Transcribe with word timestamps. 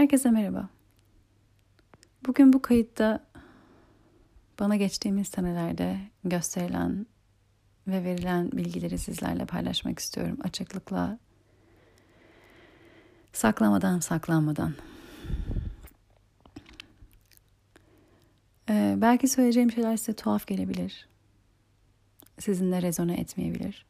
Herkese 0.00 0.30
merhaba. 0.30 0.68
Bugün 2.26 2.52
bu 2.52 2.62
kayıtta 2.62 3.24
bana 4.60 4.76
geçtiğimiz 4.76 5.28
senelerde 5.28 5.98
gösterilen 6.24 7.06
ve 7.86 8.04
verilen 8.04 8.52
bilgileri 8.52 8.98
sizlerle 8.98 9.46
paylaşmak 9.46 9.98
istiyorum. 9.98 10.38
Açıklıkla, 10.44 11.18
saklamadan, 13.32 14.00
saklanmadan. 14.00 14.74
Ee, 18.70 18.94
belki 18.96 19.28
söyleyeceğim 19.28 19.72
şeyler 19.72 19.96
size 19.96 20.12
tuhaf 20.12 20.46
gelebilir. 20.46 21.08
Sizinle 22.38 22.82
rezone 22.82 23.14
etmeyebilir. 23.14 23.86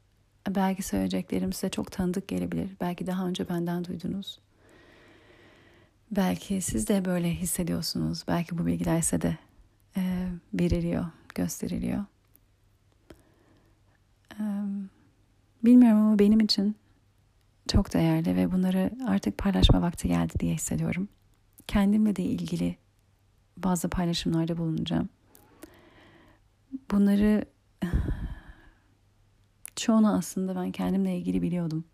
Belki 0.49 0.83
söyleyeceklerim 0.83 1.53
size 1.53 1.69
çok 1.69 1.93
tanıdık 1.93 2.29
gelebilir. 2.29 2.71
Belki 2.81 3.07
daha 3.07 3.27
önce 3.27 3.49
benden 3.49 3.85
duydunuz. 3.85 4.41
Belki 6.11 6.61
siz 6.61 6.89
de 6.89 7.05
böyle 7.05 7.35
hissediyorsunuz. 7.35 8.25
Belki 8.29 8.59
bu 8.59 8.67
bilgiler 8.67 9.01
size 9.01 9.23
de 9.23 9.39
e, 9.97 10.29
veriliyor, 10.55 11.05
gösteriliyor. 11.35 12.05
E, 14.35 14.43
bilmiyorum 15.65 15.99
ama 16.01 16.19
benim 16.19 16.41
için 16.41 16.77
çok 17.69 17.95
değerli 17.95 18.37
ve 18.37 18.53
bunları 18.53 18.91
artık 19.07 19.39
paylaşma 19.39 19.83
vakti 19.83 20.09
geldi 20.09 20.33
diye 20.41 20.55
hissediyorum. 20.55 21.09
Kendimle 21.67 22.17
de 22.17 22.23
ilgili 22.23 22.77
bazı 23.57 23.89
paylaşımlarda 23.89 24.59
bulunacağım. 24.59 25.09
Bunları 26.91 27.45
çoğunu 29.77 30.17
aslında 30.17 30.57
ben 30.57 30.73
kendimle 30.73 31.19
ilgili 31.19 31.43
biliyordum. 31.43 31.85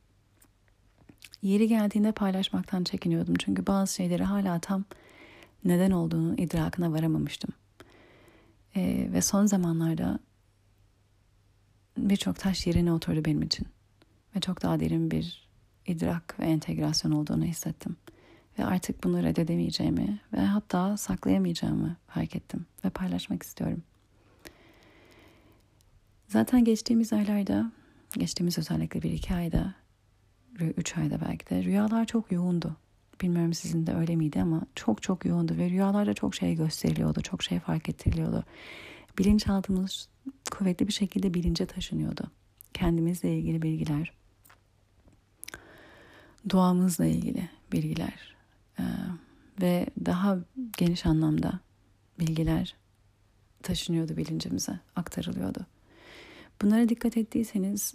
Yeri 1.46 1.68
geldiğinde 1.68 2.12
paylaşmaktan 2.12 2.84
çekiniyordum. 2.84 3.34
Çünkü 3.34 3.66
bazı 3.66 3.94
şeyleri 3.94 4.24
hala 4.24 4.58
tam 4.58 4.84
neden 5.64 5.90
olduğunu 5.90 6.34
idrakına 6.34 6.92
varamamıştım. 6.92 7.50
Ee, 8.76 9.08
ve 9.12 9.22
son 9.22 9.46
zamanlarda 9.46 10.18
birçok 11.98 12.38
taş 12.38 12.66
yerine 12.66 12.92
oturdu 12.92 13.24
benim 13.24 13.42
için. 13.42 13.66
Ve 14.36 14.40
çok 14.40 14.62
daha 14.62 14.80
derin 14.80 15.10
bir 15.10 15.48
idrak 15.86 16.40
ve 16.40 16.44
entegrasyon 16.44 17.12
olduğunu 17.12 17.44
hissettim. 17.44 17.96
Ve 18.58 18.64
artık 18.64 19.04
bunu 19.04 19.22
reddedemeyeceğimi 19.22 20.20
ve 20.32 20.40
hatta 20.40 20.96
saklayamayacağımı 20.96 21.96
fark 22.06 22.36
ettim 22.36 22.66
ve 22.84 22.90
paylaşmak 22.90 23.42
istiyorum. 23.42 23.82
Zaten 26.28 26.64
geçtiğimiz 26.64 27.12
aylarda, 27.12 27.72
geçtiğimiz 28.18 28.58
özellikle 28.58 29.02
bir 29.02 29.10
iki 29.10 29.34
ayda 29.34 29.85
3 30.60 30.96
ayda 30.96 31.20
belki 31.28 31.50
de 31.50 31.64
rüyalar 31.64 32.04
çok 32.04 32.32
yoğundu. 32.32 32.76
Bilmiyorum 33.20 33.54
sizin 33.54 33.86
de 33.86 33.94
öyle 33.94 34.16
miydi 34.16 34.42
ama 34.42 34.62
çok 34.74 35.02
çok 35.02 35.24
yoğundu 35.24 35.56
ve 35.56 35.70
rüyalarda 35.70 36.14
çok 36.14 36.34
şey 36.34 36.54
gösteriliyordu, 36.54 37.20
çok 37.20 37.42
şey 37.42 37.58
fark 37.58 37.88
ettiriliyordu. 37.88 38.44
Bilinçaltımız 39.18 40.08
kuvvetli 40.50 40.86
bir 40.88 40.92
şekilde 40.92 41.34
bilince 41.34 41.66
taşınıyordu. 41.66 42.30
Kendimizle 42.74 43.38
ilgili 43.38 43.62
bilgiler, 43.62 44.12
doğamızla 46.50 47.06
ilgili 47.06 47.48
bilgiler 47.72 48.36
ee, 48.78 48.82
ve 49.60 49.86
daha 50.04 50.38
geniş 50.78 51.06
anlamda 51.06 51.60
bilgiler 52.20 52.76
taşınıyordu 53.62 54.16
bilincimize, 54.16 54.80
aktarılıyordu. 54.96 55.66
Bunlara 56.62 56.88
dikkat 56.88 57.16
ettiyseniz 57.16 57.94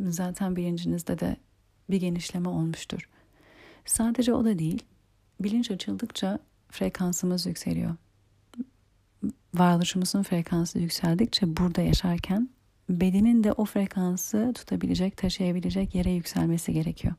zaten 0.00 0.56
bilincinizde 0.56 1.18
de 1.18 1.36
bir 1.90 2.00
genişleme 2.00 2.48
olmuştur. 2.48 3.08
Sadece 3.84 4.34
o 4.34 4.44
da 4.44 4.58
değil, 4.58 4.82
bilinç 5.40 5.70
açıldıkça 5.70 6.38
frekansımız 6.70 7.46
yükseliyor. 7.46 7.96
Varoluşumuzun 9.54 10.22
frekansı 10.22 10.78
yükseldikçe 10.78 11.56
burada 11.56 11.82
yaşarken 11.82 12.48
bedenin 12.88 13.44
de 13.44 13.52
o 13.52 13.64
frekansı 13.64 14.52
tutabilecek, 14.54 15.16
taşıyabilecek 15.16 15.94
yere 15.94 16.10
yükselmesi 16.10 16.72
gerekiyor. 16.72 17.14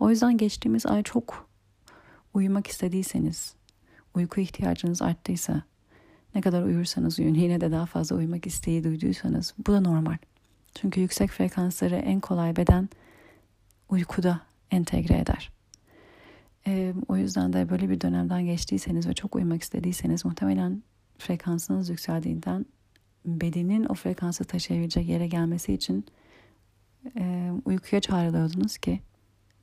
O 0.00 0.10
yüzden 0.10 0.36
geçtiğimiz 0.36 0.86
ay 0.86 1.02
çok 1.02 1.48
uyumak 2.34 2.66
istediyseniz, 2.66 3.54
uyku 4.14 4.40
ihtiyacınız 4.40 5.02
arttıysa, 5.02 5.62
ne 6.34 6.40
kadar 6.40 6.62
uyursanız 6.62 7.18
uyuyun, 7.18 7.34
yine 7.34 7.60
de 7.60 7.70
daha 7.70 7.86
fazla 7.86 8.16
uyumak 8.16 8.46
isteği 8.46 8.84
duyduysanız 8.84 9.54
bu 9.66 9.72
da 9.72 9.80
normal. 9.80 10.16
Çünkü 10.80 11.00
yüksek 11.00 11.30
frekansları 11.30 11.96
en 11.96 12.20
kolay 12.20 12.56
beden 12.56 12.88
uykuda 13.88 14.40
entegre 14.70 15.18
eder. 15.18 15.52
Ee, 16.66 16.94
o 17.08 17.16
yüzden 17.16 17.52
de 17.52 17.68
böyle 17.68 17.90
bir 17.90 18.00
dönemden 18.00 18.44
geçtiyseniz 18.44 19.08
ve 19.08 19.12
çok 19.12 19.36
uyumak 19.36 19.62
istediyseniz 19.62 20.24
muhtemelen 20.24 20.82
frekansınız 21.18 21.88
yükseldiğinden 21.88 22.66
bedenin 23.24 23.84
o 23.84 23.94
frekansı 23.94 24.44
taşıyabilecek 24.44 25.08
yere 25.08 25.26
gelmesi 25.26 25.72
için 25.72 26.06
e, 27.18 27.52
uykuya 27.64 28.00
çağrılıyordunuz 28.00 28.78
ki 28.78 29.00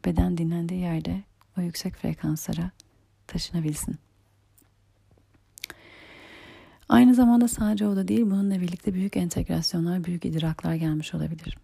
beden 0.06 0.38
dinlendiği 0.38 0.82
yerde 0.82 1.24
o 1.58 1.62
yüksek 1.62 1.96
frekanslara 1.96 2.72
taşınabilsin. 3.28 3.96
Aynı 6.90 7.16
zamanda 7.16 7.48
sadece 7.48 7.88
o 7.88 7.96
da 7.96 8.08
değil, 8.08 8.22
bununla 8.22 8.62
birlikte 8.62 8.94
büyük 8.94 9.18
entegrasyonlar, 9.18 10.04
büyük 10.04 10.26
idraklar 10.26 10.74
gelmiş 10.74 11.14
olabilir. 11.14 11.58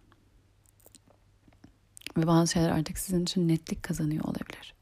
Ve 2.16 2.26
bazı 2.26 2.52
şeyler 2.52 2.70
artık 2.70 2.98
sizin 2.98 3.22
için 3.22 3.48
netlik 3.48 3.82
kazanıyor 3.82 4.24
olabilir. 4.24 4.74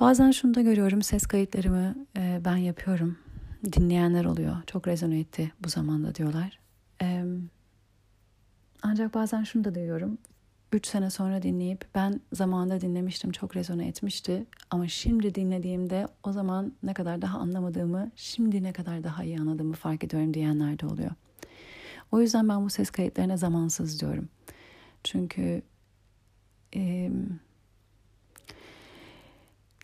Bazen 0.00 0.30
şunu 0.30 0.54
da 0.54 0.60
görüyorum, 0.60 1.02
ses 1.02 1.26
kayıtlarımı 1.26 1.94
e, 2.16 2.40
ben 2.44 2.56
yapıyorum. 2.56 3.18
Dinleyenler 3.72 4.24
oluyor. 4.24 4.56
Çok 4.66 4.88
rezone 4.88 5.20
etti 5.20 5.52
bu 5.64 5.68
zamanda 5.68 6.14
diyorlar. 6.14 6.58
E, 7.02 7.24
ancak 8.82 9.14
bazen 9.14 9.44
şunu 9.44 9.64
da 9.64 9.74
duyuyorum. 9.74 10.18
3 10.72 10.86
sene 10.86 11.10
sonra 11.10 11.42
dinleyip 11.42 11.84
ben 11.94 12.20
zamanında 12.32 12.80
dinlemiştim 12.80 13.32
çok 13.32 13.56
rezone 13.56 13.88
etmişti 13.88 14.46
ama 14.70 14.88
şimdi 14.88 15.34
dinlediğimde 15.34 16.08
o 16.24 16.32
zaman 16.32 16.72
ne 16.82 16.94
kadar 16.94 17.22
daha 17.22 17.38
anlamadığımı 17.38 18.10
şimdi 18.16 18.62
ne 18.62 18.72
kadar 18.72 19.04
daha 19.04 19.24
iyi 19.24 19.40
anladığımı 19.40 19.74
fark 19.74 20.04
ediyorum 20.04 20.34
diyenler 20.34 20.78
de 20.78 20.86
oluyor. 20.86 21.10
O 22.12 22.20
yüzden 22.20 22.48
ben 22.48 22.64
bu 22.64 22.70
ses 22.70 22.90
kayıtlarına 22.90 23.36
zamansız 23.36 24.00
diyorum. 24.00 24.28
Çünkü 25.04 25.62
e, 26.74 27.10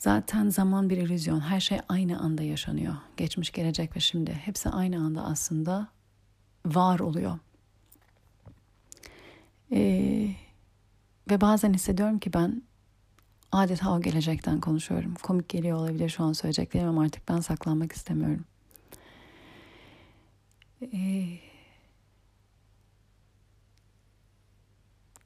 zaten 0.00 0.48
zaman 0.48 0.90
bir 0.90 0.96
illüzyon. 0.96 1.40
Her 1.40 1.60
şey 1.60 1.78
aynı 1.88 2.20
anda 2.20 2.42
yaşanıyor. 2.42 2.94
Geçmiş, 3.16 3.50
gelecek 3.50 3.96
ve 3.96 4.00
şimdi. 4.00 4.32
Hepsi 4.32 4.68
aynı 4.68 4.98
anda 4.98 5.24
aslında 5.24 5.88
var 6.66 7.00
oluyor. 7.00 7.38
Eee 9.70 10.43
ve 11.30 11.40
bazen 11.40 11.74
hissediyorum 11.74 12.18
ki 12.18 12.32
ben 12.32 12.62
adeta 13.52 13.96
o 13.96 14.00
gelecekten 14.00 14.60
konuşuyorum. 14.60 15.14
Komik 15.14 15.48
geliyor 15.48 15.78
olabilir 15.78 16.08
şu 16.08 16.24
an 16.24 16.32
söyleyeceklerim 16.32 16.88
ama 16.88 17.02
artık 17.02 17.28
ben 17.28 17.40
saklanmak 17.40 17.92
istemiyorum. 17.92 18.44
Ee, 20.82 21.38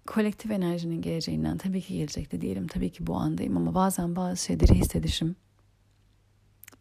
kolektif 0.07 0.51
enerjinin 0.51 1.03
geleceğinden 1.03 1.59
tabii 1.59 1.81
ki 1.81 1.95
gelecekte 1.95 2.41
değilim. 2.41 2.67
Tabii 2.67 2.91
ki 2.91 3.07
bu 3.07 3.17
andayım 3.17 3.57
ama 3.57 3.75
bazen 3.75 4.17
bazı 4.17 4.45
şeyleri 4.45 4.75
hissedişim 4.75 5.37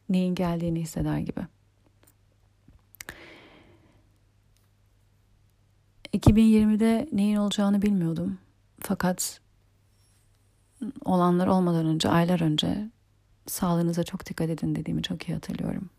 neyin 0.09 0.35
geldiğini 0.35 0.81
hisseder 0.81 1.17
gibi. 1.19 1.41
2020'de 6.13 7.09
neyin 7.11 7.35
olacağını 7.35 7.81
bilmiyordum. 7.81 8.38
Fakat 8.87 9.41
olanlar 11.06 11.47
olmadan 11.47 11.85
önce, 11.85 12.09
aylar 12.09 12.41
önce 12.41 12.89
sağlığınıza 13.45 14.03
çok 14.03 14.25
dikkat 14.25 14.50
edin 14.50 14.75
dediğimi 14.75 15.03
çok 15.03 15.29
iyi 15.29 15.33
hatırlıyorum. 15.33 15.89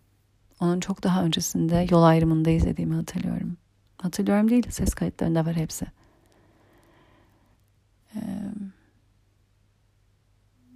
Onun 0.61 0.81
çok 0.81 1.03
daha 1.03 1.25
öncesinde 1.25 1.87
yol 1.91 2.03
ayrımında 2.03 2.51
izlediğimi 2.51 2.95
hatırlıyorum. 2.95 3.57
Hatırlıyorum 4.03 4.51
değil, 4.51 4.71
ses 4.71 4.95
kayıtlarında 4.95 5.47
var 5.47 5.57
hepsi. 5.57 5.87
Ee, 8.15 8.21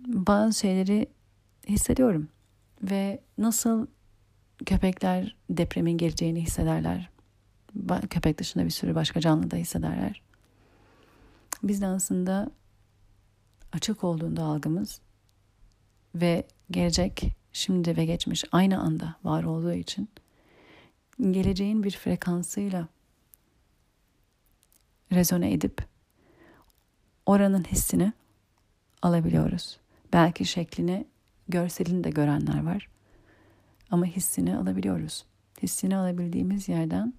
bazı 0.06 0.58
şeyleri 0.58 1.06
hissediyorum. 1.68 2.28
Ve 2.82 3.20
nasıl 3.38 3.86
köpekler 4.66 5.36
depremin 5.50 5.98
geleceğini 5.98 6.42
hissederler. 6.42 7.10
Köpek 8.10 8.38
dışında 8.38 8.64
bir 8.64 8.70
sürü 8.70 8.94
başka 8.94 9.20
canlı 9.20 9.50
da 9.50 9.56
hissederler. 9.56 10.22
Biz 11.62 11.80
de 11.80 11.86
aslında 11.86 12.50
açık 13.72 14.04
olduğunda 14.04 14.42
algımız 14.42 15.00
ve 16.14 16.46
gelecek, 16.70 17.36
şimdi 17.52 17.96
ve 17.96 18.04
geçmiş 18.04 18.44
aynı 18.52 18.80
anda 18.80 19.16
var 19.24 19.44
olduğu 19.44 19.72
için 19.72 20.08
geleceğin 21.20 21.82
bir 21.82 21.90
frekansıyla 21.90 22.88
rezone 25.12 25.52
edip 25.52 25.84
oranın 27.26 27.64
hissini 27.64 28.12
alabiliyoruz. 29.02 29.78
Belki 30.12 30.44
şeklini, 30.44 31.06
görselini 31.48 32.04
de 32.04 32.10
görenler 32.10 32.64
var. 32.64 32.88
Ama 33.90 34.06
hissini 34.06 34.56
alabiliyoruz. 34.56 35.24
Hissini 35.62 35.96
alabildiğimiz 35.96 36.68
yerden 36.68 37.14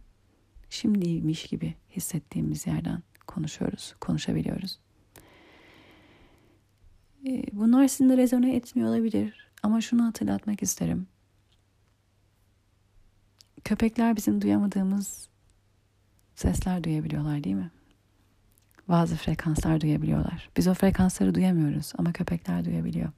şimdiymiş 0.70 1.48
gibi 1.48 1.76
hissettiğimiz 1.96 2.68
yerden 2.68 3.04
konuşuyoruz, 3.34 3.96
konuşabiliyoruz. 4.02 4.80
Ee, 7.28 7.44
bunlar 7.54 7.88
sizinle 7.88 8.18
rezone 8.18 8.56
etmiyor 8.56 8.90
olabilir 8.90 9.48
ama 9.64 9.82
şunu 9.82 10.06
hatırlatmak 10.06 10.64
isterim. 10.64 11.08
Köpekler 13.64 14.16
bizim 14.16 14.42
duyamadığımız 14.42 15.30
sesler 16.36 16.84
duyabiliyorlar 16.84 17.44
değil 17.44 17.56
mi? 17.56 17.72
Bazı 18.88 19.16
frekanslar 19.16 19.82
duyabiliyorlar. 19.82 20.50
Biz 20.58 20.68
o 20.68 20.74
frekansları 20.74 21.36
duyamıyoruz 21.36 21.94
ama 21.98 22.14
köpekler 22.14 22.66
duyabiliyor. 22.66 23.10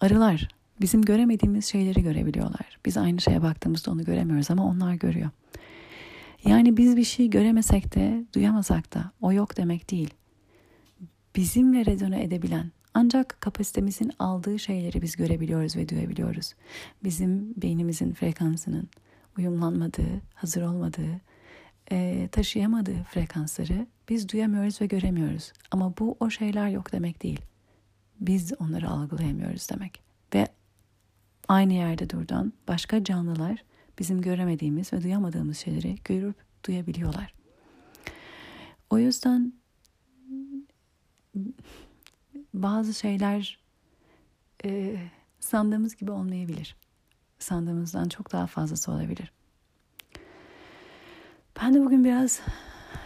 Arılar 0.00 0.48
bizim 0.80 1.02
göremediğimiz 1.02 1.64
şeyleri 1.64 2.02
görebiliyorlar. 2.02 2.78
Biz 2.86 2.96
aynı 2.96 3.20
şeye 3.20 3.42
baktığımızda 3.42 3.90
onu 3.90 4.04
göremiyoruz 4.04 4.50
ama 4.50 4.64
onlar 4.64 4.94
görüyor. 4.94 5.30
Yani 6.44 6.76
biz 6.76 6.96
bir 6.96 7.04
şey 7.04 7.30
göremesek 7.30 7.94
de, 7.94 8.24
duyamasak 8.34 8.94
da 8.94 9.10
o 9.20 9.32
yok 9.32 9.56
demek 9.56 9.90
değil. 9.90 10.14
Bizimle 11.36 11.86
rezone 11.86 12.22
edebilen, 12.22 12.72
ancak 12.94 13.40
kapasitemizin 13.40 14.12
aldığı 14.18 14.58
şeyleri 14.58 15.02
biz 15.02 15.16
görebiliyoruz 15.16 15.76
ve 15.76 15.88
duyabiliyoruz. 15.88 16.54
Bizim 17.04 17.54
beynimizin 17.62 18.12
frekansının 18.12 18.88
uyumlanmadığı, 19.38 20.20
hazır 20.34 20.62
olmadığı, 20.62 21.20
e, 21.90 22.28
taşıyamadığı 22.32 23.02
frekansları 23.02 23.86
biz 24.08 24.28
duyamıyoruz 24.28 24.80
ve 24.80 24.86
göremiyoruz. 24.86 25.52
Ama 25.70 25.94
bu 25.98 26.16
o 26.20 26.30
şeyler 26.30 26.68
yok 26.68 26.92
demek 26.92 27.22
değil. 27.22 27.40
Biz 28.20 28.52
onları 28.60 28.90
algılayamıyoruz 28.90 29.70
demek. 29.70 30.02
Ve 30.34 30.48
aynı 31.48 31.72
yerde 31.72 32.10
durdan 32.10 32.52
başka 32.68 33.04
canlılar 33.04 33.64
bizim 33.98 34.20
göremediğimiz 34.20 34.92
ve 34.92 35.02
duyamadığımız 35.02 35.58
şeyleri 35.58 35.96
görüp 36.04 36.36
duyabiliyorlar. 36.66 37.34
O 38.90 38.98
yüzden 38.98 39.52
bazı 42.54 42.94
şeyler 42.94 43.58
e, 44.64 44.96
sandığımız 45.40 45.96
gibi 45.96 46.10
olmayabilir. 46.10 46.76
Sandığımızdan 47.38 48.08
çok 48.08 48.32
daha 48.32 48.46
fazlası 48.46 48.92
olabilir. 48.92 49.32
Ben 51.62 51.74
de 51.74 51.80
bugün 51.80 52.04
biraz 52.04 52.40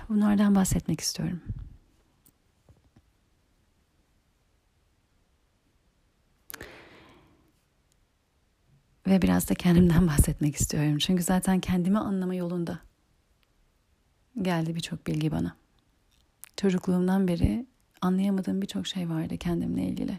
bunlardan 0.09 0.55
bahsetmek 0.55 1.01
istiyorum. 1.01 1.41
Ve 9.09 9.23
biraz 9.23 9.49
da 9.49 9.55
kendimden 9.55 10.07
bahsetmek 10.09 10.57
istiyorum. 10.57 10.99
Çünkü 10.99 11.23
zaten 11.23 11.61
kendimi 11.61 11.99
anlama 11.99 12.35
yolunda 12.35 12.79
geldi 14.43 14.75
birçok 14.75 15.07
bilgi 15.07 15.33
bana. 15.33 15.57
Çocukluğumdan 16.57 17.29
beri 17.29 17.67
anlayamadığım 18.01 18.63
birçok 18.63 18.87
şey 18.87 19.09
vardı 19.09 19.39
kendimle 19.39 19.83
ilgili. 19.83 20.19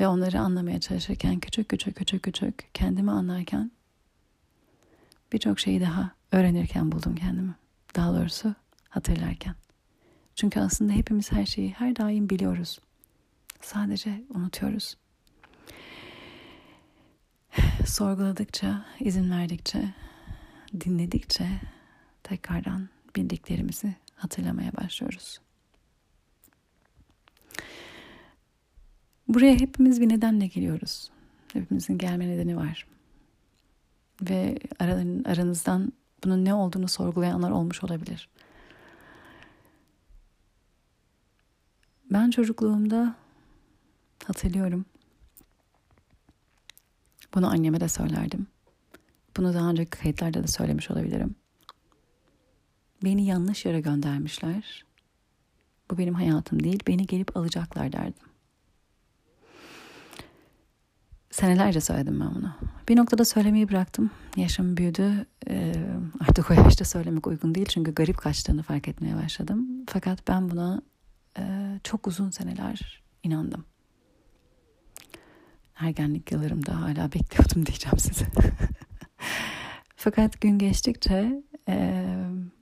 Ve 0.00 0.06
onları 0.06 0.40
anlamaya 0.40 0.80
çalışırken 0.80 1.40
küçük 1.40 1.68
küçük 1.68 1.96
küçük 1.96 2.22
küçük 2.22 2.68
kendimi 2.74 3.10
anlarken 3.10 3.70
birçok 5.32 5.60
şeyi 5.60 5.80
daha 5.80 6.10
öğrenirken 6.32 6.92
buldum 6.92 7.14
kendimi. 7.14 7.54
Daha 7.96 8.14
doğrusu 8.14 8.54
hatırlarken. 8.88 9.54
Çünkü 10.34 10.60
aslında 10.60 10.92
hepimiz 10.92 11.32
her 11.32 11.46
şeyi 11.46 11.72
her 11.72 11.96
daim 11.96 12.30
biliyoruz. 12.30 12.78
Sadece 13.60 14.24
unutuyoruz. 14.34 14.96
Sorguladıkça, 17.86 18.84
izin 19.00 19.30
verdikçe, 19.30 19.94
dinledikçe 20.80 21.48
tekrardan 22.22 22.88
bildiklerimizi 23.16 23.94
hatırlamaya 24.16 24.72
başlıyoruz. 24.76 25.40
Buraya 29.28 29.54
hepimiz 29.54 30.00
bir 30.00 30.08
nedenle 30.08 30.46
geliyoruz. 30.46 31.10
Hepimizin 31.52 31.98
gelme 31.98 32.28
nedeni 32.28 32.56
var. 32.56 32.86
Ve 34.22 34.58
aranızdan 35.24 35.92
bunun 36.24 36.44
ne 36.44 36.54
olduğunu 36.54 36.88
sorgulayanlar 36.88 37.50
olmuş 37.50 37.84
olabilir. 37.84 38.28
Ben 42.10 42.30
çocukluğumda 42.30 43.16
hatırlıyorum. 44.24 44.84
Bunu 47.34 47.50
anneme 47.50 47.80
de 47.80 47.88
söylerdim. 47.88 48.46
Bunu 49.36 49.54
daha 49.54 49.70
önceki 49.70 49.90
kayıtlarda 49.90 50.42
da 50.42 50.46
söylemiş 50.46 50.90
olabilirim. 50.90 51.34
Beni 53.04 53.26
yanlış 53.26 53.64
yere 53.64 53.80
göndermişler. 53.80 54.84
Bu 55.90 55.98
benim 55.98 56.14
hayatım 56.14 56.62
değil. 56.64 56.80
Beni 56.86 57.06
gelip 57.06 57.36
alacaklar 57.36 57.92
derdim. 57.92 58.28
Senelerce 61.30 61.80
söyledim 61.80 62.20
ben 62.20 62.34
bunu. 62.34 62.52
Bir 62.88 62.96
noktada 62.96 63.24
söylemeyi 63.24 63.68
bıraktım. 63.68 64.10
Yaşım 64.36 64.76
büyüdü. 64.76 65.26
Ee, 65.48 65.74
artık 66.20 66.50
o 66.50 66.54
yaşta 66.54 66.84
söylemek 66.84 67.26
uygun 67.26 67.54
değil. 67.54 67.66
Çünkü 67.66 67.94
garip 67.94 68.18
kaçtığını 68.18 68.62
fark 68.62 68.88
etmeye 68.88 69.16
başladım. 69.16 69.66
Fakat 69.86 70.28
ben 70.28 70.50
buna 70.50 70.82
e, 71.38 71.42
çok 71.84 72.06
uzun 72.06 72.30
seneler 72.30 73.02
inandım. 73.22 73.64
Ergenlik 75.76 76.32
yıllarımda 76.32 76.80
hala 76.80 77.12
bekliyordum 77.12 77.66
diyeceğim 77.66 77.98
size. 77.98 78.26
Fakat 79.96 80.40
gün 80.40 80.58
geçtikçe 80.58 81.42
e, 81.68 82.04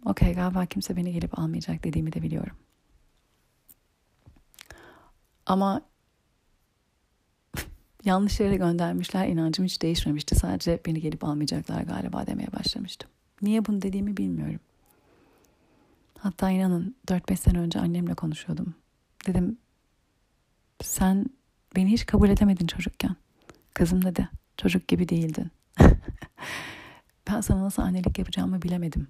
okey 0.04 0.34
galiba 0.34 0.66
kimse 0.66 0.96
beni 0.96 1.12
gelip 1.12 1.38
almayacak 1.38 1.84
dediğimi 1.84 2.12
de 2.12 2.22
biliyorum. 2.22 2.56
Ama 5.46 5.82
yanlış 8.04 8.40
yere 8.40 8.56
göndermişler. 8.56 9.28
inancım 9.28 9.64
hiç 9.64 9.82
değişmemişti. 9.82 10.34
Sadece 10.34 10.80
beni 10.86 11.00
gelip 11.00 11.24
almayacaklar 11.24 11.82
galiba 11.82 12.26
demeye 12.26 12.52
başlamıştım. 12.52 13.10
Niye 13.42 13.66
bunu 13.66 13.82
dediğimi 13.82 14.16
bilmiyorum. 14.16 14.60
Hatta 16.18 16.50
inanın 16.50 16.96
4-5 17.08 17.36
sene 17.36 17.58
önce 17.58 17.80
annemle 17.80 18.14
konuşuyordum. 18.14 18.74
Dedim 19.26 19.58
sen 20.82 21.26
beni 21.76 21.92
hiç 21.92 22.06
kabul 22.06 22.28
edemedin 22.28 22.66
çocukken. 22.66 23.16
Kızım 23.74 24.04
dedi 24.04 24.28
çocuk 24.56 24.88
gibi 24.88 25.08
değildin. 25.08 25.50
ben 27.30 27.40
sana 27.40 27.62
nasıl 27.62 27.82
annelik 27.82 28.18
yapacağımı 28.18 28.62
bilemedim 28.62 29.08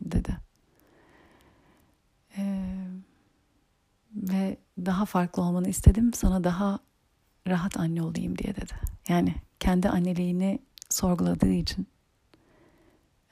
dedi. 0.00 0.36
Ee, 2.38 2.62
ve 4.16 4.56
daha 4.78 5.04
farklı 5.04 5.42
olmanı 5.42 5.68
istedim. 5.68 6.12
Sana 6.12 6.44
daha 6.44 6.78
rahat 7.48 7.76
anne 7.76 8.02
olayım 8.02 8.38
diye 8.38 8.56
dedi. 8.56 8.72
Yani 9.08 9.34
kendi 9.60 9.88
anneliğini 9.88 10.58
sorguladığı 10.90 11.52
için 11.52 11.86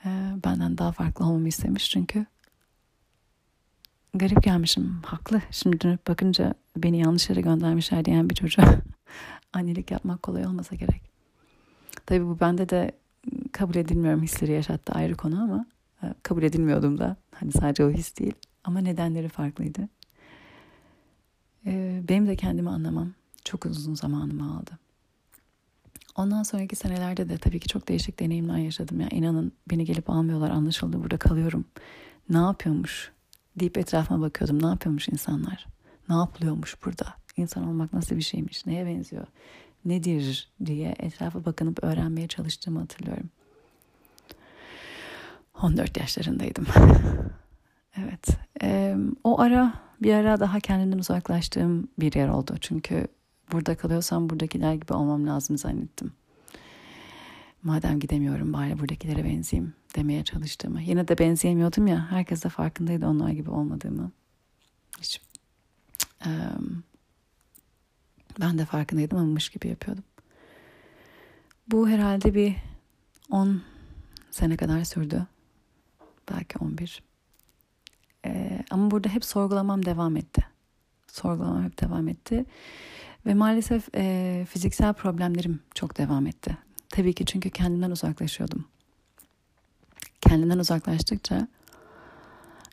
e, 0.05 0.09
benden 0.45 0.79
daha 0.79 0.93
farklı 0.93 1.25
olmamı 1.25 1.49
istemiş 1.49 1.91
çünkü 1.91 2.27
garip 4.14 4.43
gelmişim. 4.43 5.00
Haklı. 5.05 5.43
Şimdi 5.50 5.81
dönüp 5.81 6.07
bakınca 6.09 6.55
beni 6.76 6.99
yanlış 6.99 7.31
yere 7.31 7.40
göndermişler 7.40 8.05
diyen 8.05 8.31
bir 8.31 8.35
çocuğa 8.35 8.79
annelik 9.52 9.90
yapmak 9.90 10.23
kolay 10.23 10.47
olmasa 10.47 10.76
gerek. 10.76 11.02
Tabii 12.07 12.26
bu 12.26 12.40
bende 12.40 12.69
de 12.69 12.93
kabul 13.52 13.75
edilmiyorum 13.75 14.23
hisleri 14.23 14.52
yaşattı 14.52 14.93
ayrı 14.93 15.17
konu 15.17 15.43
ama 15.43 15.67
e, 16.02 16.14
kabul 16.23 16.43
edilmiyordum 16.43 16.99
da. 16.99 17.17
Hani 17.35 17.52
sadece 17.52 17.85
o 17.85 17.90
his 17.90 18.19
değil. 18.19 18.35
Ama 18.64 18.81
nedenleri 18.81 19.29
farklıydı. 19.29 19.88
Benim 22.09 22.26
de 22.26 22.37
kendimi 22.37 22.71
anlamam 22.71 23.12
çok 23.45 23.67
uzun 23.67 23.95
zamanımı 23.95 24.57
aldı. 24.57 24.71
Ondan 26.17 26.43
sonraki 26.43 26.76
senelerde 26.76 27.29
de 27.29 27.38
tabii 27.38 27.61
ki 27.61 27.69
çok 27.69 27.88
değişik 27.88 28.21
deneyimler 28.21 28.59
yaşadım. 28.59 29.00
Yani 29.00 29.12
inanın 29.12 29.52
beni 29.71 29.85
gelip 29.85 30.11
almıyorlar 30.11 30.50
anlaşıldı 30.50 31.02
burada 31.02 31.17
kalıyorum. 31.17 31.64
Ne 32.31 32.38
yapıyormuş 32.38 33.12
deyip 33.57 33.78
etrafıma 33.78 34.21
bakıyordum. 34.21 34.62
Ne 34.62 34.66
yapıyormuş 34.66 35.09
insanlar? 35.09 35.66
Ne 36.09 36.14
yapılıyormuş 36.14 36.85
burada? 36.85 37.14
İnsan 37.37 37.69
olmak 37.69 37.92
nasıl 37.92 38.16
bir 38.16 38.23
şeymiş? 38.23 38.66
Neye 38.66 38.87
benziyor? 38.87 39.26
Nedir 39.85 40.49
diye 40.66 40.95
etrafa 40.99 41.45
bakınıp 41.45 41.85
öğrenmeye 41.85 42.28
çalıştığımı 42.28 42.80
hatırlıyorum. 42.80 43.30
14 45.62 45.97
yaşlarındaydım. 45.97 46.66
evet. 47.97 48.26
Ee, 48.62 48.97
o 49.25 49.40
ara 49.40 49.75
bir 50.02 50.14
ara 50.14 50.40
daha 50.40 50.61
kendimden 50.61 50.99
uzaklaştığım 50.99 51.88
bir 51.99 52.14
yer 52.14 52.28
oldu. 52.28 52.54
Çünkü 52.61 53.09
burada 53.52 53.76
kalıyorsam 53.76 54.30
buradakiler 54.30 54.75
gibi 54.75 54.92
olmam 54.92 55.26
lazım 55.26 55.59
zannettim. 55.59 56.12
Madem 57.62 58.00
gidemiyorum 58.00 58.52
bari 58.52 58.79
buradakilere 58.79 59.25
benzeyeyim 59.25 59.75
demeye 59.97 60.25
çalıştığımı. 60.25 60.83
Yine 60.83 61.09
de 61.09 61.19
benzeyemiyordum 61.19 61.87
ya. 61.87 62.11
Herkes 62.11 62.45
de 62.45 62.49
farkındaydı 62.49 63.07
onlar 63.07 63.31
gibi 63.31 63.50
olmadığımı. 63.50 64.12
Hiç 65.00 65.21
Ee, 66.26 66.31
ben 68.40 68.59
de 68.59 68.64
farkındaydım 68.64 69.19
ama 69.19 69.26
mış 69.26 69.49
gibi 69.49 69.69
yapıyordum. 69.69 70.05
Bu 71.69 71.88
herhalde 71.88 72.35
bir 72.35 72.57
10 73.31 73.62
sene 74.31 74.57
kadar 74.57 74.85
sürdü. 74.85 75.26
Belki 76.33 76.59
11. 76.59 77.02
Ee, 78.26 78.64
ama 78.71 78.90
burada 78.90 79.09
hep 79.09 79.25
sorgulamam 79.25 79.85
devam 79.85 80.17
etti. 80.17 80.45
Sorgulamam 81.07 81.64
hep 81.64 81.81
devam 81.81 82.09
etti. 82.09 82.45
Ve 83.26 83.35
maalesef 83.35 83.88
e, 83.95 84.47
fiziksel 84.50 84.93
problemlerim 84.93 85.61
çok 85.75 85.99
devam 85.99 86.26
etti. 86.26 86.59
Tabii 86.91 87.13
ki 87.13 87.25
çünkü 87.27 87.51
kendimden 87.51 87.91
uzaklaşıyordum. 87.91 88.65
Kendimden 90.21 90.59
uzaklaştıkça 90.59 91.49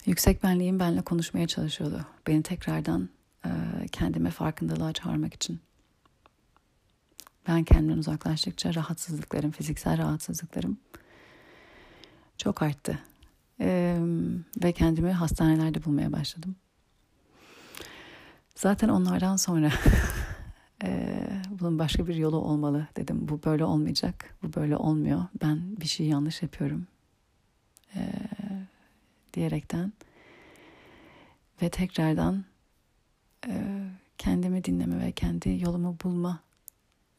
yüksek 0.05 0.43
benliğim 0.43 0.79
benimle 0.79 1.01
konuşmaya 1.01 1.47
çalışıyordu. 1.47 2.05
Beni 2.27 2.43
tekrardan 2.43 3.09
e, 3.45 3.49
kendime 3.91 4.29
farkındalığa 4.29 4.93
çağırmak 4.93 5.33
için. 5.33 5.59
Ben 7.47 7.63
kendimden 7.63 7.97
uzaklaştıkça 7.97 8.73
rahatsızlıklarım, 8.73 9.51
fiziksel 9.51 9.97
rahatsızlıklarım 9.97 10.77
çok 12.37 12.61
arttı. 12.61 12.99
Ee, 13.61 13.97
ve 14.63 14.71
kendimi 14.71 15.11
hastanelerde 15.11 15.85
bulmaya 15.85 16.11
başladım. 16.11 16.55
Zaten 18.55 18.89
onlardan 18.89 19.35
sonra 19.35 19.71
e, 20.83 21.19
bunun 21.49 21.79
başka 21.79 22.07
bir 22.07 22.15
yolu 22.15 22.37
olmalı 22.37 22.87
dedim. 22.95 23.17
Bu 23.21 23.43
böyle 23.43 23.65
olmayacak, 23.65 24.35
bu 24.43 24.53
böyle 24.53 24.77
olmuyor. 24.77 25.25
Ben 25.41 25.77
bir 25.81 25.85
şey 25.85 26.07
yanlış 26.07 26.41
yapıyorum 26.41 26.87
e, 27.95 28.11
diyerekten 29.33 29.93
ve 31.61 31.69
tekrardan 31.69 32.45
e, 33.47 33.83
kendimi 34.17 34.63
dinleme 34.63 35.05
ve 35.05 35.11
kendi 35.11 35.59
yolumu 35.63 35.97
bulma 36.03 36.39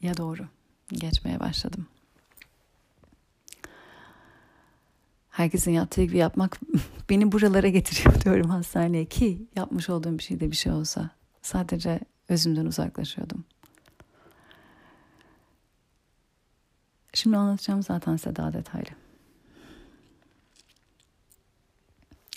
ya 0.00 0.16
doğru 0.16 0.46
geçmeye 0.92 1.40
başladım. 1.40 1.86
Herkesin 5.30 5.70
yaptığı 5.70 6.02
gibi 6.02 6.16
yapmak 6.16 6.60
beni 7.10 7.32
buralara 7.32 7.68
getiriyor 7.68 8.20
diyorum 8.24 8.50
hastaneye 8.50 9.04
ki 9.04 9.46
yapmış 9.56 9.90
olduğum 9.90 10.18
bir 10.18 10.22
şey 10.22 10.40
de 10.40 10.50
bir 10.50 10.56
şey 10.56 10.72
olsa 10.72 11.10
sadece 11.42 12.00
özümden 12.28 12.66
uzaklaşıyordum. 12.66 13.44
Şimdi 17.12 17.37
anlatacağım 17.37 17.82
zaten 17.82 18.16
size 18.16 18.37
daha 18.37 18.52
detaylı. 18.52 18.90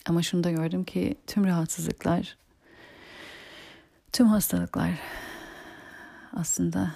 Ama 0.06 0.22
şunu 0.22 0.44
da 0.44 0.52
gördüm 0.52 0.84
ki 0.84 1.16
tüm 1.28 1.46
rahatsızlıklar, 1.46 2.38
tüm 4.12 4.28
hastalıklar 4.28 5.00
aslında 6.34 6.96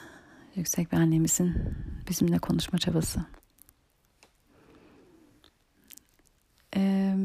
yüksek 0.55 0.91
bir 0.91 0.97
annemizin 0.97 1.75
bizimle 2.09 2.39
konuşma 2.39 2.79
çabası. 2.79 3.25
Ee, 6.75 7.15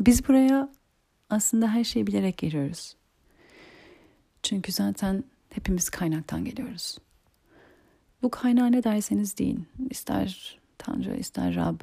biz 0.00 0.28
buraya 0.28 0.68
aslında 1.30 1.68
her 1.68 1.84
şeyi 1.84 2.06
bilerek 2.06 2.38
geliyoruz. 2.38 2.96
Çünkü 4.44 4.72
zaten 4.72 5.24
hepimiz 5.50 5.90
kaynaktan 5.90 6.44
geliyoruz. 6.44 6.98
Bu 8.22 8.30
kaynağı 8.30 8.72
ne 8.72 8.84
derseniz 8.84 9.38
deyin. 9.38 9.68
İster 9.90 10.58
Tanrı, 10.78 11.16
ister 11.16 11.54
Rab, 11.54 11.80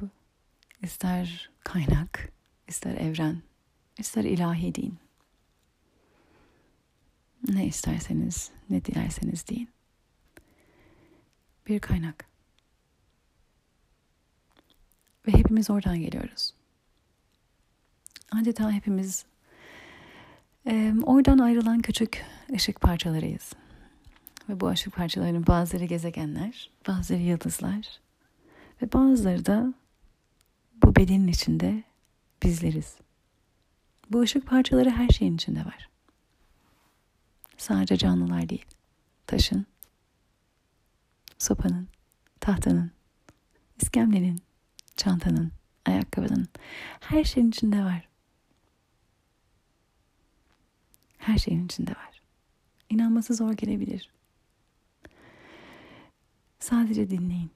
ister 0.82 1.50
kaynak, 1.64 2.32
ister 2.68 2.94
evren, 2.94 3.42
ister 3.98 4.24
ilahi 4.24 4.74
deyin. 4.74 4.98
Ne 7.48 7.66
isterseniz, 7.66 8.50
ne 8.70 8.84
dilerseniz 8.84 9.48
deyin. 9.48 9.68
Bir 11.66 11.80
kaynak. 11.80 12.24
Ve 15.26 15.32
hepimiz 15.32 15.70
oradan 15.70 16.00
geliyoruz. 16.00 16.54
Adeta 18.32 18.70
hepimiz 18.72 19.26
e, 20.66 20.94
oradan 21.02 21.38
ayrılan 21.38 21.80
küçük 21.80 22.24
ışık 22.54 22.80
parçalarıyız. 22.80 23.52
Ve 24.48 24.60
bu 24.60 24.68
ışık 24.68 24.96
parçalarının 24.96 25.46
bazıları 25.46 25.84
gezegenler, 25.84 26.70
bazıları 26.88 27.22
yıldızlar 27.22 28.00
ve 28.82 28.92
bazıları 28.92 29.46
da 29.46 29.74
bu 30.82 30.96
bedenin 30.96 31.28
içinde 31.28 31.82
bizleriz. 32.42 32.96
Bu 34.10 34.20
ışık 34.20 34.46
parçaları 34.46 34.90
her 34.90 35.08
şeyin 35.08 35.34
içinde 35.34 35.60
var. 35.60 35.88
Sadece 37.56 37.96
canlılar 37.96 38.48
değil. 38.48 38.64
Taşın, 39.26 39.66
sopanın, 41.38 41.88
tahtanın, 42.40 42.90
iskemlenin, 43.82 44.42
çantanın, 44.96 45.52
ayakkabının 45.86 46.48
her 47.00 47.24
şeyin 47.24 47.48
içinde 47.48 47.84
var. 47.84 48.11
Her 51.22 51.38
şeyin 51.38 51.64
içinde 51.64 51.90
var. 51.90 52.22
İnanması 52.90 53.34
zor 53.34 53.52
gelebilir. 53.52 54.10
Sadece 56.60 57.10
dinleyin. 57.10 57.50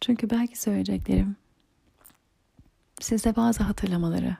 Çünkü 0.00 0.30
belki 0.30 0.60
söyleyeceklerim 0.60 1.36
size 3.00 3.36
bazı 3.36 3.62
hatırlamaları 3.64 4.36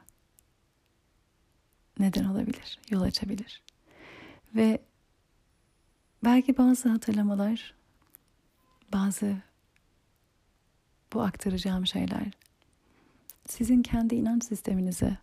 neden 1.99 2.25
olabilir, 2.25 2.79
yol 2.91 3.01
açabilir. 3.03 3.63
Ve 4.55 4.83
belki 6.25 6.59
bazı 6.59 6.89
hatırlamalar, 6.89 7.75
bazı 8.93 9.37
bu 11.13 11.23
aktaracağım 11.23 11.87
şeyler 11.87 12.31
sizin 13.49 13.83
kendi 13.83 14.15
inanç 14.15 14.45
sisteminizi 14.45 15.19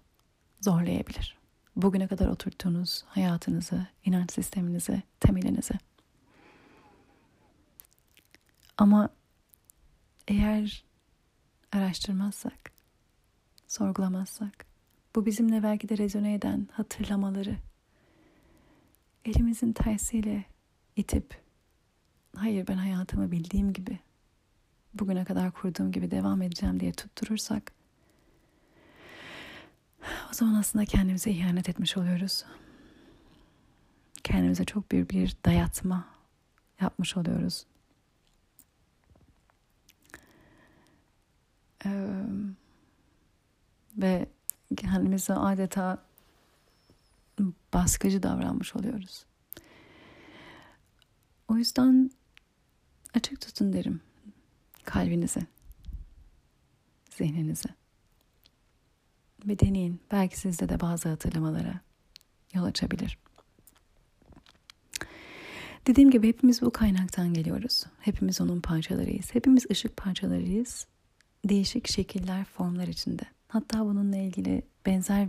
zorlayabilir. 0.62 1.45
Bugüne 1.76 2.08
kadar 2.08 2.28
oturttuğunuz 2.28 3.04
hayatınızı, 3.08 3.88
inanç 4.06 4.32
sisteminizi, 4.32 5.04
temelinizi. 5.20 5.74
Ama 8.78 9.10
eğer 10.28 10.84
araştırmazsak, 11.72 12.72
sorgulamazsak, 13.68 14.66
bu 15.16 15.26
bizimle 15.26 15.64
belki 15.64 15.90
de 15.90 15.98
rezone 15.98 16.34
eden 16.34 16.68
hatırlamaları 16.72 17.58
elimizin 19.26 19.74
tersiyle 19.74 20.46
itip 20.96 21.42
hayır 22.36 22.68
ben 22.68 22.78
hayatımı 22.78 23.32
bildiğim 23.32 23.74
gibi 23.74 24.00
bugüne 24.94 25.26
kadar 25.26 25.52
kurduğum 25.52 25.92
gibi 25.92 26.12
devam 26.12 26.42
edeceğim 26.42 26.80
diye 26.80 26.92
tutturursak 26.92 27.72
o 30.30 30.34
zaman 30.34 30.54
aslında 30.54 30.86
kendimize 30.86 31.32
ihanet 31.32 31.70
etmiş 31.70 31.98
oluyoruz. 31.98 32.46
Kendimize 34.24 34.66
çok 34.66 34.92
büyük 34.92 35.12
bir 35.12 35.38
dayatma 35.46 36.06
yapmış 36.82 37.18
oluyoruz. 37.18 37.66
Ve 43.98 44.30
kendimize 44.78 45.34
adeta 45.34 46.06
baskıcı 47.74 48.24
davranmış 48.24 48.76
oluyoruz. 48.76 49.26
O 51.48 51.58
yüzden 51.58 52.12
açık 53.14 53.42
tutun 53.42 53.74
derim 53.74 54.02
kalbinizi, 54.84 55.40
zihninizi. 57.10 57.70
Ve 59.48 59.60
deneyin. 59.60 60.00
Belki 60.12 60.40
sizde 60.40 60.70
de 60.70 60.80
bazı 60.80 61.10
hatırlamalara 61.10 61.80
yol 62.54 62.64
açabilir. 62.64 63.18
Dediğim 65.88 66.12
gibi 66.12 66.28
hepimiz 66.28 66.62
bu 66.62 66.72
kaynaktan 66.72 67.34
geliyoruz. 67.34 67.84
Hepimiz 68.00 68.42
onun 68.42 68.62
parçalarıyız. 68.62 69.36
Hepimiz 69.36 69.66
ışık 69.72 69.98
parçalarıyız. 69.98 70.88
Değişik 71.46 71.92
şekiller, 71.92 72.46
formlar 72.46 72.88
içinde. 72.88 73.24
Hatta 73.48 73.86
bununla 73.86 74.18
ilgili 74.18 74.64
benzer 74.86 75.28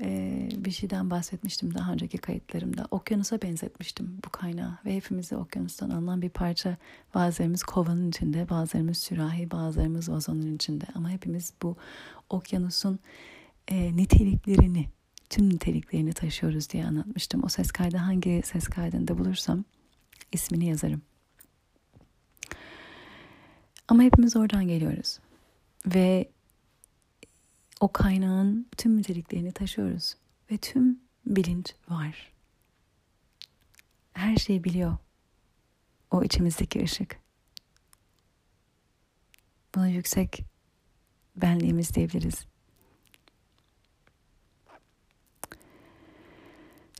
e, 0.00 0.48
bir 0.56 0.70
şeyden 0.70 1.10
bahsetmiştim 1.10 1.74
daha 1.74 1.92
önceki 1.92 2.18
kayıtlarımda. 2.18 2.86
Okyanusa 2.90 3.42
benzetmiştim 3.42 4.18
bu 4.26 4.30
kaynağı 4.30 4.78
ve 4.84 4.96
hepimizi 4.96 5.36
okyanustan 5.36 5.90
alınan 5.90 6.22
bir 6.22 6.30
parça. 6.30 6.76
Bazılarımız 7.14 7.62
kovanın 7.62 8.08
içinde, 8.08 8.48
bazılarımız 8.48 8.98
sürahi, 8.98 9.50
bazılarımız 9.50 10.08
vazonun 10.08 10.54
içinde. 10.56 10.84
Ama 10.94 11.10
hepimiz 11.10 11.52
bu 11.62 11.76
okyanusun 12.30 12.98
e, 13.68 13.96
niteliklerini, 13.96 14.88
tüm 15.30 15.50
niteliklerini 15.50 16.12
taşıyoruz 16.12 16.70
diye 16.70 16.86
anlatmıştım. 16.86 17.44
O 17.44 17.48
ses 17.48 17.72
kaydı 17.72 17.96
hangi 17.96 18.42
ses 18.44 18.68
kaydında 18.68 19.18
bulursam 19.18 19.64
ismini 20.32 20.66
yazarım. 20.66 21.02
Ama 23.88 24.02
hepimiz 24.02 24.36
oradan 24.36 24.68
geliyoruz. 24.68 25.18
Ve 25.86 26.30
o 27.80 27.92
kaynağın 27.92 28.66
tüm 28.76 28.98
niteliklerini 28.98 29.52
taşıyoruz. 29.52 30.14
Ve 30.50 30.56
tüm 30.58 31.00
bilinç 31.26 31.74
var. 31.88 32.32
her 34.12 34.36
şeyi 34.36 34.64
biliyor. 34.64 34.96
O 36.10 36.22
içimizdeki 36.24 36.82
ışık. 36.82 37.20
Buna 39.74 39.88
yüksek 39.88 40.44
benliğimiz 41.36 41.94
diyebiliriz. 41.94 42.46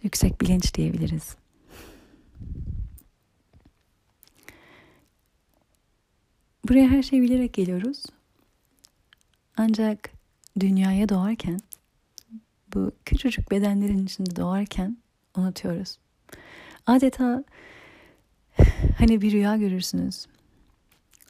Yüksek 0.04 0.40
bilinç 0.40 0.74
diyebiliriz. 0.74 1.36
Buraya 6.68 6.88
her 6.88 7.02
şeyi 7.02 7.22
bilerek 7.22 7.52
geliyoruz. 7.52 8.04
Ancak 9.56 10.10
dünyaya 10.60 11.08
doğarken 11.08 11.60
bu 12.74 12.92
küçücük 13.04 13.50
bedenlerin 13.50 14.06
içinde 14.06 14.36
doğarken 14.36 14.96
unutuyoruz. 15.36 15.98
Adeta 16.86 17.44
hani 18.98 19.22
bir 19.22 19.32
rüya 19.32 19.56
görürsünüz. 19.56 20.26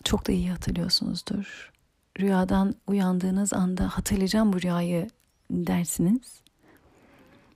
Çok 0.04 0.28
da 0.28 0.32
iyi 0.32 0.50
hatırlıyorsunuzdur. 0.50 1.72
Rüyadan 2.20 2.74
uyandığınız 2.86 3.52
anda 3.52 3.88
hatırlayacağım 3.88 4.52
bu 4.52 4.62
rüyayı 4.62 5.08
dersiniz. 5.50 6.43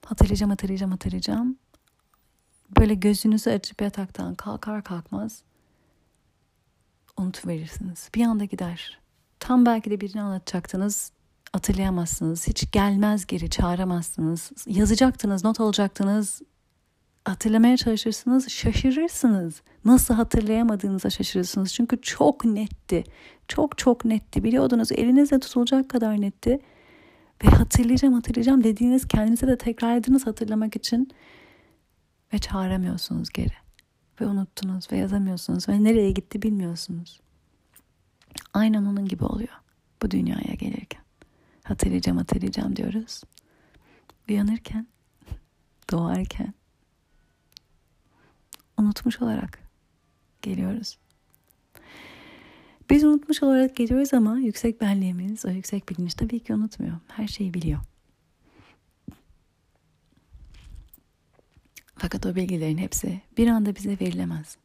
Hatırlayacağım, 0.09 0.51
hatırlayacağım, 0.51 0.93
hatırlayacağım. 0.93 1.57
Böyle 2.81 2.95
gözünüzü 2.95 3.51
açıp 3.51 3.83
yataktan 3.83 4.35
kalkar 4.35 4.85
kalkmaz 4.85 5.43
unutuverirsiniz. 7.19 8.11
Bir 8.15 8.25
anda 8.25 8.45
gider. 8.45 8.99
Tam 9.41 9.67
belki 9.67 9.91
de 9.91 10.01
birini 10.01 10.23
anlatacaktınız 10.23 11.13
hatırlayamazsınız. 11.53 12.49
Hiç 12.49 12.73
gelmez 12.73 13.27
geri 13.27 13.51
çağıramazsınız. 13.51 14.51
Yazacaktınız, 14.67 15.45
not 15.45 15.61
alacaktınız. 15.61 16.43
Hatırlamaya 17.25 17.77
çalışırsınız, 17.77 18.49
şaşırırsınız. 18.49 19.63
Nasıl 19.85 20.15
hatırlayamadığınıza 20.15 21.11
şaşırırsınız. 21.11 21.75
Çünkü 21.75 22.01
çok 22.03 22.45
netti. 22.45 23.05
Çok 23.49 23.79
çok 23.79 24.05
netti. 24.05 24.45
Biliyordunuz 24.45 24.93
elinizle 24.93 25.41
tutulacak 25.41 25.89
kadar 25.89 26.21
netti. 26.21 26.61
Ve 27.45 27.49
hatırlayacağım 27.49 28.15
hatırlayacağım 28.15 28.65
dediğiniz 28.65 29.09
kendinize 29.09 29.47
de 29.47 29.59
tekrarladınız 29.59 30.27
hatırlamak 30.27 30.77
için. 30.77 31.11
Ve 32.33 32.39
çağıramıyorsunuz 32.39 33.29
geri. 33.29 33.55
Ve 34.21 34.27
unuttunuz 34.27 34.93
ve 34.93 34.97
yazamıyorsunuz 34.97 35.69
ve 35.69 35.85
nereye 35.85 36.11
gitti 36.11 36.43
bilmiyorsunuz. 36.43 37.21
Aynen 38.55 38.85
onun 38.85 39.05
gibi 39.05 39.25
oluyor 39.25 39.59
bu 40.03 40.11
dünyaya 40.11 40.55
gelirken 40.55 41.03
hatırlayacağım 41.63 42.19
hatırlayacağım 42.19 42.77
diyoruz. 42.77 43.23
Uyanırken, 44.29 44.87
doğarken 45.91 46.55
unutmuş 48.79 49.23
olarak 49.23 49.59
geliyoruz. 50.43 50.99
Biz 52.91 53.05
unutmuş 53.05 53.43
olarak 53.43 53.77
geliyoruz 53.77 54.15
ama 54.15 54.39
yüksek 54.39 54.81
benliğimiz, 54.81 55.45
o 55.45 55.51
yüksek 55.51 55.89
bilinç 55.89 56.15
tabii 56.15 56.41
ki 56.41 56.55
unutmuyor. 56.55 56.97
Her 57.09 57.29
şeyi 57.29 57.55
biliyor. 57.55 57.81
Fakat 61.97 62.27
o 62.27 62.35
bilgilerin 62.35 62.79
hepsi 62.79 63.21
bir 63.37 63.49
anda 63.49 63.77
bize 63.77 63.97
verilemez. 64.01 64.57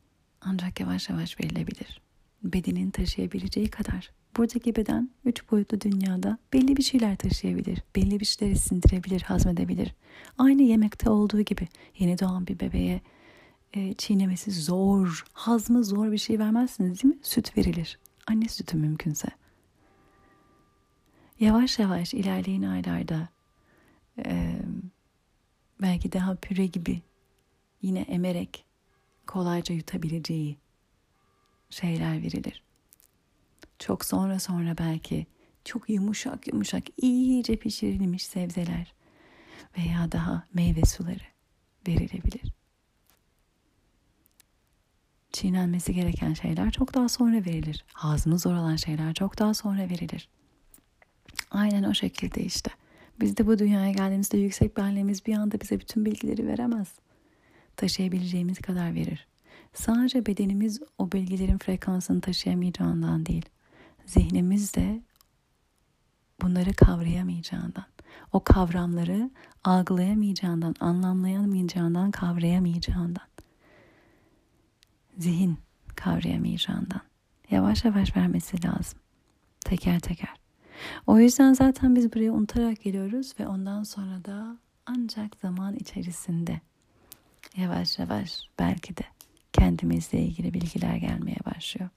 Ancak 0.41 0.79
yavaş 0.79 1.09
yavaş 1.09 1.39
verilebilir. 1.39 2.01
Bedenin 2.43 2.91
taşıyabileceği 2.91 3.69
kadar 3.69 4.11
Buradaki 4.37 4.75
beden 4.75 5.09
üç 5.25 5.51
boyutlu 5.51 5.81
dünyada 5.81 6.37
belli 6.53 6.77
bir 6.77 6.83
şeyler 6.83 7.15
taşıyabilir, 7.15 7.83
belli 7.95 8.19
bir 8.19 8.25
şeyleri 8.25 8.59
sindirebilir, 8.59 9.21
hazmedebilir. 9.21 9.95
Aynı 10.37 10.61
yemekte 10.61 11.09
olduğu 11.09 11.41
gibi 11.41 11.67
yeni 11.99 12.19
doğan 12.19 12.47
bir 12.47 12.59
bebeğe 12.59 13.01
e, 13.73 13.93
çiğnemesi 13.93 14.51
zor, 14.51 15.25
hazmı 15.33 15.83
zor 15.83 16.11
bir 16.11 16.17
şey 16.17 16.39
vermezsiniz 16.39 17.03
değil 17.03 17.15
mi? 17.15 17.19
Süt 17.23 17.57
verilir. 17.57 17.99
Anne 18.27 18.47
sütü 18.47 18.77
mümkünse. 18.77 19.27
Yavaş 21.39 21.79
yavaş 21.79 22.13
ilerleyen 22.13 22.61
aylarda 22.61 23.29
e, 24.25 24.59
belki 25.81 26.11
daha 26.11 26.35
püre 26.35 26.65
gibi 26.65 27.01
yine 27.81 27.99
emerek 28.01 28.65
kolayca 29.27 29.75
yutabileceği 29.75 30.57
şeyler 31.69 32.21
verilir. 32.21 32.63
Çok 33.79 34.05
sonra 34.05 34.39
sonra 34.39 34.77
belki 34.77 35.27
çok 35.65 35.89
yumuşak 35.89 36.47
yumuşak 36.47 36.83
iyice 36.97 37.55
pişirilmiş 37.55 38.25
sebzeler 38.25 38.93
veya 39.77 40.11
daha 40.11 40.47
meyve 40.53 40.85
suları 40.85 41.23
verilebilir. 41.87 42.62
Çiğnenmesi 45.33 45.93
gereken 45.93 46.33
şeyler 46.33 46.71
çok 46.71 46.93
daha 46.93 47.09
sonra 47.09 47.35
verilir. 47.35 47.85
Hazmı 47.93 48.39
zor 48.39 48.53
olan 48.53 48.75
şeyler 48.75 49.13
çok 49.13 49.39
daha 49.39 49.53
sonra 49.53 49.81
verilir. 49.81 50.29
Aynen 51.51 51.83
o 51.83 51.93
şekilde 51.93 52.43
işte. 52.43 52.71
Biz 53.19 53.37
de 53.37 53.47
bu 53.47 53.59
dünyaya 53.59 53.91
geldiğimizde 53.91 54.37
yüksek 54.37 54.77
benliğimiz 54.77 55.25
bir 55.25 55.35
anda 55.35 55.61
bize 55.61 55.79
bütün 55.79 56.05
bilgileri 56.05 56.47
veremez. 56.47 56.87
Taşıyabileceğimiz 57.77 58.59
kadar 58.59 58.95
verir. 58.95 59.27
Sadece 59.73 60.25
bedenimiz 60.25 60.81
o 60.97 61.11
bilgilerin 61.11 61.57
frekansını 61.57 62.21
taşıyamayacağından 62.21 63.25
değil 63.25 63.45
zihnimiz 64.05 64.75
de 64.75 65.01
bunları 66.41 66.73
kavrayamayacağından, 66.73 67.85
o 68.31 68.43
kavramları 68.43 69.29
algılayamayacağından, 69.63 70.75
anlamlayamayacağından, 70.79 72.11
kavrayamayacağından, 72.11 73.27
zihin 75.17 75.57
kavrayamayacağından 75.95 77.01
yavaş 77.51 77.85
yavaş 77.85 78.17
vermesi 78.17 78.65
lazım. 78.65 78.99
Teker 79.59 79.99
teker. 79.99 80.33
O 81.07 81.19
yüzden 81.19 81.53
zaten 81.53 81.95
biz 81.95 82.13
buraya 82.13 82.31
unutarak 82.31 82.81
geliyoruz 82.81 83.33
ve 83.39 83.47
ondan 83.47 83.83
sonra 83.83 84.25
da 84.25 84.57
ancak 84.85 85.35
zaman 85.35 85.75
içerisinde 85.75 86.61
yavaş 87.57 87.99
yavaş 87.99 88.41
belki 88.59 88.97
de 88.97 89.03
kendimizle 89.53 90.19
ilgili 90.19 90.53
bilgiler 90.53 90.95
gelmeye 90.95 91.37
başlıyor. 91.45 91.89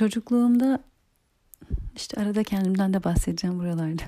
Çocukluğumda 0.00 0.78
işte 1.96 2.20
arada 2.20 2.42
kendimden 2.42 2.94
de 2.94 3.04
bahsedeceğim 3.04 3.58
buralarda. 3.58 4.02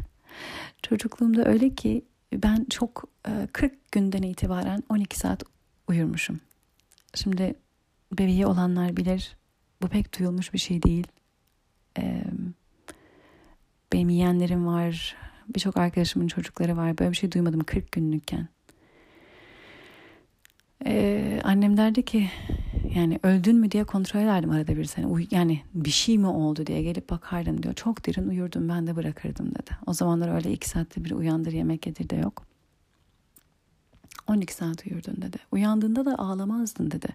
Çocukluğumda 0.83 1.45
öyle 1.45 1.75
ki 1.75 2.05
ben 2.33 2.67
çok 2.71 3.09
40 3.53 3.73
e, 3.73 3.77
günden 3.93 4.23
itibaren 4.23 4.83
12 4.89 5.19
saat 5.19 5.43
uyurmuşum. 5.89 6.41
Şimdi 7.15 7.55
bebeği 8.13 8.47
olanlar 8.47 8.97
bilir 8.97 9.37
bu 9.83 9.89
pek 9.89 10.19
duyulmuş 10.19 10.53
bir 10.53 10.59
şey 10.59 10.83
değil. 10.83 11.07
Benim 13.93 14.09
yeğenlerim 14.09 14.67
var, 14.67 15.17
birçok 15.55 15.77
arkadaşımın 15.77 16.29
çocukları 16.29 16.77
var. 16.77 16.99
Böyle 16.99 17.11
bir 17.11 17.17
şey 17.17 17.33
duymadım 17.33 17.65
40 17.65 17.93
günlükken. 17.93 18.49
Annem 21.45 21.77
derdi 21.77 22.05
ki 22.05 22.31
yani 22.95 23.21
öldün 23.23 23.57
mü 23.57 23.71
diye 23.71 23.85
kontrol 23.85 24.21
ederdim 24.21 24.51
arada 24.51 24.77
bir 24.77 24.85
sene. 24.85 25.07
Uy 25.07 25.27
yani 25.31 25.63
bir 25.75 25.91
şey 25.91 26.19
mi 26.19 26.27
oldu 26.27 26.67
diye 26.67 26.83
gelip 26.83 27.11
bakardım 27.11 27.63
diyor. 27.63 27.75
Çok 27.75 28.07
derin 28.07 28.29
uyurdum 28.29 28.69
ben 28.69 28.87
de 28.87 28.97
bırakırdım 28.97 29.51
dedi. 29.51 29.71
O 29.87 29.93
zamanlar 29.93 30.35
öyle 30.35 30.53
iki 30.53 30.69
saatte 30.69 31.05
bir 31.05 31.11
uyandır 31.11 31.53
yemek 31.53 31.87
yedir 31.87 32.11
de 32.11 32.17
yok. 32.17 32.43
12 34.27 34.55
saat 34.55 34.87
uyurdun 34.87 35.23
dedi. 35.23 35.37
Uyandığında 35.53 36.05
da 36.05 36.19
ağlamazdın 36.19 36.91
dedi. 36.91 37.09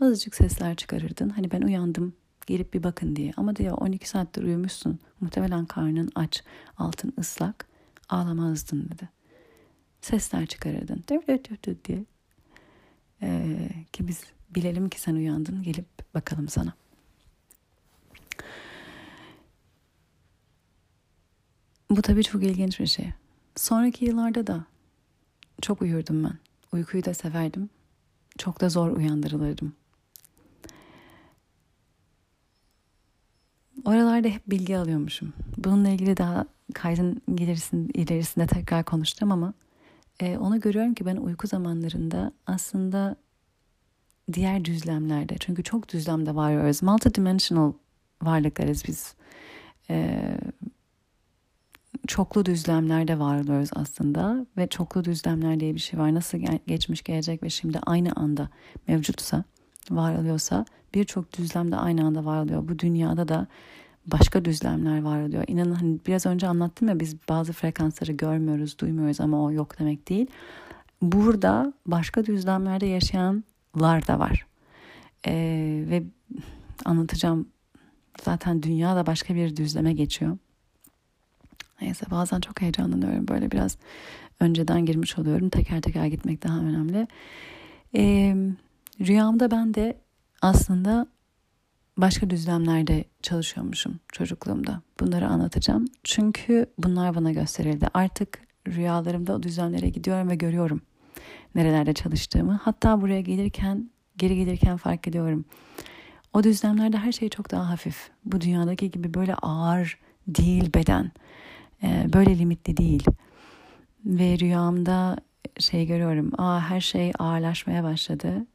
Azıcık 0.00 0.34
sesler 0.34 0.76
çıkarırdın. 0.76 1.28
Hani 1.28 1.50
ben 1.50 1.62
uyandım 1.62 2.12
gelip 2.46 2.74
bir 2.74 2.82
bakın 2.82 3.16
diye. 3.16 3.32
Ama 3.36 3.56
diyor 3.56 3.78
12 3.78 4.08
saattir 4.08 4.42
uyumuşsun. 4.42 4.98
Muhtemelen 5.20 5.66
karnın 5.66 6.10
aç, 6.14 6.42
altın 6.76 7.12
ıslak. 7.18 7.68
Ağlamazdın 8.08 8.90
dedi. 8.94 9.08
Sesler 10.00 10.46
çıkarırdın. 10.46 11.04
diye. 11.84 12.04
Ee, 13.22 13.68
ki 13.92 14.08
biz 14.08 14.24
bilelim 14.54 14.88
ki 14.88 15.00
sen 15.00 15.14
uyandın 15.14 15.62
gelip 15.62 16.14
bakalım 16.14 16.48
sana. 16.48 16.72
Bu 21.90 22.02
tabii 22.02 22.24
çok 22.24 22.42
ilginç 22.42 22.80
bir 22.80 22.86
şey. 22.86 23.10
Sonraki 23.56 24.04
yıllarda 24.04 24.46
da 24.46 24.64
çok 25.62 25.82
uyurdum 25.82 26.24
ben. 26.24 26.38
Uykuyu 26.72 27.04
da 27.04 27.14
severdim. 27.14 27.70
Çok 28.38 28.60
da 28.60 28.68
zor 28.68 28.90
uyandırılırdım. 28.90 29.72
Oralarda 33.84 34.28
hep 34.28 34.50
bilgi 34.50 34.78
alıyormuşum. 34.78 35.32
Bununla 35.56 35.88
ilgili 35.88 36.16
daha 36.16 36.46
kaydın 36.74 37.22
ilerisinde 37.94 38.46
tekrar 38.46 38.84
konuştum 38.84 39.32
ama 39.32 39.54
e, 40.20 40.38
onu 40.38 40.60
görüyorum 40.60 40.94
ki 40.94 41.06
ben 41.06 41.16
uyku 41.16 41.46
zamanlarında 41.46 42.32
aslında 42.46 43.16
diğer 44.32 44.64
düzlemlerde. 44.64 45.36
Çünkü 45.40 45.62
çok 45.62 45.88
düzlemde 45.88 46.34
varıyoruz. 46.34 46.82
Multidimensional 46.82 47.72
varlıklarız 48.22 48.84
biz. 48.88 49.14
Ee, 49.90 50.38
çoklu 52.06 52.46
düzlemlerde 52.46 53.18
varlıyoruz 53.18 53.70
aslında 53.72 54.46
ve 54.56 54.66
çoklu 54.66 55.04
düzlemler 55.04 55.60
diye 55.60 55.74
bir 55.74 55.80
şey 55.80 56.00
var. 56.00 56.14
Nasıl 56.14 56.38
geçmiş, 56.66 57.02
gelecek 57.02 57.42
ve 57.42 57.50
şimdi 57.50 57.78
aynı 57.78 58.12
anda 58.12 58.48
mevcutsa, 58.88 59.44
var 59.90 60.18
oluyorsa 60.18 60.64
birçok 60.94 61.38
düzlemde 61.38 61.76
aynı 61.76 62.06
anda 62.06 62.24
var 62.24 62.42
oluyor. 62.44 62.68
Bu 62.68 62.78
dünyada 62.78 63.28
da 63.28 63.46
başka 64.06 64.44
düzlemler 64.44 65.02
var 65.02 65.22
oluyor. 65.22 65.44
İnanın 65.46 65.74
hani 65.74 65.98
biraz 66.06 66.26
önce 66.26 66.48
anlattım 66.48 66.88
ya 66.88 67.00
biz 67.00 67.16
bazı 67.28 67.52
frekansları 67.52 68.12
görmüyoruz, 68.12 68.78
duymuyoruz 68.78 69.20
ama 69.20 69.42
o 69.44 69.52
yok 69.52 69.78
demek 69.78 70.08
değil. 70.08 70.26
Burada 71.02 71.72
başka 71.86 72.26
düzlemlerde 72.26 72.86
yaşayanlar 72.86 73.42
da 73.76 74.18
var. 74.18 74.46
Ee, 75.26 75.84
ve 75.88 76.02
anlatacağım 76.84 77.48
zaten 78.22 78.62
dünya 78.62 78.96
da 78.96 79.06
başka 79.06 79.34
bir 79.34 79.56
düzleme 79.56 79.92
geçiyor. 79.92 80.38
Neyse 81.80 82.06
bazen 82.10 82.40
çok 82.40 82.60
heyecanlanıyorum. 82.60 83.28
Böyle 83.28 83.50
biraz 83.50 83.78
önceden 84.40 84.86
girmiş 84.86 85.18
oluyorum. 85.18 85.48
Teker 85.48 85.80
teker 85.80 86.06
gitmek 86.06 86.42
daha 86.44 86.58
önemli. 86.58 87.08
Ee, 87.94 88.36
rüyamda 89.00 89.50
ben 89.50 89.74
de 89.74 90.00
aslında 90.42 91.06
başka 91.96 92.30
düzlemlerde 92.30 93.04
çalışıyormuşum 93.22 94.00
çocukluğumda. 94.12 94.82
Bunları 95.00 95.28
anlatacağım. 95.28 95.84
Çünkü 96.04 96.66
bunlar 96.78 97.14
bana 97.14 97.32
gösterildi. 97.32 97.88
Artık 97.94 98.38
rüyalarımda 98.68 99.34
o 99.34 99.42
düzlemlere 99.42 99.88
gidiyorum 99.88 100.28
ve 100.28 100.34
görüyorum 100.34 100.80
nerelerde 101.54 101.92
çalıştığımı. 101.92 102.60
Hatta 102.62 103.00
buraya 103.00 103.20
gelirken, 103.20 103.90
geri 104.16 104.36
gelirken 104.36 104.76
fark 104.76 105.08
ediyorum. 105.08 105.44
O 106.32 106.42
düzlemlerde 106.42 106.96
her 106.96 107.12
şey 107.12 107.28
çok 107.28 107.50
daha 107.50 107.70
hafif. 107.70 108.10
Bu 108.24 108.40
dünyadaki 108.40 108.90
gibi 108.90 109.14
böyle 109.14 109.34
ağır 109.34 109.98
değil 110.26 110.74
beden. 110.74 111.12
Ee, 111.82 112.06
böyle 112.12 112.38
limitli 112.38 112.76
değil. 112.76 113.04
Ve 114.04 114.38
rüyamda 114.38 115.16
şey 115.58 115.86
görüyorum. 115.86 116.32
Aa 116.38 116.60
her 116.60 116.80
şey 116.80 117.12
ağırlaşmaya 117.18 117.84
başladı. 117.84 118.46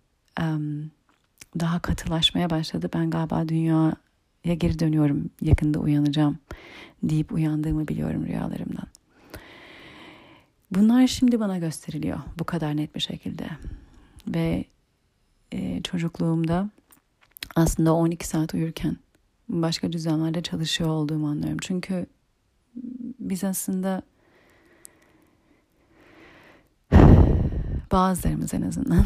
daha 1.59 1.79
katılaşmaya 1.79 2.49
başladı. 2.49 2.89
Ben 2.93 3.09
galiba 3.09 3.49
dünyaya 3.49 4.53
geri 4.53 4.79
dönüyorum. 4.79 5.29
Yakında 5.41 5.79
uyanacağım 5.79 6.39
deyip 7.03 7.31
uyandığımı 7.31 7.87
biliyorum 7.87 8.25
rüyalarımdan. 8.25 8.87
Bunlar 10.75 11.07
şimdi 11.07 11.39
bana 11.39 11.57
gösteriliyor 11.57 12.19
bu 12.39 12.43
kadar 12.43 12.77
net 12.77 12.95
bir 12.95 12.99
şekilde. 12.99 13.49
Ve 14.27 14.65
e, 15.51 15.81
çocukluğumda 15.83 16.69
aslında 17.55 17.93
12 17.93 18.27
saat 18.27 18.53
uyurken 18.53 18.97
başka 19.49 19.91
düzenlerde 19.91 20.41
çalışıyor 20.41 20.89
olduğumu 20.89 21.27
anlıyorum. 21.27 21.57
Çünkü 21.61 22.05
biz 23.19 23.43
aslında 23.43 24.01
bazılarımız 27.91 28.53
en 28.53 28.61
azından 28.61 29.05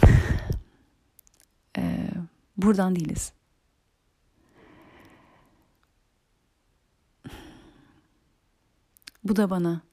e, 1.77 2.09
buradan 2.57 2.95
değiliz. 2.95 3.33
Bu 9.23 9.35
da 9.35 9.49
bana 9.49 9.86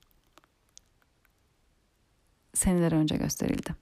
seneler 2.54 2.92
önce 2.92 3.16
gösterildi. 3.16 3.74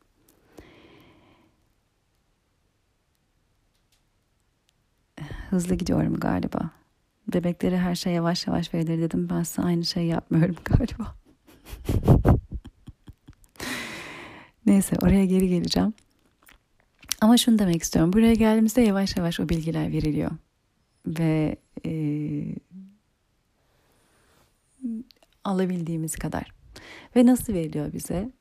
Hızlı 5.51 5.75
gidiyorum 5.75 6.21
galiba. 6.21 6.71
Bebekleri 7.35 7.79
her 7.79 7.95
şey 7.95 8.13
yavaş 8.13 8.47
yavaş 8.47 8.75
verilir 8.75 9.03
dedim. 9.03 9.29
Ben 9.31 9.43
size 9.43 9.63
aynı 9.63 9.85
şeyi 9.85 10.09
yapmıyorum 10.09 10.57
galiba. 10.65 11.15
Neyse 14.67 14.97
oraya 15.03 15.25
geri 15.25 15.49
geleceğim. 15.49 15.95
Ama 17.21 17.37
şunu 17.37 17.59
demek 17.59 17.83
istiyorum. 17.83 18.13
Buraya 18.13 18.35
geldiğimizde 18.35 18.81
yavaş 18.81 19.17
yavaş 19.17 19.41
o 19.41 19.49
bilgiler 19.49 19.93
veriliyor. 19.93 20.31
Ve 21.07 21.57
e, 21.87 21.93
alabildiğimiz 25.45 26.17
kadar. 26.17 26.53
Ve 27.17 27.27
nasıl 27.27 27.55
veriliyor 27.55 27.93
bize? 27.93 28.33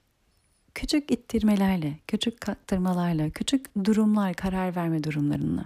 Küçük 0.76 1.12
ittirmelerle, 1.12 2.00
küçük 2.08 2.42
kaktırmalarla, 2.42 3.30
küçük 3.30 3.86
durumlar, 3.86 4.34
karar 4.34 4.76
verme 4.76 5.04
durumlarına. 5.04 5.66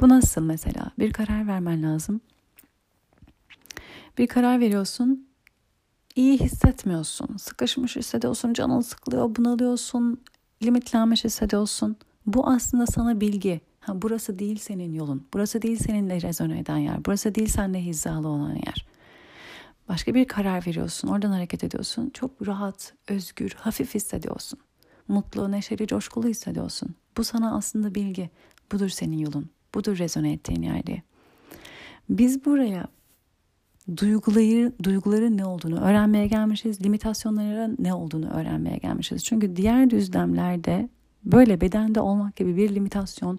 Bu 0.00 0.08
nasıl 0.08 0.42
mesela? 0.42 0.90
Bir 0.98 1.12
karar 1.12 1.48
vermen 1.48 1.82
lazım. 1.82 2.20
Bir 4.18 4.26
karar 4.26 4.60
veriyorsun. 4.60 5.26
İyi 6.16 6.40
hissetmiyorsun. 6.40 7.36
Sıkışmış 7.36 7.96
hissediyorsun, 7.96 8.52
canın 8.52 8.80
sıkılıyor, 8.80 9.36
bunalıyorsun, 9.36 10.20
limitlenmiş 10.62 11.24
hissediyorsun. 11.24 11.96
Bu 12.26 12.48
aslında 12.48 12.86
sana 12.86 13.20
bilgi. 13.20 13.60
Ha, 13.80 14.02
burası 14.02 14.38
değil 14.38 14.58
senin 14.58 14.92
yolun. 14.92 15.26
Burası 15.34 15.62
değil 15.62 15.78
seninle 15.78 16.22
rezone 16.22 16.58
eden 16.58 16.76
yer. 16.76 17.04
Burası 17.04 17.34
değil 17.34 17.48
seninle 17.48 17.84
hizalı 17.84 18.28
olan 18.28 18.54
yer. 18.54 18.86
Başka 19.88 20.14
bir 20.14 20.24
karar 20.24 20.66
veriyorsun. 20.66 21.08
Oradan 21.08 21.30
hareket 21.30 21.64
ediyorsun. 21.64 22.10
Çok 22.14 22.46
rahat, 22.46 22.94
özgür, 23.08 23.56
hafif 23.58 23.94
hissediyorsun. 23.94 24.58
Mutlu, 25.08 25.52
neşeli, 25.52 25.86
coşkulu 25.86 26.28
hissediyorsun. 26.28 26.94
Bu 27.16 27.24
sana 27.24 27.56
aslında 27.56 27.94
bilgi. 27.94 28.30
Budur 28.72 28.88
senin 28.88 29.18
yolun. 29.18 29.50
Budur 29.74 29.98
rezone 29.98 30.32
ettiğin 30.32 30.62
yer 30.62 30.86
diye. 30.86 31.02
Biz 32.08 32.44
buraya 32.44 32.86
duyguları, 33.96 34.72
duyguların 34.82 35.36
ne 35.36 35.44
olduğunu 35.44 35.80
öğrenmeye 35.80 36.26
gelmişiz. 36.26 36.82
Limitasyonların 36.84 37.76
ne 37.78 37.94
olduğunu 37.94 38.30
öğrenmeye 38.30 38.76
gelmişiz. 38.76 39.24
Çünkü 39.24 39.56
diğer 39.56 39.90
düzlemlerde 39.90 40.88
böyle 41.24 41.60
bedende 41.60 42.00
olmak 42.00 42.36
gibi 42.36 42.56
bir 42.56 42.74
limitasyon 42.74 43.38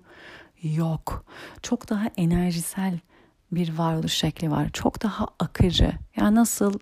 yok. 0.63 1.25
Çok 1.61 1.89
daha 1.89 2.07
enerjisel 2.17 2.99
bir 3.51 3.77
varoluş 3.77 4.13
şekli 4.13 4.51
var. 4.51 4.69
Çok 4.73 5.03
daha 5.03 5.27
akıcı. 5.39 5.91
Yani 6.15 6.35
nasıl 6.35 6.73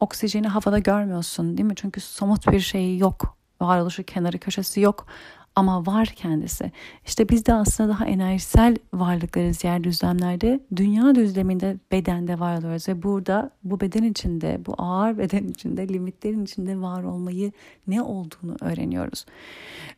oksijeni 0.00 0.48
havada 0.48 0.78
görmüyorsun 0.78 1.56
değil 1.56 1.66
mi? 1.66 1.76
Çünkü 1.76 2.00
somut 2.00 2.52
bir 2.52 2.60
şey 2.60 2.98
yok. 2.98 3.36
Varoluşu 3.60 4.04
kenarı 4.04 4.38
köşesi 4.38 4.80
yok 4.80 5.06
ama 5.60 5.86
var 5.86 6.06
kendisi. 6.06 6.72
İşte 7.06 7.28
biz 7.28 7.46
de 7.46 7.54
aslında 7.54 7.88
daha 7.88 8.06
enerjisel 8.06 8.76
varlıklarız 8.94 9.64
yer 9.64 9.84
düzlemlerde. 9.84 10.60
Dünya 10.76 11.14
düzleminde 11.14 11.76
bedende 11.92 12.40
var 12.40 12.58
oluyoruz 12.58 12.88
ve 12.88 13.02
burada 13.02 13.50
bu 13.64 13.80
beden 13.80 14.02
içinde, 14.02 14.60
bu 14.66 14.74
ağır 14.78 15.18
beden 15.18 15.48
içinde, 15.48 15.88
limitlerin 15.88 16.44
içinde 16.44 16.80
var 16.80 17.02
olmayı 17.02 17.52
ne 17.86 18.02
olduğunu 18.02 18.56
öğreniyoruz. 18.60 19.26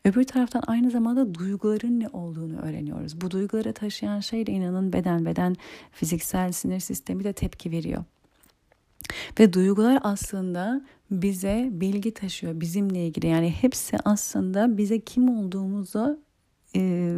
Öbür 0.05 0.23
taraftan 0.23 0.63
aynı 0.67 0.91
zamanda 0.91 1.33
duyguların 1.33 1.99
ne 1.99 2.07
olduğunu 2.13 2.59
öğreniyoruz. 2.59 3.21
Bu 3.21 3.31
duyguları 3.31 3.73
taşıyan 3.73 4.19
şey 4.19 4.47
de 4.47 4.51
inanın 4.51 4.93
beden, 4.93 5.25
beden 5.25 5.55
fiziksel 5.91 6.51
sinir 6.51 6.79
sistemi 6.79 7.23
de 7.23 7.33
tepki 7.33 7.71
veriyor. 7.71 8.03
Ve 9.39 9.53
duygular 9.53 9.99
aslında 10.03 10.81
bize 11.21 11.69
bilgi 11.71 12.13
taşıyor 12.13 12.61
bizimle 12.61 13.07
ilgili. 13.07 13.27
Yani 13.27 13.49
hepsi 13.49 13.97
aslında 14.05 14.77
bize 14.77 14.99
kim 14.99 15.29
olduğumuzu 15.29 16.19
e, 16.75 17.13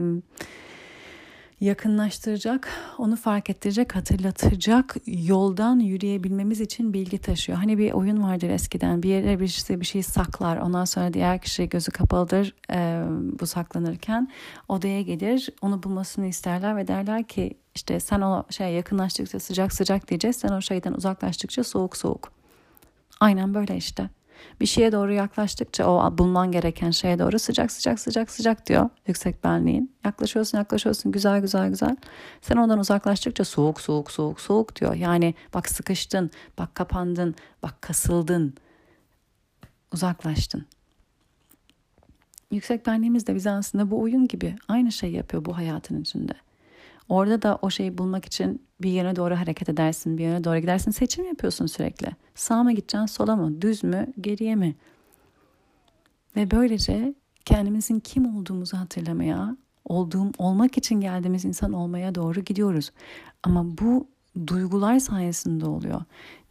yakınlaştıracak, 1.62 2.70
onu 2.98 3.16
fark 3.16 3.50
ettirecek, 3.50 3.96
hatırlatacak 3.96 4.96
yoldan 5.08 5.80
yürüyebilmemiz 5.80 6.62
için 6.62 6.94
bilgi 6.94 7.18
taşıyor. 7.18 7.58
Hani 7.58 7.78
bir 7.78 7.92
oyun 7.92 8.24
vardır 8.24 8.50
eskiden 8.50 9.04
bir 9.04 9.10
yere 9.10 9.40
bir 9.40 9.48
şey, 9.48 9.80
bir 9.80 9.86
şey 9.86 10.04
saklar 10.04 10.58
ondan 10.58 10.86
sonra 10.86 11.14
diğer 11.14 11.42
kişi 11.42 11.70
gözü 11.70 11.92
kapalıdır 11.92 12.56
e, 12.72 13.04
bu 13.40 13.48
saklanırken 13.48 14.32
odaya 14.70 15.02
gelir 15.02 15.50
onu 15.62 15.84
bulmasını 15.84 16.28
isterler 16.28 16.78
ve 16.78 16.88
derler 16.88 17.24
ki 17.24 17.58
işte 17.76 18.00
sen 18.00 18.22
o 18.22 18.46
şeye 18.50 18.72
yakınlaştıkça 18.72 19.40
sıcak 19.40 19.74
sıcak 19.74 20.10
diyeceğiz 20.10 20.36
sen 20.36 20.50
o 20.50 20.62
şeyden 20.62 20.94
uzaklaştıkça 20.94 21.64
soğuk 21.64 21.98
soğuk. 21.98 22.45
Aynen 23.20 23.54
böyle 23.54 23.78
işte. 23.78 24.10
Bir 24.60 24.66
şeye 24.66 24.92
doğru 24.92 25.14
yaklaştıkça 25.14 25.88
o 25.88 26.18
bulman 26.18 26.52
gereken 26.52 26.92
şeye 26.92 27.20
doğru 27.20 27.40
sıcak 27.40 27.72
sıcak 27.72 28.00
sıcak 28.00 28.32
sıcak 28.32 28.66
diyor 28.68 28.90
yüksek 29.08 29.44
benliğin. 29.44 29.96
Yaklaşıyorsun 30.06 30.58
yaklaşıyorsun 30.58 31.12
güzel 31.12 31.42
güzel 31.42 31.70
güzel. 31.70 31.96
Sen 32.42 32.58
ondan 32.58 32.80
uzaklaştıkça 32.80 33.46
soğuk 33.46 33.82
soğuk 33.82 34.12
soğuk 34.12 34.42
soğuk 34.42 34.76
diyor. 34.76 34.94
Yani 34.94 35.34
bak 35.54 35.70
sıkıştın, 35.70 36.32
bak 36.58 36.76
kapandın, 36.76 37.36
bak 37.64 37.82
kasıldın, 37.82 38.54
uzaklaştın. 39.94 40.66
Yüksek 42.52 42.88
benliğimiz 42.88 43.28
de 43.28 43.36
bize 43.36 43.52
aslında 43.52 43.92
bu 43.92 44.02
oyun 44.02 44.28
gibi 44.28 44.56
aynı 44.68 44.92
şey 44.92 45.12
yapıyor 45.12 45.46
bu 45.46 45.58
hayatın 45.58 46.02
içinde. 46.02 46.34
Orada 47.10 47.42
da 47.42 47.60
o 47.62 47.70
şeyi 47.70 47.98
bulmak 47.98 48.26
için 48.26 48.65
bir 48.82 48.92
yöne 48.92 49.16
doğru 49.16 49.36
hareket 49.36 49.70
edersin, 49.70 50.18
bir 50.18 50.24
yöne 50.24 50.44
doğru 50.44 50.58
gidersin. 50.58 50.92
Seçim 50.92 51.26
yapıyorsun 51.26 51.66
sürekli. 51.66 52.08
Sağa 52.36 52.64
mı 52.64 52.72
gideceksin, 52.72 53.06
sola 53.06 53.36
mı, 53.36 53.62
düz 53.62 53.84
mü, 53.84 54.14
geriye 54.22 54.56
mi? 54.56 54.76
Ve 56.36 56.52
böylece 56.52 57.14
kendimizin 57.46 58.00
kim 58.00 58.38
olduğumuzu 58.38 58.78
hatırlamaya, 58.78 59.58
olduğum 59.86 60.32
olmak 60.38 60.78
için 60.78 61.02
geldiğimiz 61.02 61.46
insan 61.46 61.74
olmaya 61.74 62.16
doğru 62.16 62.40
gidiyoruz. 62.40 62.92
Ama 63.44 63.78
bu 63.78 64.08
duygular 64.48 65.00
sayesinde 65.00 65.66
oluyor. 65.66 66.02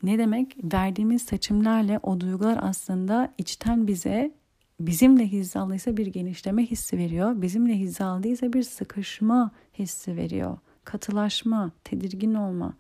Ne 0.03 0.19
demek? 0.19 0.57
Verdiğimiz 0.73 1.23
seçimlerle 1.23 2.01
o 2.03 2.21
duygular 2.21 2.59
aslında 2.63 3.33
içten 3.39 3.87
bize 3.87 4.35
bizimle 4.81 5.27
hizalıysa 5.27 5.97
bir 5.97 6.07
genişleme 6.07 6.67
hissi 6.67 6.99
veriyor. 6.99 7.43
Bizimle 7.43 7.79
hizalı 7.79 8.23
değilse 8.23 8.53
bir 8.53 8.63
sıkışma 8.63 9.51
hissi 9.79 10.17
veriyor. 10.17 10.59
Katılaşma, 10.85 11.71
tedirgin 11.85 12.35
olma. 12.35 12.75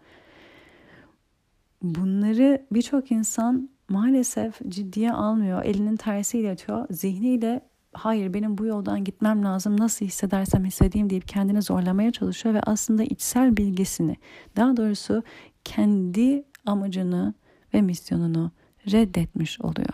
Bunları 1.82 2.66
birçok 2.72 3.12
insan 3.12 3.68
maalesef 3.88 4.60
ciddiye 4.68 5.12
almıyor. 5.12 5.64
Elinin 5.64 5.96
tersiyle 5.96 6.52
atıyor. 6.52 6.86
Zihniyle 6.90 7.60
hayır 7.92 8.34
benim 8.34 8.58
bu 8.58 8.66
yoldan 8.66 9.04
gitmem 9.04 9.44
lazım 9.44 9.80
nasıl 9.80 10.06
hissedersem 10.06 10.64
hissedeyim 10.64 11.10
deyip 11.10 11.28
kendini 11.28 11.62
zorlamaya 11.62 12.10
çalışıyor 12.10 12.54
ve 12.54 12.60
aslında 12.60 13.02
içsel 13.04 13.56
bilgisini 13.56 14.16
daha 14.56 14.76
doğrusu 14.76 15.22
kendi 15.64 16.44
amacını 16.66 17.34
ve 17.74 17.82
misyonunu 17.82 18.50
reddetmiş 18.92 19.60
oluyor. 19.60 19.92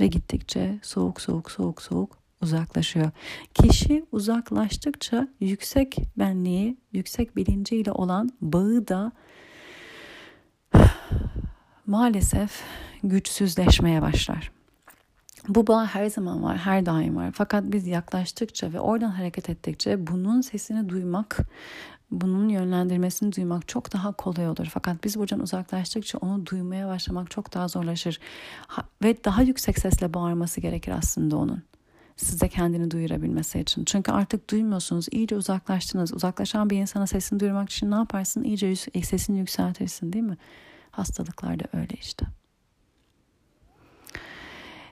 Ve 0.00 0.06
gittikçe 0.06 0.78
soğuk 0.82 1.20
soğuk 1.20 1.50
soğuk 1.50 1.82
soğuk 1.82 2.18
uzaklaşıyor. 2.42 3.10
Kişi 3.54 4.04
uzaklaştıkça 4.12 5.28
yüksek 5.40 5.96
benliği, 6.18 6.76
yüksek 6.92 7.36
bilinciyle 7.36 7.92
olan 7.92 8.30
bağı 8.40 8.88
da 8.88 9.12
maalesef 11.86 12.62
güçsüzleşmeye 13.02 14.02
başlar. 14.02 14.50
Bu 15.48 15.66
bağ 15.66 15.86
her 15.86 16.06
zaman 16.06 16.42
var, 16.42 16.56
her 16.58 16.86
daim 16.86 17.16
var. 17.16 17.30
Fakat 17.34 17.64
biz 17.64 17.86
yaklaştıkça 17.86 18.72
ve 18.72 18.80
oradan 18.80 19.10
hareket 19.10 19.50
ettikçe 19.50 20.06
bunun 20.06 20.40
sesini 20.40 20.88
duymak, 20.88 21.38
bunun 22.10 22.48
yönlendirmesini 22.48 23.32
duymak 23.32 23.68
çok 23.68 23.92
daha 23.92 24.12
kolay 24.12 24.48
olur. 24.48 24.66
Fakat 24.70 25.04
biz 25.04 25.18
buradan 25.18 25.40
uzaklaştıkça 25.40 26.18
onu 26.18 26.46
duymaya 26.46 26.88
başlamak 26.88 27.30
çok 27.30 27.54
daha 27.54 27.68
zorlaşır. 27.68 28.20
Ve 29.02 29.24
daha 29.24 29.42
yüksek 29.42 29.78
sesle 29.78 30.14
bağırması 30.14 30.60
gerekir 30.60 30.92
aslında 30.98 31.36
onun. 31.36 31.62
Size 32.16 32.48
kendini 32.48 32.90
duyurabilmesi 32.90 33.60
için. 33.60 33.84
Çünkü 33.84 34.12
artık 34.12 34.50
duymuyorsunuz, 34.50 35.06
iyice 35.10 35.36
uzaklaştınız. 35.36 36.14
Uzaklaşan 36.14 36.70
bir 36.70 36.76
insana 36.76 37.06
sesini 37.06 37.40
duyurmak 37.40 37.70
için 37.70 37.90
ne 37.90 37.94
yaparsın? 37.94 38.44
İyice 38.44 38.76
sesini 38.76 39.38
yükseltirsin 39.38 40.12
değil 40.12 40.24
mi? 40.24 40.36
Hastalıklarda 40.90 41.64
öyle 41.72 41.94
işte. 42.00 42.26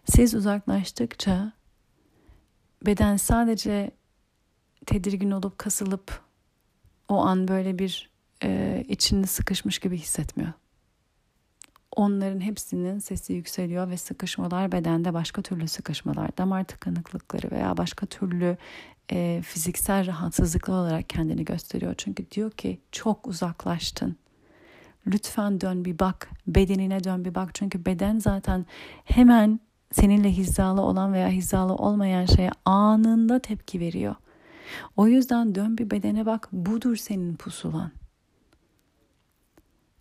Siz 0.05 0.35
uzaklaştıkça 0.35 1.53
beden 2.87 3.17
sadece 3.17 3.91
tedirgin 4.87 5.31
olup 5.31 5.59
kasılıp 5.59 6.21
o 7.09 7.17
an 7.17 7.49
böyle 7.49 7.79
bir 7.79 8.11
e, 8.43 8.85
içinde 8.89 9.27
sıkışmış 9.27 9.79
gibi 9.79 9.99
hissetmiyor. 9.99 10.53
Onların 11.97 12.41
hepsinin 12.41 12.99
sesi 12.99 13.33
yükseliyor 13.33 13.91
ve 13.91 13.97
sıkışmalar 13.97 14.73
bedende 14.73 15.15
başka 15.15 15.43
türlü 15.43 15.69
sıkışmalar, 15.69 16.37
damar 16.39 16.65
tıkanıklıkları 16.65 17.51
veya 17.51 17.77
başka 17.77 18.07
türlü 18.07 18.57
e, 19.13 19.43
fiziksel 19.45 20.07
rahatsızlıklar 20.07 20.75
olarak 20.75 21.09
kendini 21.09 21.45
gösteriyor. 21.45 21.95
Çünkü 21.99 22.31
diyor 22.31 22.51
ki 22.51 22.81
çok 22.93 23.27
uzaklaştın. 23.27 24.17
Lütfen 25.07 25.61
dön 25.61 25.85
bir 25.85 25.99
bak, 25.99 26.31
bedenine 26.47 27.05
dön 27.05 27.25
bir 27.25 27.35
bak. 27.35 27.55
Çünkü 27.55 27.85
beden 27.85 28.19
zaten 28.19 28.67
hemen 29.05 29.61
seninle 29.93 30.33
hizalı 30.33 30.81
olan 30.81 31.13
veya 31.13 31.29
hizalı 31.29 31.75
olmayan 31.75 32.27
şeye 32.27 32.51
anında 32.65 33.39
tepki 33.39 33.81
veriyor. 33.81 34.15
O 34.97 35.07
yüzden 35.07 35.55
dön 35.55 35.79
bir 35.79 35.91
bedene 35.91 36.27
bak 36.27 36.49
budur 36.53 36.97
senin 36.97 37.35
pusulan. 37.35 37.91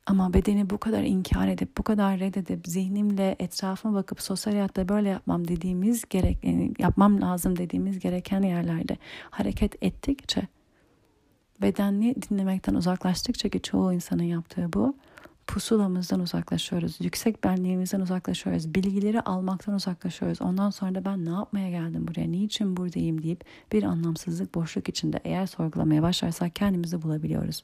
Ama 0.05 0.33
bedeni 0.33 0.69
bu 0.69 0.77
kadar 0.77 1.03
inkar 1.03 1.47
edip, 1.47 1.77
bu 1.77 1.83
kadar 1.83 2.19
reddedip, 2.19 2.67
zihnimle 2.67 3.35
etrafıma 3.39 3.93
bakıp 3.95 4.21
sosyal 4.21 4.53
hayatta 4.53 4.89
böyle 4.89 5.09
yapmam 5.09 5.47
dediğimiz 5.47 6.03
gerek, 6.09 6.43
yani 6.43 6.73
yapmam 6.79 7.21
lazım 7.21 7.57
dediğimiz 7.57 7.99
gereken 7.99 8.41
yerlerde 8.41 8.97
hareket 9.29 9.83
ettikçe, 9.83 10.47
bedenli 11.61 12.15
dinlemekten 12.21 12.75
uzaklaştıkça 12.75 13.49
ki 13.49 13.61
çoğu 13.61 13.93
insanın 13.93 14.23
yaptığı 14.23 14.73
bu, 14.73 14.95
pusulamızdan 15.47 16.19
uzaklaşıyoruz. 16.19 16.97
Yüksek 17.01 17.43
benliğimizden 17.43 18.01
uzaklaşıyoruz. 18.01 18.75
Bilgileri 18.75 19.21
almaktan 19.21 19.75
uzaklaşıyoruz. 19.75 20.41
Ondan 20.41 20.69
sonra 20.69 20.95
da 20.95 21.05
ben 21.05 21.25
ne 21.25 21.29
yapmaya 21.29 21.69
geldim 21.69 22.07
buraya, 22.07 22.27
niçin 22.27 22.77
buradayım 22.77 23.23
deyip 23.23 23.43
bir 23.71 23.83
anlamsızlık, 23.83 24.55
boşluk 24.55 24.89
içinde 24.89 25.19
eğer 25.23 25.45
sorgulamaya 25.45 26.01
başlarsak 26.01 26.55
kendimizi 26.55 27.01
bulabiliyoruz. 27.01 27.63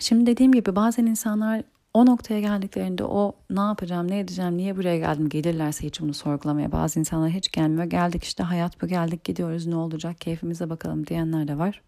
Şimdi 0.00 0.26
dediğim 0.26 0.52
gibi 0.52 0.76
bazen 0.76 1.06
insanlar 1.06 1.62
o 1.94 2.06
noktaya 2.06 2.40
geldiklerinde 2.40 3.04
o 3.04 3.36
ne 3.50 3.60
yapacağım, 3.60 4.08
ne 4.08 4.18
edeceğim, 4.18 4.56
niye 4.56 4.76
buraya 4.76 4.98
geldim 4.98 5.28
gelirlerse 5.28 5.86
hiç 5.86 6.00
bunu 6.00 6.14
sorgulamaya. 6.14 6.72
Bazı 6.72 7.00
insanlar 7.00 7.30
hiç 7.30 7.52
gelmiyor. 7.52 7.84
Geldik 7.84 8.24
işte 8.24 8.42
hayat 8.42 8.82
bu 8.82 8.86
geldik 8.86 9.24
gidiyoruz 9.24 9.66
ne 9.66 9.76
olacak 9.76 10.20
keyfimize 10.20 10.70
bakalım 10.70 11.06
diyenler 11.06 11.48
de 11.48 11.58
var. 11.58 11.82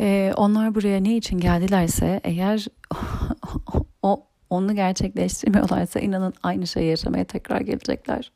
Ee, 0.00 0.32
onlar 0.36 0.74
buraya 0.74 1.00
ne 1.00 1.16
için 1.16 1.38
geldilerse 1.38 2.20
eğer 2.24 2.66
o 4.02 4.26
onu 4.50 4.74
gerçekleştirmiyorlarsa 4.74 6.00
inanın 6.00 6.32
aynı 6.42 6.66
şeyi 6.66 6.90
yaşamaya 6.90 7.24
tekrar 7.24 7.60
gelecekler. 7.60 8.32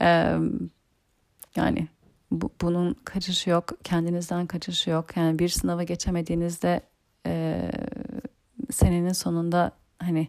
Ee, 0.00 0.36
yani 1.56 1.88
bu, 2.30 2.50
bunun 2.60 2.96
kaçışı 3.04 3.50
yok, 3.50 3.68
kendinizden 3.84 4.46
kaçışı 4.46 4.90
yok. 4.90 5.16
Yani 5.16 5.38
bir 5.38 5.48
sınava 5.48 5.82
geçemediğinizde 5.82 6.80
e, 7.26 7.62
senenin 8.70 9.12
sonunda 9.12 9.72
hani 9.98 10.28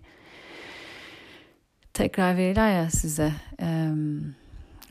tekrar 1.94 2.38
verirler 2.38 2.72
ya 2.72 2.90
size 2.90 3.34
e, 3.62 3.92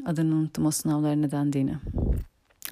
adını 0.06 0.34
unuttum 0.34 0.66
o 0.66 0.70
sınavların 0.70 1.22
nedendiğini 1.22 1.74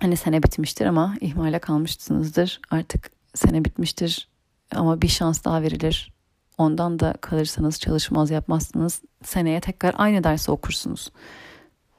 hani 0.00 0.16
sene 0.16 0.42
bitmiştir 0.42 0.86
ama 0.86 1.14
ihmale 1.20 1.58
kalmışsınızdır. 1.58 2.60
Artık 2.70 3.10
sene 3.34 3.64
bitmiştir 3.64 4.28
ama 4.74 5.02
bir 5.02 5.08
şans 5.08 5.44
daha 5.44 5.62
verilir. 5.62 6.12
Ondan 6.58 6.98
da 6.98 7.14
kalırsanız 7.20 7.80
çalışmaz 7.80 8.30
yapmazsınız. 8.30 9.02
Seneye 9.22 9.60
tekrar 9.60 9.94
aynı 9.98 10.24
dersi 10.24 10.50
okursunuz. 10.50 11.10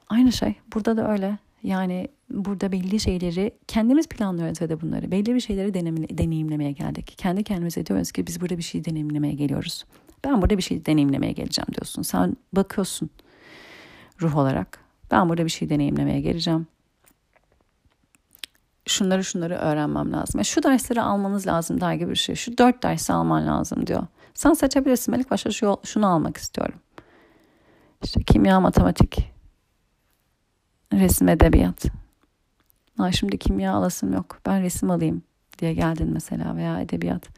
Aynı 0.09 0.31
şey. 0.31 0.55
Burada 0.73 0.97
da 0.97 1.11
öyle. 1.11 1.37
Yani 1.63 2.07
burada 2.29 2.71
belli 2.71 2.99
şeyleri 2.99 3.51
kendimiz 3.67 4.07
planlıyoruz 4.07 4.61
ve 4.61 4.69
de 4.69 4.81
bunları. 4.81 5.11
Belli 5.11 5.35
bir 5.35 5.39
şeyleri 5.39 5.73
deneyimlemeye 6.17 6.71
geldik. 6.71 7.13
Kendi 7.17 7.43
kendimize 7.43 7.85
diyoruz 7.85 8.11
ki 8.11 8.27
biz 8.27 8.41
burada 8.41 8.57
bir 8.57 8.63
şey 8.63 8.85
deneyimlemeye 8.85 9.33
geliyoruz. 9.33 9.85
Ben 10.23 10.41
burada 10.41 10.57
bir 10.57 10.63
şey 10.63 10.85
deneyimlemeye 10.85 11.31
geleceğim 11.31 11.67
diyorsun. 11.73 12.01
Sen 12.01 12.37
bakıyorsun 12.53 13.09
ruh 14.21 14.37
olarak. 14.37 14.79
Ben 15.11 15.29
burada 15.29 15.45
bir 15.45 15.49
şey 15.49 15.69
deneyimlemeye 15.69 16.21
geleceğim 16.21 16.67
şunları 18.87 19.23
şunları 19.23 19.55
öğrenmem 19.55 20.13
lazım. 20.13 20.39
Yani 20.39 20.45
şu 20.45 20.63
dersleri 20.63 21.01
almanız 21.01 21.47
lazım 21.47 21.81
der 21.81 21.93
gibi 21.93 22.09
bir 22.09 22.15
şey. 22.15 22.35
Şu 22.35 22.57
dört 22.57 22.83
dersi 22.83 23.13
alman 23.13 23.47
lazım 23.47 23.87
diyor. 23.87 24.03
Sen 24.33 24.53
seçebilirsin. 24.53 25.11
Melik 25.11 25.31
başta 25.31 25.51
şu, 25.51 25.77
şunu 25.83 26.07
almak 26.07 26.37
istiyorum. 26.37 26.75
İşte 28.03 28.23
kimya, 28.23 28.59
matematik, 28.59 29.31
resim, 30.93 31.29
edebiyat. 31.29 31.85
Ha, 32.97 33.11
şimdi 33.11 33.37
kimya 33.37 33.73
alasım 33.73 34.13
yok. 34.13 34.39
Ben 34.45 34.61
resim 34.61 34.91
alayım 34.91 35.23
diye 35.59 35.73
geldin 35.73 36.09
mesela 36.13 36.55
veya 36.55 36.81
edebiyat. 36.81 37.29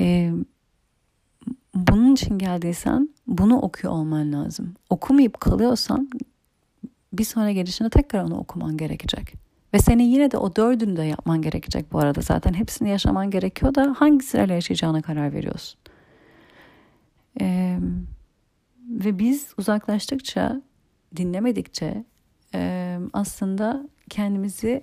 Ee, 0.00 0.32
bunun 1.74 2.14
için 2.14 2.38
geldiysen 2.38 3.08
bunu 3.26 3.60
okuyor 3.60 3.92
olman 3.92 4.32
lazım. 4.32 4.74
Okumayıp 4.90 5.40
kalıyorsan 5.40 6.10
bir 7.12 7.24
sonra 7.24 7.52
gelişinde 7.52 7.90
tekrar 7.90 8.24
onu 8.24 8.38
okuman 8.38 8.76
gerekecek. 8.76 9.34
Ve 9.74 9.78
senin 9.78 10.04
yine 10.04 10.30
de 10.30 10.38
o 10.38 10.56
dördünü 10.56 10.96
de 10.96 11.02
yapman 11.02 11.42
gerekecek 11.42 11.92
bu 11.92 11.98
arada. 11.98 12.20
Zaten 12.20 12.54
hepsini 12.54 12.88
yaşaman 12.88 13.30
gerekiyor 13.30 13.74
da 13.74 13.94
hangi 13.98 14.24
sırayla 14.24 14.54
yaşayacağına 14.54 15.02
karar 15.02 15.32
veriyorsun. 15.32 15.80
Ee, 17.40 17.78
ve 18.88 19.18
biz 19.18 19.54
uzaklaştıkça, 19.58 20.62
dinlemedikçe 21.16 22.04
e, 22.54 22.98
aslında 23.12 23.88
kendimizi 24.10 24.82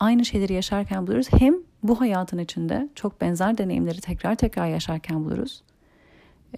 aynı 0.00 0.24
şeyleri 0.24 0.52
yaşarken 0.52 1.06
buluruz. 1.06 1.26
Hem 1.32 1.54
bu 1.82 2.00
hayatın 2.00 2.38
içinde 2.38 2.88
çok 2.94 3.20
benzer 3.20 3.58
deneyimleri 3.58 4.00
tekrar 4.00 4.34
tekrar 4.34 4.66
yaşarken 4.66 5.24
buluruz. 5.24 5.62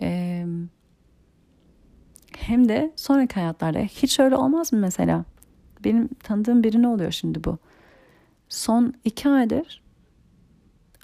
Ee, 0.00 0.46
hem 2.38 2.68
de 2.68 2.92
sonraki 2.96 3.34
hayatlarda 3.34 3.78
hiç 3.78 4.20
öyle 4.20 4.36
olmaz 4.36 4.72
mı 4.72 4.78
mesela? 4.78 5.24
Benim 5.84 6.08
tanıdığım 6.08 6.62
birine 6.64 6.88
oluyor 6.88 7.12
şimdi 7.12 7.44
bu. 7.44 7.58
Son 8.48 8.94
iki 9.04 9.28
aydır 9.28 9.82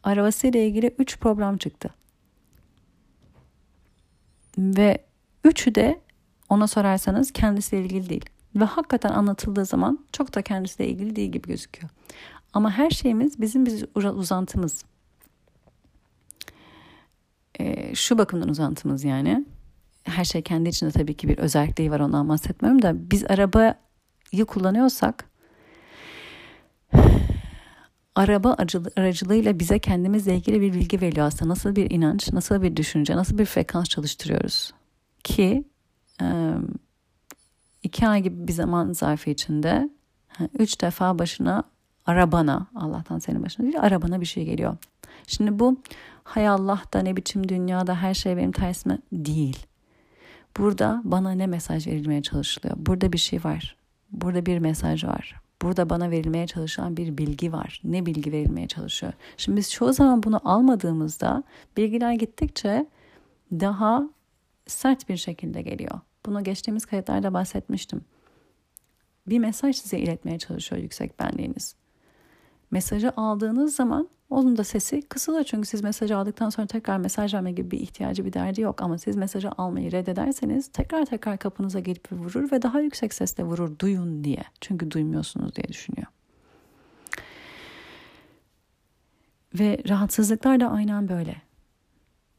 arabasıyla 0.03 0.61
ilgili 0.61 0.95
üç 0.99 1.19
program 1.19 1.59
çıktı. 1.59 1.91
Ve 4.59 4.99
üçü 5.45 5.75
de 5.75 6.01
ona 6.49 6.67
sorarsanız 6.67 7.31
kendisiyle 7.31 7.85
ilgili 7.85 8.09
değil. 8.09 8.27
Ve 8.57 8.65
hakikaten 8.65 9.11
anlatıldığı 9.11 9.65
zaman 9.65 10.07
çok 10.13 10.35
da 10.35 10.43
kendisiyle 10.43 10.91
ilgili 10.91 11.17
değil 11.17 11.33
gibi 11.33 11.49
gözüküyor. 11.49 11.91
Ama 12.53 12.71
her 12.71 12.91
şeyimiz 12.91 13.41
bizim 13.41 13.67
biz 13.67 13.85
uzantımız. 13.95 14.85
Ee, 17.61 17.95
şu 17.95 18.19
bakımdan 18.19 18.49
uzantımız 18.49 19.05
yani. 19.05 19.45
Her 20.05 20.25
şey 20.25 20.43
kendi 20.43 20.69
içinde 20.69 20.91
tabii 20.91 21.15
ki 21.15 21.29
bir 21.29 21.39
özelliği 21.39 21.91
var 21.91 22.01
ondan 22.01 22.29
bahsetmiyorum 22.29 22.83
da 22.83 23.11
biz 23.11 23.25
arabayı 23.25 24.45
kullanıyorsak 24.47 25.33
araba 28.15 28.57
aracılığıyla 28.97 29.59
bize 29.59 29.79
kendimizle 29.79 30.37
ilgili 30.37 30.61
bir 30.61 30.73
bilgi 30.73 31.01
veriyor 31.01 31.27
aslında. 31.27 31.49
Nasıl 31.49 31.77
bir 31.77 31.91
inanç, 31.91 32.33
nasıl 32.33 32.63
bir 32.63 32.77
düşünce, 32.77 33.17
nasıl 33.17 33.39
bir 33.39 33.45
frekans 33.45 33.89
çalıştırıyoruz. 33.89 34.73
Ki 35.25 35.65
iki 37.83 38.09
ay 38.09 38.23
gibi 38.23 38.49
bir 38.49 38.53
zaman 38.53 38.93
zarfı 38.93 39.31
içinde 39.31 39.91
üç 40.59 40.81
defa 40.81 41.19
başına 41.19 41.65
arabana, 42.07 42.67
Allah'tan 42.75 43.19
senin 43.19 43.43
başına 43.43 43.67
değil, 43.67 43.81
arabana 43.81 44.21
bir 44.21 44.27
şey 44.27 44.45
geliyor. 44.45 44.77
Şimdi 45.27 45.59
bu 45.59 45.77
hay 46.25 46.49
Allah 46.49 46.83
da 46.95 46.99
ne 46.99 47.17
biçim 47.17 47.49
dünyada 47.49 47.95
her 47.95 48.15
şey 48.15 48.37
benim 48.37 48.53
tersime 48.53 48.99
değil. 49.13 49.67
Burada 50.57 51.01
bana 51.05 51.31
ne 51.31 51.47
mesaj 51.47 51.87
verilmeye 51.87 52.23
çalışılıyor? 52.23 52.77
Burada 52.79 53.13
bir 53.13 53.19
şey 53.19 53.45
var. 53.45 53.77
Burada 54.11 54.47
bir 54.47 54.59
mesaj 54.59 55.05
var. 55.05 55.41
Burada 55.63 55.91
bana 55.91 56.11
verilmeye 56.11 56.47
çalışan 56.47 56.97
bir 56.97 57.19
bilgi 57.19 57.53
var. 57.53 57.81
Ne 57.85 58.07
bilgi 58.07 58.33
verilmeye 58.33 58.69
çalışıyor? 58.69 59.13
Şimdi 59.37 59.57
biz 59.59 59.73
çoğu 59.73 59.93
zaman 59.93 60.23
bunu 60.23 60.41
almadığımızda 60.45 61.43
bilgiler 61.77 62.13
gittikçe 62.13 62.87
daha 63.53 64.03
sert 64.67 65.09
bir 65.09 65.17
şekilde 65.17 65.63
geliyor. 65.63 66.01
Bunu 66.27 66.45
geçtiğimiz 66.45 66.87
kayıtlarda 66.87 67.35
bahsetmiştim. 67.35 68.05
Bir 69.27 69.39
mesaj 69.39 69.77
size 69.77 69.99
iletmeye 69.99 70.39
çalışıyor 70.39 70.83
yüksek 70.83 71.21
benliğiniz. 71.21 71.75
Mesajı 72.71 73.13
aldığınız 73.17 73.77
zaman 73.77 74.09
onun 74.31 74.57
da 74.57 74.65
sesi 74.65 75.03
kısılır. 75.03 75.45
Çünkü 75.45 75.69
siz 75.69 75.83
mesajı 75.83 76.17
aldıktan 76.17 76.51
sonra 76.51 76.67
tekrar 76.67 76.99
mesaj 76.99 77.35
verme 77.35 77.53
gibi 77.53 77.71
bir 77.71 77.81
ihtiyacı 77.81 78.25
bir 78.25 78.33
derdi 78.33 78.61
yok. 78.61 78.83
Ama 78.83 78.99
siz 78.99 79.17
mesajı 79.17 79.51
almayı 79.51 79.93
reddederseniz 79.93 80.69
tekrar 80.69 81.07
tekrar 81.07 81.39
kapınıza 81.39 81.81
gelip 81.81 82.13
vurur 82.13 82.53
ve 82.53 82.63
daha 82.63 82.81
yüksek 82.81 83.15
sesle 83.15 83.45
vurur 83.45 83.79
duyun 83.79 84.25
diye. 84.25 84.45
Çünkü 84.61 84.91
duymuyorsunuz 84.91 85.57
diye 85.57 85.69
düşünüyor. 85.69 86.07
Ve 89.59 89.79
rahatsızlıklar 89.89 90.61
da 90.61 90.71
aynen 90.71 91.09
böyle. 91.09 91.43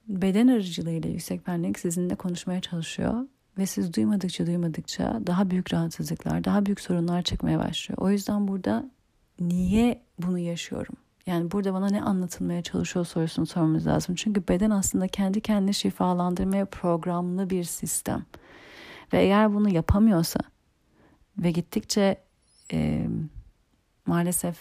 Beden 0.08 0.48
aracılığıyla 0.48 1.10
yüksek 1.10 1.48
benlik 1.48 1.80
sizinle 1.80 2.16
konuşmaya 2.16 2.62
çalışıyor 2.62 3.28
ve 3.58 3.66
siz 3.66 3.94
duymadıkça 3.94 4.48
duymadıkça 4.48 5.22
daha 5.28 5.50
büyük 5.50 5.74
rahatsızlıklar, 5.74 6.44
daha 6.44 6.66
büyük 6.66 6.80
sorunlar 6.80 7.22
çıkmaya 7.22 7.60
başlıyor. 7.60 7.98
O 8.02 8.10
yüzden 8.10 8.48
burada 8.48 8.90
niye 9.40 10.02
bunu 10.20 10.40
yaşıyorum? 10.40 10.96
Yani 11.26 11.52
burada 11.52 11.74
bana 11.74 11.90
ne 11.90 12.02
anlatılmaya 12.02 12.62
çalışıyor 12.62 13.06
sorusunu 13.06 13.46
sormamız 13.46 13.88
lazım. 13.88 14.16
Çünkü 14.16 14.48
beden 14.48 14.70
aslında 14.70 15.08
kendi 15.08 15.42
kendini 15.42 15.74
şifalandırmaya 15.74 16.66
programlı 16.66 17.50
bir 17.50 17.64
sistem. 17.64 18.26
Ve 19.14 19.22
eğer 19.22 19.54
bunu 19.54 19.70
yapamıyorsa 19.70 20.40
ve 21.38 21.52
gittikçe 21.52 22.24
e, 22.74 23.08
maalesef 24.06 24.58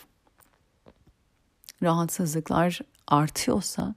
rahatsızlıklar 1.83 2.81
artıyorsa 3.07 3.95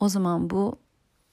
o 0.00 0.08
zaman 0.08 0.50
bu 0.50 0.78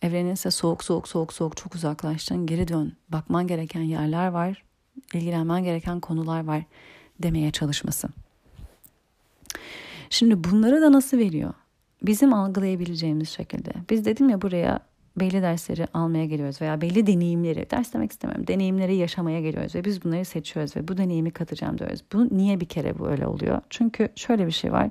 evrenin 0.02 0.34
ise 0.34 0.52
soğuk 0.52 0.84
soğuk 0.84 1.08
soğuk 1.08 1.34
soğuk 1.34 1.58
çok 1.58 1.76
uzaklaştın 1.76 2.46
geri 2.46 2.68
dön. 2.68 2.94
Bakman 3.10 3.48
gereken 3.48 3.82
yerler 3.82 4.28
var, 4.28 4.64
ilgilenmen 5.14 5.64
gereken 5.64 6.00
konular 6.00 6.44
var 6.44 6.64
demeye 7.20 7.52
çalışması. 7.52 8.08
Şimdi 10.10 10.44
bunları 10.44 10.82
da 10.82 10.92
nasıl 10.92 11.18
veriyor? 11.18 11.54
Bizim 12.02 12.34
algılayabileceğimiz 12.34 13.30
şekilde. 13.30 13.72
Biz 13.90 14.06
dedim 14.06 14.30
ya 14.30 14.42
buraya 14.42 14.80
belli 15.20 15.42
dersleri 15.42 15.88
almaya 15.94 16.26
geliyoruz 16.26 16.62
veya 16.62 16.82
belli 16.82 17.08
deneyimleri, 17.08 17.70
ders 17.72 17.94
demek 17.94 18.12
istemiyorum, 18.12 18.48
deneyimleri 18.48 18.96
yaşamaya 18.96 19.42
geliyoruz 19.42 19.76
ve 19.76 19.86
biz 19.86 20.04
bunları 20.04 20.26
seçiyoruz 20.26 20.76
ve 20.76 20.88
bu 20.88 20.98
deneyimi 20.98 21.32
katacağım 21.32 21.78
diyoruz. 21.78 22.04
Bu 22.14 22.38
niye 22.38 22.60
bir 22.60 22.66
kere 22.66 23.00
bu 23.00 23.08
öyle 23.08 23.28
oluyor? 23.28 23.62
Çünkü 23.70 24.10
şöyle 24.16 24.48
bir 24.48 24.52
şey 24.52 24.72
var. 24.72 24.90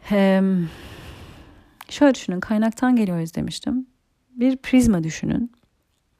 Hem, 0.00 0.68
şöyle 1.92 2.14
düşünün, 2.14 2.40
kaynaktan 2.40 2.96
geliyoruz 2.96 3.34
demiştim. 3.34 3.86
Bir 4.30 4.56
prizma 4.56 5.04
düşünün. 5.04 5.52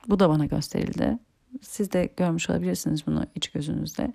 Bu 0.08 0.20
da 0.20 0.28
bana 0.28 0.46
gösterildi. 0.46 1.18
Siz 1.62 1.92
de 1.92 2.12
görmüş 2.16 2.50
olabilirsiniz 2.50 3.06
bunu 3.06 3.26
iç 3.34 3.48
gözünüzde. 3.48 4.12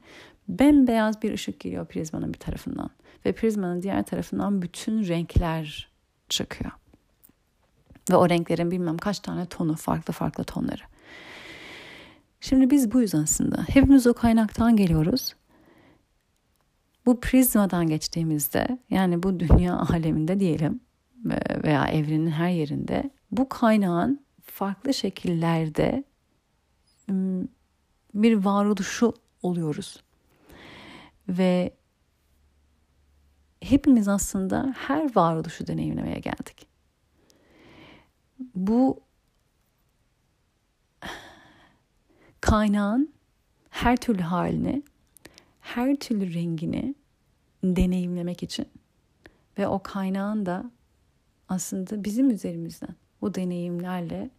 Bembeyaz 0.47 1.21
bir 1.21 1.33
ışık 1.33 1.59
geliyor 1.59 1.85
prizmanın 1.85 2.33
bir 2.33 2.39
tarafından 2.39 2.89
ve 3.25 3.31
prizmanın 3.31 3.81
diğer 3.81 4.03
tarafından 4.03 4.61
bütün 4.61 5.07
renkler 5.07 5.91
çıkıyor. 6.29 6.71
Ve 8.11 8.15
o 8.15 8.29
renklerin 8.29 8.71
bilmem 8.71 8.97
kaç 8.97 9.19
tane 9.19 9.45
tonu, 9.45 9.75
farklı 9.75 10.13
farklı 10.13 10.43
tonları. 10.43 10.81
Şimdi 12.41 12.69
biz 12.69 12.91
buyuz 12.91 13.15
aslında. 13.15 13.63
Hepimiz 13.67 14.07
o 14.07 14.13
kaynaktan 14.13 14.75
geliyoruz. 14.75 15.35
Bu 17.05 17.19
prizmadan 17.19 17.87
geçtiğimizde 17.87 18.79
yani 18.89 19.23
bu 19.23 19.39
dünya 19.39 19.75
aleminde 19.75 20.39
diyelim 20.39 20.79
veya 21.63 21.87
evrenin 21.87 22.31
her 22.31 22.49
yerinde 22.49 23.11
bu 23.31 23.49
kaynağın 23.49 24.25
farklı 24.41 24.93
şekillerde 24.93 26.03
bir 28.13 28.33
varoluşu 28.33 29.13
oluyoruz. 29.41 30.03
Ve 31.29 31.73
hepimiz 33.61 34.07
aslında 34.07 34.75
her 34.77 35.15
varoluşu 35.15 35.67
deneyimlemeye 35.67 36.19
geldik. 36.19 36.67
Bu 38.55 38.99
kaynağın 42.41 43.13
her 43.69 43.97
türlü 43.97 44.21
halini, 44.21 44.83
her 45.61 45.95
türlü 45.95 46.33
rengini 46.33 46.95
deneyimlemek 47.63 48.43
için 48.43 48.65
ve 49.57 49.67
o 49.67 49.83
kaynağın 49.83 50.45
da 50.45 50.71
aslında 51.49 52.03
bizim 52.03 52.29
üzerimizden 52.29 52.95
bu 53.21 53.33
deneyimlerle 53.35 54.29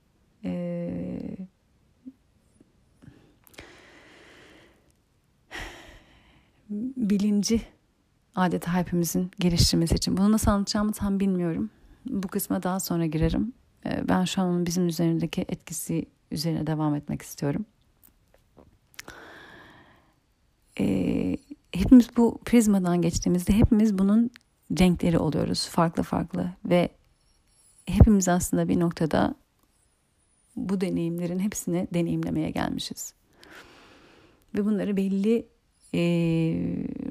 e, 0.45 1.37
bilinci 6.97 7.63
adeta 8.35 8.75
hepimizin 8.75 9.31
geliştirmesi 9.39 9.95
için. 9.95 10.17
Bunu 10.17 10.33
nasıl 10.33 10.51
anlatacağımı 10.51 10.93
tam 10.93 11.21
bilmiyorum. 11.21 11.71
Bu 12.07 12.29
kısma 12.29 12.63
daha 12.63 12.81
sonra 12.81 13.07
girerim. 13.07 13.53
Ben 14.09 14.25
şu 14.25 14.43
an 14.43 14.67
bizim 14.67 14.87
üzerindeki 14.87 15.45
etkisi 15.49 16.07
üzerine 16.31 16.67
devam 16.67 16.95
etmek 16.95 17.23
istiyorum. 17.23 17.65
Hepimiz 21.73 22.17
bu 22.17 22.39
prizmadan 22.45 23.03
geçtiğimizde 23.03 23.53
hepimiz 23.53 23.99
bunun 23.99 24.31
renkleri 24.81 25.19
oluyoruz. 25.19 25.69
Farklı 25.69 26.03
farklı 26.03 26.51
ve 26.65 26.89
hepimiz 27.93 28.29
aslında 28.29 28.69
bir 28.69 28.81
noktada 28.81 29.35
bu 30.57 30.81
deneyimlerin 30.81 31.39
hepsini 31.39 31.89
deneyimlemeye 31.95 32.51
gelmişiz. 32.51 33.15
Ve 34.55 34.65
bunları 34.65 34.97
belli 34.97 35.47
e, 35.95 36.01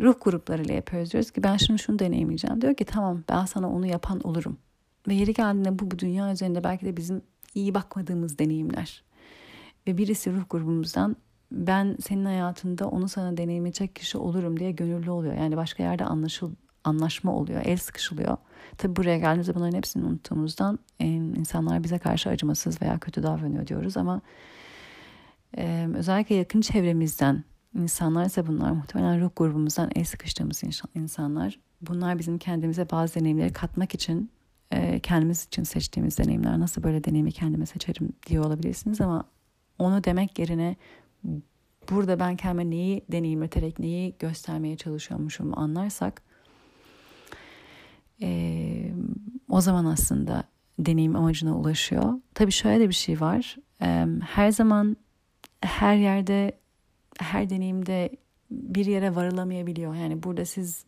ruh 0.02 0.16
gruplarıyla 0.22 0.74
yapıyoruz. 0.76 1.12
Diyoruz 1.12 1.32
ki 1.32 1.44
ben 1.44 1.58
şunu 1.58 1.80
şunu 1.80 2.00
deneyimleyeceğim. 2.00 2.62
Diyor 2.62 2.76
ki 2.76 2.86
tamam 2.86 3.24
ben 3.30 3.46
sana 3.46 3.72
onu 3.72 3.86
yapan 3.86 4.20
olurum. 4.28 4.58
Ve 5.08 5.14
yeri 5.14 5.34
geldiğinde 5.34 5.80
bu, 5.80 5.92
bu 5.92 6.00
dünya 6.00 6.32
üzerinde 6.32 6.64
belki 6.64 6.86
de 6.86 6.98
bizim 6.98 7.22
iyi 7.56 7.74
bakmadığımız 7.74 8.40
deneyimler. 8.40 9.04
Ve 9.88 9.98
birisi 9.98 10.34
ruh 10.34 10.44
grubumuzdan 10.50 11.16
ben 11.52 11.98
senin 12.02 12.26
hayatında 12.26 12.88
onu 12.88 13.10
sana 13.10 13.38
deneyimleyecek 13.38 13.96
kişi 13.96 14.18
olurum 14.18 14.60
diye 14.60 14.72
gönüllü 14.72 15.12
oluyor. 15.12 15.34
Yani 15.34 15.58
başka 15.58 15.84
yerde 15.84 16.06
anlaşıl, 16.06 16.52
anlaşma 16.88 17.36
oluyor, 17.36 17.62
el 17.66 17.78
sıkışılıyor. 17.78 18.38
Tabi 18.78 18.96
buraya 18.96 19.18
geldiğimizde 19.18 19.56
bunların 19.56 19.78
hepsini 19.78 20.06
unuttuğumuzdan 20.06 20.80
insanlar 21.00 21.84
bize 21.84 21.98
karşı 21.98 22.30
acımasız 22.30 22.82
veya 22.82 23.00
kötü 23.00 23.24
davranıyor 23.24 23.68
diyoruz 23.68 23.98
ama 23.98 24.22
e, 25.58 25.88
özellikle 25.96 26.36
yakın 26.36 26.62
çevremizden 26.62 27.44
insanlar 27.76 28.26
ise 28.26 28.48
bunlar 28.48 28.72
muhtemelen 28.72 29.22
ruh 29.22 29.30
grubumuzdan 29.36 29.90
el 29.96 30.06
sıkıştığımız 30.06 30.64
insanlar. 30.96 31.60
Bunlar 31.82 32.20
bizim 32.20 32.38
kendimize 32.38 32.90
bazı 32.90 33.20
deneyimleri 33.20 33.54
katmak 33.54 33.94
için 33.94 34.32
e, 34.72 35.00
kendimiz 35.00 35.46
için 35.46 35.64
seçtiğimiz 35.64 36.18
deneyimler. 36.18 36.60
Nasıl 36.60 36.84
böyle 36.84 37.04
deneyimi 37.04 37.32
kendime 37.32 37.66
seçerim 37.66 38.14
diye 38.28 38.42
olabilirsiniz 38.42 39.02
ama 39.02 39.24
onu 39.80 40.04
demek 40.04 40.40
yerine 40.40 40.76
burada 41.90 42.20
ben 42.20 42.36
kendime 42.36 42.70
neyi 42.70 43.06
deneyimleterek 43.12 43.80
neyi 43.80 44.16
göstermeye 44.20 44.78
çalışıyormuşum 44.78 45.60
anlarsak 45.60 46.27
e, 48.22 48.94
o 49.50 49.62
zaman 49.62 49.86
aslında 49.86 50.44
deneyim 50.80 51.16
amacına 51.16 51.58
ulaşıyor. 51.58 52.14
Tabii 52.34 52.52
şöyle 52.52 52.80
de 52.80 52.90
bir 52.90 52.94
şey 52.94 53.22
var. 53.22 53.56
E, 53.82 54.06
her 54.26 54.52
zaman 54.52 54.98
her 55.62 55.96
yerde 55.96 56.60
her 57.20 57.50
deneyimde 57.50 58.10
bir 58.52 58.86
yere 58.86 59.16
varılamayabiliyor. 59.16 59.96
Yani 59.96 60.24
burada 60.24 60.46
siz 60.46 60.86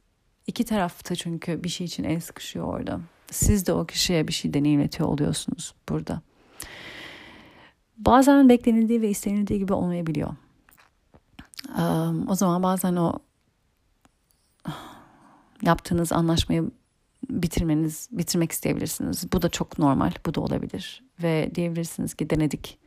iki 0.48 0.66
tarafta 0.66 1.16
çünkü 1.16 1.64
bir 1.64 1.70
şey 1.70 1.86
için 1.86 2.04
el 2.04 2.20
sıkışıyor 2.20 2.66
orada. 2.66 3.00
Siz 3.32 3.68
de 3.68 3.74
o 3.74 3.86
kişiye 3.86 4.28
bir 4.28 4.34
şey 4.34 4.54
deneyimletiyor 4.54 5.10
oluyorsunuz 5.10 5.74
burada. 5.90 6.22
Bazen 7.98 8.50
beklenildiği 8.50 9.02
ve 9.02 9.10
istenildiği 9.10 9.60
gibi 9.60 9.74
olmayabiliyor. 9.74 10.30
O 12.28 12.36
zaman 12.36 12.64
bazen 12.64 12.96
o 12.96 13.14
yaptığınız 15.62 16.12
anlaşmayı 16.12 16.72
bitirmeniz, 17.30 18.10
bitirmek 18.12 18.52
isteyebilirsiniz. 18.52 19.34
Bu 19.34 19.42
da 19.42 19.50
çok 19.50 19.80
normal, 19.80 20.12
bu 20.26 20.34
da 20.34 20.42
olabilir. 20.42 21.04
Ve 21.24 21.52
diyebilirsiniz 21.56 22.14
ki 22.14 22.30
denedik. 22.30 22.78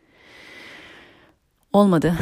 Olmadı, 1.73 2.15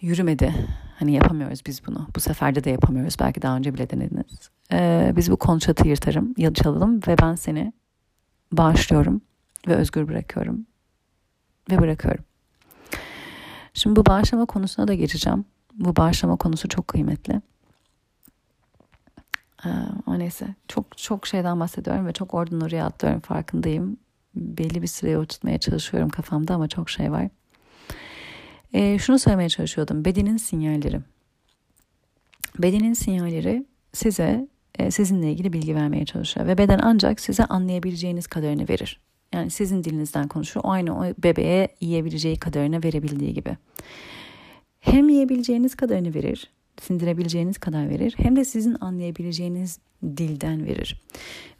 yürümedi. 0.00 0.54
Hani 0.98 1.12
yapamıyoruz 1.12 1.60
biz 1.66 1.86
bunu. 1.86 2.06
Bu 2.16 2.20
seferde 2.20 2.64
de 2.64 2.70
yapamıyoruz. 2.70 3.16
Belki 3.20 3.42
daha 3.42 3.56
önce 3.56 3.74
bile 3.74 3.90
denediniz. 3.90 4.50
Ee, 4.72 5.12
biz 5.16 5.30
bu 5.30 5.36
kontratı 5.36 5.88
yırtarım, 5.88 6.34
çalalım 6.54 7.00
ve 7.08 7.18
ben 7.18 7.34
seni 7.34 7.72
bağışlıyorum 8.52 9.20
ve 9.68 9.74
özgür 9.74 10.08
bırakıyorum. 10.08 10.66
Ve 11.70 11.78
bırakıyorum. 11.78 12.24
Şimdi 13.74 13.96
bu 13.96 14.06
bağışlama 14.06 14.46
konusuna 14.46 14.88
da 14.88 14.94
geçeceğim. 14.94 15.44
Bu 15.74 15.96
bağışlama 15.96 16.36
konusu 16.36 16.68
çok 16.68 16.88
kıymetli. 16.88 17.42
Ee, 19.66 19.68
o 20.06 20.18
neyse 20.18 20.54
çok 20.68 20.98
çok 20.98 21.26
şeyden 21.26 21.60
bahsediyorum 21.60 22.06
ve 22.06 22.12
çok 22.12 22.34
oradan 22.34 22.60
oraya 22.60 22.84
atlıyorum 22.86 23.20
farkındayım. 23.20 23.96
Belli 24.34 24.82
bir 24.82 24.86
süreye 24.86 25.18
oturtmaya 25.18 25.58
çalışıyorum 25.58 26.08
kafamda 26.08 26.54
ama 26.54 26.68
çok 26.68 26.90
şey 26.90 27.12
var. 27.12 27.28
Ee, 28.72 28.98
şunu 28.98 29.18
söylemeye 29.18 29.48
çalışıyordum. 29.48 30.04
Bedenin 30.04 30.36
sinyalleri. 30.36 31.00
Bedenin 32.58 32.92
sinyalleri 32.92 33.66
size 33.92 34.48
e, 34.78 34.90
sizinle 34.90 35.32
ilgili 35.32 35.52
bilgi 35.52 35.74
vermeye 35.74 36.04
çalışıyor 36.04 36.46
ve 36.46 36.58
beden 36.58 36.80
ancak 36.82 37.20
size 37.20 37.44
anlayabileceğiniz 37.44 38.26
kadarını 38.26 38.68
verir. 38.68 39.00
Yani 39.34 39.50
sizin 39.50 39.84
dilinizden 39.84 40.28
konuşur. 40.28 40.60
O 40.64 40.70
aynı 40.70 40.98
o 40.98 41.04
bebeğe 41.22 41.68
yiyebileceği 41.80 42.36
kadarını 42.36 42.84
verebildiği 42.84 43.34
gibi. 43.34 43.56
Hem 44.80 45.08
yiyebileceğiniz 45.08 45.74
kadarını 45.74 46.14
verir 46.14 46.50
sindirebileceğiniz 46.80 47.58
kadar 47.58 47.88
verir 47.88 48.14
hem 48.16 48.36
de 48.36 48.44
sizin 48.44 48.76
anlayabileceğiniz 48.80 49.78
dilden 50.02 50.66
verir. 50.66 51.02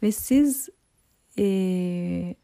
Ve 0.03 0.11
siz 0.11 0.69
e, 1.39 2.35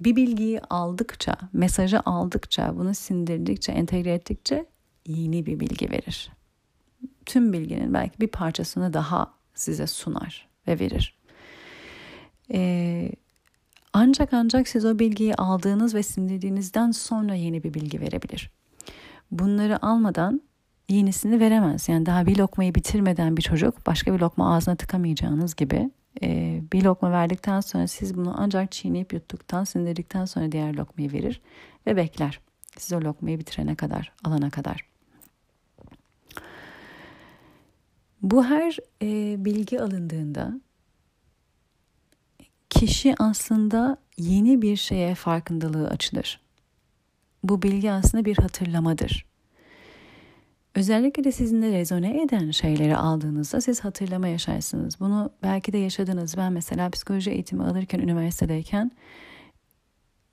bir 0.00 0.16
bilgiyi 0.16 0.60
aldıkça, 0.60 1.36
mesajı 1.52 2.00
aldıkça, 2.00 2.76
bunu 2.76 2.94
sindirdikçe, 2.94 3.72
entegre 3.72 4.12
ettikçe 4.12 4.66
yeni 5.06 5.46
bir 5.46 5.60
bilgi 5.60 5.90
verir. 5.90 6.30
Tüm 7.26 7.52
bilginin 7.52 7.94
belki 7.94 8.20
bir 8.20 8.28
parçasını 8.28 8.92
daha 8.92 9.34
size 9.54 9.86
sunar 9.86 10.48
ve 10.68 10.78
verir. 10.78 11.18
Ee, 12.52 13.12
ancak 13.92 14.32
ancak 14.32 14.68
siz 14.68 14.84
o 14.84 14.98
bilgiyi 14.98 15.34
aldığınız 15.34 15.94
ve 15.94 16.02
sindirdiğinizden 16.02 16.90
sonra 16.90 17.34
yeni 17.34 17.62
bir 17.62 17.74
bilgi 17.74 18.00
verebilir. 18.00 18.50
Bunları 19.30 19.86
almadan 19.86 20.42
yenisini 20.88 21.40
veremez. 21.40 21.88
Yani 21.88 22.06
daha 22.06 22.26
bir 22.26 22.36
lokmayı 22.36 22.74
bitirmeden 22.74 23.36
bir 23.36 23.42
çocuk 23.42 23.86
başka 23.86 24.14
bir 24.14 24.20
lokma 24.20 24.56
ağzına 24.56 24.76
tıkamayacağınız 24.76 25.56
gibi 25.56 25.90
e, 26.22 26.60
bir 26.72 26.82
lokma 26.82 27.10
verdikten 27.10 27.60
sonra 27.60 27.86
siz 27.86 28.16
bunu 28.16 28.34
ancak 28.38 28.72
çiğneyip 28.72 29.12
yuttuktan, 29.12 29.64
sindirdikten 29.64 30.24
sonra 30.24 30.52
diğer 30.52 30.74
lokmayı 30.74 31.12
verir 31.12 31.40
ve 31.86 31.96
bekler. 31.96 32.40
Siz 32.78 32.92
o 32.92 33.00
lokmayı 33.00 33.38
bitirene 33.38 33.74
kadar, 33.74 34.12
alana 34.24 34.50
kadar. 34.50 34.88
Bu 38.22 38.44
her 38.44 38.76
e, 39.02 39.44
bilgi 39.44 39.80
alındığında 39.80 40.60
kişi 42.70 43.14
aslında 43.18 43.96
yeni 44.16 44.62
bir 44.62 44.76
şeye 44.76 45.14
farkındalığı 45.14 45.88
açılır. 45.88 46.40
Bu 47.44 47.62
bilgi 47.62 47.92
aslında 47.92 48.24
bir 48.24 48.36
hatırlamadır. 48.36 49.27
Özellikle 50.78 51.24
de 51.24 51.32
sizinle 51.32 51.72
rezone 51.72 52.22
eden 52.22 52.50
şeyleri 52.50 52.96
aldığınızda 52.96 53.60
siz 53.60 53.80
hatırlama 53.80 54.28
yaşarsınız. 54.28 55.00
Bunu 55.00 55.30
belki 55.42 55.72
de 55.72 55.78
yaşadınız. 55.78 56.36
Ben 56.36 56.52
mesela 56.52 56.90
psikoloji 56.90 57.30
eğitimi 57.30 57.64
alırken 57.64 57.98
üniversitedeyken 57.98 58.90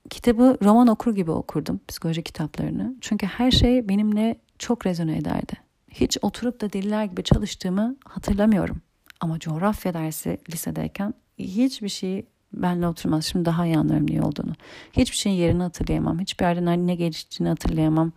kitabı 0.09 0.57
roman 0.63 0.87
okur 0.87 1.15
gibi 1.15 1.31
okurdum 1.31 1.79
psikoloji 1.87 2.23
kitaplarını. 2.23 2.95
Çünkü 3.01 3.25
her 3.25 3.51
şey 3.51 3.89
benimle 3.89 4.35
çok 4.59 4.85
rezone 4.85 5.17
ederdi. 5.17 5.53
Hiç 5.91 6.17
oturup 6.21 6.61
da 6.61 6.73
diller 6.73 7.05
gibi 7.05 7.23
çalıştığımı 7.23 7.95
hatırlamıyorum. 8.05 8.81
Ama 9.19 9.39
coğrafya 9.39 9.93
dersi 9.93 10.37
lisedeyken 10.53 11.13
hiçbir 11.39 11.89
şey 11.89 12.25
benle 12.53 12.87
oturmaz. 12.87 13.25
Şimdi 13.25 13.45
daha 13.45 13.65
iyi 13.65 13.77
anlıyorum 13.77 14.07
niye 14.07 14.21
olduğunu. 14.21 14.53
Hiçbir 14.93 15.17
şeyin 15.17 15.35
yerini 15.35 15.63
hatırlayamam. 15.63 16.19
Hiçbir 16.19 16.45
yerden 16.45 16.87
ne 16.87 16.95
geliştiğini 16.95 17.49
hatırlayamam. 17.49 18.11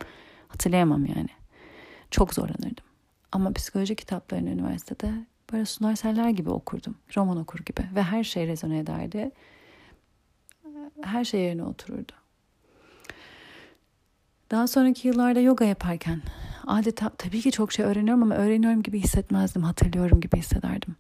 Hatırlayamam 0.49 1.07
yani. 1.07 1.38
Çok 2.11 2.35
zorlanırdım. 2.35 2.85
Ama 3.33 3.53
psikoloji 3.53 3.97
kitaplarını 3.97 4.51
üniversitede 4.51 5.13
böyle 5.53 5.65
sunar 5.65 5.97
seller 5.97 6.29
gibi 6.29 6.51
okurdum. 6.51 6.95
Roman 7.17 7.37
okur 7.37 7.59
gibi. 7.59 7.81
Ve 7.95 8.03
her 8.03 8.25
şey 8.25 8.47
rezone 8.47 8.79
ederdi. 8.79 9.31
Her 11.03 11.25
şey 11.25 11.41
yerine 11.41 11.65
otururdu. 11.65 12.13
Daha 14.51 14.67
sonraki 14.67 15.09
yıllarda 15.09 15.41
yoga 15.41 15.65
yaparken 15.65 16.23
adeta 16.67 17.11
tabii 17.19 17.41
ki 17.41 17.51
çok 17.53 17.73
şey 17.73 17.85
öğreniyorum 17.85 18.23
ama 18.23 18.35
öğreniyorum 18.35 18.83
gibi 18.83 19.01
hissetmezdim. 19.01 19.63
Hatırlıyorum 19.63 20.21
gibi 20.21 20.37
hissederdim. 20.37 20.97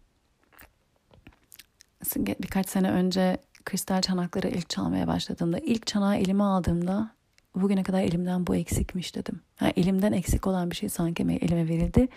Birkaç 2.17 2.69
sene 2.69 2.91
önce 2.91 3.39
kristal 3.65 4.03
çanakları 4.03 4.49
ilk 4.49 4.71
çalmaya 4.71 5.07
başladığımda, 5.07 5.59
ilk 5.59 5.87
çanağı 5.87 6.17
elime 6.17 6.43
aldığımda 6.45 7.11
bugüne 7.55 7.83
kadar 7.83 8.01
elimden 8.03 8.47
bu 8.47 8.57
eksikmiş 8.57 9.15
dedim. 9.15 9.41
Yani 9.61 9.73
elimden 9.77 10.13
eksik 10.13 10.47
olan 10.47 10.71
bir 10.71 10.77
şey 10.77 10.89
sanki 10.89 11.23
elime 11.23 11.69
verildi. 11.69 12.09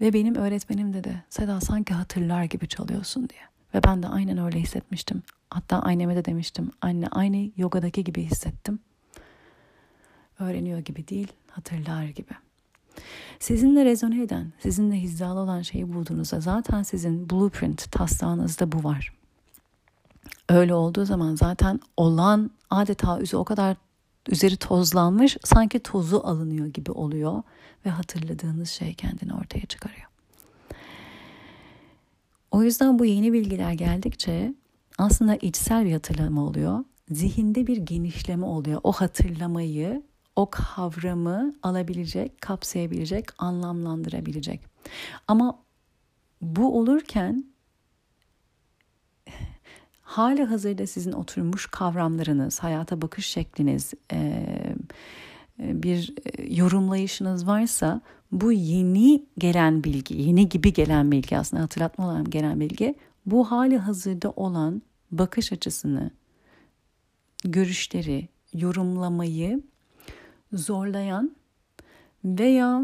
Ve 0.00 0.12
benim 0.12 0.34
öğretmenim 0.34 0.92
dedi 0.92 1.24
Seda 1.30 1.60
sanki 1.60 1.94
hatırlar 1.94 2.44
gibi 2.44 2.68
çalıyorsun 2.68 3.28
diye. 3.28 3.40
Ve 3.74 3.84
ben 3.84 4.02
de 4.02 4.08
aynen 4.08 4.38
öyle 4.38 4.60
hissetmiştim. 4.60 5.22
Hatta 5.50 5.78
anneme 5.78 6.16
de 6.16 6.24
demiştim. 6.24 6.70
Anne 6.80 7.08
aynı 7.08 7.50
yogadaki 7.56 8.04
gibi 8.04 8.22
hissettim. 8.22 8.78
Öğreniyor 10.38 10.78
gibi 10.78 11.08
değil, 11.08 11.32
hatırlar 11.50 12.04
gibi. 12.04 12.32
Sizinle 13.40 13.84
rezone 13.84 14.22
eden, 14.22 14.52
sizinle 14.58 15.00
hizalı 15.00 15.40
olan 15.40 15.62
şeyi 15.62 15.92
bulduğunuzda 15.92 16.40
zaten 16.40 16.82
sizin 16.82 17.30
blueprint 17.30 17.92
taslağınızda 17.92 18.72
bu 18.72 18.84
var. 18.84 19.12
Öyle 20.48 20.74
olduğu 20.74 21.04
zaman 21.04 21.34
zaten 21.34 21.80
olan 21.96 22.50
adeta 22.70 23.18
yüzü 23.18 23.36
o 23.36 23.44
kadar 23.44 23.76
üzeri 24.28 24.56
tozlanmış 24.56 25.36
sanki 25.44 25.78
tozu 25.78 26.20
alınıyor 26.24 26.66
gibi 26.66 26.90
oluyor 26.90 27.42
ve 27.86 27.90
hatırladığınız 27.90 28.70
şey 28.70 28.94
kendini 28.94 29.34
ortaya 29.34 29.66
çıkarıyor. 29.66 30.06
O 32.50 32.62
yüzden 32.62 32.98
bu 32.98 33.04
yeni 33.04 33.32
bilgiler 33.32 33.72
geldikçe 33.72 34.54
aslında 34.98 35.36
içsel 35.36 35.84
bir 35.84 35.92
hatırlama 35.92 36.44
oluyor. 36.44 36.84
Zihinde 37.10 37.66
bir 37.66 37.76
genişleme 37.76 38.46
oluyor. 38.46 38.80
O 38.84 38.92
hatırlamayı, 38.92 40.02
o 40.36 40.50
kavramı 40.50 41.54
alabilecek, 41.62 42.40
kapsayabilecek, 42.40 43.26
anlamlandırabilecek. 43.38 44.60
Ama 45.28 45.58
bu 46.40 46.78
olurken 46.78 47.51
hali 50.12 50.44
hazırda 50.44 50.86
sizin 50.86 51.12
oturmuş 51.12 51.66
kavramlarınız, 51.66 52.58
hayata 52.58 53.02
bakış 53.02 53.26
şekliniz, 53.26 53.94
bir 55.58 56.14
yorumlayışınız 56.56 57.46
varsa 57.46 58.00
bu 58.32 58.52
yeni 58.52 59.26
gelen 59.38 59.84
bilgi, 59.84 60.14
yeni 60.22 60.48
gibi 60.48 60.72
gelen 60.72 61.12
bilgi 61.12 61.38
aslında 61.38 61.62
hatırlatma 61.62 62.06
olan 62.06 62.30
gelen 62.30 62.60
bilgi 62.60 62.94
bu 63.26 63.50
hali 63.50 63.78
hazırda 63.78 64.30
olan 64.30 64.82
bakış 65.10 65.52
açısını, 65.52 66.10
görüşleri, 67.44 68.28
yorumlamayı 68.54 69.62
zorlayan 70.52 71.36
veya 72.24 72.82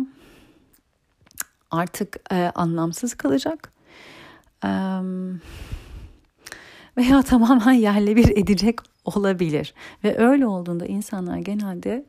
artık 1.71 2.17
e, 2.33 2.53
anlamsız 2.55 3.15
kalacak. 3.15 3.73
E, 4.65 4.71
veya 6.99 7.23
tamamen 7.33 7.73
yerle 7.73 8.17
bir 8.17 8.37
edecek 8.37 8.79
olabilir. 9.05 9.75
Ve 10.05 10.19
öyle 10.19 10.47
olduğunda 10.47 10.87
insanlar 10.87 11.37
genelde 11.37 12.07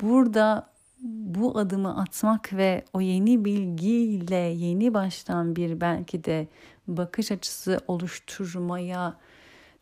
burada 0.00 0.70
bu 1.02 1.58
adımı 1.58 2.00
atmak 2.00 2.52
ve 2.52 2.84
o 2.92 3.00
yeni 3.00 3.44
bilgiyle 3.44 4.36
yeni 4.36 4.94
baştan 4.94 5.56
bir 5.56 5.80
belki 5.80 6.24
de 6.24 6.48
bakış 6.88 7.32
açısı 7.32 7.80
oluşturmaya, 7.88 9.16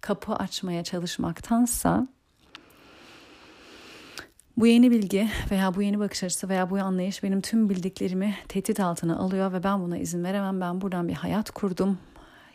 kapı 0.00 0.34
açmaya 0.34 0.84
çalışmaktansa 0.84 2.08
Bu 4.56 4.66
yeni 4.66 4.90
bilgi 4.90 5.28
veya 5.50 5.74
bu 5.74 5.82
yeni 5.82 5.98
bakış 5.98 6.24
açısı 6.24 6.48
veya 6.48 6.70
bu 6.70 6.78
anlayış 6.78 7.22
benim 7.22 7.40
tüm 7.40 7.70
bildiklerimi 7.70 8.34
tehdit 8.48 8.80
altına 8.80 9.18
alıyor 9.18 9.52
ve 9.52 9.62
ben 9.62 9.80
buna 9.80 9.98
izin 9.98 10.24
veremem. 10.24 10.60
Ben 10.60 10.80
buradan 10.80 11.08
bir 11.08 11.14
hayat 11.14 11.50
kurdum. 11.50 11.98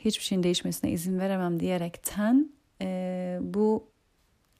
Hiçbir 0.05 0.23
şeyin 0.23 0.43
değişmesine 0.43 0.91
izin 0.91 1.19
veremem 1.19 1.59
diyerekten 1.59 2.49
e, 2.81 3.39
bu 3.41 3.87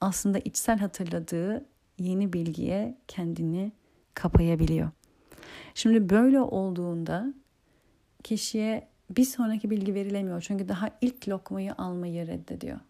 aslında 0.00 0.38
içsel 0.38 0.78
hatırladığı 0.78 1.64
yeni 1.98 2.32
bilgiye 2.32 2.98
kendini 3.08 3.72
kapayabiliyor. 4.14 4.90
Şimdi 5.74 6.10
böyle 6.10 6.40
olduğunda 6.40 7.34
kişiye 8.22 8.88
bir 9.10 9.24
sonraki 9.24 9.70
bilgi 9.70 9.94
verilemiyor. 9.94 10.40
Çünkü 10.40 10.68
daha 10.68 10.90
ilk 11.00 11.28
lokmayı 11.28 11.74
almayı 11.74 12.26
reddediyor. 12.26 12.80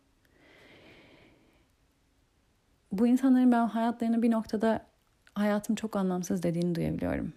Bu 2.93 3.07
insanların 3.07 3.53
ben 3.53 3.67
hayatlarını 3.67 4.23
bir 4.23 4.31
noktada 4.31 4.87
hayatım 5.35 5.77
çok 5.77 5.97
anlamsız 5.97 6.43
dediğini 6.43 6.75
duyabiliyorum. 6.75 7.33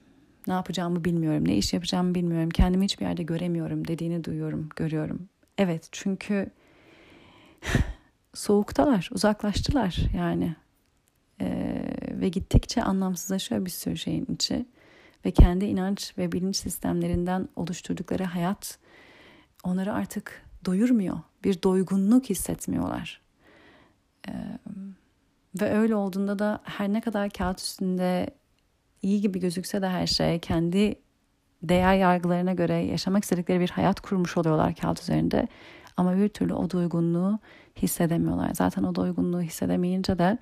Ne 0.48 0.54
yapacağımı 0.54 1.06
bilmiyorum, 1.06 1.48
ne 1.48 1.58
iş 1.58 1.74
yapacağımı 1.74 2.16
bilmiyorum, 2.16 2.50
kendimi 2.50 2.86
hiçbir 2.86 3.06
yerde 3.06 3.24
göremiyorum 3.24 3.88
dediğini 3.88 4.24
duyuyorum, 4.24 4.70
görüyorum. 4.76 5.30
Evet 5.58 5.90
çünkü 5.92 6.50
soğuktalar, 8.34 9.10
uzaklaştılar 9.12 9.98
yani. 10.16 10.56
Ee, 11.42 11.84
ve 12.12 12.30
gittikçe 12.30 12.84
anlamsızlaşıyor 12.84 13.66
bir 13.66 13.70
sürü 13.70 13.98
şeyin 13.98 14.26
içi. 14.26 14.66
Ve 15.26 15.32
kendi 15.32 15.66
inanç 15.66 16.14
ve 16.18 16.32
bilinç 16.32 16.56
sistemlerinden 16.56 17.50
oluşturdukları 17.56 18.24
hayat 18.24 18.80
onları 19.64 19.94
artık 19.94 20.46
doyurmuyor. 20.66 21.20
Bir 21.44 21.64
doygunluk 21.64 22.30
hissetmiyorlar. 22.30 23.22
Ee, 24.28 24.32
ve 25.62 25.72
öyle 25.72 25.96
olduğunda 25.96 26.40
da 26.40 26.60
her 26.64 26.94
ne 26.94 27.02
kadar 27.02 27.30
kağıt 27.30 27.60
üstünde 27.60 28.30
iyi 29.02 29.22
gibi 29.22 29.40
gözükse 29.40 29.82
de 29.82 29.90
her 29.90 30.08
şey 30.08 30.40
kendi 30.40 30.96
değer 31.64 31.96
yargılarına 31.96 32.54
göre 32.54 32.74
yaşamak 32.74 33.24
istedikleri 33.24 33.60
bir 33.60 33.70
hayat 33.70 34.00
kurmuş 34.00 34.38
oluyorlar 34.38 34.76
kağıt 34.76 35.02
üzerinde. 35.02 35.48
Ama 35.98 36.18
bir 36.18 36.30
türlü 36.30 36.54
o 36.54 36.72
doygunluğu 36.72 37.40
hissedemiyorlar. 37.76 38.54
Zaten 38.54 38.84
o 38.84 38.96
doygunluğu 38.96 39.42
hissedemeyince 39.42 40.20
de 40.20 40.38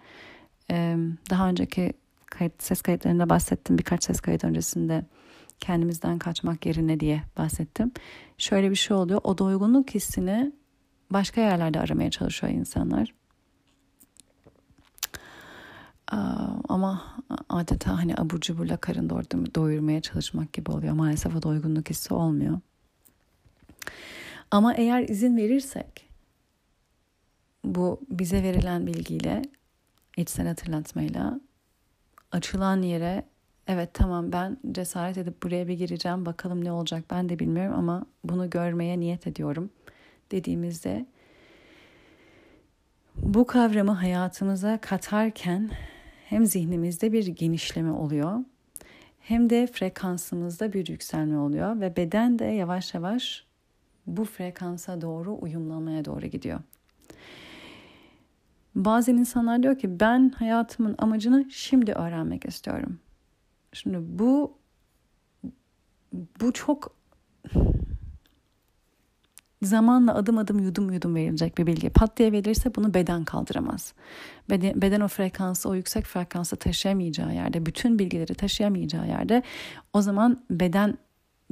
daha 1.30 1.50
önceki 1.50 1.94
kayıt, 2.26 2.64
ses 2.64 2.82
kayıtlarında 2.82 3.30
bahsettim. 3.30 3.78
Birkaç 3.78 4.04
ses 4.04 4.20
kayıt 4.20 4.44
öncesinde 4.44 5.06
kendimizden 5.60 6.20
kaçmak 6.20 6.66
yerine 6.66 7.00
diye 7.00 7.22
bahsettim. 7.38 7.92
Şöyle 8.38 8.70
bir 8.72 8.76
şey 8.76 8.98
oluyor. 8.98 9.22
O 9.24 9.38
doygunluk 9.38 9.90
hissini 9.90 10.52
başka 11.10 11.42
yerlerde 11.42 11.80
aramaya 11.80 12.12
çalışıyor 12.12 12.54
insanlar. 12.54 13.14
Ama 16.70 17.04
adeta 17.50 17.98
hani 17.98 18.16
abur 18.18 18.40
cuburla 18.40 18.78
karın 18.78 19.10
doyurmaya 19.56 20.02
çalışmak 20.02 20.54
gibi 20.54 20.72
oluyor. 20.72 20.94
Maalesef 20.94 21.36
o 21.36 21.42
doygunluk 21.42 21.90
hissi 21.90 22.14
olmuyor. 22.14 22.60
Ama 24.52 24.74
eğer 24.74 25.10
izin 25.10 25.38
verirsek 25.38 26.10
bu 27.64 28.02
bize 28.10 28.44
verilen 28.44 28.88
bilgiyle 28.88 29.42
içsel 30.18 30.48
hatırlatmayla 30.48 31.40
açılan 32.32 32.82
yere 32.82 33.26
evet 33.68 33.94
tamam 33.94 34.32
ben 34.32 34.58
cesaret 34.72 35.18
edip 35.18 35.44
buraya 35.44 35.68
bir 35.68 35.74
gireceğim 35.74 36.26
bakalım 36.26 36.66
ne 36.66 36.72
olacak 36.72 37.04
ben 37.10 37.30
de 37.30 37.40
bilmiyorum 37.40 37.74
ama 37.78 38.06
bunu 38.24 38.50
görmeye 38.50 39.00
niyet 39.00 39.28
ediyorum 39.28 39.70
dediğimizde 40.32 41.06
bu 43.18 43.48
kavramı 43.48 43.92
hayatımıza 43.92 44.78
katarken 44.82 45.72
hem 46.30 46.46
zihnimizde 46.46 47.12
bir 47.12 47.28
genişleme 47.28 47.92
oluyor 47.92 48.40
hem 49.20 49.50
de 49.50 49.68
frekansımızda 49.68 50.74
bir 50.74 50.88
yükselme 50.88 51.38
oluyor 51.38 51.80
ve 51.80 51.96
beden 51.96 52.40
de 52.40 52.46
yavaş 52.46 52.94
yavaş 52.94 53.46
bu 54.08 54.26
frekansa 54.26 55.02
doğru 55.02 55.38
uyumlamaya 55.42 56.06
doğru 56.06 56.26
gidiyor. 56.26 56.60
Bazen 58.76 59.18
insanlar 59.18 59.64
diyor 59.64 59.78
ki 59.78 60.00
ben 60.00 60.30
hayatımın 60.30 60.96
amacını 60.98 61.46
şimdi 61.50 61.92
öğrenmek 61.92 62.46
istiyorum. 62.46 63.00
Şimdi 63.74 63.98
bu 64.02 64.58
bu 66.42 66.54
çok 66.54 66.96
zamanla 69.66 70.16
adım 70.16 70.38
adım 70.38 70.60
yudum 70.60 70.92
yudum 70.92 71.16
verilecek 71.16 71.58
bir 71.58 71.68
bilgi. 71.68 71.90
Pat 71.90 72.18
diye 72.18 72.32
verilirse 72.32 72.76
bunu 72.76 72.94
beden 72.94 73.26
kaldıramaz. 73.26 73.94
Beden, 74.50 74.82
beden 74.82 75.02
o 75.02 75.08
frekansı, 75.08 75.70
o 75.70 75.76
yüksek 75.76 76.06
frekansı 76.06 76.56
taşıyamayacağı 76.56 77.34
yerde, 77.34 77.66
bütün 77.66 78.00
bilgileri 78.00 78.36
taşıyamayacağı 78.36 79.08
yerde 79.08 79.44
o 79.94 80.02
zaman 80.02 80.44
beden 80.50 80.98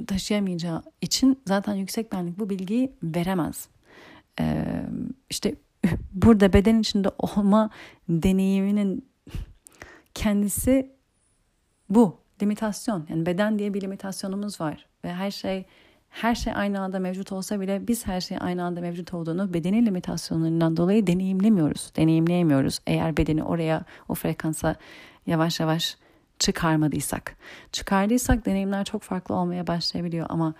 taşıyamayacağı 0.06 0.82
için 1.00 1.42
zaten 1.46 1.74
yüksek 1.74 2.12
benlik 2.12 2.38
bu 2.38 2.50
bilgiyi 2.50 2.92
veremez. 3.02 3.68
Ee, 4.40 4.64
işte 5.30 5.54
burada 6.12 6.52
beden 6.52 6.80
içinde 6.80 7.10
olma 7.18 7.70
deneyiminin 8.08 9.08
kendisi 10.14 10.90
bu 11.88 12.18
limitasyon. 12.42 13.06
Yani 13.08 13.26
beden 13.26 13.58
diye 13.58 13.74
bir 13.74 13.80
limitasyonumuz 13.80 14.60
var 14.60 14.86
ve 15.04 15.12
her 15.12 15.30
şey 15.30 15.66
her 16.14 16.34
şey 16.34 16.52
aynı 16.56 16.80
anda 16.80 16.98
mevcut 16.98 17.32
olsa 17.32 17.60
bile 17.60 17.88
biz 17.88 18.06
her 18.06 18.20
şey 18.20 18.38
aynı 18.40 18.64
anda 18.64 18.80
mevcut 18.80 19.14
olduğunu 19.14 19.54
bedenin 19.54 19.86
limitasyonlarından 19.86 20.76
dolayı 20.76 21.06
deneyimlemiyoruz, 21.06 21.92
deneyimleyemiyoruz. 21.96 22.78
Eğer 22.86 23.16
bedeni 23.16 23.42
oraya 23.42 23.84
o 24.08 24.14
frekansa 24.14 24.76
yavaş 25.26 25.60
yavaş 25.60 25.96
çıkarmadıysak. 26.38 27.36
Çıkardıysak 27.72 28.46
deneyimler 28.46 28.84
çok 28.84 29.02
farklı 29.02 29.34
olmaya 29.34 29.66
başlayabiliyor 29.66 30.26
ama 30.28 30.54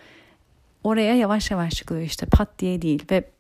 oraya 0.85 1.17
yavaş 1.17 1.51
yavaş 1.51 1.75
çıkılıyor 1.75 2.07
işte 2.07 2.27
pat 2.27 2.59
diye 2.59 2.83
değil 2.83 3.05
ve 3.11 3.31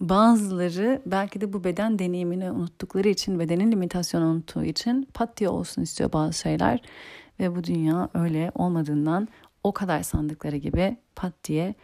bazıları 0.00 1.02
belki 1.06 1.40
de 1.40 1.52
bu 1.52 1.64
beden 1.64 1.98
deneyimini 1.98 2.50
unuttukları 2.50 3.08
için, 3.08 3.38
bedenin 3.38 3.72
limitasyonu 3.72 4.24
unuttuğu 4.24 4.64
için 4.64 5.08
pat 5.14 5.36
diye 5.36 5.48
olsun 5.48 5.82
istiyor 5.82 6.12
bazı 6.12 6.38
şeyler. 6.38 6.80
Ve 7.40 7.56
bu 7.56 7.64
dünya 7.64 8.08
öyle 8.14 8.52
olmadığından 8.54 9.28
o 9.64 9.72
kadar 9.72 10.02
sandıkları 10.02 10.56
gibi 10.56 10.96
pat 11.16 11.32
diye 11.44 11.74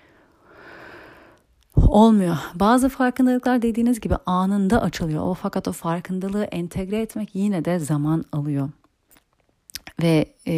olmuyor. 1.76 2.36
Bazı 2.54 2.88
farkındalıklar 2.88 3.62
dediğiniz 3.62 4.00
gibi 4.00 4.16
anında 4.26 4.82
açılıyor. 4.82 5.22
O 5.22 5.34
fakat 5.34 5.68
o 5.68 5.72
farkındalığı 5.72 6.44
entegre 6.44 7.00
etmek 7.00 7.34
yine 7.34 7.64
de 7.64 7.78
zaman 7.78 8.24
alıyor. 8.32 8.70
Ve 10.02 10.34
e, 10.46 10.54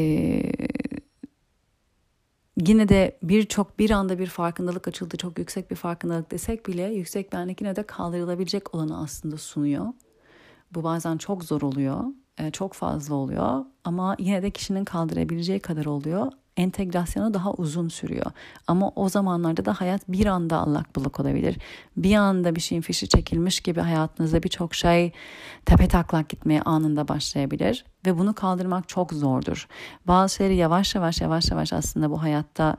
yine 2.57 2.89
de 2.89 3.19
birçok 3.23 3.79
bir 3.79 3.91
anda 3.91 4.19
bir 4.19 4.27
farkındalık 4.27 4.89
açıldı. 4.89 5.17
Çok 5.17 5.39
yüksek 5.39 5.71
bir 5.71 5.77
farkındalık 5.77 6.31
desek 6.31 6.67
bile 6.67 6.83
yüksek 6.83 7.33
benlik 7.33 7.61
yine 7.61 7.77
de 7.77 7.83
kaldırılabilecek 7.83 8.75
olanı 8.75 9.01
aslında 9.01 9.37
sunuyor. 9.37 9.87
Bu 10.75 10.83
bazen 10.83 11.17
çok 11.17 11.45
zor 11.45 11.63
oluyor. 11.63 12.05
E, 12.39 12.51
çok 12.51 12.73
fazla 12.73 13.15
oluyor 13.15 13.65
ama 13.85 14.17
yine 14.19 14.43
de 14.43 14.51
kişinin 14.51 14.85
kaldırabileceği 14.85 15.61
kadar 15.61 15.87
oluyor. 15.87 16.33
Entegrasyonu 16.57 17.35
daha 17.35 17.53
uzun 17.53 17.89
sürüyor. 17.89 18.27
Ama 18.67 18.91
o 18.97 19.09
zamanlarda 19.09 19.65
da 19.65 19.81
hayat 19.81 20.09
bir 20.09 20.27
anda 20.27 20.59
allak 20.59 20.97
bullak 20.97 21.21
olabilir. 21.21 21.59
Bir 21.97 22.15
anda 22.15 22.57
bir 22.57 22.61
şeyin 22.61 22.83
fişi 22.83 23.09
çekilmiş 23.09 23.61
gibi 23.61 23.81
hayatınızda 23.81 24.43
birçok 24.43 24.75
şey 24.75 25.13
tepe 25.67 25.89
taklak 25.89 26.29
gitmeye 26.29 26.63
anında 26.63 27.09
başlayabilir. 27.09 27.85
Ve 28.07 28.19
bunu 28.19 28.35
kaldırmak 28.35 28.89
çok 28.89 29.13
zordur. 29.13 29.69
Bazı 30.07 30.35
şeyleri 30.35 30.57
yavaş 30.57 30.95
yavaş 30.95 31.21
yavaş 31.21 31.51
yavaş 31.51 31.73
aslında 31.73 32.11
bu 32.11 32.23
hayatta 32.23 32.77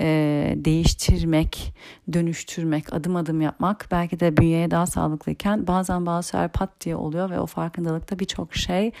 e, 0.00 0.54
değiştirmek, 0.56 1.74
dönüştürmek, 2.12 2.92
adım 2.92 3.16
adım 3.16 3.40
yapmak 3.40 3.88
belki 3.90 4.20
de 4.20 4.36
bünyeye 4.36 4.70
daha 4.70 4.86
sağlıklıyken 4.86 5.66
bazen 5.66 6.06
bazı 6.06 6.28
şeyler 6.28 6.52
pat 6.52 6.70
diye 6.80 6.96
oluyor 6.96 7.30
ve 7.30 7.40
o 7.40 7.46
farkındalıkta 7.46 8.18
birçok 8.18 8.54
şey 8.54 8.92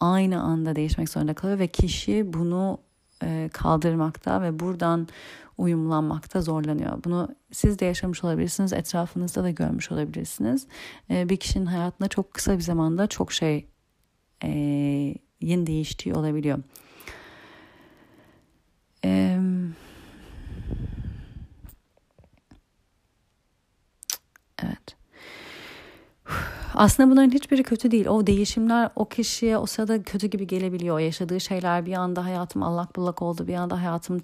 aynı 0.00 0.42
anda 0.42 0.76
değişmek 0.76 1.08
zorunda 1.08 1.34
kalıyor 1.34 1.58
ve 1.58 1.66
kişi 1.66 2.32
bunu 2.32 2.78
e, 3.22 3.50
kaldırmakta 3.52 4.42
ve 4.42 4.58
buradan 4.60 5.08
uyumlanmakta 5.58 6.42
zorlanıyor. 6.42 7.04
Bunu 7.04 7.28
siz 7.52 7.78
de 7.78 7.84
yaşamış 7.84 8.24
olabilirsiniz, 8.24 8.72
etrafınızda 8.72 9.42
da 9.42 9.50
görmüş 9.50 9.92
olabilirsiniz. 9.92 10.66
E, 11.10 11.28
bir 11.28 11.36
kişinin 11.36 11.66
hayatında 11.66 12.08
çok 12.08 12.34
kısa 12.34 12.56
bir 12.56 12.62
zamanda 12.62 13.06
çok 13.06 13.32
şey 13.32 13.66
e, 14.44 14.48
yeni 15.40 15.66
değiştiği 15.66 16.14
olabiliyor. 16.14 16.58
Eee 19.04 19.40
Evet. 24.64 24.96
Aslında 26.74 27.10
bunların 27.10 27.30
hiçbiri 27.30 27.62
kötü 27.62 27.90
değil. 27.90 28.06
O 28.06 28.26
değişimler 28.26 28.90
o 28.96 29.08
kişiye 29.08 29.58
o 29.58 29.66
sırada 29.66 30.02
kötü 30.02 30.26
gibi 30.26 30.46
gelebiliyor. 30.46 30.98
Yaşadığı 30.98 31.40
şeyler 31.40 31.86
bir 31.86 31.92
anda 31.92 32.24
hayatım 32.24 32.62
allak 32.62 32.96
bullak 32.96 33.22
oldu. 33.22 33.48
Bir 33.48 33.54
anda 33.54 33.82
hayatım 33.82 34.22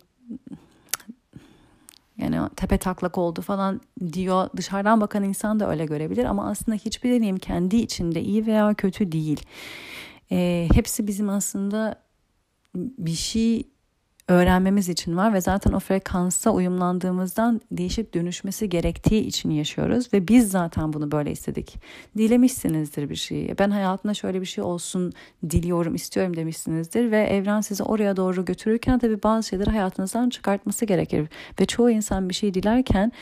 Yani 2.19 2.49
tepe 2.57 2.79
taklak 2.79 3.19
oldu 3.19 3.41
falan 3.41 3.81
diyor. 4.13 4.49
Dışarıdan 4.57 5.01
bakan 5.01 5.25
insan 5.25 5.61
da 5.61 5.71
öyle 5.71 5.87
görebilir 5.87 6.25
ama 6.25 6.51
aslında 6.51 6.77
hiçbir 6.77 7.11
deneyim 7.11 7.37
kendi 7.37 7.77
içinde 7.77 8.23
iyi 8.23 8.47
veya 8.47 8.75
kötü 8.75 9.13
değil. 9.13 9.41
E, 10.33 10.69
hepsi 10.75 11.07
bizim 11.07 11.29
aslında 11.29 12.03
bir 12.75 13.15
şey 13.15 13.72
öğrenmemiz 14.33 14.89
için 14.89 15.17
var 15.17 15.35
ve 15.35 15.41
zaten 15.41 15.73
o 15.73 15.81
frekansa 15.81 16.51
uyumlandığımızdan 16.51 17.61
değişip 17.73 18.15
dönüşmesi 18.15 18.69
gerektiği 18.69 19.21
için 19.21 19.51
yaşıyoruz 19.51 20.13
ve 20.13 20.29
biz 20.29 20.51
zaten 20.51 20.93
bunu 20.93 21.13
böyle 21.13 21.31
istedik. 21.31 21.77
Dilemişsinizdir 22.17 23.11
bir 23.11 23.17
şeyi. 23.17 23.55
Ben 23.59 23.71
hayatımda 23.71 24.15
şöyle 24.15 24.41
bir 24.41 24.47
şey 24.47 24.65
olsun 24.65 25.13
diliyorum, 25.51 25.95
istiyorum 25.95 26.37
demişsinizdir 26.37 27.11
ve 27.11 27.23
evren 27.23 27.61
sizi 27.61 27.83
oraya 27.83 28.17
doğru 28.17 28.45
götürürken 28.45 28.99
tabii 28.99 29.23
bazı 29.23 29.49
şeyleri 29.49 29.71
hayatınızdan 29.71 30.29
çıkartması 30.29 30.85
gerekir. 30.85 31.29
Ve 31.61 31.67
çoğu 31.67 31.91
insan 31.91 32.29
bir 32.29 32.35
şey 32.35 32.55
dilerken 32.55 33.13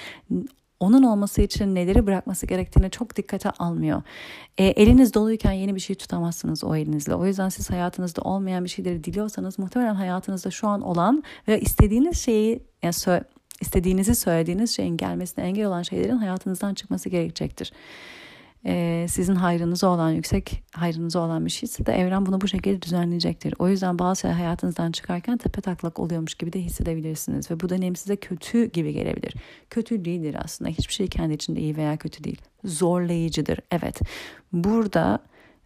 onun 0.80 1.02
olması 1.02 1.42
için 1.42 1.74
neleri 1.74 2.06
bırakması 2.06 2.46
gerektiğini 2.46 2.90
çok 2.90 3.16
dikkate 3.16 3.50
almıyor. 3.50 4.02
E, 4.58 4.64
eliniz 4.64 5.14
doluyken 5.14 5.52
yeni 5.52 5.74
bir 5.74 5.80
şey 5.80 5.96
tutamazsınız 5.96 6.64
o 6.64 6.76
elinizle. 6.76 7.14
O 7.14 7.26
yüzden 7.26 7.48
siz 7.48 7.70
hayatınızda 7.70 8.22
olmayan 8.22 8.64
bir 8.64 8.68
şeyleri 8.68 9.04
diliyorsanız 9.04 9.58
muhtemelen 9.58 9.94
hayatınızda 9.94 10.50
şu 10.50 10.68
an 10.68 10.80
olan 10.80 11.22
ve 11.48 11.60
istediğiniz 11.60 12.18
şeyi 12.18 12.62
yani 12.82 12.94
istediğinizi 13.60 14.14
söylediğiniz 14.14 14.76
şeyin 14.76 14.96
gelmesine 14.96 15.44
engel 15.44 15.66
olan 15.66 15.82
şeylerin 15.82 16.16
hayatınızdan 16.16 16.74
çıkması 16.74 17.08
gerekecektir 17.08 17.72
e, 18.66 19.06
sizin 19.08 19.34
hayrınıza 19.34 19.88
olan 19.88 20.10
yüksek 20.10 20.62
hayrınıza 20.72 21.20
olan 21.20 21.46
bir 21.46 21.50
şeyse 21.50 21.86
de 21.86 21.92
evren 21.92 22.26
bunu 22.26 22.40
bu 22.40 22.48
şekilde 22.48 22.82
düzenleyecektir. 22.82 23.54
O 23.58 23.68
yüzden 23.68 23.98
bazı 23.98 24.20
şeyler 24.20 24.34
hayatınızdan 24.34 24.92
çıkarken 24.92 25.38
tepe 25.38 25.60
taklak 25.60 25.98
oluyormuş 25.98 26.34
gibi 26.34 26.52
de 26.52 26.60
hissedebilirsiniz 26.60 27.50
ve 27.50 27.60
bu 27.60 27.68
dönem 27.68 27.96
size 27.96 28.16
kötü 28.16 28.64
gibi 28.64 28.92
gelebilir. 28.92 29.34
Kötü 29.70 30.04
değildir 30.04 30.36
aslında. 30.44 30.70
Hiçbir 30.70 30.94
şey 30.94 31.06
kendi 31.06 31.34
içinde 31.34 31.60
iyi 31.60 31.76
veya 31.76 31.96
kötü 31.96 32.24
değil. 32.24 32.40
Zorlayıcıdır. 32.64 33.58
Evet. 33.70 34.00
Burada 34.52 35.18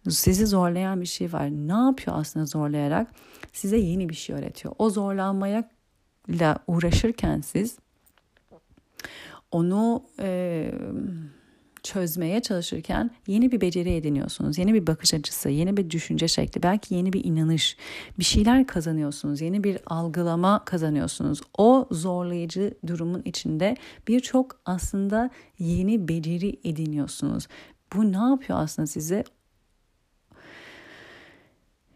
sizi 0.09 0.45
zorlayan 0.45 1.01
bir 1.01 1.05
şey 1.05 1.33
var. 1.33 1.49
Ne 1.49 1.85
yapıyor 1.85 2.17
aslında 2.19 2.45
zorlayarak? 2.45 3.07
Size 3.53 3.77
yeni 3.77 4.09
bir 4.09 4.15
şey 4.15 4.35
öğretiyor. 4.35 4.75
O 4.79 4.89
zorlanmaya 4.89 5.69
uğraşırken 6.67 7.41
siz 7.41 7.77
onu 9.51 10.03
e, 10.19 10.71
çözmeye 11.85 12.39
çalışırken 12.39 13.11
yeni 13.27 13.51
bir 13.51 13.61
beceri 13.61 13.93
ediniyorsunuz. 13.93 14.57
Yeni 14.57 14.73
bir 14.73 14.87
bakış 14.87 15.13
açısı, 15.13 15.49
yeni 15.49 15.77
bir 15.77 15.89
düşünce 15.89 16.27
şekli, 16.27 16.63
belki 16.63 16.95
yeni 16.95 17.13
bir 17.13 17.25
inanış, 17.25 17.77
bir 18.19 18.23
şeyler 18.23 18.67
kazanıyorsunuz. 18.67 19.41
Yeni 19.41 19.63
bir 19.63 19.77
algılama 19.85 20.65
kazanıyorsunuz. 20.65 21.41
O 21.57 21.87
zorlayıcı 21.91 22.73
durumun 22.87 23.21
içinde 23.25 23.77
birçok 24.07 24.59
aslında 24.65 25.29
yeni 25.59 26.07
beceri 26.07 26.59
ediniyorsunuz. 26.63 27.47
Bu 27.93 28.11
ne 28.11 28.29
yapıyor 28.29 28.59
aslında 28.59 28.87
size? 28.87 29.23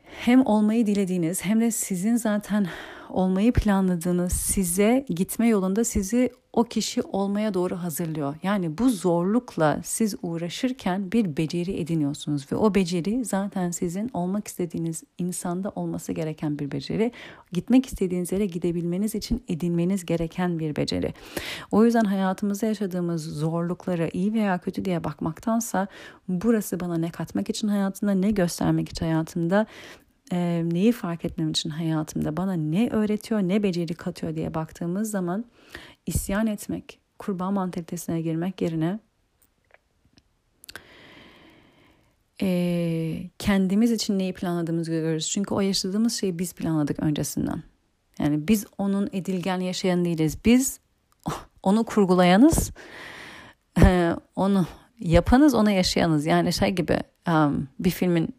Hem 0.04 0.46
olmayı 0.46 0.86
dilediğiniz 0.86 1.46
hem 1.46 1.62
de 1.62 1.72
sizin 1.72 2.16
zaten 2.16 2.68
olmayı 3.10 3.54
planladığınız 3.54 4.34
size 4.34 5.06
gitme 5.10 5.48
yolunda 5.48 5.84
sizi 5.84 6.32
o 6.54 6.64
kişi 6.64 7.02
olmaya 7.02 7.54
doğru 7.54 7.76
hazırlıyor. 7.76 8.36
Yani 8.44 8.78
bu 8.78 8.90
zorlukla 8.90 9.80
siz 9.84 10.16
uğraşırken 10.22 11.12
bir 11.12 11.38
beceri 11.38 11.80
ediniyorsunuz 11.80 12.52
ve 12.52 12.56
o 12.56 12.76
beceri 12.76 13.26
zaten 13.26 13.72
sizin 13.72 14.10
olmak 14.14 14.48
istediğiniz 14.48 15.04
insanda 15.18 15.70
olması 15.70 16.12
gereken 16.12 16.60
bir 16.60 16.72
beceri. 16.72 17.12
Gitmek 17.52 17.86
istediğiniz 17.86 18.32
yere 18.32 18.46
gidebilmeniz 18.46 19.16
için 19.16 19.44
edinmeniz 19.48 20.06
gereken 20.06 20.60
bir 20.60 20.76
beceri. 20.76 21.14
O 21.72 21.86
yüzden 21.86 22.04
hayatımızda 22.04 22.66
yaşadığımız 22.66 23.24
zorluklara 23.24 24.10
iyi 24.14 24.34
veya 24.34 24.58
kötü 24.58 24.86
diye 24.86 25.04
bakmaktansa 25.04 25.88
burası 26.28 26.80
bana 26.80 26.98
ne 26.98 27.10
katmak 27.10 27.50
için 27.50 27.68
hayatımda 27.68 28.14
ne 28.14 28.32
göstermek 28.32 28.90
için 28.90 29.06
hayatımda 29.06 29.66
e, 30.32 30.64
neyi 30.72 30.92
fark 30.92 31.26
etmem 31.26 31.50
için 31.50 31.70
hayatımda 31.70 32.38
bana 32.38 32.54
ne 32.54 32.90
öğretiyor 32.90 33.42
ne 33.42 33.64
beceri 33.64 33.94
katıyor 33.94 34.36
diye 34.36 34.54
baktığımız 34.54 35.12
zaman 35.12 35.46
isyan 36.06 36.48
etmek, 36.48 37.00
kurban 37.20 37.54
mantalitesine 37.54 38.22
girmek 38.22 38.62
yerine 38.62 39.00
e, 42.42 43.30
kendimiz 43.40 43.92
için 43.92 44.20
neyi 44.20 44.34
planladığımızı 44.34 44.92
görüyoruz. 44.92 45.30
Çünkü 45.30 45.54
o 45.54 45.62
yaşadığımız 45.62 46.14
şeyi 46.14 46.40
biz 46.40 46.54
planladık 46.54 47.04
öncesinden. 47.04 47.64
Yani 48.20 48.48
biz 48.48 48.66
onun 48.78 49.10
edilgen 49.14 49.60
yaşayan 49.60 50.06
değiliz. 50.06 50.38
Biz 50.46 50.80
onu 51.64 51.84
kurgulayanız, 51.84 52.72
e, 53.82 54.16
onu 54.36 54.68
yapanız, 55.00 55.54
ona 55.54 55.72
yaşayanız. 55.72 56.26
Yani 56.26 56.54
şey 56.54 56.70
gibi 56.70 57.00
um, 57.28 57.68
bir 57.80 57.90
filmin 57.90 58.39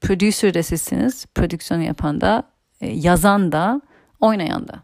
producer 0.00 0.54
de 0.54 0.62
sizsiniz, 0.62 1.26
prodüksiyonu 1.26 1.82
yapan 1.82 2.20
da, 2.20 2.42
e, 2.80 2.86
yazan 2.86 3.52
da, 3.52 3.80
oynayan 4.20 4.68
da. 4.68 4.82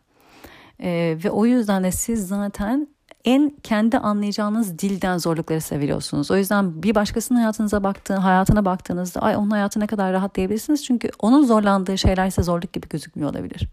E, 0.80 1.18
ve 1.24 1.30
o 1.30 1.46
yüzden 1.46 1.84
de 1.84 1.92
siz 1.92 2.28
zaten 2.28 2.88
en 3.24 3.50
kendi 3.62 3.98
anlayacağınız 3.98 4.78
dilden 4.78 5.18
zorlukları 5.18 5.60
seviyorsunuz. 5.60 6.30
O 6.30 6.36
yüzden 6.36 6.82
bir 6.82 6.94
başkasının 6.94 7.38
hayatınıza 7.38 7.84
baktığın, 7.84 8.16
hayatına 8.16 8.64
baktığınızda 8.64 9.20
ay 9.20 9.36
onun 9.36 9.50
hayatı 9.50 9.80
ne 9.80 9.86
kadar 9.86 10.12
rahat 10.12 10.34
diyebilirsiniz. 10.34 10.84
Çünkü 10.84 11.10
onun 11.18 11.44
zorlandığı 11.44 11.98
şeyler 11.98 12.26
ise 12.26 12.42
zorluk 12.42 12.72
gibi 12.72 12.88
gözükmüyor 12.88 13.30
olabilir. 13.30 13.68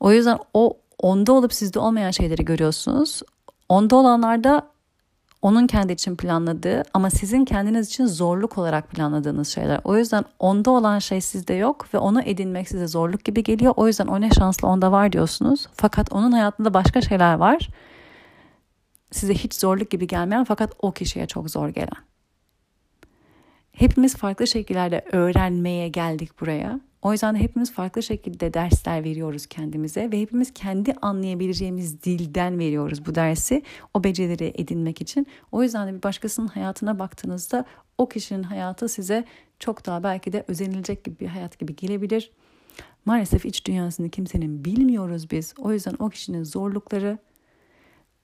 O 0.00 0.12
yüzden 0.12 0.38
o 0.54 0.76
onda 0.98 1.32
olup 1.32 1.54
sizde 1.54 1.78
olmayan 1.78 2.10
şeyleri 2.10 2.44
görüyorsunuz. 2.44 3.22
Onda 3.68 3.96
olanlarda 3.96 4.69
onun 5.42 5.66
kendi 5.66 5.92
için 5.92 6.16
planladığı 6.16 6.82
ama 6.94 7.10
sizin 7.10 7.44
kendiniz 7.44 7.88
için 7.88 8.06
zorluk 8.06 8.58
olarak 8.58 8.90
planladığınız 8.90 9.48
şeyler. 9.48 9.80
O 9.84 9.96
yüzden 9.96 10.24
onda 10.38 10.70
olan 10.70 10.98
şey 10.98 11.20
sizde 11.20 11.54
yok 11.54 11.94
ve 11.94 11.98
onu 11.98 12.22
edinmek 12.22 12.68
size 12.68 12.86
zorluk 12.86 13.24
gibi 13.24 13.42
geliyor. 13.42 13.74
O 13.76 13.86
yüzden 13.86 14.06
o 14.06 14.20
ne 14.20 14.30
şanslı 14.30 14.68
onda 14.68 14.92
var 14.92 15.12
diyorsunuz. 15.12 15.66
Fakat 15.74 16.12
onun 16.12 16.32
hayatında 16.32 16.74
başka 16.74 17.00
şeyler 17.00 17.34
var. 17.34 17.68
Size 19.10 19.34
hiç 19.34 19.54
zorluk 19.54 19.90
gibi 19.90 20.06
gelmeyen 20.06 20.44
fakat 20.44 20.72
o 20.78 20.92
kişiye 20.92 21.26
çok 21.26 21.50
zor 21.50 21.68
gelen. 21.68 22.10
Hepimiz 23.72 24.16
farklı 24.16 24.46
şekillerde 24.46 25.04
öğrenmeye 25.12 25.88
geldik 25.88 26.40
buraya. 26.40 26.80
O 27.02 27.12
yüzden 27.12 27.34
de 27.34 27.38
hepimiz 27.38 27.72
farklı 27.72 28.02
şekilde 28.02 28.54
dersler 28.54 29.04
veriyoruz 29.04 29.46
kendimize 29.46 30.12
ve 30.12 30.20
hepimiz 30.20 30.54
kendi 30.54 30.92
anlayabileceğimiz 30.92 32.02
dilden 32.02 32.58
veriyoruz 32.58 33.06
bu 33.06 33.14
dersi 33.14 33.62
o 33.94 34.04
becerileri 34.04 34.52
edinmek 34.54 35.00
için. 35.00 35.26
O 35.52 35.62
yüzden 35.62 35.88
de 35.88 35.94
bir 35.94 36.02
başkasının 36.02 36.46
hayatına 36.46 36.98
baktığınızda 36.98 37.64
o 37.98 38.08
kişinin 38.08 38.42
hayatı 38.42 38.88
size 38.88 39.24
çok 39.58 39.86
daha 39.86 40.02
belki 40.02 40.32
de 40.32 40.44
özenilecek 40.48 41.04
gibi 41.04 41.20
bir 41.20 41.26
hayat 41.26 41.58
gibi 41.58 41.76
gelebilir. 41.76 42.30
Maalesef 43.04 43.46
iç 43.46 43.66
dünyasını 43.66 44.10
kimsenin 44.10 44.64
bilmiyoruz 44.64 45.30
biz. 45.30 45.54
O 45.58 45.72
yüzden 45.72 45.94
o 45.98 46.08
kişinin 46.08 46.44
zorlukları 46.44 47.18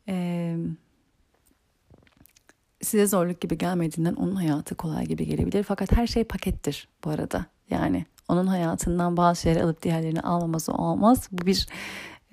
e, 0.09 0.57
size 2.83 3.07
zorluk 3.07 3.41
gibi 3.41 3.59
gelmediğinden 3.59 4.14
onun 4.14 4.35
hayatı 4.35 4.74
kolay 4.74 5.07
gibi 5.07 5.27
gelebilir. 5.27 5.62
Fakat 5.62 5.93
her 5.93 6.07
şey 6.07 6.24
pakettir 6.24 6.89
bu 7.05 7.11
arada. 7.11 7.47
Yani 7.70 8.07
onun 8.29 8.47
hayatından 8.47 9.16
bazı 9.16 9.41
şeyleri 9.41 9.64
alıp 9.64 9.83
diğerlerini 9.83 10.20
almaması 10.20 10.72
olmaz. 10.72 11.29
Bu 11.33 11.47
bir 11.47 11.66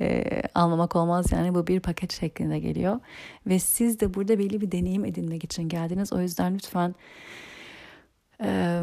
e, 0.01 0.41
almamak 0.55 0.95
olmaz 0.95 1.31
yani 1.31 1.55
bu 1.55 1.67
bir 1.67 1.79
paket 1.79 2.13
şeklinde 2.13 2.59
geliyor. 2.59 2.99
Ve 3.47 3.59
siz 3.59 3.99
de 3.99 4.13
burada 4.13 4.39
belli 4.39 4.61
bir 4.61 4.71
deneyim 4.71 5.05
edinmek 5.05 5.43
için 5.43 5.69
geldiniz. 5.69 6.13
O 6.13 6.21
yüzden 6.21 6.55
lütfen 6.55 6.95
e, 8.43 8.81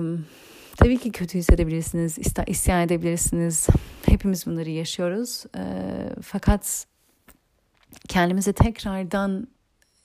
tabii 0.76 0.98
ki 0.98 1.12
kötü 1.12 1.38
hissedebilirsiniz, 1.38 2.18
isyan 2.46 2.82
edebilirsiniz. 2.82 3.66
Hepimiz 4.06 4.46
bunları 4.46 4.70
yaşıyoruz. 4.70 5.44
E, 5.56 5.62
fakat 6.22 6.86
kendimizi 8.08 8.52
tekrardan 8.52 9.46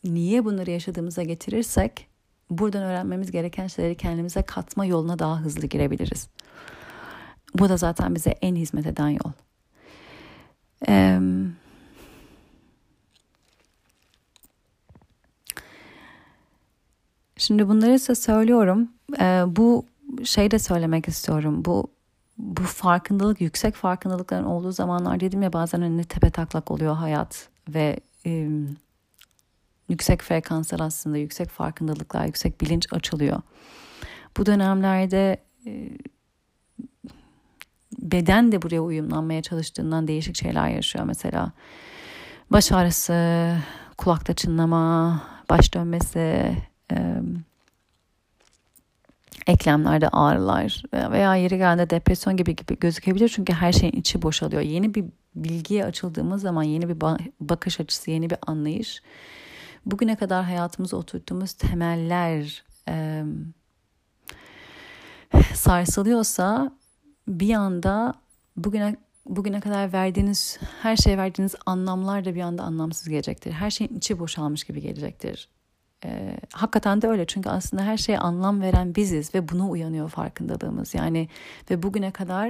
niye 0.03 0.45
bunları 0.45 0.72
yaşadığımıza 0.72 1.24
getirirsek 1.24 2.08
buradan 2.49 2.84
öğrenmemiz 2.84 3.32
gereken 3.32 3.68
şeyleri 3.68 3.97
kendimize 3.97 4.41
katma 4.41 4.86
yoluna 4.86 5.20
daha 5.20 5.39
hızlı 5.39 5.68
girebiliriz. 5.68 6.28
Bu 7.60 7.70
da 7.70 7.78
zaten 7.78 8.16
bize 8.16 8.30
en 8.30 8.56
hizmet 8.56 8.86
eden 8.86 9.10
yol. 9.10 9.32
Ee, 10.88 11.20
şimdi 17.38 17.68
bunları 17.68 17.99
size 17.99 18.16
söylüyorum. 18.16 18.89
Ee, 19.20 19.43
bu 19.47 19.86
şey 20.24 20.51
de 20.51 20.60
söylemek 20.60 21.08
istiyorum. 21.08 21.66
Bu 21.66 21.88
bu 22.38 22.64
farkındalık, 22.64 23.41
yüksek 23.41 23.76
farkındalıkların 23.76 24.43
olduğu 24.43 24.72
zamanlar 24.72 25.20
dedim 25.20 25.41
ya 25.41 25.53
bazen 25.53 25.82
önüne 25.82 26.03
tepe 26.03 26.30
taklak 26.30 26.72
oluyor 26.72 26.95
hayat 26.95 27.49
ve 27.70 27.99
e, 28.26 28.49
yüksek 29.89 30.22
frekanslar 30.22 30.80
aslında 30.80 31.18
yüksek 31.18 31.49
farkındalıklar, 31.49 32.26
yüksek 32.26 32.62
bilinç 32.62 32.93
açılıyor. 32.93 33.41
Bu 34.38 34.45
dönemlerde 34.45 35.38
e, 35.66 35.89
beden 38.12 38.51
de 38.51 38.62
buraya 38.62 38.82
uyumlanmaya 38.82 39.41
çalıştığından 39.41 40.08
değişik 40.08 40.36
şeyler 40.36 40.70
yaşıyor 40.70 41.06
mesela. 41.06 41.51
Baş 42.51 42.72
ağrısı, 42.72 43.58
kulakta 43.97 44.34
çınlama, 44.34 45.22
baş 45.49 45.74
dönmesi, 45.74 46.56
e, 46.91 47.22
eklemlerde 49.47 50.10
ağrılar 50.10 50.84
veya 50.93 51.36
yeri 51.36 51.58
geldiğinde 51.58 51.89
depresyon 51.89 52.38
gibi 52.38 52.56
gibi 52.56 52.80
gözükebilir. 52.80 53.30
Çünkü 53.30 53.53
her 53.53 53.72
şeyin 53.72 53.93
içi 53.93 54.22
boşalıyor. 54.22 54.62
Yeni 54.62 54.93
bir 54.93 55.06
bilgiye 55.36 55.86
açıldığımız 55.86 56.41
zaman 56.41 56.64
yeni 56.64 56.89
bir 56.89 57.01
bakış 57.39 57.80
açısı, 57.80 58.12
yeni 58.12 58.30
bir 58.30 58.38
anlayış. 58.47 59.01
Bugüne 59.86 60.16
kadar 60.16 60.43
hayatımıza 60.43 60.97
oturttuğumuz 60.97 61.53
temeller 61.53 62.64
e, 62.89 63.24
sarsılıyorsa 65.53 66.72
bir 67.28 67.53
anda 67.53 68.13
bugüne 68.57 68.95
bugüne 69.26 69.59
kadar 69.59 69.93
verdiğiniz 69.93 70.59
her 70.82 70.95
şeye 70.95 71.17
verdiğiniz 71.17 71.55
anlamlar 71.65 72.26
da 72.26 72.36
bir 72.36 72.41
anda 72.41 72.63
anlamsız 72.63 73.09
gelecektir. 73.09 73.51
Her 73.51 73.71
şeyin 73.71 73.97
içi 73.97 74.19
boşalmış 74.19 74.63
gibi 74.63 74.82
gelecektir. 74.82 75.49
Ee, 76.05 76.38
hakikaten 76.53 77.01
de 77.01 77.07
öyle 77.07 77.26
çünkü 77.26 77.49
aslında 77.49 77.84
her 77.84 77.97
şeye 77.97 78.19
anlam 78.19 78.61
veren 78.61 78.95
biziz 78.95 79.36
ve 79.36 79.49
buna 79.49 79.69
uyanıyor 79.69 80.09
farkındalığımız. 80.09 80.93
Yani 80.93 81.30
ve 81.69 81.84
bugüne 81.84 82.11
kadar 82.11 82.49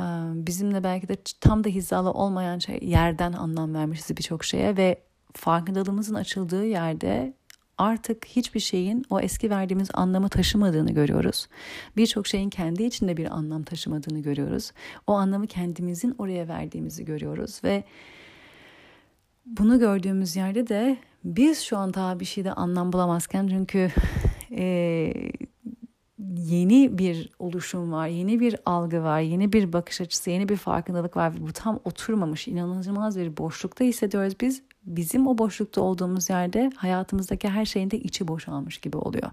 e, 0.00 0.04
bizimle 0.46 0.84
belki 0.84 1.08
de 1.08 1.16
tam 1.40 1.64
da 1.64 1.68
hizalı 1.68 2.10
olmayan 2.10 2.58
şey 2.58 2.78
yerden 2.82 3.32
anlam 3.32 3.74
vermişiz 3.74 4.16
birçok 4.16 4.44
şeye 4.44 4.76
ve 4.76 5.02
farkındalığımızın 5.32 6.14
açıldığı 6.14 6.66
yerde 6.66 7.34
artık 7.78 8.26
hiçbir 8.26 8.60
şeyin 8.60 9.04
o 9.10 9.20
eski 9.20 9.50
verdiğimiz 9.50 9.88
anlamı 9.94 10.28
taşımadığını 10.28 10.92
görüyoruz. 10.92 11.48
Birçok 11.96 12.26
şeyin 12.26 12.50
kendi 12.50 12.82
içinde 12.82 13.16
bir 13.16 13.36
anlam 13.36 13.62
taşımadığını 13.62 14.20
görüyoruz. 14.20 14.72
O 15.06 15.12
anlamı 15.12 15.46
kendimizin 15.46 16.14
oraya 16.18 16.48
verdiğimizi 16.48 17.04
görüyoruz 17.04 17.60
ve 17.64 17.84
bunu 19.46 19.78
gördüğümüz 19.78 20.36
yerde 20.36 20.66
de 20.66 20.96
biz 21.24 21.60
şu 21.60 21.76
an 21.76 21.94
daha 21.94 22.20
bir 22.20 22.24
şeyde 22.24 22.52
anlam 22.52 22.92
bulamazken 22.92 23.48
çünkü 23.48 23.90
e, 24.50 25.12
yeni 26.36 26.98
bir 26.98 27.30
oluşum 27.38 27.92
var, 27.92 28.06
yeni 28.06 28.40
bir 28.40 28.56
algı 28.66 29.02
var, 29.02 29.20
yeni 29.20 29.52
bir 29.52 29.72
bakış 29.72 30.00
açısı, 30.00 30.30
yeni 30.30 30.48
bir 30.48 30.56
farkındalık 30.56 31.16
var. 31.16 31.32
Bu 31.40 31.52
tam 31.52 31.80
oturmamış, 31.84 32.48
inanılmaz 32.48 33.18
bir 33.18 33.36
boşlukta 33.36 33.84
hissediyoruz 33.84 34.34
biz. 34.40 34.62
Bizim 34.86 35.26
o 35.26 35.38
boşlukta 35.38 35.80
olduğumuz 35.80 36.30
yerde 36.30 36.70
hayatımızdaki 36.76 37.48
her 37.48 37.64
şeyin 37.64 37.90
de 37.90 37.98
içi 37.98 38.28
boşalmış 38.28 38.78
gibi 38.78 38.96
oluyor. 38.96 39.30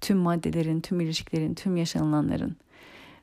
Tüm 0.00 0.18
maddelerin, 0.18 0.80
tüm 0.80 1.00
ilişkilerin, 1.00 1.54
tüm 1.54 1.76
yaşanılanların. 1.76 2.56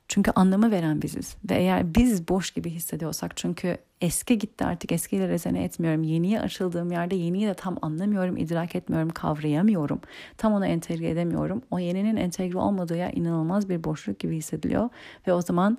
Çünkü 0.08 0.30
anlamı 0.30 0.70
veren 0.70 1.02
biziz. 1.02 1.36
Ve 1.50 1.54
eğer 1.54 1.94
biz 1.94 2.28
boş 2.28 2.50
gibi 2.50 2.70
hissediyorsak 2.70 3.36
çünkü 3.36 3.78
eski 4.02 4.38
gitti 4.38 4.64
artık 4.64 4.92
eskiyle 4.92 5.28
rezene 5.28 5.64
etmiyorum. 5.64 6.02
Yeniye 6.02 6.40
açıldığım 6.40 6.92
yerde 6.92 7.14
yeniyi 7.16 7.46
de 7.46 7.54
tam 7.54 7.76
anlamıyorum, 7.82 8.36
idrak 8.36 8.76
etmiyorum, 8.76 9.10
kavrayamıyorum. 9.10 10.00
Tam 10.36 10.52
onu 10.52 10.66
entegre 10.66 11.10
edemiyorum. 11.10 11.62
O 11.70 11.78
yeninin 11.78 12.16
entegre 12.16 12.58
olmadığı 12.58 12.96
yer 12.96 13.12
inanılmaz 13.14 13.68
bir 13.68 13.84
boşluk 13.84 14.18
gibi 14.18 14.36
hissediliyor. 14.36 14.88
Ve 15.26 15.32
o 15.32 15.42
zaman 15.42 15.78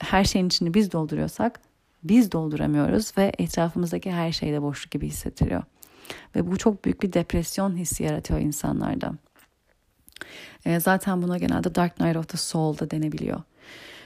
her 0.00 0.24
şeyin 0.24 0.46
içini 0.46 0.74
biz 0.74 0.92
dolduruyorsak 0.92 1.60
biz 2.04 2.32
dolduramıyoruz 2.32 3.18
ve 3.18 3.32
etrafımızdaki 3.38 4.12
her 4.12 4.32
şeyde 4.32 4.62
boşluk 4.62 4.90
gibi 4.90 5.06
hissettiriyor. 5.06 5.62
Ve 6.36 6.50
bu 6.50 6.56
çok 6.56 6.84
büyük 6.84 7.02
bir 7.02 7.12
depresyon 7.12 7.76
hissi 7.76 8.02
yaratıyor 8.02 8.40
insanlarda. 8.40 9.12
E, 10.64 10.80
zaten 10.80 11.22
buna 11.22 11.38
genelde 11.38 11.74
Dark 11.74 12.00
Night 12.00 12.16
of 12.16 12.28
the 12.28 12.38
Soul 12.38 12.78
da 12.78 12.90
denebiliyor. 12.90 13.42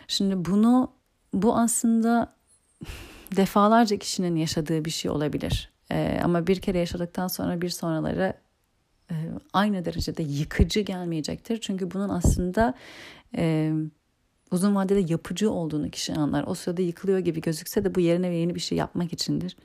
Şimdi 0.08 0.44
bunu 0.44 0.92
bu 1.32 1.56
aslında 1.56 2.32
defalarca 3.36 3.96
kişinin 3.96 4.36
yaşadığı 4.36 4.84
bir 4.84 4.90
şey 4.90 5.10
olabilir. 5.10 5.72
E, 5.90 6.20
ama 6.24 6.46
bir 6.46 6.60
kere 6.60 6.78
yaşadıktan 6.78 7.28
sonra 7.28 7.60
bir 7.60 7.68
sonraları 7.68 8.34
e, 9.10 9.14
aynı 9.52 9.84
derecede 9.84 10.22
yıkıcı 10.22 10.80
gelmeyecektir. 10.80 11.60
Çünkü 11.60 11.90
bunun 11.90 12.08
aslında 12.08 12.74
e, 13.36 13.72
uzun 14.50 14.74
vadede 14.74 15.12
yapıcı 15.12 15.50
olduğunu 15.50 15.90
kişi 15.90 16.14
anlar. 16.14 16.44
O 16.46 16.54
sırada 16.54 16.82
yıkılıyor 16.82 17.18
gibi 17.18 17.40
gözükse 17.40 17.84
de 17.84 17.94
bu 17.94 18.00
yerine 18.00 18.26
yeni 18.26 18.54
bir 18.54 18.60
şey 18.60 18.78
yapmak 18.78 19.12
içindir. 19.12 19.56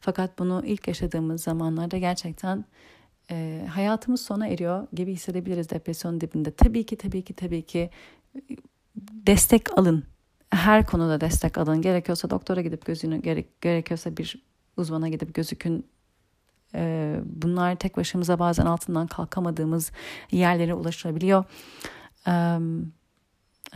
Fakat 0.00 0.38
bunu 0.38 0.62
ilk 0.66 0.88
yaşadığımız 0.88 1.42
zamanlarda 1.42 1.98
gerçekten 1.98 2.64
e, 3.30 3.66
hayatımız 3.70 4.20
sona 4.20 4.46
eriyor 4.46 4.86
gibi 4.92 5.12
hissedebiliriz 5.12 5.70
depresyon 5.70 6.20
dibinde. 6.20 6.50
Tabii 6.50 6.86
ki 6.86 6.96
tabii 6.96 7.22
ki 7.22 7.34
tabii 7.34 7.62
ki 7.62 7.90
e, 8.36 8.40
destek 9.26 9.78
alın. 9.78 10.11
Her 10.52 10.86
konuda 10.86 11.20
destek 11.20 11.58
alın. 11.58 11.82
Gerekiyorsa 11.82 12.30
doktora 12.30 12.60
gidip 12.60 12.86
gözünü 12.86 13.22
gerek, 13.22 13.60
gerekiyorsa 13.60 14.16
bir 14.16 14.42
uzmana 14.76 15.08
gidip 15.08 15.34
gözükün. 15.34 15.86
E, 16.74 17.16
bunlar 17.24 17.76
tek 17.76 17.96
başımıza 17.96 18.38
bazen 18.38 18.66
altından 18.66 19.06
kalkamadığımız 19.06 19.92
yerlere 20.30 20.74
ulaşabiliyor. 20.74 21.44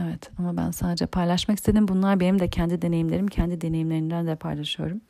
Evet 0.00 0.30
ama 0.38 0.56
ben 0.56 0.70
sadece 0.70 1.06
paylaşmak 1.06 1.58
istedim. 1.58 1.88
Bunlar 1.88 2.20
benim 2.20 2.38
de 2.38 2.50
kendi 2.50 2.82
deneyimlerim. 2.82 3.26
Kendi 3.28 3.60
deneyimlerimden 3.60 4.26
de 4.26 4.36
paylaşıyorum. 4.36 5.00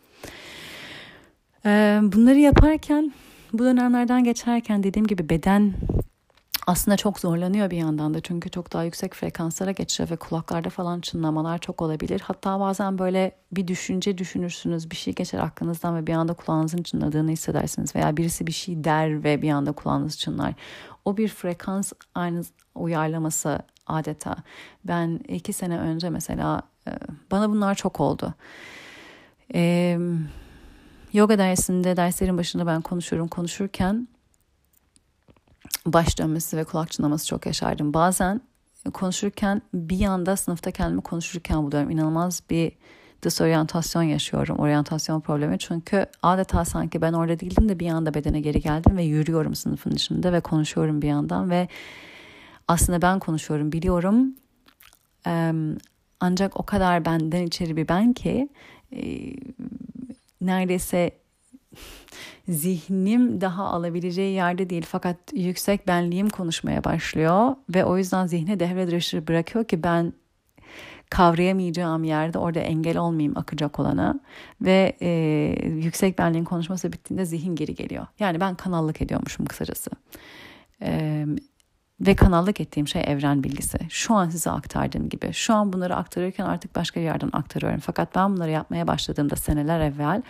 Bunları 2.12 2.38
yaparken 2.38 3.12
bu 3.52 3.58
dönemlerden 3.58 4.24
geçerken 4.24 4.82
dediğim 4.82 5.06
gibi 5.06 5.28
beden 5.28 5.74
aslında 6.66 6.96
çok 6.96 7.20
zorlanıyor 7.20 7.70
bir 7.70 7.76
yandan 7.76 8.14
da 8.14 8.20
çünkü 8.20 8.50
çok 8.50 8.72
daha 8.72 8.84
yüksek 8.84 9.14
frekanslara 9.14 9.70
geçiyor 9.70 10.10
ve 10.10 10.16
kulaklarda 10.16 10.70
falan 10.70 11.00
çınlamalar 11.00 11.58
çok 11.58 11.82
olabilir. 11.82 12.20
Hatta 12.24 12.60
bazen 12.60 12.98
böyle 12.98 13.36
bir 13.52 13.68
düşünce 13.68 14.18
düşünürsünüz 14.18 14.90
bir 14.90 14.96
şey 14.96 15.14
geçer 15.14 15.38
aklınızdan 15.38 15.96
ve 15.96 16.06
bir 16.06 16.12
anda 16.12 16.34
kulağınızın 16.34 16.82
çınladığını 16.82 17.30
hissedersiniz 17.30 17.96
veya 17.96 18.16
birisi 18.16 18.46
bir 18.46 18.52
şey 18.52 18.84
der 18.84 19.24
ve 19.24 19.42
bir 19.42 19.50
anda 19.50 19.72
kulağınız 19.72 20.18
çınlar. 20.18 20.54
O 21.04 21.16
bir 21.16 21.28
frekans 21.28 21.92
aynı 22.14 22.42
uyarlaması 22.74 23.58
adeta. 23.86 24.36
Ben 24.84 25.20
iki 25.28 25.52
sene 25.52 25.78
önce 25.78 26.10
mesela 26.10 26.62
e, 26.88 26.90
bana 27.30 27.50
bunlar 27.50 27.74
çok 27.74 28.00
oldu. 28.00 28.34
Eee 29.54 29.98
Yoga 31.12 31.38
dersinde 31.38 31.96
derslerin 31.96 32.38
başında 32.38 32.66
ben 32.66 32.80
konuşuyorum 32.80 33.28
konuşurken 33.28 34.08
baş 35.86 36.18
dönmesi 36.18 36.56
ve 36.56 36.64
kulak 36.64 36.90
çınlaması 36.90 37.26
çok 37.26 37.46
yaşardım. 37.46 37.94
Bazen 37.94 38.40
konuşurken 38.94 39.62
bir 39.74 39.98
yanda 39.98 40.36
sınıfta 40.36 40.70
kendimi 40.70 41.02
konuşurken 41.02 41.62
buluyorum. 41.62 41.90
İnanılmaz 41.90 42.42
bir 42.50 42.72
disorientasyon 43.22 44.02
yaşıyorum. 44.02 44.56
Oryantasyon 44.58 45.20
problemi. 45.20 45.58
Çünkü 45.58 46.06
adeta 46.22 46.64
sanki 46.64 47.00
ben 47.00 47.12
orada 47.12 47.40
değildim 47.40 47.68
de 47.68 47.80
bir 47.80 47.88
anda 47.88 48.14
bedene 48.14 48.40
geri 48.40 48.60
geldim 48.60 48.96
ve 48.96 49.02
yürüyorum 49.02 49.54
sınıfın 49.54 49.90
içinde 49.90 50.32
ve 50.32 50.40
konuşuyorum 50.40 51.02
bir 51.02 51.08
yandan 51.08 51.50
ve 51.50 51.68
aslında 52.68 53.02
ben 53.02 53.18
konuşuyorum 53.18 53.72
biliyorum. 53.72 54.34
Ancak 56.20 56.60
o 56.60 56.62
kadar 56.62 57.04
benden 57.04 57.46
içeri 57.46 57.76
bir 57.76 57.88
ben 57.88 58.12
ki 58.12 58.48
neredeyse 60.40 61.10
zihnim 62.48 63.40
daha 63.40 63.64
alabileceği 63.64 64.34
yerde 64.34 64.70
değil 64.70 64.86
fakat 64.88 65.16
yüksek 65.32 65.88
benliğim 65.88 66.28
konuşmaya 66.28 66.84
başlıyor 66.84 67.56
ve 67.74 67.84
o 67.84 67.98
yüzden 67.98 68.26
zihne 68.26 68.60
devre 68.60 68.86
dışı 68.86 69.26
bırakıyor 69.26 69.64
ki 69.64 69.82
ben 69.82 70.12
kavrayamayacağım 71.10 72.04
yerde 72.04 72.38
orada 72.38 72.60
engel 72.60 72.96
olmayayım 72.96 73.38
akacak 73.38 73.78
olana 73.78 74.20
ve 74.60 74.96
e, 75.00 75.08
yüksek 75.66 76.18
benliğin 76.18 76.44
konuşması 76.44 76.92
bittiğinde 76.92 77.24
zihin 77.24 77.56
geri 77.56 77.74
geliyor. 77.74 78.06
Yani 78.18 78.40
ben 78.40 78.54
kanallık 78.54 79.02
ediyormuşum 79.02 79.46
kısacası. 79.46 79.90
E, 80.82 81.24
ve 82.00 82.16
kanallık 82.16 82.60
ettiğim 82.60 82.88
şey 82.88 83.02
evren 83.06 83.44
bilgisi. 83.44 83.78
Şu 83.88 84.14
an 84.14 84.28
size 84.28 84.50
aktardığım 84.50 85.08
gibi. 85.08 85.32
Şu 85.32 85.54
an 85.54 85.72
bunları 85.72 85.96
aktarırken 85.96 86.44
artık 86.44 86.76
başka 86.76 87.00
bir 87.00 87.04
yerden 87.04 87.30
aktarıyorum. 87.32 87.80
Fakat 87.80 88.14
ben 88.14 88.34
bunları 88.34 88.50
yapmaya 88.50 88.86
başladığımda 88.86 89.36
seneler 89.36 89.80
evvel 89.80 90.22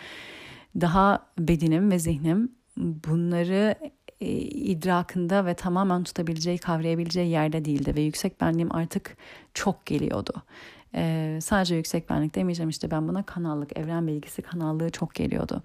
daha 0.80 1.26
bedenim 1.38 1.90
ve 1.90 1.98
zihnim 1.98 2.52
bunları 2.76 3.74
e, 4.20 4.26
idrakında 4.40 5.46
ve 5.46 5.54
tamamen 5.54 6.04
tutabileceği, 6.04 6.58
kavrayabileceği 6.58 7.30
yerde 7.30 7.64
değildi 7.64 7.96
ve 7.96 8.00
yüksek 8.00 8.40
benliğim 8.40 8.74
artık 8.74 9.16
çok 9.54 9.86
geliyordu. 9.86 10.32
Ee, 10.94 11.38
sadece 11.42 11.74
yüksek 11.74 12.10
benlik 12.10 12.34
demeyeceğim 12.34 12.70
işte 12.70 12.90
ben 12.90 13.08
buna 13.08 13.22
kanallık, 13.22 13.78
evren 13.78 14.06
bilgisi 14.06 14.42
kanallığı 14.42 14.90
çok 14.90 15.14
geliyordu. 15.14 15.62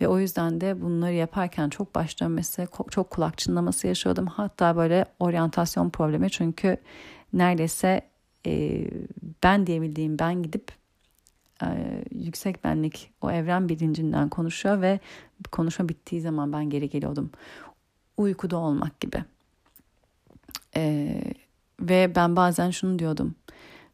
Ve 0.00 0.08
o 0.08 0.18
yüzden 0.18 0.60
de 0.60 0.82
bunları 0.82 1.12
yaparken 1.12 1.68
çok 1.68 1.94
baş 1.94 2.20
dönmesi, 2.20 2.68
çok 2.90 3.10
kulak 3.10 3.38
çınlaması 3.38 3.86
yaşıyordum. 3.86 4.26
Hatta 4.26 4.76
böyle 4.76 5.04
oryantasyon 5.18 5.90
problemi 5.90 6.30
çünkü 6.30 6.76
neredeyse 7.32 8.00
e, 8.46 8.84
ben 9.42 9.66
diyebildiğim 9.66 10.18
ben 10.18 10.42
gidip 10.42 10.72
yüksek 12.10 12.64
benlik 12.64 13.10
o 13.20 13.30
evren 13.30 13.68
bilincinden 13.68 14.28
konuşuyor 14.28 14.80
ve 14.80 15.00
konuşma 15.52 15.88
bittiği 15.88 16.20
zaman 16.20 16.52
ben 16.52 16.70
geri 16.70 16.88
geliyordum. 16.88 17.30
Uykuda 18.16 18.56
olmak 18.56 19.00
gibi. 19.00 19.24
E, 20.76 21.14
ve 21.80 22.12
ben 22.16 22.36
bazen 22.36 22.70
şunu 22.70 22.98
diyordum. 22.98 23.34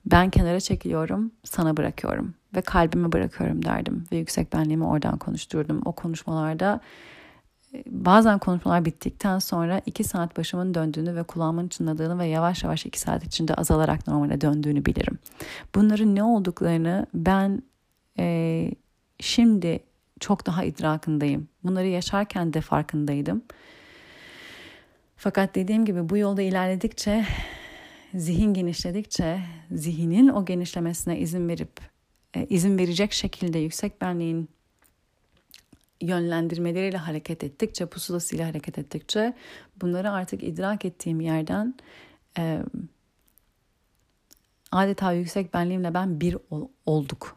Ben 0.07 0.31
kenara 0.31 0.61
çekiliyorum, 0.61 1.33
sana 1.45 1.77
bırakıyorum 1.77 2.35
ve 2.55 2.61
kalbime 2.61 3.12
bırakıyorum 3.12 3.64
derdim. 3.64 4.05
Ve 4.12 4.16
yüksek 4.16 4.53
benliğimi 4.53 4.85
oradan 4.85 5.18
konuşturdum. 5.18 5.83
O 5.85 5.93
konuşmalarda 5.93 6.75
e, 6.75 6.81
bazen 7.87 8.39
konuşmalar 8.39 8.85
bittikten 8.85 9.39
sonra 9.39 9.81
iki 9.87 10.05
saat 10.05 10.37
başımın 10.37 10.75
döndüğünü 10.75 11.16
ve 11.16 11.23
kulağımın 11.23 11.68
çınladığını 11.68 12.18
ve 12.18 12.27
yavaş 12.27 12.64
yavaş 12.64 12.87
iki 12.87 13.01
saat 13.01 13.25
içinde 13.25 13.55
azalarak 13.55 14.07
normale 14.07 14.41
döndüğünü 14.41 14.87
bilirim. 14.87 15.18
Bunların 15.75 16.14
ne 16.14 16.23
olduklarını 16.23 17.07
ben 17.14 17.62
e, 18.18 18.71
şimdi 19.21 19.81
çok 20.21 20.47
daha 20.47 20.64
idrakındayım. 20.64 21.49
Bunları 21.64 21.87
yaşarken 21.87 22.53
de 22.53 22.61
farkındaydım. 22.61 23.43
Fakat 25.16 25.55
dediğim 25.55 25.85
gibi 25.85 26.09
bu 26.09 26.16
yolda 26.16 26.43
ilerledikçe, 26.43 27.25
zihin 28.14 28.55
genişledikçe, 28.55 29.41
zihnin 29.71 30.29
o 30.29 30.45
genişlemesine 30.45 31.18
izin 31.18 31.49
verip, 31.49 31.81
e, 32.35 32.47
izin 32.47 32.79
verecek 32.79 33.12
şekilde 33.12 33.59
yüksek 33.59 34.01
benliğin 34.01 34.49
yönlendirmeleriyle 36.01 36.96
hareket 36.96 37.44
ettikçe, 37.44 37.86
pusulasıyla 37.86 38.48
hareket 38.48 38.78
ettikçe 38.78 39.34
bunları 39.80 40.11
artık 40.11 40.42
idrak 40.42 40.84
ettiğim 40.84 41.20
yerden 41.20 41.74
e, 42.38 42.62
adeta 44.72 45.12
yüksek 45.12 45.55
benliğimle 45.55 45.94
ben 45.94 46.20
bir 46.20 46.36
ol, 46.51 46.68
olduk, 46.86 47.36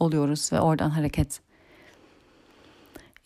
oluyoruz 0.00 0.52
ve 0.52 0.60
oradan 0.60 0.90
hareket 0.90 1.40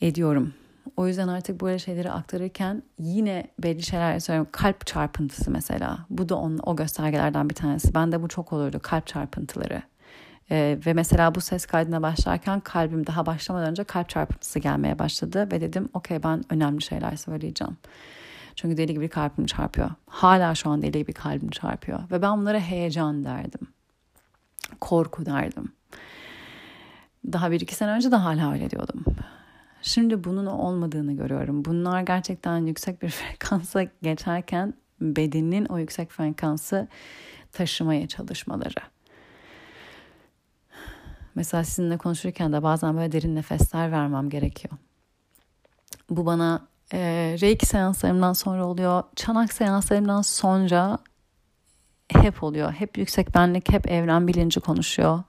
ediyorum. 0.01 0.55
O 0.97 1.07
yüzden 1.07 1.29
artık 1.29 1.61
böyle 1.61 1.79
şeyleri 1.79 2.11
aktarırken 2.11 2.83
yine 2.99 3.51
belli 3.59 3.83
şeyler 3.83 4.21
söylüyorum. 4.21 4.51
Kalp 4.53 4.87
çarpıntısı 4.87 5.51
mesela. 5.51 6.07
Bu 6.11 6.29
da 6.29 6.37
onun, 6.37 6.61
o 6.67 6.77
göstergelerden 6.77 7.51
bir 7.51 7.55
tanesi. 7.55 7.95
Bende 7.95 8.23
bu 8.23 8.29
çok 8.29 8.53
olurdu. 8.53 8.81
Kalp 8.83 9.07
çarpıntıları. 9.07 9.83
Ee, 10.51 10.79
ve 10.87 10.93
mesela 10.93 11.35
bu 11.35 11.41
ses 11.41 11.67
kaydına 11.67 12.03
başlarken 12.03 12.61
kalbim 12.61 13.07
daha 13.07 13.27
başlamadan 13.27 13.71
önce 13.71 13.85
kalp 13.85 14.09
çarpıntısı 14.09 14.59
gelmeye 14.59 14.99
başladı. 14.99 15.49
Ve 15.53 15.61
dedim 15.61 15.89
okey 15.95 16.23
ben 16.23 16.45
önemli 16.51 16.83
şeyler 16.83 17.17
söyleyeceğim. 17.17 17.77
Çünkü 18.55 18.77
deli 18.77 18.95
gibi 18.95 19.09
kalbim 19.09 19.47
çarpıyor. 19.47 19.91
Hala 20.07 20.55
şu 20.55 20.71
an 20.71 20.83
deli 20.83 20.99
gibi 20.99 21.13
kalbim 21.13 21.51
çarpıyor. 21.51 22.01
Ve 22.11 22.23
ben 22.23 22.39
bunlara 22.39 22.61
heyecan 22.61 23.25
derdim. 23.25 23.69
Korku 24.81 25.27
derdim. 25.27 25.73
Daha 27.33 27.51
bir 27.51 27.61
iki 27.61 27.75
sene 27.75 27.91
önce 27.91 28.11
de 28.11 28.17
hala 28.17 28.53
öyle 28.53 28.71
diyordum. 28.71 29.05
Şimdi 29.83 30.25
bunun 30.25 30.47
olmadığını 30.47 31.13
görüyorum. 31.13 31.65
Bunlar 31.65 32.03
gerçekten 32.03 32.67
yüksek 32.67 33.03
bir 33.03 33.09
frekansa 33.11 33.85
geçerken 34.03 34.75
bedenin 35.01 35.65
o 35.65 35.79
yüksek 35.79 36.11
frekansı 36.11 36.89
taşımaya 37.53 38.09
çalışmaları. 38.09 38.81
Mesela 41.39 41.65
sizinle 41.65 41.97
konuşurken 41.97 42.53
de 42.53 42.63
bazen 42.63 42.97
böyle 42.97 43.13
derin 43.13 43.37
nefesler 43.37 43.93
vermem 43.93 44.31
gerekiyor. 44.31 44.75
Bu 46.11 46.27
bana 46.27 46.69
e, 46.93 46.99
reiki 47.41 47.67
seanslarımdan 47.67 48.33
sonra 48.33 48.67
oluyor. 48.67 49.03
Çanak 49.17 49.53
seanslarımdan 49.53 50.23
sonra 50.23 50.99
hep 52.09 52.43
oluyor. 52.43 52.73
Hep 52.73 52.99
yüksek 52.99 53.35
benlik, 53.35 53.73
hep 53.73 53.91
evren 53.91 54.29
bilinci 54.29 54.61
konuşuyor. 54.61 55.23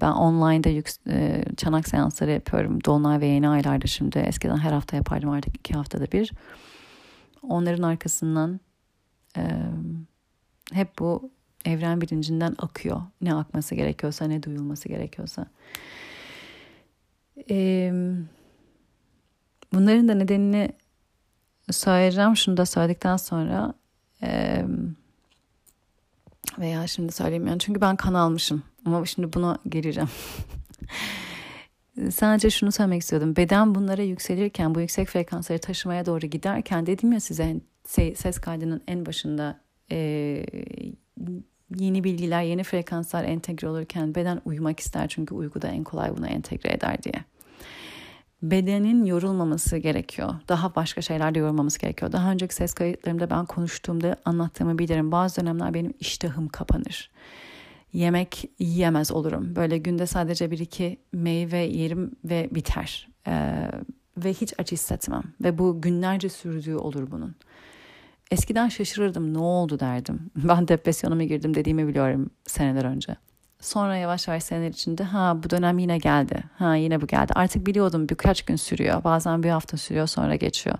Ben 0.00 0.10
online'da 0.10 0.68
yük, 0.68 0.90
e, 1.08 1.44
çanak 1.56 1.88
seansları 1.88 2.30
yapıyorum. 2.30 2.84
Dolunay 2.84 3.20
ve 3.20 3.26
yeni 3.26 3.48
aylarda 3.48 3.86
şimdi. 3.86 4.18
Eskiden 4.18 4.56
her 4.56 4.72
hafta 4.72 4.96
yapardım 4.96 5.30
artık 5.30 5.56
iki 5.56 5.74
haftada 5.74 6.12
bir. 6.12 6.32
Onların 7.42 7.82
arkasından 7.82 8.60
hep 10.72 10.98
bu 10.98 11.30
evren 11.64 12.00
bilincinden 12.00 12.54
akıyor. 12.58 13.02
Ne 13.20 13.34
akması 13.34 13.74
gerekiyorsa, 13.74 14.24
ne 14.24 14.42
duyulması 14.42 14.88
gerekiyorsa. 14.88 15.46
bunların 19.72 20.08
da 20.08 20.14
nedenini 20.14 20.68
söyleyeceğim. 21.70 22.36
Şunu 22.36 22.56
da 22.56 22.66
söyledikten 22.66 23.16
sonra 23.16 23.74
veya 26.58 26.86
şimdi 26.86 27.12
söyleyeyim 27.12 27.58
Çünkü 27.58 27.80
ben 27.80 27.96
kan 27.96 28.14
almışım. 28.14 28.62
Ama 28.84 29.06
şimdi 29.06 29.32
buna 29.32 29.58
geleceğim. 29.68 30.08
Sadece 32.10 32.50
şunu 32.50 32.72
söylemek 32.72 33.02
istiyordum. 33.02 33.36
Beden 33.36 33.74
bunlara 33.74 34.02
yükselirken, 34.02 34.74
bu 34.74 34.80
yüksek 34.80 35.08
frekansları 35.08 35.58
taşımaya 35.58 36.06
doğru 36.06 36.26
giderken 36.26 36.86
dedim 36.86 37.12
ya 37.12 37.20
size 37.20 37.60
ses 38.14 38.38
kaydının 38.38 38.82
en 38.88 39.06
başında 39.06 39.60
e, 39.92 40.46
yeni 41.76 42.04
bilgiler, 42.04 42.42
yeni 42.42 42.62
frekanslar 42.62 43.24
entegre 43.24 43.68
olurken 43.68 44.14
beden 44.14 44.40
uyumak 44.44 44.80
ister 44.80 45.08
çünkü 45.08 45.34
uykuda 45.34 45.68
en 45.68 45.84
kolay 45.84 46.16
bunu 46.16 46.26
entegre 46.26 46.72
eder 46.72 47.02
diye. 47.02 47.24
Bedenin 48.42 49.04
yorulmaması 49.04 49.76
gerekiyor. 49.76 50.34
Daha 50.48 50.74
başka 50.74 51.02
şeylerde 51.02 51.38
yorulmaması 51.38 51.78
gerekiyor. 51.78 52.12
Daha 52.12 52.30
önceki 52.30 52.54
ses 52.54 52.74
kayıtlarımda 52.74 53.30
ben 53.30 53.46
konuştuğumda 53.46 54.16
anlattığımı 54.24 54.78
bilirim. 54.78 55.12
Bazı 55.12 55.40
dönemler 55.40 55.74
benim 55.74 55.94
iştahım 56.00 56.48
kapanır 56.48 57.10
yemek 57.94 58.50
yiyemez 58.58 59.12
olurum. 59.12 59.56
Böyle 59.56 59.78
günde 59.78 60.06
sadece 60.06 60.50
bir 60.50 60.58
iki 60.58 60.96
meyve 61.12 61.58
yerim 61.58 62.10
ve 62.24 62.48
biter. 62.52 63.08
Ee, 63.26 63.70
ve 64.16 64.32
hiç 64.32 64.54
aç 64.58 64.72
hissetmem. 64.72 65.22
Ve 65.42 65.58
bu 65.58 65.80
günlerce 65.80 66.28
sürdüğü 66.28 66.74
olur 66.74 67.10
bunun. 67.10 67.34
Eskiden 68.30 68.68
şaşırırdım 68.68 69.34
ne 69.34 69.38
oldu 69.38 69.80
derdim. 69.80 70.30
Ben 70.36 70.68
depresyona 70.68 71.14
mı 71.14 71.24
girdim 71.24 71.54
dediğimi 71.54 71.88
biliyorum 71.88 72.30
seneler 72.46 72.84
önce. 72.84 73.16
Sonra 73.60 73.96
yavaş 73.96 74.28
yavaş 74.28 74.42
seneler 74.42 74.68
içinde 74.68 75.04
ha 75.04 75.42
bu 75.44 75.50
dönem 75.50 75.78
yine 75.78 75.98
geldi. 75.98 76.44
Ha 76.58 76.74
yine 76.74 77.00
bu 77.00 77.06
geldi. 77.06 77.32
Artık 77.34 77.66
biliyordum 77.66 78.08
birkaç 78.08 78.42
gün 78.42 78.56
sürüyor. 78.56 79.04
Bazen 79.04 79.42
bir 79.42 79.50
hafta 79.50 79.76
sürüyor 79.76 80.06
sonra 80.06 80.34
geçiyor. 80.34 80.76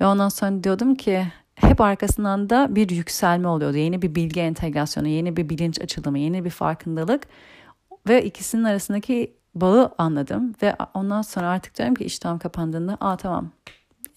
Ve 0.00 0.06
ondan 0.06 0.28
sonra 0.28 0.64
diyordum 0.64 0.94
ki 0.94 1.26
hep 1.54 1.80
arkasından 1.80 2.50
da 2.50 2.76
bir 2.76 2.90
yükselme 2.90 3.48
oluyordu. 3.48 3.76
Yeni 3.76 4.02
bir 4.02 4.14
bilgi 4.14 4.40
entegrasyonu, 4.40 5.08
yeni 5.08 5.36
bir 5.36 5.48
bilinç 5.48 5.80
açılımı, 5.80 6.18
yeni 6.18 6.44
bir 6.44 6.50
farkındalık 6.50 7.22
ve 8.08 8.24
ikisinin 8.24 8.64
arasındaki 8.64 9.36
bağı 9.54 9.94
anladım 9.98 10.54
ve 10.62 10.76
ondan 10.94 11.22
sonra 11.22 11.48
artık 11.48 11.78
diyorum 11.78 11.94
ki 11.94 12.04
iştahım 12.04 12.38
kapandığında 12.38 12.96
aa 13.00 13.16
tamam 13.16 13.50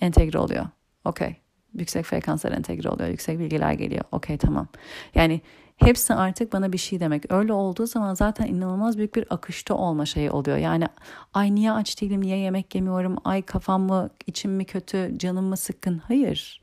entegre 0.01 0.39
oluyor. 0.39 0.65
Okey. 1.05 1.35
Yüksek 1.73 2.05
frekanslar 2.05 2.51
entegre 2.51 2.89
oluyor. 2.89 3.09
Yüksek 3.09 3.39
bilgiler 3.39 3.73
geliyor. 3.73 4.03
Okey 4.11 4.37
tamam. 4.37 4.67
Yani 5.15 5.41
hepsi 5.77 6.13
artık 6.13 6.53
bana 6.53 6.73
bir 6.73 6.77
şey 6.77 6.99
demek. 6.99 7.31
Öyle 7.31 7.53
olduğu 7.53 7.87
zaman 7.87 8.13
zaten 8.13 8.47
inanılmaz 8.47 8.97
büyük 8.97 9.15
bir 9.15 9.25
akışta 9.29 9.75
olma 9.75 10.05
şeyi 10.05 10.31
oluyor. 10.31 10.57
Yani 10.57 10.85
ay 11.33 11.55
niye 11.55 11.71
aç 11.71 12.01
değilim, 12.01 12.21
niye 12.21 12.37
yemek 12.37 12.75
yemiyorum, 12.75 13.15
ay 13.23 13.41
kafam 13.41 13.81
mı, 13.81 14.09
içim 14.27 14.51
mi 14.51 14.65
kötü, 14.65 15.13
canım 15.17 15.45
mı 15.45 15.57
sıkkın? 15.57 15.97
Hayır. 15.97 16.61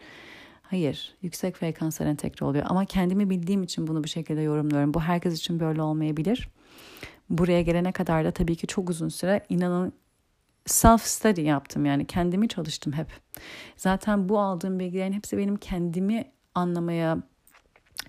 Hayır, 0.62 1.14
yüksek 1.22 1.56
frekanslar 1.56 2.06
entegre 2.06 2.46
oluyor 2.46 2.64
ama 2.68 2.84
kendimi 2.84 3.30
bildiğim 3.30 3.62
için 3.62 3.86
bunu 3.86 4.04
bu 4.04 4.08
şekilde 4.08 4.40
yorumluyorum. 4.40 4.94
Bu 4.94 5.00
herkes 5.00 5.38
için 5.38 5.60
böyle 5.60 5.82
olmayabilir. 5.82 6.48
Buraya 7.30 7.62
gelene 7.62 7.92
kadar 7.92 8.24
da 8.24 8.30
tabii 8.30 8.56
ki 8.56 8.66
çok 8.66 8.90
uzun 8.90 9.08
süre 9.08 9.46
inanın 9.48 9.92
self 10.66 11.02
study 11.02 11.40
yaptım 11.40 11.86
yani 11.86 12.06
kendimi 12.06 12.48
çalıştım 12.48 12.92
hep. 12.92 13.06
Zaten 13.76 14.28
bu 14.28 14.40
aldığım 14.40 14.78
bilgilerin 14.78 15.12
hepsi 15.12 15.38
benim 15.38 15.56
kendimi 15.56 16.24
anlamaya 16.54 17.18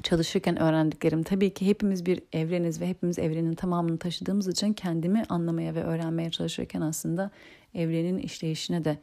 çalışırken 0.04 0.62
öğrendiklerim. 0.62 1.24
Tabii 1.24 1.54
ki 1.54 1.68
hepimiz 1.68 2.06
bir 2.06 2.22
evreniz 2.34 2.82
ve 2.82 2.88
hepimiz 2.88 3.20
evrenin 3.20 3.54
tamamını 3.54 3.98
taşıdığımız 3.98 4.48
için 4.48 4.74
kendimi 4.74 5.24
anlamaya 5.30 5.76
ve 5.76 5.84
öğrenmeye 5.84 6.32
çalışırken 6.32 6.82
aslında 6.82 7.32
evrenin 7.74 8.18
işleyişine 8.18 8.86
de 8.86 8.98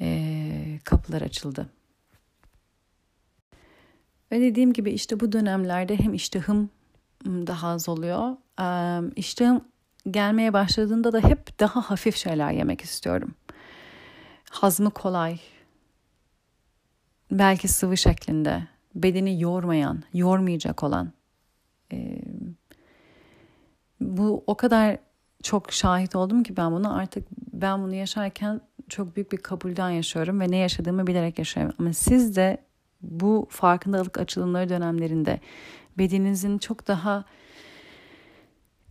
e, 0.00 0.78
kapılar 0.84 1.22
açıldı. 1.22 1.70
Ve 4.32 4.40
dediğim 4.40 4.72
gibi 4.72 4.90
işte 4.90 5.20
bu 5.20 5.32
dönemlerde 5.32 5.98
hem 5.98 6.14
iştahım 6.14 6.70
daha 7.26 7.68
az 7.68 7.88
oluyor. 7.88 8.36
İştahım 9.16 9.64
gelmeye 10.10 10.52
başladığında 10.52 11.12
da 11.12 11.20
hep 11.20 11.60
daha 11.60 11.80
hafif 11.80 12.16
şeyler 12.16 12.52
yemek 12.52 12.80
istiyorum. 12.80 13.34
Hazmı 14.50 14.90
kolay. 14.90 15.38
Belki 17.30 17.68
sıvı 17.68 17.96
şeklinde. 17.96 18.62
Bedeni 18.94 19.42
yormayan, 19.42 20.02
yormayacak 20.14 20.82
olan. 20.82 21.12
Bu 24.00 24.44
o 24.46 24.54
kadar 24.56 24.98
çok 25.42 25.72
şahit 25.72 26.16
oldum 26.16 26.42
ki 26.42 26.56
ben 26.56 26.72
bunu 26.72 26.96
artık 26.96 27.28
ben 27.52 27.82
bunu 27.82 27.94
yaşarken 27.94 28.60
çok 28.88 29.16
büyük 29.16 29.32
bir 29.32 29.36
kabulden 29.36 29.90
yaşıyorum 29.90 30.40
ve 30.40 30.50
ne 30.50 30.56
yaşadığımı 30.56 31.06
bilerek 31.06 31.38
yaşıyorum. 31.38 31.74
Ama 31.78 31.92
siz 31.92 32.36
de 32.36 32.58
bu 33.02 33.46
farkındalık 33.50 34.18
açılımları 34.18 34.68
dönemlerinde 34.68 35.40
bedeninizin 35.98 36.58
çok 36.58 36.88
daha 36.88 37.24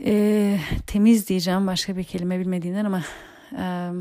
e, 0.03 0.57
temiz 0.87 1.29
diyeceğim 1.29 1.67
başka 1.67 1.97
bir 1.97 2.03
kelime 2.03 2.39
bilmediğinden 2.39 2.85
ama 2.85 3.03
e, 3.57 3.91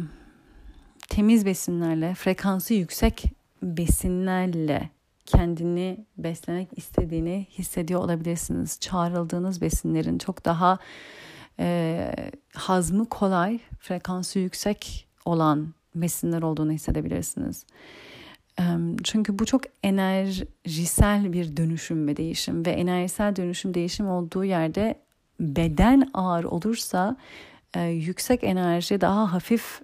temiz 1.08 1.46
besinlerle 1.46 2.14
frekansı 2.14 2.74
yüksek 2.74 3.24
besinlerle 3.62 4.90
kendini 5.26 6.06
beslemek 6.18 6.68
istediğini 6.76 7.46
hissediyor 7.50 8.00
olabilirsiniz. 8.00 8.80
Çağrıldığınız 8.80 9.60
besinlerin 9.60 10.18
çok 10.18 10.44
daha 10.44 10.78
e, 11.58 12.10
hazmı 12.54 13.08
kolay, 13.08 13.58
frekansı 13.78 14.38
yüksek 14.38 15.08
olan 15.24 15.74
besinler 15.94 16.42
olduğunu 16.42 16.72
hissedebilirsiniz. 16.72 17.66
Çünkü 19.04 19.38
bu 19.38 19.46
çok 19.46 19.62
enerjisel 19.82 21.32
bir 21.32 21.56
dönüşüm 21.56 22.08
ve 22.08 22.16
değişim 22.16 22.66
ve 22.66 22.70
enerjisel 22.70 23.36
dönüşüm 23.36 23.74
değişim 23.74 24.08
olduğu 24.08 24.44
yerde 24.44 25.03
beden 25.40 26.10
ağır 26.14 26.44
olursa 26.44 27.16
e, 27.74 27.82
yüksek 27.82 28.44
enerji 28.44 29.00
daha 29.00 29.32
hafif 29.32 29.82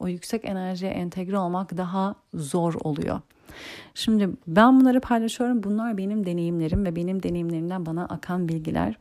o 0.00 0.08
yüksek 0.08 0.44
enerjiye 0.44 0.90
entegre 0.92 1.38
olmak 1.38 1.76
daha 1.76 2.14
zor 2.34 2.74
oluyor. 2.74 3.20
Şimdi 3.94 4.30
ben 4.46 4.80
bunları 4.80 5.00
paylaşıyorum. 5.00 5.62
Bunlar 5.62 5.98
benim 5.98 6.26
deneyimlerim 6.26 6.84
ve 6.84 6.96
benim 6.96 7.22
deneyimlerimden 7.22 7.86
bana 7.86 8.04
akan 8.04 8.48
bilgiler. 8.48 8.98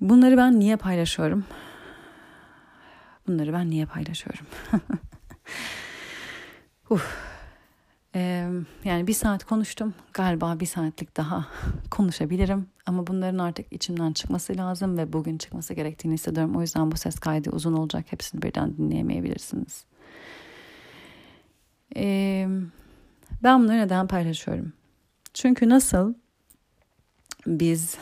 Bunları 0.00 0.36
ben 0.36 0.60
niye 0.60 0.76
paylaşıyorum? 0.76 1.44
Bunları 3.26 3.52
ben 3.52 3.70
niye 3.70 3.86
paylaşıyorum? 3.86 4.46
Uf. 6.90 7.31
Ee, 8.14 8.48
yani 8.84 9.06
bir 9.06 9.12
saat 9.12 9.44
konuştum. 9.44 9.94
Galiba 10.12 10.60
bir 10.60 10.66
saatlik 10.66 11.16
daha 11.16 11.46
konuşabilirim. 11.90 12.66
Ama 12.86 13.06
bunların 13.06 13.38
artık 13.38 13.72
içimden 13.72 14.12
çıkması 14.12 14.56
lazım 14.56 14.98
ve 14.98 15.12
bugün 15.12 15.38
çıkması 15.38 15.74
gerektiğini 15.74 16.14
hissediyorum. 16.14 16.56
O 16.56 16.60
yüzden 16.60 16.92
bu 16.92 16.96
ses 16.96 17.18
kaydı 17.18 17.50
uzun 17.50 17.72
olacak. 17.72 18.06
Hepsini 18.08 18.42
birden 18.42 18.76
dinleyemeyebilirsiniz. 18.76 19.84
Ee, 21.96 22.48
ben 23.42 23.62
bunları 23.62 23.78
neden 23.78 24.06
paylaşıyorum? 24.06 24.72
Çünkü 25.34 25.68
nasıl 25.68 26.14
biz 27.46 27.98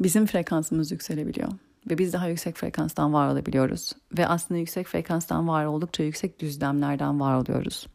bizim 0.00 0.26
frekansımız 0.26 0.92
yükselebiliyor 0.92 1.52
ve 1.90 1.98
biz 1.98 2.12
daha 2.12 2.28
yüksek 2.28 2.56
frekanstan 2.56 3.12
var 3.12 3.28
olabiliyoruz 3.28 3.92
ve 4.18 4.26
aslında 4.26 4.60
yüksek 4.60 4.86
frekanstan 4.86 5.48
var 5.48 5.64
oldukça 5.64 6.02
yüksek 6.02 6.40
düzlemlerden 6.40 7.20
var 7.20 7.34
oluyoruz. 7.34 7.86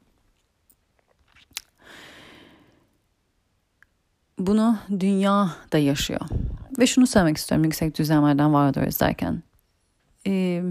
Bunu 4.40 4.78
dünya 5.00 5.50
da 5.72 5.78
yaşıyor. 5.78 6.22
Ve 6.80 6.88
şunu 6.88 7.08
söylemek 7.08 7.38
istiyorum 7.38 7.66
yüksek 7.66 8.00
düzlemlerden 8.00 8.54
var 8.54 8.70
oluyoruz 8.70 9.00
derken. 9.00 9.44
Ee, 10.28 10.64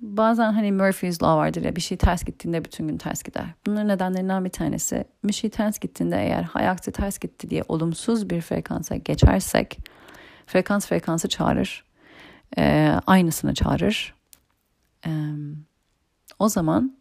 bazen 0.00 0.52
hani 0.52 0.72
Murphy's 0.72 1.22
Law 1.22 1.36
vardır 1.36 1.64
ya 1.64 1.76
bir 1.76 1.80
şey 1.80 1.98
ters 1.98 2.24
gittiğinde 2.24 2.64
bütün 2.64 2.88
gün 2.88 2.98
ters 2.98 3.22
gider. 3.22 3.46
Bunların 3.66 3.88
nedenlerinden 3.88 4.44
bir 4.44 4.50
tanesi 4.50 5.04
bir 5.24 5.32
şey 5.32 5.50
ters 5.50 5.78
gittiğinde 5.78 6.16
eğer 6.16 6.42
hayatı 6.42 6.92
ters 6.92 7.18
gitti 7.18 7.50
diye 7.50 7.62
olumsuz 7.68 8.30
bir 8.30 8.40
frekansa 8.40 8.96
geçersek 8.96 9.78
frekans 10.46 10.86
frekansı 10.86 11.28
çağırır. 11.28 11.84
E, 12.58 12.94
aynısını 13.06 13.54
çağırır. 13.54 14.14
E, 15.06 15.10
o 16.38 16.48
zaman 16.48 16.96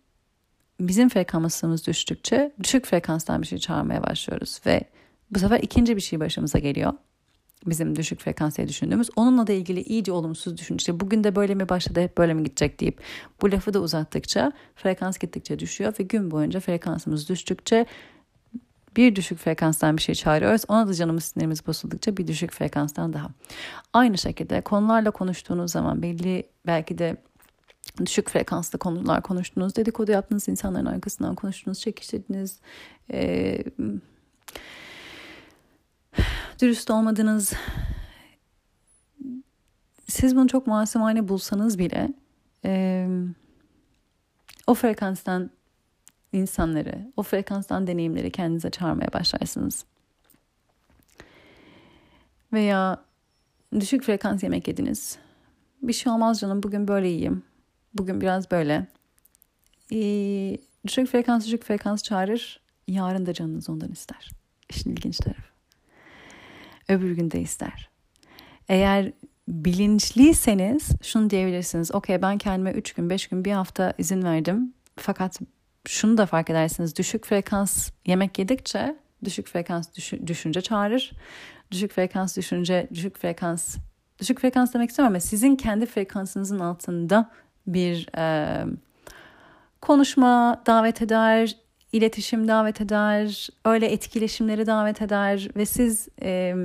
bizim 0.79 1.09
frekansımız 1.09 1.87
düştükçe 1.87 2.51
düşük 2.63 2.85
frekanstan 2.85 3.41
bir 3.41 3.47
şey 3.47 3.57
çağırmaya 3.57 4.03
başlıyoruz 4.03 4.61
ve 4.65 4.83
bu 5.31 5.39
sefer 5.39 5.59
ikinci 5.59 5.95
bir 5.95 6.01
şey 6.01 6.19
başımıza 6.19 6.59
geliyor. 6.59 6.93
Bizim 7.65 7.95
düşük 7.95 8.19
frekans 8.19 8.59
düşündüğümüz. 8.59 9.09
Onunla 9.15 9.47
da 9.47 9.53
ilgili 9.53 9.81
iyice 9.81 10.11
olumsuz 10.11 10.57
düşün. 10.57 10.75
İşte 10.75 10.99
bugün 10.99 11.23
de 11.23 11.35
böyle 11.35 11.55
mi 11.55 11.69
başladı 11.69 12.01
hep 12.01 12.17
böyle 12.17 12.33
mi 12.33 12.43
gidecek 12.43 12.79
deyip 12.79 13.01
bu 13.41 13.51
lafı 13.51 13.73
da 13.73 13.79
uzattıkça 13.79 14.51
frekans 14.75 15.17
gittikçe 15.17 15.59
düşüyor 15.59 15.93
ve 15.99 16.03
gün 16.03 16.31
boyunca 16.31 16.59
frekansımız 16.59 17.29
düştükçe 17.29 17.85
bir 18.95 19.15
düşük 19.15 19.39
frekanstan 19.39 19.97
bir 19.97 20.01
şey 20.01 20.15
çağırıyoruz. 20.15 20.61
Ona 20.67 20.87
da 20.87 20.93
canımız 20.93 21.23
sinirimiz 21.23 21.67
bozuldukça 21.67 22.17
bir 22.17 22.27
düşük 22.27 22.53
frekanstan 22.53 23.13
daha. 23.13 23.27
Aynı 23.93 24.17
şekilde 24.17 24.61
konularla 24.61 25.11
konuştuğunuz 25.11 25.71
zaman 25.71 26.01
belli 26.01 26.43
belki 26.65 26.97
de 26.97 27.17
düşük 28.05 28.29
frekanslı 28.29 28.79
konular 28.79 29.21
konuştunuz, 29.21 29.75
dedikodu 29.75 30.11
yaptınız, 30.11 30.47
insanların 30.47 30.85
arkasından 30.85 31.35
konuştunuz, 31.35 31.79
çekiştirdiniz, 31.79 32.59
e, 33.11 33.57
dürüst 36.61 36.89
olmadınız. 36.89 37.53
Siz 40.07 40.35
bunu 40.35 40.47
çok 40.47 40.67
masumane 40.67 41.27
bulsanız 41.27 41.79
bile 41.79 42.13
e, 42.65 43.07
o 44.67 44.73
frekanstan 44.73 45.49
insanları, 46.33 47.11
o 47.17 47.23
frekanstan 47.23 47.87
deneyimleri 47.87 48.31
kendinize 48.31 48.69
çağırmaya 48.69 49.13
başlarsınız. 49.13 49.85
Veya 52.53 53.03
düşük 53.79 54.03
frekans 54.03 54.43
yemek 54.43 54.67
yediniz. 54.67 55.17
Bir 55.81 55.93
şey 55.93 56.13
olmaz 56.13 56.39
canım 56.39 56.63
bugün 56.63 56.87
böyle 56.87 57.07
yiyeyim. 57.07 57.43
Bugün 57.93 58.21
biraz 58.21 58.51
böyle. 58.51 58.87
Ee, 59.91 60.57
düşük 60.87 61.07
frekans 61.07 61.45
düşük 61.45 61.63
frekans 61.63 62.03
çağırır. 62.03 62.59
Yarın 62.87 63.25
da 63.25 63.33
canınız 63.33 63.69
ondan 63.69 63.91
ister. 63.91 64.29
İşin 64.69 64.91
ilginç 64.91 65.17
tarafı. 65.17 65.53
Öbür 66.89 67.11
gün 67.11 67.31
de 67.31 67.41
ister. 67.41 67.89
Eğer 68.69 69.11
bilinçliyseniz 69.47 70.89
şunu 71.01 71.29
diyebilirsiniz. 71.29 71.95
Okey 71.95 72.21
ben 72.21 72.37
kendime 72.37 72.71
3 72.71 72.93
gün 72.93 73.09
5 73.09 73.27
gün 73.27 73.45
bir 73.45 73.51
hafta 73.51 73.93
izin 73.97 74.23
verdim. 74.23 74.73
Fakat 74.95 75.41
şunu 75.87 76.17
da 76.17 76.25
fark 76.25 76.49
edersiniz. 76.49 76.95
Düşük 76.95 77.25
frekans 77.25 77.91
yemek 78.05 78.39
yedikçe 78.39 78.95
düşük 79.23 79.47
frekans 79.47 79.87
düşünce 80.27 80.61
çağırır. 80.61 81.11
Düşük 81.71 81.91
frekans 81.91 82.37
düşünce 82.37 82.87
düşük 82.93 83.17
frekans 83.17 83.77
düşük 84.19 84.39
frekans 84.39 84.73
demek 84.73 84.89
istemem 84.89 85.11
ama 85.11 85.19
sizin 85.19 85.55
kendi 85.55 85.85
frekansınızın 85.85 86.59
altında 86.59 87.29
bir 87.67 88.17
e, 88.17 88.65
konuşma 89.81 90.63
davet 90.65 91.01
eder, 91.01 91.55
iletişim 91.91 92.47
davet 92.47 92.81
eder, 92.81 93.49
öyle 93.65 93.91
etkileşimleri 93.91 94.65
davet 94.65 95.01
eder 95.01 95.49
ve 95.55 95.65
siz 95.65 96.07
e, 96.21 96.55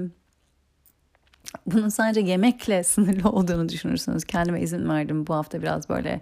bunun 1.66 1.88
sadece 1.88 2.20
yemekle 2.20 2.82
sınırlı 2.84 3.28
olduğunu 3.28 3.68
düşünürsünüz. 3.68 4.24
Kendime 4.24 4.60
izin 4.60 4.88
verdim 4.88 5.26
bu 5.26 5.34
hafta 5.34 5.62
biraz 5.62 5.88
böyle 5.88 6.20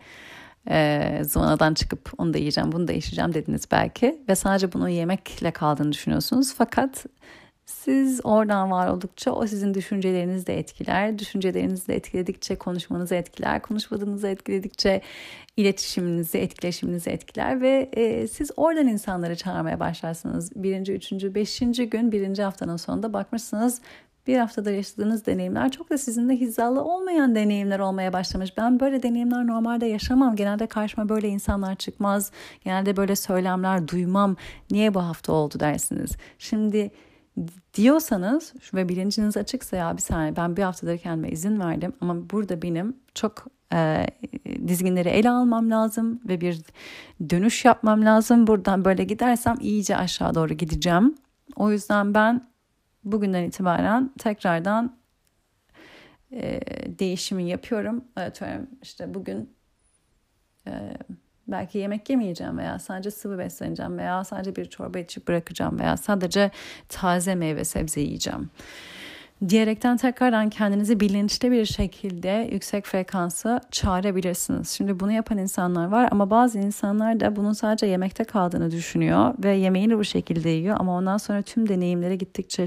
e, 0.71 1.19
zıvanadan 1.25 1.75
çıkıp 1.75 2.13
onu 2.19 2.35
da 2.35 2.39
yiyeceğim 2.39 2.73
bunu 2.73 2.89
da 2.89 2.93
içeceğim 2.93 3.35
dediniz 3.35 3.65
belki 3.73 4.21
ve 4.29 4.35
sadece 4.35 4.73
bunu 4.73 4.89
yemekle 4.89 5.51
kaldığını 5.51 5.93
düşünüyorsunuz 5.93 6.55
fakat 6.55 7.07
siz 7.67 8.21
oradan 8.25 8.71
var 8.71 8.89
oldukça 8.89 9.31
o 9.31 9.47
sizin 9.47 9.75
düşüncelerinizi 9.75 10.47
de 10.47 10.59
etkiler. 10.59 11.19
Düşüncelerinizi 11.19 11.89
de 11.89 11.95
etkiledikçe 11.95 12.57
konuşmanızı 12.57 13.15
etkiler. 13.15 13.63
Konuşmadığınızı 13.63 14.29
etkiledikçe 14.29 15.01
iletişiminizi, 15.57 16.39
etkileşiminizi 16.39 17.11
etkiler 17.11 17.61
ve 17.61 17.91
e, 17.93 18.29
siz 18.29 18.51
oradan 18.57 18.87
insanları 18.87 19.37
çağırmaya 19.37 19.81
başlarsınız. 19.81 20.53
Birinci, 20.57 20.93
üçüncü, 20.93 21.35
beşinci 21.35 21.91
gün, 21.91 22.13
birinci 22.13 22.43
haftanın 22.43 22.77
sonunda 22.77 23.13
bakmışsınız 23.13 23.81
bir 24.27 24.39
haftada 24.39 24.71
yaşadığınız 24.71 25.27
deneyimler 25.27 25.71
çok 25.71 25.91
da 25.91 25.99
sizinle 25.99 26.37
hizalı 26.37 26.85
olmayan 26.85 27.35
deneyimler 27.35 27.79
olmaya 27.79 28.13
başlamış. 28.13 28.57
Ben 28.57 28.81
böyle 28.81 29.03
deneyimler 29.03 29.47
normalde 29.47 29.87
yaşamam. 29.87 30.37
Genelde 30.37 30.67
karşıma 30.67 31.09
böyle 31.09 31.29
insanlar 31.29 31.75
çıkmaz. 31.75 32.31
Genelde 32.65 32.97
böyle 32.97 33.17
söylemler 33.17 33.89
duymam. 33.89 34.37
Niye 34.71 34.95
bu 34.95 35.01
hafta 35.01 35.33
oldu 35.33 35.61
dersiniz. 35.61 36.11
Şimdi 36.39 36.91
diyorsanız 37.75 38.55
ve 38.75 38.89
bilinciniz 38.89 39.37
açıksa 39.37 39.77
ya 39.77 39.97
bir 39.97 40.03
saniye 40.03 40.37
ben 40.37 40.57
bir 40.57 40.63
haftadır 40.63 40.99
kendime 40.99 41.29
izin 41.29 41.61
verdim 41.61 41.93
ama 42.01 42.31
burada 42.31 42.63
benim 42.63 42.97
çok 43.15 43.47
e, 43.73 44.07
dizginleri 44.69 45.09
ele 45.09 45.31
almam 45.31 45.71
lazım 45.71 46.21
ve 46.29 46.41
bir 46.41 46.63
dönüş 47.31 47.65
yapmam 47.65 48.05
lazım. 48.05 48.47
Buradan 48.47 48.85
böyle 48.85 49.05
gidersem 49.05 49.57
iyice 49.61 49.97
aşağı 49.97 50.35
doğru 50.35 50.55
gideceğim. 50.55 51.15
O 51.57 51.71
yüzden 51.71 52.15
ben 52.15 52.43
bugünden 53.07 53.43
itibaren 53.43 54.11
tekrardan 54.19 54.97
e, 56.33 56.61
değişimi 56.99 57.49
yapıyorum. 57.49 58.05
Atıyorum 58.17 58.67
işte 58.83 59.15
bugün 59.15 59.55
e, 60.67 60.73
belki 61.49 61.79
yemek 61.79 62.11
yemeyeceğim 62.11 62.59
veya 62.59 62.79
sadece 62.79 63.11
sıvı 63.11 63.39
besleneceğim 63.39 63.99
veya 63.99 64.25
sadece 64.25 64.57
bir 64.57 64.65
çorba 64.65 64.99
içip 64.99 65.29
bırakacağım 65.29 65.81
veya 65.81 65.97
sadece 65.97 66.51
taze 66.89 67.35
meyve 67.35 67.65
sebze 67.65 68.01
yiyeceğim 68.01 68.51
diyerekten 69.49 69.97
tekrardan 69.97 70.51
kendinizi 70.51 71.01
bilinçli 71.01 71.51
bir 71.51 71.65
şekilde 71.65 72.49
yüksek 72.53 72.85
frekansa 72.87 73.61
çağırabilirsiniz. 73.71 74.71
Şimdi 74.71 75.01
bunu 75.01 75.13
yapan 75.13 75.39
insanlar 75.39 75.87
var 75.87 76.09
ama 76.11 76.31
bazı 76.31 76.59
insanlar 76.59 77.21
da 77.21 77.37
bunun 77.37 77.53
sadece 77.53 77.87
yemekte 77.87 78.25
kaldığını 78.25 78.71
düşünüyor 78.71 79.35
ve 79.45 79.55
yemeğini 79.55 79.99
bu 79.99 80.05
şekilde 80.05 80.49
yiyor 80.49 80.77
ama 80.81 80.97
ondan 80.97 81.17
sonra 81.17 81.43
tüm 81.43 81.69
deneyimleri 81.69 82.19
gittikçe 82.19 82.65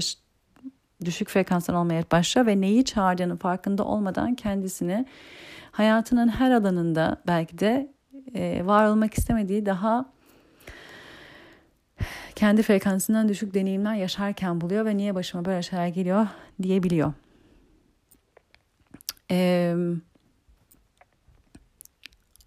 düşük 1.04 1.28
frekanstan 1.28 1.76
olmaya 1.76 2.02
başlıyor 2.12 2.46
ve 2.46 2.60
neyi 2.60 2.84
çağırdığını 2.84 3.36
farkında 3.36 3.84
olmadan 3.84 4.34
kendisini 4.34 5.06
hayatının 5.72 6.28
her 6.28 6.50
alanında 6.50 7.16
belki 7.26 7.58
de 7.58 7.92
e, 8.34 8.66
var 8.66 8.86
olmak 8.86 9.14
istemediği 9.14 9.66
daha 9.66 10.12
kendi 12.34 12.62
frekansından 12.62 13.28
düşük 13.28 13.54
deneyimler 13.54 13.94
yaşarken 13.94 14.60
buluyor 14.60 14.84
ve 14.84 14.96
niye 14.96 15.14
başıma 15.14 15.44
böyle 15.44 15.62
şeyler 15.62 15.88
geliyor 15.88 16.26
diyebiliyor. 16.62 17.12
Ee, 19.30 19.74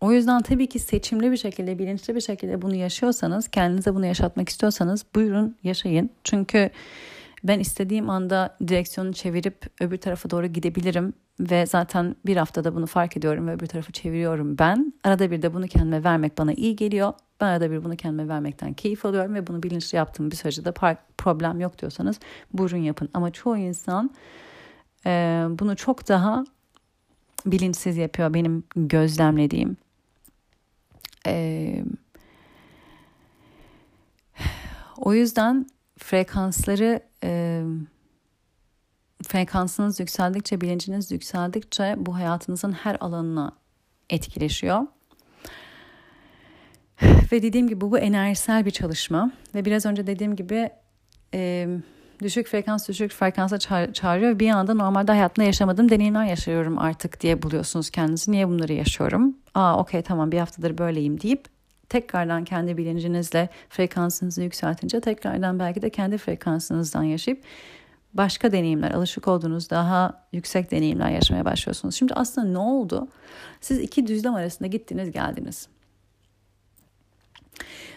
o 0.02 0.12
yüzden 0.12 0.42
tabii 0.42 0.68
ki 0.68 0.80
seçimli 0.80 1.32
bir 1.32 1.38
şekilde, 1.38 1.80
bilinçli 1.80 2.16
bir 2.16 2.22
şekilde 2.22 2.62
bunu 2.62 2.76
yaşıyorsanız, 2.76 3.48
kendinize 3.48 3.96
bunu 3.96 4.06
yaşatmak 4.06 4.50
istiyorsanız 4.50 5.06
buyurun 5.16 5.58
yaşayın. 5.64 6.10
Çünkü 6.24 6.70
ben 7.44 7.60
istediğim 7.60 8.10
anda 8.10 8.58
direksiyonu 8.68 9.14
çevirip 9.14 9.82
öbür 9.82 9.98
tarafa 9.98 10.30
doğru 10.30 10.48
gidebilirim 10.48 11.14
ve 11.40 11.66
zaten 11.66 12.16
bir 12.26 12.38
haftada 12.38 12.76
bunu 12.76 12.88
fark 12.88 13.18
ediyorum 13.18 13.48
ve 13.48 13.54
öbür 13.54 13.68
tarafı 13.68 13.92
çeviriyorum 13.92 14.58
ben. 14.58 14.94
Arada 15.04 15.32
bir 15.32 15.42
de 15.42 15.54
bunu 15.54 15.68
kendime 15.68 16.04
vermek 16.04 16.38
bana 16.38 16.54
iyi 16.54 16.76
geliyor. 16.76 17.14
Ben 17.42 17.48
arada 17.48 17.72
bir 17.72 17.84
bunu 17.84 17.96
kendime 17.96 18.28
vermekten 18.28 18.74
keyif 18.74 19.06
alıyorum 19.06 19.34
ve 19.34 19.48
bunu 19.48 19.64
bilinçli 19.64 19.96
yaptığım 19.96 20.32
bir 20.32 20.36
sürece 20.36 20.66
de 20.66 20.72
problem 21.18 21.60
yok 21.60 21.80
diyorsanız 21.80 22.20
buyurun 22.54 22.78
yapın. 22.78 23.10
Ama 23.14 23.32
çoğu 23.32 23.58
insan 23.58 24.12
e, 25.06 25.46
bunu 25.50 25.76
çok 25.76 26.08
daha 26.08 26.44
bilinçsiz 27.46 27.98
yapıyor 27.98 28.34
benim 28.34 28.64
gözlemlediğim. 28.76 29.78
E, 31.28 31.84
o 34.98 35.14
yüzden 35.14 35.68
frekansları 36.04 37.00
e, 37.24 37.62
frekansınız 39.28 40.00
yükseldikçe, 40.00 40.62
bilinciniz 40.62 41.12
yükseldikçe 41.12 41.96
bu 41.98 42.16
hayatınızın 42.16 42.72
her 42.72 42.98
alanına 43.00 43.52
etkileşiyor. 44.10 44.82
Ve 47.32 47.42
dediğim 47.42 47.68
gibi 47.68 47.82
bu 47.82 48.00
enerjisel 48.00 48.66
bir 48.66 48.72
çalışma 48.72 49.32
ve 49.56 49.66
biraz 49.66 49.86
önce 49.86 50.08
dediğim 50.08 50.36
gibi 50.36 50.70
e, 51.34 51.68
düşük 52.24 52.48
frekans 52.48 52.90
düşük 52.90 53.12
frekansa 53.12 53.60
çağırıyor. 53.94 54.40
Bir 54.40 54.50
anda 54.50 54.74
normalde 54.74 55.12
hayatımda 55.12 55.46
yaşamadığım 55.46 55.90
deneyimler 55.90 56.26
yaşıyorum 56.26 56.80
artık 56.80 57.22
diye 57.22 57.42
buluyorsunuz 57.42 57.90
kendinizi. 57.90 58.32
Niye 58.32 58.48
bunları 58.48 58.74
yaşıyorum? 58.74 59.38
Aa 59.54 59.80
okey 59.80 60.02
tamam 60.02 60.32
bir 60.32 60.40
haftadır 60.40 60.78
böyleyim 60.78 61.22
deyip 61.22 61.53
tekrardan 61.90 62.44
kendi 62.44 62.78
bilincinizle 62.78 63.50
frekansınızı 63.70 64.44
yükseltince 64.44 65.02
tekrardan 65.02 65.60
belki 65.60 65.82
de 65.82 65.90
kendi 65.90 66.18
frekansınızdan 66.18 67.04
yaşayıp 67.04 67.44
başka 68.14 68.52
deneyimler, 68.52 68.92
alışık 68.92 69.28
olduğunuz 69.28 69.70
daha 69.70 70.28
yüksek 70.32 70.72
deneyimler 70.72 71.10
yaşamaya 71.10 71.46
başlıyorsunuz. 71.46 71.96
Şimdi 71.96 72.14
aslında 72.14 72.48
ne 72.48 72.58
oldu? 72.58 73.08
Siz 73.62 73.80
iki 73.80 74.08
düzlem 74.08 74.36
arasında 74.36 74.68
gittiniz 74.68 75.12
geldiniz. 75.12 75.68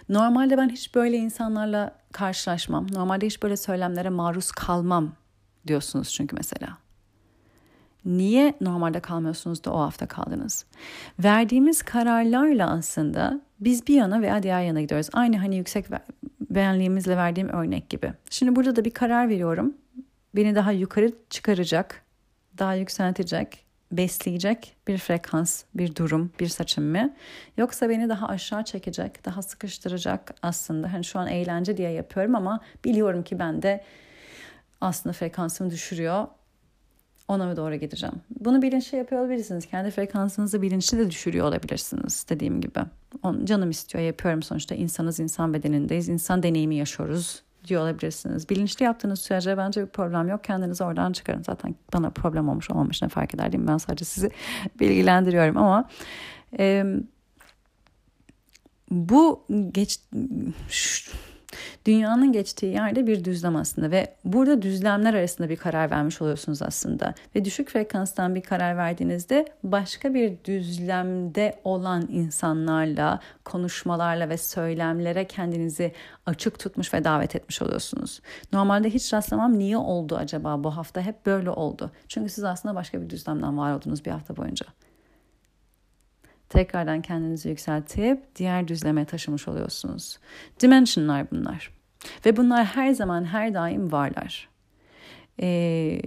Normalde 0.08 0.58
ben 0.58 0.68
hiç 0.68 0.94
böyle 0.94 1.16
insanlarla 1.16 1.94
karşılaşmam. 2.12 2.86
Normalde 2.92 3.26
hiç 3.26 3.42
böyle 3.42 3.56
söylemlere 3.56 4.08
maruz 4.08 4.52
kalmam 4.52 5.12
diyorsunuz 5.66 6.12
çünkü 6.12 6.36
mesela. 6.36 6.78
Niye 8.04 8.54
normalde 8.60 9.00
kalmıyorsunuz 9.00 9.64
da 9.64 9.72
o 9.72 9.78
hafta 9.78 10.06
kaldınız? 10.06 10.64
Verdiğimiz 11.18 11.82
kararlarla 11.82 12.70
aslında 12.70 13.40
biz 13.60 13.86
bir 13.86 13.94
yana 13.94 14.22
veya 14.22 14.42
diğer 14.42 14.62
yana 14.62 14.80
gidiyoruz. 14.80 15.08
Aynı 15.12 15.36
hani 15.36 15.56
yüksek 15.56 15.86
beğenliğimizle 16.50 17.16
verdiğim 17.16 17.48
örnek 17.48 17.90
gibi. 17.90 18.12
Şimdi 18.30 18.56
burada 18.56 18.76
da 18.76 18.84
bir 18.84 18.90
karar 18.90 19.28
veriyorum. 19.28 19.74
Beni 20.36 20.54
daha 20.54 20.72
yukarı 20.72 21.12
çıkaracak, 21.30 22.02
daha 22.58 22.74
yükseltecek, 22.74 23.66
besleyecek 23.92 24.76
bir 24.88 24.98
frekans, 24.98 25.64
bir 25.74 25.96
durum, 25.96 26.32
bir 26.40 26.48
seçim 26.48 26.84
mi? 26.84 27.14
Yoksa 27.56 27.88
beni 27.88 28.08
daha 28.08 28.28
aşağı 28.28 28.64
çekecek, 28.64 29.24
daha 29.24 29.42
sıkıştıracak 29.42 30.34
aslında. 30.42 30.92
Hani 30.92 31.04
şu 31.04 31.18
an 31.18 31.28
eğlence 31.28 31.76
diye 31.76 31.90
yapıyorum 31.90 32.34
ama 32.34 32.60
biliyorum 32.84 33.22
ki 33.22 33.38
ben 33.38 33.62
de 33.62 33.84
aslında 34.80 35.12
frekansımı 35.12 35.70
düşürüyor 35.70 36.26
ona 37.28 37.46
mı 37.46 37.56
doğru 37.56 37.74
gideceğim? 37.74 38.14
Bunu 38.40 38.62
bilinçli 38.62 38.98
yapıyor 38.98 39.20
olabilirsiniz. 39.20 39.66
Kendi 39.66 39.90
frekansınızı 39.90 40.62
bilinçli 40.62 40.98
de 40.98 41.10
düşürüyor 41.10 41.46
olabilirsiniz 41.46 42.26
dediğim 42.28 42.60
gibi. 42.60 42.80
On, 43.22 43.44
canım 43.44 43.70
istiyor 43.70 44.04
yapıyorum 44.04 44.42
sonuçta 44.42 44.74
insanız 44.74 45.20
insan 45.20 45.54
bedenindeyiz. 45.54 46.08
insan 46.08 46.42
deneyimi 46.42 46.76
yaşıyoruz 46.76 47.42
diyor 47.66 47.82
olabilirsiniz. 47.82 48.50
Bilinçli 48.50 48.84
yaptığınız 48.84 49.20
sürece 49.20 49.56
bence 49.56 49.82
bir 49.82 49.86
problem 49.86 50.28
yok. 50.28 50.44
Kendinizi 50.44 50.84
oradan 50.84 51.12
çıkarın. 51.12 51.42
Zaten 51.42 51.74
bana 51.92 52.10
problem 52.10 52.48
olmuş 52.48 52.70
olmamış 52.70 53.02
ne 53.02 53.08
fark 53.08 53.34
eder? 53.34 53.52
Ben 53.66 53.76
sadece 53.76 54.04
sizi 54.04 54.30
bilgilendiriyorum 54.80 55.56
ama 55.56 55.88
e, 56.58 56.84
bu 58.90 59.44
geç 59.72 60.00
şu, 60.68 61.10
Dünyanın 61.86 62.32
geçtiği 62.32 62.72
yerde 62.72 63.06
bir 63.06 63.24
düzlem 63.24 63.56
aslında 63.56 63.90
ve 63.90 64.14
burada 64.24 64.62
düzlemler 64.62 65.14
arasında 65.14 65.48
bir 65.48 65.56
karar 65.56 65.90
vermiş 65.90 66.22
oluyorsunuz 66.22 66.62
aslında. 66.62 67.14
Ve 67.34 67.44
düşük 67.44 67.70
frekanstan 67.70 68.34
bir 68.34 68.40
karar 68.40 68.76
verdiğinizde 68.76 69.44
başka 69.62 70.14
bir 70.14 70.32
düzlemde 70.44 71.60
olan 71.64 72.08
insanlarla, 72.10 73.20
konuşmalarla 73.44 74.28
ve 74.28 74.36
söylemlere 74.36 75.26
kendinizi 75.26 75.92
açık 76.26 76.58
tutmuş 76.58 76.94
ve 76.94 77.04
davet 77.04 77.36
etmiş 77.36 77.62
oluyorsunuz. 77.62 78.20
Normalde 78.52 78.90
hiç 78.90 79.14
rastlamam 79.14 79.58
niye 79.58 79.76
oldu 79.76 80.16
acaba 80.16 80.64
bu 80.64 80.76
hafta 80.76 81.00
hep 81.00 81.26
böyle 81.26 81.50
oldu. 81.50 81.90
Çünkü 82.08 82.30
siz 82.30 82.44
aslında 82.44 82.74
başka 82.74 83.02
bir 83.02 83.10
düzlemden 83.10 83.58
var 83.58 83.72
oldunuz 83.72 84.04
bir 84.04 84.10
hafta 84.10 84.36
boyunca 84.36 84.66
tekrardan 86.48 87.02
kendinizi 87.02 87.48
yükseltip 87.48 88.36
diğer 88.36 88.68
düzleme 88.68 89.04
taşımış 89.04 89.48
oluyorsunuz. 89.48 90.18
Dimensionlar 90.60 91.30
bunlar. 91.30 91.70
Ve 92.26 92.36
bunlar 92.36 92.64
her 92.64 92.92
zaman 92.92 93.24
her 93.24 93.54
daim 93.54 93.92
varlar. 93.92 94.48
Ee, 95.40 96.00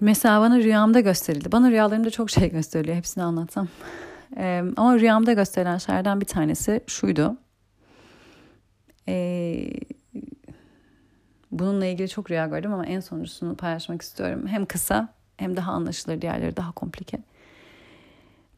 mesela 0.00 0.40
bana 0.40 0.58
rüyamda 0.58 1.00
gösterildi. 1.00 1.52
Bana 1.52 1.70
rüyalarımda 1.70 2.10
çok 2.10 2.30
şey 2.30 2.50
gösteriliyor. 2.50 2.96
Hepsini 2.96 3.24
anlatsam. 3.24 3.68
Ee, 4.36 4.62
ama 4.76 4.98
rüyamda 4.98 5.32
gösterilen 5.32 5.78
şeylerden 5.78 6.20
bir 6.20 6.26
tanesi 6.26 6.80
şuydu. 6.86 7.36
Ee, 9.08 9.70
bununla 11.58 11.86
ilgili 11.86 12.08
çok 12.08 12.30
rüya 12.30 12.46
gördüm 12.46 12.72
ama 12.72 12.86
en 12.86 13.00
sonuncusunu 13.00 13.56
paylaşmak 13.56 14.02
istiyorum. 14.02 14.46
Hem 14.46 14.66
kısa 14.66 15.08
hem 15.36 15.56
daha 15.56 15.72
anlaşılır 15.72 16.20
diğerleri 16.20 16.56
daha 16.56 16.72
komplike. 16.72 17.18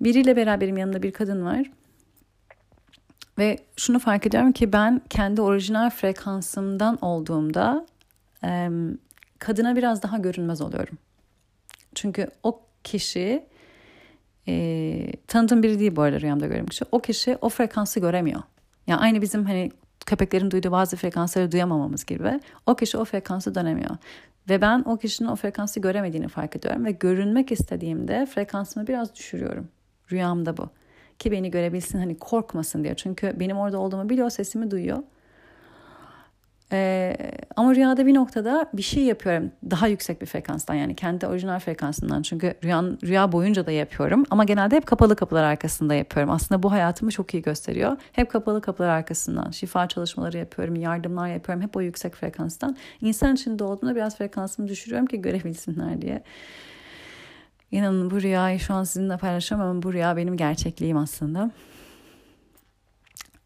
Biriyle 0.01 0.37
beraberim 0.37 0.77
yanımda 0.77 1.03
bir 1.03 1.13
kadın 1.13 1.45
var. 1.45 1.71
Ve 3.39 3.59
şunu 3.77 3.99
fark 3.99 4.27
ediyorum 4.27 4.53
ki 4.53 4.73
ben 4.73 5.03
kendi 5.11 5.41
orijinal 5.41 5.91
frekansımdan 5.91 7.05
olduğumda 7.05 7.87
kadına 9.39 9.77
biraz 9.77 10.03
daha 10.03 10.19
görünmez 10.19 10.61
oluyorum. 10.61 10.99
Çünkü 11.95 12.31
o 12.43 12.61
kişi 12.85 13.47
e, 14.49 15.13
tanıdığım 15.27 15.63
biri 15.63 15.79
değil 15.79 15.97
bu 15.97 16.03
arada 16.03 16.21
rüyamda 16.21 16.47
gördüğüm 16.47 16.67
kişi. 16.67 16.85
O 16.93 17.01
kişi 17.01 17.39
o 17.41 17.49
frekansı 17.49 18.01
göremiyor. 18.01 18.43
Yani 18.87 19.01
aynı 19.01 19.23
bizim 19.23 19.45
hani 19.45 19.71
köpeklerin 20.07 20.51
duyduğu 20.51 20.73
bazı 20.73 20.97
frekansları 20.97 21.53
duyamamamız 21.53 22.05
gibi 22.05 22.41
o 22.67 22.77
kişi 22.77 22.99
o 22.99 23.05
frekansı 23.05 23.55
dönemiyor. 23.55 23.97
Ve 24.49 24.61
ben 24.61 24.83
o 24.87 24.97
kişinin 24.97 25.29
o 25.29 25.37
frekansı 25.37 25.81
göremediğini 25.81 26.29
fark 26.29 26.57
ediyorum 26.57 26.85
ve 26.85 26.91
görünmek 26.91 27.53
istediğimde 27.53 28.27
frekansımı 28.27 28.87
biraz 28.87 29.15
düşürüyorum. 29.15 29.69
Rüyamda 30.13 30.57
bu. 30.57 30.69
Ki 31.19 31.33
beni 31.33 31.51
görebilsin 31.51 31.99
hani 31.99 32.19
korkmasın 32.19 32.85
diye. 32.85 32.95
Çünkü 32.95 33.41
benim 33.41 33.57
orada 33.57 33.79
olduğumu 33.79 34.09
biliyor, 34.09 34.31
sesimi 34.31 34.71
duyuyor. 34.71 34.99
Ee, 36.73 37.17
ama 37.57 37.75
rüyada 37.75 38.07
bir 38.07 38.15
noktada 38.15 38.71
bir 38.73 38.83
şey 38.83 39.03
yapıyorum 39.03 39.51
daha 39.71 39.87
yüksek 39.87 40.21
bir 40.21 40.27
frekanstan 40.27 40.75
yani 40.75 40.97
kendi 40.97 41.27
orijinal 41.27 41.59
frekansından 41.59 42.23
çünkü 42.23 42.55
rüya, 42.65 42.83
rüya 42.83 43.33
boyunca 43.33 43.67
da 43.67 43.71
yapıyorum 43.71 44.25
ama 44.31 44.45
genelde 44.45 44.77
hep 44.77 44.87
kapalı 44.87 45.17
kapılar 45.17 45.45
arkasında 45.45 45.95
yapıyorum. 45.95 46.33
Aslında 46.33 46.63
bu 46.63 46.73
hayatımı 46.73 47.11
çok 47.11 47.35
iyi 47.35 47.43
gösteriyor. 47.43 47.97
Hep 48.13 48.31
kapalı 48.31 48.61
kapılar 48.61 48.89
arkasından 48.89 49.51
şifa 49.51 49.89
çalışmaları 49.89 50.39
yapıyorum, 50.39 50.77
yardımlar 50.77 51.29
yapıyorum 51.29 51.65
hep 51.65 51.77
o 51.77 51.81
yüksek 51.81 52.15
frekanstan. 52.15 52.77
İnsan 53.01 53.35
içinde 53.35 53.65
olduğunda 53.65 53.97
biraz 53.97 54.17
frekansımı 54.17 54.69
düşürüyorum 54.69 55.07
ki 55.07 55.23
görebilsinler 55.23 56.03
diye. 56.03 56.23
İnanın 57.71 58.11
bu 58.11 58.23
rüyayı 58.23 58.61
şu 58.61 58.75
an 58.75 58.85
sizinle 58.85 59.17
paylaşamam 59.17 59.69
ama 59.69 59.83
bu 59.83 59.93
rüya 59.93 60.17
benim 60.17 60.37
gerçekliğim 60.37 60.97
aslında. 60.97 61.51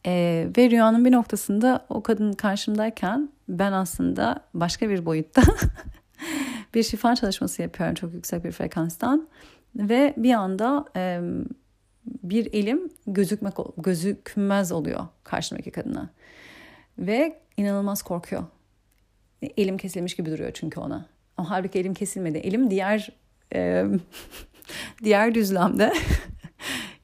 Ee, 0.06 0.48
ve 0.56 0.70
rüyanın 0.70 1.04
bir 1.04 1.12
noktasında 1.12 1.86
o 1.88 2.02
kadın 2.02 2.32
karşımdayken 2.32 3.28
ben 3.48 3.72
aslında 3.72 4.44
başka 4.54 4.90
bir 4.90 5.06
boyutta 5.06 5.42
bir 6.74 6.82
şifa 6.82 7.16
çalışması 7.16 7.62
yapıyorum 7.62 7.94
çok 7.94 8.14
yüksek 8.14 8.44
bir 8.44 8.52
frekanstan. 8.52 9.28
Ve 9.76 10.14
bir 10.16 10.34
anda 10.34 10.84
e, 10.96 11.20
bir 12.06 12.52
elim 12.52 12.90
gözükmek 13.06 13.54
gözükmez 13.76 14.72
oluyor 14.72 15.06
karşımdaki 15.24 15.70
kadına. 15.70 16.10
Ve 16.98 17.40
inanılmaz 17.56 18.02
korkuyor. 18.02 18.44
Elim 19.56 19.76
kesilmiş 19.76 20.16
gibi 20.16 20.30
duruyor 20.30 20.50
çünkü 20.54 20.80
ona. 20.80 21.06
Ama 21.36 21.50
halbuki 21.50 21.78
elim 21.78 21.94
kesilmedi. 21.94 22.38
Elim 22.38 22.70
diğer 22.70 23.12
e, 23.54 23.84
diğer 25.04 25.34
düzlemde 25.34 25.92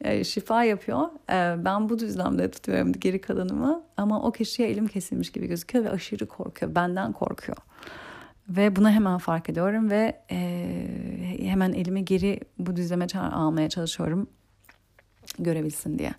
e, 0.06 0.24
şifa 0.24 0.64
yapıyor. 0.64 1.08
E, 1.30 1.64
ben 1.64 1.88
bu 1.88 1.98
düzlemde 1.98 2.50
tutuyorum 2.50 2.92
geri 2.92 3.20
kalanımı. 3.20 3.82
Ama 3.96 4.22
o 4.22 4.32
kişiye 4.32 4.68
elim 4.68 4.86
kesilmiş 4.86 5.32
gibi 5.32 5.46
gözüküyor 5.46 5.84
ve 5.84 5.90
aşırı 5.90 6.26
korkuyor. 6.26 6.74
Benden 6.74 7.12
korkuyor. 7.12 7.58
Ve 8.48 8.76
buna 8.76 8.92
hemen 8.92 9.18
fark 9.18 9.48
ediyorum 9.48 9.90
ve 9.90 10.22
e, 10.30 10.38
hemen 11.42 11.72
elimi 11.72 12.04
geri 12.04 12.40
bu 12.58 12.76
düzleme 12.76 13.06
almaya 13.14 13.68
çalışıyorum. 13.68 14.26
Görebilsin 15.38 15.98
diye. 15.98 16.14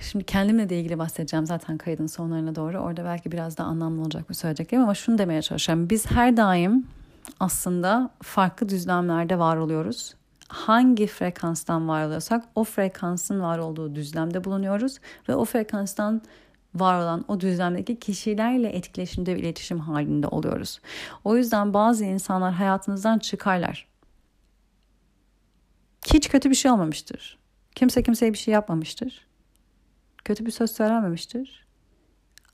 Şimdi 0.00 0.24
kendimle 0.24 0.68
de 0.68 0.80
ilgili 0.80 0.98
bahsedeceğim 0.98 1.46
zaten 1.46 1.78
kaydın 1.78 2.06
sonlarına 2.06 2.54
doğru. 2.54 2.78
Orada 2.78 3.04
belki 3.04 3.32
biraz 3.32 3.58
daha 3.58 3.68
anlamlı 3.68 4.02
olacak 4.02 4.24
bu 4.28 4.34
söyleyeceklerim 4.34 4.84
ama 4.84 4.94
şunu 4.94 5.18
demeye 5.18 5.42
çalışıyorum. 5.42 5.90
Biz 5.90 6.10
her 6.10 6.36
daim 6.36 6.86
aslında 7.40 8.10
farklı 8.22 8.68
düzlemlerde 8.68 9.38
var 9.38 9.56
oluyoruz. 9.56 10.14
Hangi 10.50 11.06
frekanstan 11.06 11.88
var 11.88 12.06
oluyorsak 12.06 12.44
o 12.54 12.64
frekansın 12.64 13.40
var 13.40 13.58
olduğu 13.58 13.94
düzlemde 13.94 14.44
bulunuyoruz 14.44 14.98
ve 15.28 15.34
o 15.34 15.44
frekanstan 15.44 16.22
var 16.74 17.00
olan 17.00 17.24
o 17.28 17.40
düzlemdeki 17.40 17.98
kişilerle 17.98 18.68
etkileşimde 18.68 19.36
ve 19.36 19.40
iletişim 19.40 19.78
halinde 19.78 20.26
oluyoruz. 20.26 20.80
O 21.24 21.36
yüzden 21.36 21.74
bazı 21.74 22.04
insanlar 22.04 22.52
hayatınızdan 22.52 23.18
çıkarlar. 23.18 23.88
Hiç 26.06 26.28
kötü 26.28 26.50
bir 26.50 26.54
şey 26.54 26.70
olmamıştır. 26.70 27.38
Kimse 27.74 28.02
kimseye 28.02 28.32
bir 28.32 28.38
şey 28.38 28.54
yapmamıştır. 28.54 29.26
Kötü 30.24 30.46
bir 30.46 30.50
söz 30.50 30.70
söylenmemiştir. 30.70 31.66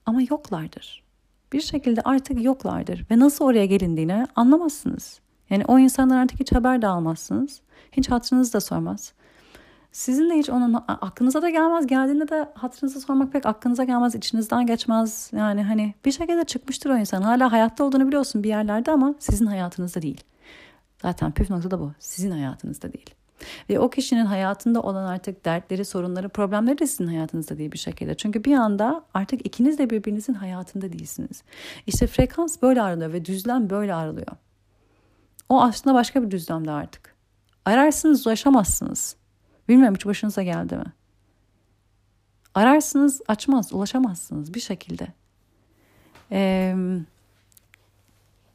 Ama 0.07 0.23
yoklardır. 0.31 1.05
Bir 1.53 1.61
şekilde 1.61 2.01
artık 2.01 2.45
yoklardır 2.45 3.07
ve 3.11 3.19
nasıl 3.19 3.45
oraya 3.45 3.67
gelindiğini 3.67 4.27
anlamazsınız. 4.37 5.21
Yani 5.51 5.65
o 5.69 5.79
insanlar 5.79 6.17
artık 6.17 6.41
hiç 6.41 6.53
haber 6.53 6.83
de 6.83 6.87
almazsınız. 6.87 7.61
Hiç 7.93 8.11
hatırınızı 8.11 8.53
da 8.53 8.61
sormaz. 8.61 9.13
Sizin 9.93 10.31
de 10.31 10.35
hiç 10.35 10.51
onun 10.51 10.85
aklınıza 10.89 11.43
da 11.43 11.51
gelmez. 11.51 11.87
Geldiğinde 11.87 12.29
de 12.29 12.49
hatırınızı 12.55 13.01
sormak 13.01 13.33
pek 13.33 13.47
aklınıza 13.47 13.85
gelmez. 13.85 14.15
içinizden 14.15 14.67
geçmez. 14.67 15.31
Yani 15.37 15.63
hani 15.63 15.95
bir 16.05 16.13
şekilde 16.13 16.45
çıkmıştır 16.45 16.91
o 16.91 16.97
insan. 16.97 17.23
Hala 17.23 17.53
hayatta 17.53 17.85
olduğunu 17.85 18.07
biliyorsun 18.07 18.45
bir 18.45 18.49
yerlerde 18.49 18.91
ama 18.91 19.15
sizin 19.19 19.47
hayatınızda 19.47 20.03
değil. 20.03 20.21
Zaten 21.03 21.33
püf 21.33 21.51
nokta 21.51 21.71
da 21.71 21.81
bu. 21.81 21.93
Sizin 21.99 22.31
hayatınızda 22.31 22.93
değil. 22.93 23.11
Ve 23.71 23.81
o 23.81 23.91
kişinin 23.91 24.25
hayatında 24.25 24.83
olan 24.83 25.05
artık 25.05 25.45
dertleri, 25.45 25.85
sorunları, 25.85 26.29
problemleri 26.29 26.79
de 26.79 26.87
sizin 26.87 27.07
hayatınızda 27.07 27.59
değil 27.59 27.73
bir 27.73 27.79
şekilde. 27.79 28.15
Çünkü 28.15 28.45
bir 28.45 28.55
anda 28.55 29.05
artık 29.15 29.47
ikiniz 29.47 29.79
de 29.79 29.91
birbirinizin 29.91 30.35
hayatında 30.35 30.93
değilsiniz. 30.93 31.43
İşte 31.87 32.07
frekans 32.07 32.63
böyle 32.63 32.83
ayrılıyor 32.83 33.13
ve 33.13 33.25
düzlem 33.25 33.71
böyle 33.71 33.95
ayrılıyor. 33.95 34.37
O 35.49 35.63
aslında 35.63 35.95
başka 35.95 36.23
bir 36.23 36.31
düzlemde 36.31 36.71
artık. 36.71 37.15
Ararsınız 37.65 38.27
ulaşamazsınız. 38.27 39.17
Bilmiyorum 39.69 39.95
hiç 39.95 40.07
başınıza 40.07 40.43
geldi 40.43 40.77
mi? 40.77 40.93
Ararsınız 42.55 43.23
açmaz, 43.29 43.73
ulaşamazsınız 43.73 44.55
bir 44.55 44.61
şekilde. 44.61 45.09
Ee, 46.33 46.75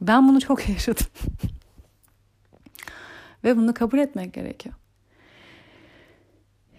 ben 0.01 0.27
bunu 0.27 0.41
çok 0.41 0.69
yaşadım. 0.69 1.07
Ve 3.43 3.57
bunu 3.57 3.73
kabul 3.73 3.97
etmek 3.97 4.33
gerekiyor. 4.33 4.75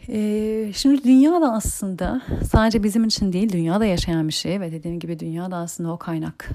Ee, 0.08 0.72
şimdi 0.74 1.04
dünya 1.04 1.40
da 1.40 1.52
aslında 1.52 2.22
sadece 2.50 2.82
bizim 2.82 3.04
için 3.04 3.32
değil 3.32 3.52
dünyada 3.52 3.86
yaşayan 3.86 4.28
bir 4.28 4.32
şey 4.32 4.60
ve 4.60 4.72
dediğim 4.72 5.00
gibi 5.00 5.18
dünya 5.18 5.50
da 5.50 5.56
aslında 5.56 5.92
o 5.92 5.98
kaynak 5.98 6.48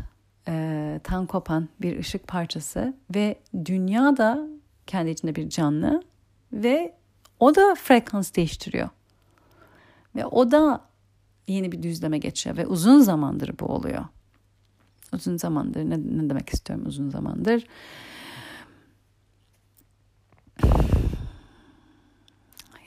e, 0.47 0.99
tan 1.03 1.25
kopan 1.25 1.69
bir 1.81 1.99
ışık 1.99 2.27
parçası 2.27 2.93
ve 3.15 3.39
dünya 3.65 4.17
da 4.17 4.47
kendi 4.87 5.09
içinde 5.09 5.35
bir 5.35 5.49
canlı 5.49 6.03
ve 6.53 6.95
o 7.39 7.55
da 7.55 7.75
frekans 7.75 8.35
değiştiriyor. 8.35 8.89
Ve 10.15 10.25
o 10.25 10.51
da 10.51 10.81
yeni 11.47 11.71
bir 11.71 11.83
düzleme 11.83 12.17
geçiyor 12.17 12.57
ve 12.57 12.67
uzun 12.67 12.99
zamandır 12.99 13.59
bu 13.59 13.65
oluyor. 13.65 14.05
Uzun 15.13 15.37
zamandır 15.37 15.79
ne, 15.79 15.97
ne 15.97 16.29
demek 16.29 16.49
istiyorum 16.49 16.85
uzun 16.87 17.09
zamandır? 17.09 17.67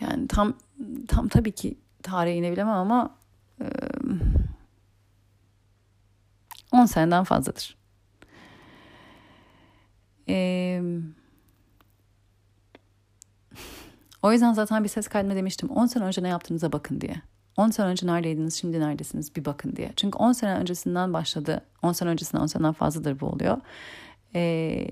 Yani 0.01 0.29
tam 0.29 0.55
tam 1.09 1.29
tabii 1.29 1.53
ki 1.53 1.79
tarihini 2.03 2.53
bilemem 2.53 2.75
ama 2.75 3.17
e, 3.61 3.67
10 6.73 6.87
seneden 6.87 7.25
fazladır. 7.25 7.77
E, 10.29 10.83
o 14.23 14.33
yüzden 14.33 14.53
zaten 14.53 14.85
bir 14.85 14.89
ses 14.89 15.09
kaydına 15.09 15.35
demiştim 15.35 15.71
10 15.71 15.87
sene 15.87 16.05
önce 16.05 16.23
ne 16.23 16.29
yaptığınıza 16.29 16.73
bakın 16.73 17.01
diye. 17.01 17.23
10 17.57 17.71
sene 17.71 17.87
önce 17.87 18.07
neredeydiniz 18.07 18.55
şimdi 18.55 18.81
neredesiniz 18.81 19.37
bir 19.37 19.45
bakın 19.45 19.77
diye. 19.77 19.93
Çünkü 19.97 20.19
10 20.19 20.33
sene 20.33 20.55
öncesinden 20.55 21.13
başladı. 21.13 21.65
10 21.83 21.93
sene 21.93 22.09
öncesinden 22.09 22.43
10 22.43 22.47
seneden 22.47 22.73
fazladır 22.73 23.21
bu 23.21 23.27
oluyor. 23.27 23.59
Ee, 24.35 24.89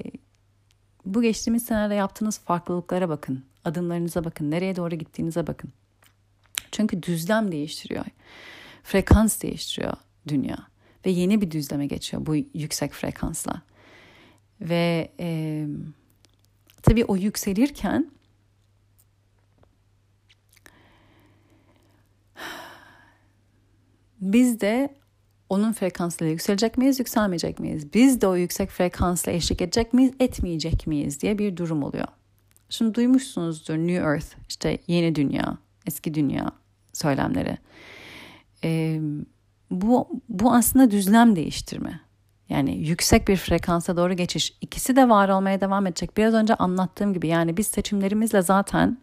bu 1.04 1.22
geçtiğimiz 1.22 1.62
senelerde 1.62 1.94
yaptığınız 1.94 2.38
farklılıklara 2.38 3.08
bakın. 3.08 3.44
Adımlarınıza 3.64 4.24
bakın. 4.24 4.50
Nereye 4.50 4.76
doğru 4.76 4.94
gittiğinize 4.94 5.46
bakın. 5.46 5.72
Çünkü 6.72 7.02
düzlem 7.02 7.52
değiştiriyor. 7.52 8.04
Frekans 8.82 9.42
değiştiriyor 9.42 9.94
dünya. 10.28 10.58
Ve 11.06 11.10
yeni 11.10 11.40
bir 11.40 11.50
düzleme 11.50 11.86
geçiyor 11.86 12.26
bu 12.26 12.36
yüksek 12.36 12.92
frekansla. 12.92 13.62
Ve 14.60 15.12
e, 15.20 15.66
tabii 16.82 17.04
o 17.04 17.16
yükselirken 17.16 18.10
biz 24.20 24.60
de 24.60 24.94
onun 25.48 25.72
frekansıyla 25.72 26.32
yükselecek 26.32 26.78
miyiz, 26.78 26.98
yükselmeyecek 26.98 27.60
miyiz? 27.60 27.94
Biz 27.94 28.20
de 28.20 28.26
o 28.26 28.36
yüksek 28.36 28.70
frekansla 28.70 29.32
eşlik 29.32 29.62
edecek 29.62 29.92
miyiz, 29.92 30.12
etmeyecek 30.20 30.86
miyiz 30.86 31.20
diye 31.20 31.38
bir 31.38 31.56
durum 31.56 31.82
oluyor. 31.82 32.08
Şimdi 32.68 32.94
duymuşsunuzdur 32.94 33.76
New 33.76 34.04
Earth, 34.04 34.26
işte 34.48 34.78
yeni 34.86 35.14
dünya, 35.14 35.58
eski 35.86 36.14
dünya 36.14 36.52
söylemleri. 36.92 37.58
Ee, 38.64 39.00
bu, 39.70 40.08
bu 40.28 40.52
aslında 40.52 40.90
düzlem 40.90 41.36
değiştirme. 41.36 42.00
Yani 42.48 42.76
yüksek 42.76 43.28
bir 43.28 43.36
frekansa 43.36 43.96
doğru 43.96 44.14
geçiş. 44.14 44.54
İkisi 44.60 44.96
de 44.96 45.08
var 45.08 45.28
olmaya 45.28 45.60
devam 45.60 45.86
edecek. 45.86 46.16
Biraz 46.16 46.34
önce 46.34 46.54
anlattığım 46.54 47.14
gibi 47.14 47.28
yani 47.28 47.56
biz 47.56 47.66
seçimlerimizle 47.66 48.42
zaten 48.42 48.98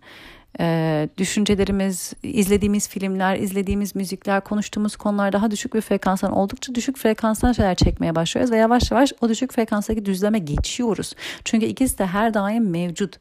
e, 0.60 1.10
düşüncelerimiz, 1.18 2.14
izlediğimiz 2.24 2.90
filmler, 2.90 3.40
izlediğimiz 3.40 3.96
müzikler, 3.96 4.42
konuştuğumuz 4.42 4.96
konular 4.96 5.34
daha 5.34 5.52
düşük 5.52 5.74
bir 5.74 5.82
frekanstan 5.82 6.32
oldukça 6.32 6.76
düşük 6.76 6.98
frekanstan 6.98 7.52
şeyler 7.52 7.76
çekmeye 7.76 8.16
başlıyoruz 8.16 8.52
ve 8.52 8.58
yavaş 8.58 8.92
yavaş 8.92 9.14
o 9.22 9.30
düşük 9.30 9.54
frekanstaki 9.54 10.06
düzleme 10.06 10.40
geçiyoruz. 10.40 11.14
Çünkü 11.46 11.66
ikisi 11.66 11.98
de 11.98 12.06
her 12.06 12.34
daim 12.34 12.70
mevcut. 12.70 13.20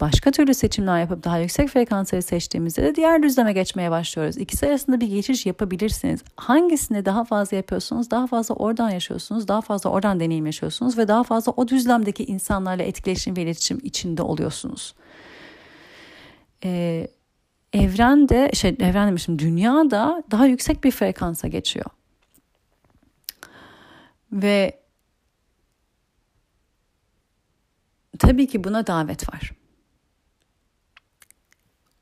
Başka 0.00 0.30
türlü 0.30 0.54
seçimler 0.54 1.00
yapıp 1.00 1.24
daha 1.24 1.38
yüksek 1.38 1.68
frekansları 1.68 2.22
seçtiğimizde 2.22 2.82
de 2.82 2.94
diğer 2.94 3.22
düzleme 3.22 3.52
geçmeye 3.52 3.90
başlıyoruz. 3.90 4.36
İkisi 4.36 4.66
arasında 4.66 5.00
bir 5.00 5.06
geçiş 5.06 5.46
yapabilirsiniz. 5.46 6.20
Hangisini 6.36 7.04
daha 7.04 7.24
fazla 7.24 7.56
yapıyorsunuz, 7.56 8.10
daha 8.10 8.26
fazla 8.26 8.54
oradan 8.54 8.90
yaşıyorsunuz, 8.90 9.48
daha 9.48 9.60
fazla 9.60 9.90
oradan 9.90 10.20
deneyim 10.20 10.46
yaşıyorsunuz 10.46 10.98
ve 10.98 11.08
daha 11.08 11.22
fazla 11.22 11.52
o 11.52 11.68
düzlemdeki 11.68 12.24
insanlarla 12.24 12.82
etkileşim 12.82 13.36
ve 13.36 13.42
iletişim 13.42 13.80
içinde 13.82 14.22
oluyorsunuz 14.22 14.94
e, 16.64 17.06
evren 17.72 18.28
şey 18.52 18.76
evren 18.80 19.08
demişim 19.08 19.38
dünya 19.38 19.90
da 19.90 20.22
daha 20.30 20.46
yüksek 20.46 20.84
bir 20.84 20.90
frekansa 20.90 21.48
geçiyor. 21.48 21.86
Ve 24.32 24.80
tabii 28.18 28.46
ki 28.46 28.64
buna 28.64 28.86
davet 28.86 29.32
var. 29.34 29.52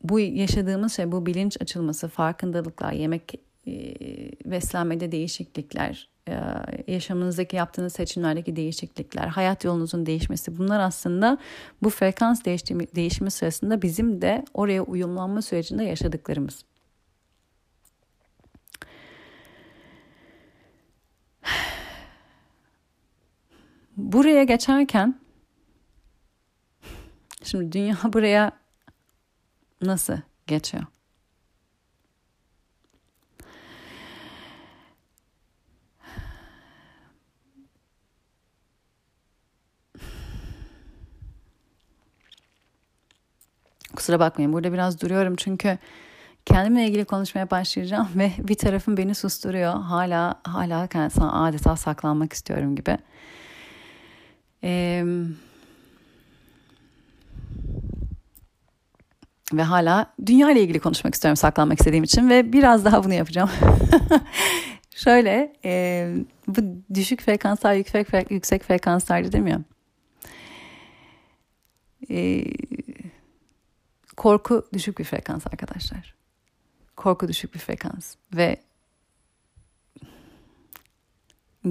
Bu 0.02 0.20
yaşadığımız 0.20 0.96
şey, 0.96 1.12
bu 1.12 1.26
bilinç 1.26 1.56
açılması, 1.60 2.08
farkındalıklar, 2.08 2.92
yemek, 2.92 3.34
e, 3.66 3.72
beslenmede 4.44 5.12
değişiklikler, 5.12 6.08
e, 6.28 6.34
yaşamınızdaki 6.88 7.56
yaptığınız 7.56 7.92
seçimlerdeki 7.92 8.56
değişiklikler, 8.56 9.26
hayat 9.26 9.64
yolunuzun 9.64 10.06
değişmesi 10.06 10.58
bunlar 10.58 10.80
aslında 10.80 11.38
bu 11.82 11.90
frekans 11.90 12.44
değişimi, 12.44 12.86
değişimi 12.94 13.30
sırasında 13.30 13.82
bizim 13.82 14.22
de 14.22 14.44
oraya 14.54 14.82
uyumlanma 14.82 15.42
sürecinde 15.42 15.84
yaşadıklarımız. 15.84 16.64
Buraya 23.96 24.44
geçerken 24.44 25.20
şimdi 27.42 27.72
dünya 27.72 27.96
buraya 28.12 28.61
nasıl 29.82 30.16
geçiyor? 30.46 30.84
Kusura 43.96 44.20
bakmayın 44.20 44.52
burada 44.52 44.72
biraz 44.72 45.00
duruyorum 45.00 45.36
çünkü 45.36 45.78
kendimle 46.46 46.86
ilgili 46.86 47.04
konuşmaya 47.04 47.50
başlayacağım 47.50 48.08
ve 48.16 48.32
bir 48.38 48.54
tarafım 48.54 48.96
beni 48.96 49.14
susturuyor. 49.14 49.72
Hala 49.74 50.34
hala 50.44 50.86
kendisine 50.86 51.24
adeta 51.24 51.76
saklanmak 51.76 52.32
istiyorum 52.32 52.76
gibi. 52.76 52.98
Eee 54.62 55.04
Ee, 59.52 59.56
ve 59.56 59.62
hala 59.62 60.14
dünya 60.26 60.50
ile 60.50 60.62
ilgili 60.62 60.80
konuşmak 60.80 61.14
istiyorum 61.14 61.36
saklanmak 61.36 61.78
istediğim 61.78 62.04
için 62.04 62.30
ve 62.30 62.52
biraz 62.52 62.84
daha 62.84 63.04
bunu 63.04 63.14
yapacağım. 63.14 63.50
Şöyle 64.94 65.52
e, 65.64 66.14
bu 66.48 66.60
düşük 66.94 67.22
frekanslar 67.22 67.74
yüksek, 67.74 68.30
yüksek 68.30 68.62
frekanslar 68.62 69.24
dedim 69.24 69.46
ya. 69.46 69.60
E, 72.10 72.44
korku 74.16 74.66
düşük 74.72 74.98
bir 74.98 75.04
frekans 75.04 75.46
arkadaşlar. 75.46 76.14
Korku 76.96 77.28
düşük 77.28 77.54
bir 77.54 77.58
frekans 77.58 78.14
ve 78.34 78.56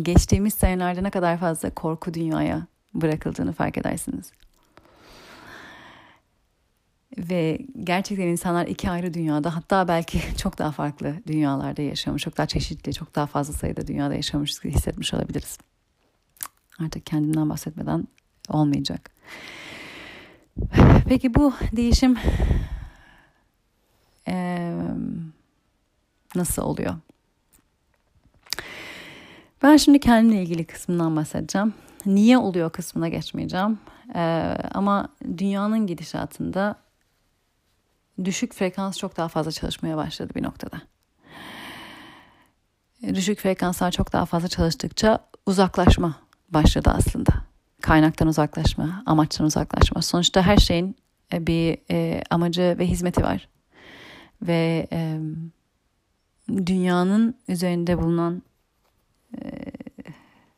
geçtiğimiz 0.01 0.53
senelerde 0.53 1.03
ne 1.03 1.09
kadar 1.09 1.37
fazla 1.37 1.69
korku 1.69 2.13
dünyaya 2.13 2.67
bırakıldığını 2.93 3.53
fark 3.53 3.77
edersiniz. 3.77 4.31
Ve 7.17 7.59
gerçekten 7.83 8.27
insanlar 8.27 8.67
iki 8.67 8.89
ayrı 8.89 9.13
dünyada 9.13 9.55
hatta 9.55 9.88
belki 9.88 10.21
çok 10.38 10.57
daha 10.57 10.71
farklı 10.71 11.15
dünyalarda 11.27 11.81
yaşamış, 11.81 12.23
çok 12.23 12.38
daha 12.38 12.47
çeşitli, 12.47 12.93
çok 12.93 13.15
daha 13.15 13.25
fazla 13.25 13.53
sayıda 13.53 13.88
dünyada 13.88 14.15
yaşamış 14.15 14.63
hissetmiş 14.63 15.13
olabiliriz. 15.13 15.57
Artık 16.79 17.05
kendimden 17.05 17.49
bahsetmeden 17.49 18.07
olmayacak. 18.49 19.11
Peki 21.07 21.35
bu 21.35 21.53
değişim 21.71 22.17
ee, 24.27 24.73
nasıl 26.35 26.61
oluyor? 26.61 26.95
Ben 29.63 29.77
şimdi 29.77 29.99
kendimle 29.99 30.41
ilgili 30.41 30.65
kısmından 30.65 31.15
bahsedeceğim. 31.15 31.73
Niye 32.05 32.38
oluyor 32.38 32.69
kısmına 32.69 33.09
geçmeyeceğim. 33.09 33.79
Ee, 34.15 34.57
ama 34.73 35.07
dünyanın 35.38 35.88
gidişatında 35.88 36.75
düşük 38.26 38.53
frekans 38.53 38.98
çok 38.98 39.18
daha 39.18 39.27
fazla 39.27 39.52
çalışmaya 39.52 39.98
başladı 39.98 40.34
bir 40.35 40.43
noktada. 40.43 40.81
Düşük 43.07 43.39
frekanslar 43.39 43.91
çok 43.91 44.14
daha 44.14 44.26
fazla 44.26 44.48
çalıştıkça 44.48 45.19
uzaklaşma 45.45 46.15
başladı 46.49 46.91
aslında. 46.95 47.31
Kaynaktan 47.81 48.27
uzaklaşma, 48.27 49.03
amaçtan 49.06 49.48
uzaklaşma. 49.48 50.02
Sonuçta 50.02 50.41
her 50.41 50.57
şeyin 50.57 50.95
e, 51.34 51.48
bir 51.48 51.77
e, 51.91 52.23
amacı 52.30 52.76
ve 52.80 52.88
hizmeti 52.88 53.23
var. 53.23 53.48
Ve 54.41 54.88
e, 54.91 55.19
dünyanın 56.65 57.35
üzerinde 57.48 57.98
bulunan 57.98 58.43
e, 59.43 59.52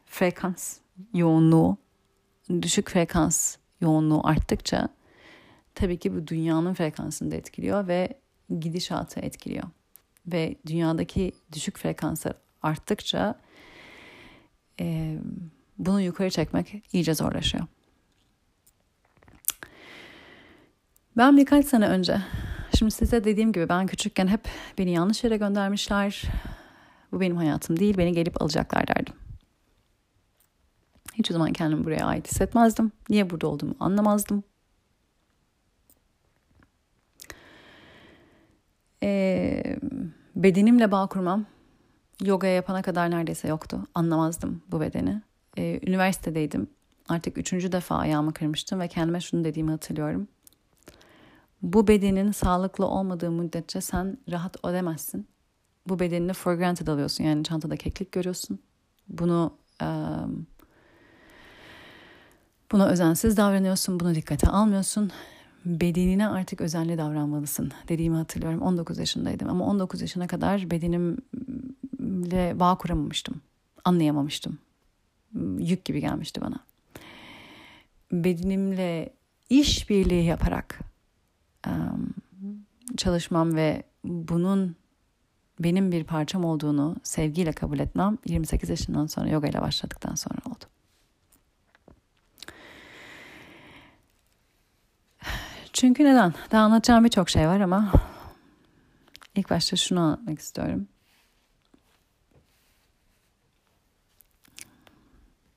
frekans 0.05 0.77
yoğunluğu, 1.13 1.77
düşük 2.61 2.89
frekans 2.89 3.55
yoğunluğu 3.81 4.27
arttıkça 4.27 4.89
tabii 5.75 5.99
ki 5.99 6.15
bu 6.15 6.27
dünyanın 6.27 6.73
frekansını 6.73 7.31
da 7.31 7.35
etkiliyor 7.35 7.87
ve 7.87 8.19
gidişatı 8.59 9.19
etkiliyor. 9.19 9.63
Ve 10.27 10.55
dünyadaki 10.65 11.31
düşük 11.53 11.77
frekanslar 11.77 12.33
arttıkça 12.61 13.39
e, 14.79 15.17
bunu 15.77 16.01
yukarı 16.01 16.29
çekmek 16.29 16.83
iyice 16.93 17.13
zorlaşıyor. 17.13 17.65
Ben 21.17 21.37
birkaç 21.37 21.65
sene 21.65 21.87
önce, 21.87 22.21
şimdi 22.77 22.91
size 22.91 23.23
dediğim 23.23 23.51
gibi 23.51 23.69
ben 23.69 23.87
küçükken 23.87 24.27
hep 24.27 24.47
beni 24.77 24.91
yanlış 24.91 25.23
yere 25.23 25.37
göndermişler. 25.37 26.23
Bu 27.11 27.19
benim 27.19 27.37
hayatım 27.37 27.79
değil, 27.79 27.97
beni 27.97 28.11
gelip 28.11 28.41
alacaklar 28.41 28.87
derdim. 28.87 29.13
Hiç 31.13 31.31
o 31.31 31.33
zaman 31.33 31.53
kendimi 31.53 31.85
buraya 31.85 32.05
ait 32.05 32.27
hissetmezdim. 32.27 32.91
Niye 33.09 33.29
burada 33.29 33.47
olduğumu 33.47 33.75
anlamazdım. 33.79 34.43
Ee, 39.03 39.79
bedenimle 40.35 40.91
bağ 40.91 41.07
kurmam 41.07 41.45
yoga 42.21 42.47
yapana 42.47 42.81
kadar 42.81 43.11
neredeyse 43.11 43.47
yoktu. 43.47 43.79
Anlamazdım 43.95 44.61
bu 44.71 44.81
bedeni. 44.81 45.21
Ee, 45.57 45.79
üniversitedeydim. 45.87 46.67
Artık 47.09 47.37
üçüncü 47.37 47.71
defa 47.71 47.95
ayağımı 47.95 48.33
kırmıştım 48.33 48.79
ve 48.79 48.87
kendime 48.87 49.21
şunu 49.21 49.43
dediğimi 49.43 49.71
hatırlıyorum. 49.71 50.27
Bu 51.61 51.87
bedenin 51.87 52.31
sağlıklı 52.31 52.85
olmadığı 52.85 53.31
müddetçe 53.31 53.81
sen 53.81 54.17
rahat 54.31 54.65
ödemezsin. 54.65 55.27
Bu 55.87 55.99
bedenini 55.99 56.33
for 56.33 56.53
granted 56.53 56.87
alıyorsun. 56.87 57.23
Yani 57.23 57.43
çantada 57.43 57.75
keklik 57.75 58.11
görüyorsun. 58.11 58.59
Bunu 59.09 59.53
um, 59.81 60.47
buna 62.71 62.87
özensiz 62.87 63.37
davranıyorsun. 63.37 63.99
Bunu 63.99 64.15
dikkate 64.15 64.47
almıyorsun 64.47 65.11
bedenine 65.65 66.27
artık 66.27 66.61
özenli 66.61 66.97
davranmalısın 66.97 67.71
dediğimi 67.87 68.17
hatırlıyorum. 68.17 68.61
19 68.61 68.97
yaşındaydım 68.97 69.49
ama 69.49 69.65
19 69.65 70.01
yaşına 70.01 70.27
kadar 70.27 70.71
bedenimle 70.71 72.59
bağ 72.59 72.77
kuramamıştım. 72.77 73.41
Anlayamamıştım. 73.85 74.57
Yük 75.57 75.85
gibi 75.85 76.01
gelmişti 76.01 76.41
bana. 76.41 76.59
Bedenimle 78.11 79.13
iş 79.49 79.89
birliği 79.89 80.25
yaparak 80.25 80.79
çalışmam 82.97 83.55
ve 83.55 83.83
bunun 84.03 84.75
benim 85.59 85.91
bir 85.91 86.03
parçam 86.03 86.45
olduğunu 86.45 86.95
sevgiyle 87.03 87.51
kabul 87.51 87.79
etmem 87.79 88.17
28 88.25 88.69
yaşından 88.69 89.07
sonra 89.07 89.29
yoga 89.29 89.47
ile 89.47 89.61
başladıktan 89.61 90.15
sonra 90.15 90.39
oldu. 90.45 90.65
Çünkü 95.73 96.03
neden? 96.03 96.33
Daha 96.51 96.63
anlatacağım 96.63 97.05
birçok 97.05 97.29
şey 97.29 97.47
var 97.47 97.59
ama 97.59 97.91
ilk 99.35 99.49
başta 99.49 99.75
şunu 99.75 99.99
anlatmak 99.99 100.39
istiyorum. 100.39 100.87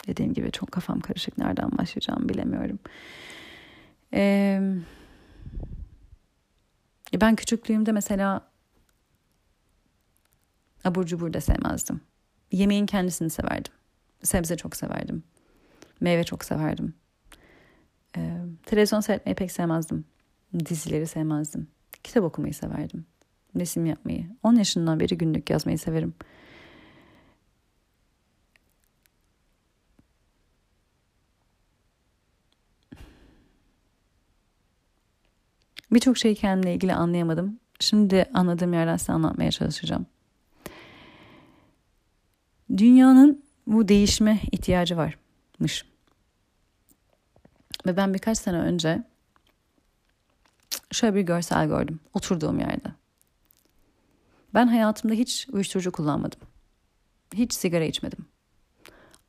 Dediğim 0.06 0.34
gibi 0.34 0.52
çok 0.52 0.72
kafam 0.72 1.00
karışık. 1.00 1.38
Nereden 1.38 1.78
başlayacağım 1.78 2.28
bilemiyorum. 2.28 2.78
Ee, 4.14 4.60
ben 7.20 7.36
küçüklüğümde 7.36 7.92
mesela 7.92 8.50
abur 10.84 11.06
cubur 11.06 11.32
da 11.32 11.40
sevmezdim. 11.40 12.00
Yemeğin 12.52 12.86
kendisini 12.86 13.30
severdim. 13.30 13.72
Sebze 14.22 14.56
çok 14.56 14.76
severdim. 14.76 15.22
Meyve 16.00 16.24
çok 16.24 16.44
severdim. 16.44 16.94
Ee, 18.16 18.36
televizyon 18.66 19.00
seyretmeyi 19.00 19.36
pek 19.36 19.52
sevmezdim. 19.52 20.04
Dizileri 20.66 21.06
sevmezdim. 21.06 21.68
Kitap 22.04 22.24
okumayı 22.24 22.54
severdim. 22.54 23.06
Resim 23.56 23.86
yapmayı. 23.86 24.26
10 24.42 24.54
yaşından 24.54 25.00
beri 25.00 25.18
günlük 25.18 25.50
yazmayı 25.50 25.78
severim. 25.78 26.14
Birçok 35.92 36.18
şeyi 36.18 36.34
kendimle 36.34 36.74
ilgili 36.74 36.94
anlayamadım. 36.94 37.60
Şimdi 37.80 38.26
anladığım 38.34 38.72
yerden 38.72 38.96
size 38.96 39.12
anlatmaya 39.12 39.50
çalışacağım. 39.50 40.06
Dünyanın 42.76 43.44
bu 43.66 43.88
değişme 43.88 44.40
ihtiyacı 44.52 44.96
varmış. 44.96 45.84
Ve 47.86 47.96
ben 47.96 48.14
birkaç 48.14 48.38
sene 48.38 48.58
önce 48.58 49.02
şöyle 50.92 51.14
bir 51.14 51.20
görsel 51.20 51.68
gördüm 51.68 52.00
oturduğum 52.14 52.58
yerde. 52.58 52.88
Ben 54.54 54.66
hayatımda 54.66 55.14
hiç 55.14 55.46
uyuşturucu 55.52 55.92
kullanmadım. 55.92 56.40
Hiç 57.34 57.54
sigara 57.54 57.84
içmedim. 57.84 58.26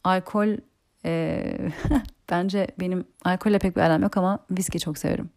Alkol 0.04 0.58
e, 1.06 1.72
bence 2.32 2.68
benim 2.80 3.06
alkolle 3.24 3.60
pek 3.60 3.76
bir 3.76 3.82
aram 3.82 4.02
yok 4.02 4.18
ama 4.18 4.46
viski 4.52 4.80
çok 4.80 4.98
severim. 4.98 5.30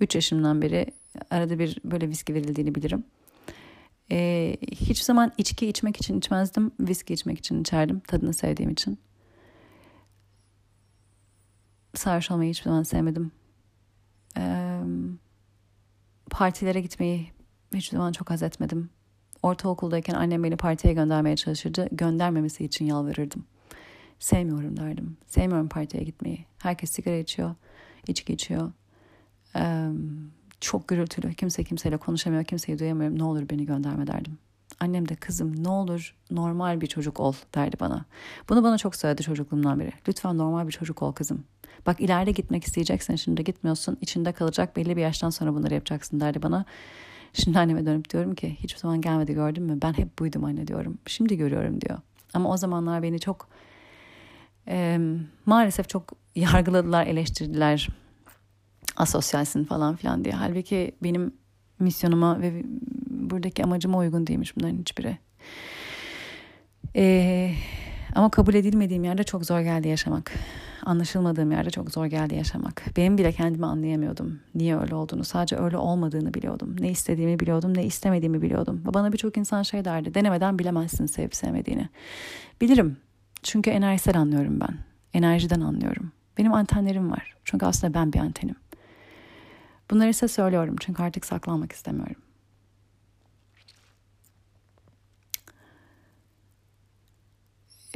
3 0.00 0.14
yaşımdan 0.14 0.62
beri 0.62 0.86
arada 1.30 1.58
bir 1.58 1.78
böyle 1.84 2.08
viski 2.08 2.34
verildiğini 2.34 2.74
bilirim. 2.74 3.04
E, 4.10 4.56
hiç 4.62 5.02
zaman 5.02 5.32
içki 5.38 5.66
içmek 5.66 5.96
için 5.96 6.18
içmezdim. 6.18 6.72
Viski 6.80 7.14
içmek 7.14 7.38
için 7.38 7.60
içerdim. 7.60 8.00
Tadını 8.00 8.34
sevdiğim 8.34 8.70
için. 8.70 8.98
Sarhoş 11.94 12.30
olmayı 12.30 12.50
hiçbir 12.50 12.64
zaman 12.64 12.82
sevmedim. 12.82 13.32
Partilere 16.30 16.80
gitmeyi 16.80 17.32
hiçbir 17.74 17.96
zaman 17.96 18.12
çok 18.12 18.30
haz 18.30 18.42
etmedim. 18.42 18.90
Ortaokuldayken 19.42 20.14
annem 20.14 20.44
beni 20.44 20.56
partiye 20.56 20.94
göndermeye 20.94 21.36
çalışırdı. 21.36 21.88
Göndermemesi 21.92 22.64
için 22.64 22.84
yalvarırdım. 22.84 23.44
Sevmiyorum 24.18 24.76
derdim. 24.76 25.16
Sevmiyorum 25.26 25.68
partiye 25.68 26.02
gitmeyi. 26.02 26.46
Herkes 26.58 26.90
sigara 26.90 27.16
içiyor, 27.16 27.54
içki 28.06 28.32
içiyor. 28.32 28.72
Çok 30.60 30.88
gürültülü. 30.88 31.34
Kimse 31.34 31.64
kimseyle 31.64 31.96
konuşamıyor. 31.96 32.44
Kimseyi 32.44 32.78
duyamıyorum. 32.78 33.18
Ne 33.18 33.24
olur 33.24 33.48
beni 33.50 33.66
gönderme 33.66 34.06
derdim. 34.06 34.38
Annem 34.80 35.08
de 35.08 35.14
kızım 35.14 35.64
ne 35.64 35.68
olur 35.68 36.14
normal 36.30 36.80
bir 36.80 36.86
çocuk 36.86 37.20
ol 37.20 37.32
derdi 37.54 37.76
bana. 37.80 38.04
Bunu 38.48 38.62
bana 38.62 38.78
çok 38.78 38.96
söyledi 38.96 39.22
çocukluğumdan 39.22 39.80
beri. 39.80 39.92
Lütfen 40.08 40.38
normal 40.38 40.66
bir 40.66 40.72
çocuk 40.72 41.02
ol 41.02 41.12
kızım. 41.12 41.44
Bak 41.86 42.00
ileride 42.00 42.30
gitmek 42.30 42.64
isteyeceksin 42.64 43.16
şimdi 43.16 43.44
gitmiyorsun. 43.44 43.98
İçinde 44.00 44.32
kalacak 44.32 44.76
belli 44.76 44.96
bir 44.96 45.02
yaştan 45.02 45.30
sonra 45.30 45.54
bunları 45.54 45.74
yapacaksın 45.74 46.20
derdi 46.20 46.42
bana. 46.42 46.64
Şimdi 47.32 47.58
anneme 47.58 47.86
dönüp 47.86 48.10
diyorum 48.10 48.34
ki 48.34 48.56
hiçbir 48.60 48.80
zaman 48.80 49.00
gelmedi 49.00 49.34
gördün 49.34 49.62
mü? 49.62 49.78
Ben 49.82 49.92
hep 49.92 50.18
buydum 50.18 50.44
anne 50.44 50.66
diyorum. 50.66 50.98
Şimdi 51.06 51.36
görüyorum 51.36 51.80
diyor. 51.80 51.98
Ama 52.34 52.50
o 52.50 52.56
zamanlar 52.56 53.02
beni 53.02 53.20
çok 53.20 53.48
e, 54.68 55.00
maalesef 55.46 55.88
çok 55.88 56.12
yargıladılar, 56.34 57.06
eleştirdiler. 57.06 57.88
Asosyalsin 58.96 59.64
falan 59.64 59.96
filan 59.96 60.24
diye. 60.24 60.34
Halbuki 60.34 60.96
benim 61.02 61.32
misyonuma 61.78 62.40
ve 62.40 62.62
buradaki 63.18 63.64
amacıma 63.64 63.98
uygun 63.98 64.26
değilmiş 64.26 64.56
bunların 64.56 64.78
hiçbiri. 64.78 65.18
Ee, 66.96 67.52
ama 68.14 68.30
kabul 68.30 68.54
edilmediğim 68.54 69.04
yerde 69.04 69.22
çok 69.22 69.46
zor 69.46 69.60
geldi 69.60 69.88
yaşamak. 69.88 70.32
Anlaşılmadığım 70.84 71.50
yerde 71.50 71.70
çok 71.70 71.90
zor 71.90 72.06
geldi 72.06 72.34
yaşamak. 72.34 72.84
Benim 72.96 73.18
bile 73.18 73.32
kendimi 73.32 73.66
anlayamıyordum. 73.66 74.40
Niye 74.54 74.78
öyle 74.78 74.94
olduğunu. 74.94 75.24
Sadece 75.24 75.56
öyle 75.56 75.76
olmadığını 75.76 76.34
biliyordum. 76.34 76.76
Ne 76.80 76.90
istediğimi 76.90 77.40
biliyordum, 77.40 77.76
ne 77.76 77.84
istemediğimi 77.84 78.42
biliyordum. 78.42 78.82
Bana 78.84 79.12
birçok 79.12 79.36
insan 79.36 79.62
şey 79.62 79.84
derdi. 79.84 80.14
Denemeden 80.14 80.58
bilemezsin 80.58 81.06
sevip 81.06 81.34
sevmediğini. 81.34 81.88
Bilirim. 82.60 82.96
Çünkü 83.42 83.70
enerjisel 83.70 84.18
anlıyorum 84.18 84.60
ben. 84.60 84.78
Enerjiden 85.14 85.60
anlıyorum. 85.60 86.12
Benim 86.38 86.54
antenlerim 86.54 87.10
var. 87.10 87.34
Çünkü 87.44 87.66
aslında 87.66 87.94
ben 87.94 88.12
bir 88.12 88.18
antenim. 88.18 88.56
Bunları 89.90 90.08
ise 90.08 90.28
söylüyorum 90.28 90.76
çünkü 90.80 91.02
artık 91.02 91.26
saklanmak 91.26 91.72
istemiyorum. 91.72 92.16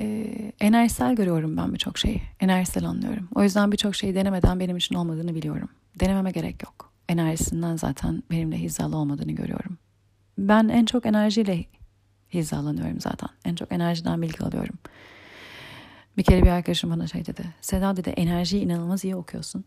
Ee, 0.02 0.52
enerjisel 0.60 1.14
görüyorum 1.14 1.56
ben 1.56 1.72
birçok 1.72 1.98
şeyi. 1.98 2.22
Enerjisel 2.40 2.84
anlıyorum. 2.84 3.28
O 3.34 3.42
yüzden 3.42 3.72
birçok 3.72 3.94
şeyi 3.94 4.14
denemeden 4.14 4.60
benim 4.60 4.76
için 4.76 4.94
olmadığını 4.94 5.34
biliyorum. 5.34 5.68
Denememe 6.00 6.30
gerek 6.30 6.62
yok. 6.62 6.92
Enerjisinden 7.08 7.76
zaten 7.76 8.22
benimle 8.30 8.58
hizalı 8.58 8.96
olmadığını 8.96 9.32
görüyorum. 9.32 9.78
Ben 10.38 10.68
en 10.68 10.84
çok 10.84 11.06
enerjiyle 11.06 11.64
hizalanıyorum 12.34 13.00
zaten. 13.00 13.28
En 13.44 13.54
çok 13.54 13.72
enerjiden 13.72 14.22
bilgi 14.22 14.44
alıyorum. 14.44 14.78
Bir 16.16 16.22
kere 16.22 16.42
bir 16.42 16.50
arkadaşım 16.50 16.90
bana 16.90 17.06
şey 17.06 17.26
dedi. 17.26 17.44
Seda 17.60 17.96
dedi 17.96 18.08
enerjiyi 18.08 18.62
inanılmaz 18.62 19.04
iyi 19.04 19.16
okuyorsun. 19.16 19.64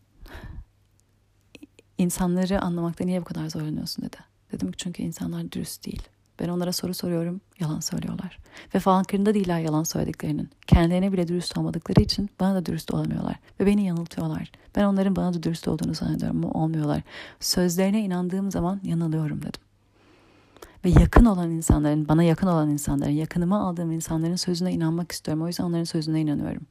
İnsanları 1.98 2.62
anlamakta 2.62 3.06
niye 3.06 3.22
bu 3.22 3.26
kadar 3.26 3.50
zorlanıyorsun 3.50 4.06
dedi. 4.06 4.18
Dedim 4.52 4.72
ki 4.72 4.78
çünkü 4.78 5.04
insanlar 5.04 5.52
dürüst 5.52 5.86
değil. 5.86 6.02
Ben 6.40 6.50
onlara 6.50 6.74
soru 6.74 6.94
soruyorum, 6.94 7.42
yalan 7.60 7.80
söylüyorlar. 7.80 8.38
Ve 8.76 8.80
farkında 8.80 9.34
değiller 9.34 9.60
yalan 9.60 9.84
söylediklerinin. 9.84 10.50
Kendilerine 10.68 11.14
bile 11.14 11.28
dürüst 11.28 11.58
olmadıkları 11.58 12.02
için 12.02 12.30
bana 12.40 12.56
da 12.56 12.66
dürüst 12.66 12.94
olamıyorlar. 12.94 13.36
Ve 13.60 13.66
beni 13.66 13.86
yanıltıyorlar. 13.86 14.52
Ben 14.76 14.84
onların 14.84 15.16
bana 15.16 15.34
da 15.34 15.44
dürüst 15.44 15.68
olduğunu 15.68 15.94
zannediyorum 15.94 16.46
ama 16.46 16.64
olmuyorlar. 16.64 17.02
Sözlerine 17.40 18.02
inandığım 18.02 18.52
zaman 18.52 18.82
yanılıyorum 18.84 19.42
dedim. 19.42 19.62
Ve 20.86 20.90
yakın 20.90 21.26
olan 21.26 21.52
insanların, 21.52 22.08
bana 22.08 22.24
yakın 22.24 22.48
olan 22.48 22.70
insanların, 22.70 23.12
yakınıma 23.12 23.68
aldığım 23.68 23.92
insanların 23.92 24.36
sözüne 24.36 24.72
inanmak 24.72 25.12
istiyorum. 25.12 25.44
O 25.44 25.48
yüzden 25.48 25.64
onların 25.64 25.84
sözüne 25.84 26.22
inanıyorum. 26.22 26.62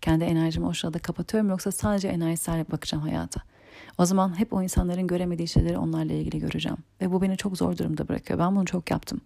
Kendi 0.00 0.24
enerjimi 0.24 0.66
o 0.66 0.72
sırada 0.72 0.98
kapatıyorum 0.98 1.50
yoksa 1.50 1.72
sadece 1.72 2.08
enerjisel 2.08 2.64
bakacağım 2.70 3.04
hayata. 3.04 3.40
O 3.98 4.04
zaman 4.04 4.38
hep 4.38 4.52
o 4.52 4.62
insanların 4.62 5.06
göremediği 5.06 5.48
şeyleri 5.48 5.78
onlarla 5.78 6.12
ilgili 6.12 6.38
göreceğim. 6.38 6.78
Ve 7.00 7.12
bu 7.12 7.22
beni 7.22 7.36
çok 7.36 7.56
zor 7.56 7.78
durumda 7.78 8.08
bırakıyor. 8.08 8.38
Ben 8.38 8.56
bunu 8.56 8.64
çok 8.64 8.90
yaptım. 8.90 9.20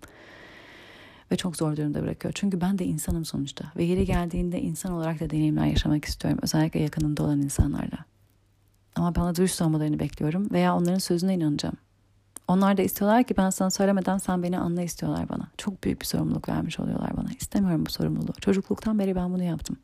Ve 1.32 1.36
çok 1.36 1.56
zor 1.56 1.76
durumda 1.76 2.02
bırakıyor. 2.02 2.32
Çünkü 2.36 2.60
ben 2.60 2.78
de 2.78 2.84
insanım 2.84 3.24
sonuçta. 3.24 3.64
Ve 3.76 3.84
yeri 3.84 4.06
geldiğinde 4.06 4.60
insan 4.60 4.93
olarak 4.93 5.20
da 5.20 5.30
deneyimler 5.30 5.66
yaşamak 5.66 6.05
istiyorum. 6.05 6.40
Özellikle 6.43 6.80
yakınımda 6.80 7.22
olan 7.22 7.43
insanlarla. 7.43 8.05
Ama 8.97 9.14
bana 9.14 9.34
dürüst 9.34 9.62
olmalarını 9.62 10.01
bekliyorum. 10.01 10.51
Veya 10.51 10.76
onların 10.76 10.98
sözüne 10.98 11.34
inanacağım. 11.34 11.76
Onlar 12.48 12.76
da 12.76 12.82
istiyorlar 12.82 13.24
ki 13.24 13.36
ben 13.36 13.51
sana 13.51 13.70
söylemeden 13.70 14.18
sen 14.18 14.43
beni 14.43 14.59
anla 14.59 14.82
istiyorlar 14.82 15.28
bana. 15.28 15.48
Çok 15.59 15.84
büyük 15.84 16.01
bir 16.01 16.06
sorumluluk 16.06 16.48
vermiş 16.48 16.80
oluyorlar 16.80 17.16
bana. 17.16 17.28
İstemiyorum 17.40 17.86
bu 17.86 17.90
sorumluluğu. 17.90 18.32
Çocukluktan 18.40 18.98
beri 18.98 19.16
ben 19.16 19.32
bunu 19.32 19.43
yaptım. 19.43 19.76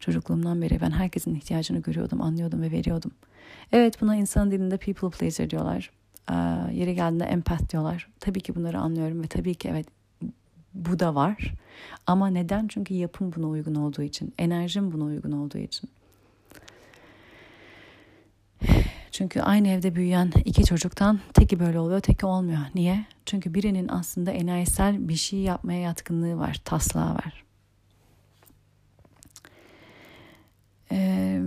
Çocukluğumdan 0.00 0.62
beri 0.62 0.80
ben 0.80 0.90
herkesin 0.90 1.34
ihtiyacını 1.34 1.78
görüyordum, 1.78 2.22
anlıyordum 2.22 2.62
ve 2.62 2.70
veriyordum. 2.70 3.10
Evet 3.72 4.00
buna 4.00 4.16
insan 4.16 4.50
dilinde 4.50 4.76
people 4.76 5.10
pleaser 5.10 5.50
diyorlar. 5.50 5.90
Ee, 6.30 6.34
yeri 6.74 6.94
geldiğinde 6.94 7.24
empath 7.24 7.72
diyorlar. 7.72 8.08
Tabii 8.20 8.40
ki 8.40 8.54
bunları 8.54 8.78
anlıyorum 8.78 9.22
ve 9.22 9.26
tabii 9.26 9.54
ki 9.54 9.68
evet 9.68 9.86
bu 10.74 10.98
da 10.98 11.14
var. 11.14 11.54
Ama 12.06 12.28
neden? 12.28 12.68
Çünkü 12.68 12.94
yapım 12.94 13.32
buna 13.36 13.48
uygun 13.48 13.74
olduğu 13.74 14.02
için. 14.02 14.34
Enerjim 14.38 14.92
buna 14.92 15.04
uygun 15.04 15.32
olduğu 15.32 15.58
için. 15.58 15.90
Çünkü 19.10 19.40
aynı 19.40 19.68
evde 19.68 19.94
büyüyen 19.94 20.32
iki 20.44 20.64
çocuktan 20.64 21.20
teki 21.34 21.60
böyle 21.60 21.78
oluyor, 21.78 22.00
teki 22.00 22.26
olmuyor. 22.26 22.60
Niye? 22.74 23.04
Çünkü 23.26 23.54
birinin 23.54 23.88
aslında 23.88 24.30
enerjisel 24.30 25.08
bir 25.08 25.16
şey 25.16 25.38
yapmaya 25.38 25.80
yatkınlığı 25.80 26.38
var, 26.38 26.60
taslağı 26.64 27.14
var. 27.14 27.44
Ee, 30.92 31.40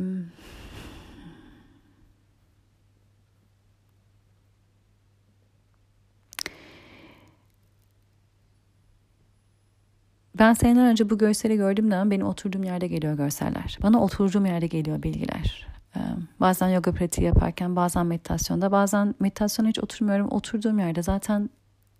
ben 10.39 10.53
seneler 10.53 10.85
önce 10.85 11.09
bu 11.09 11.17
görseli 11.17 11.55
gördüğüm 11.55 11.89
zaman 11.89 12.11
benim 12.11 12.27
oturduğum 12.27 12.63
yerde 12.63 12.87
geliyor 12.87 13.13
görseller. 13.13 13.77
Bana 13.81 14.03
oturduğum 14.03 14.45
yerde 14.45 14.67
geliyor 14.67 15.03
bilgiler. 15.03 15.67
Ee, 15.95 15.99
bazen 16.39 16.69
yoga 16.69 16.91
pratiği 16.91 17.27
yaparken, 17.27 17.75
bazen 17.75 18.05
meditasyonda, 18.05 18.71
bazen 18.71 19.15
meditasyona 19.19 19.69
hiç 19.69 19.79
oturmuyorum. 19.79 20.31
Oturduğum 20.31 20.79
yerde 20.79 21.03
zaten 21.03 21.49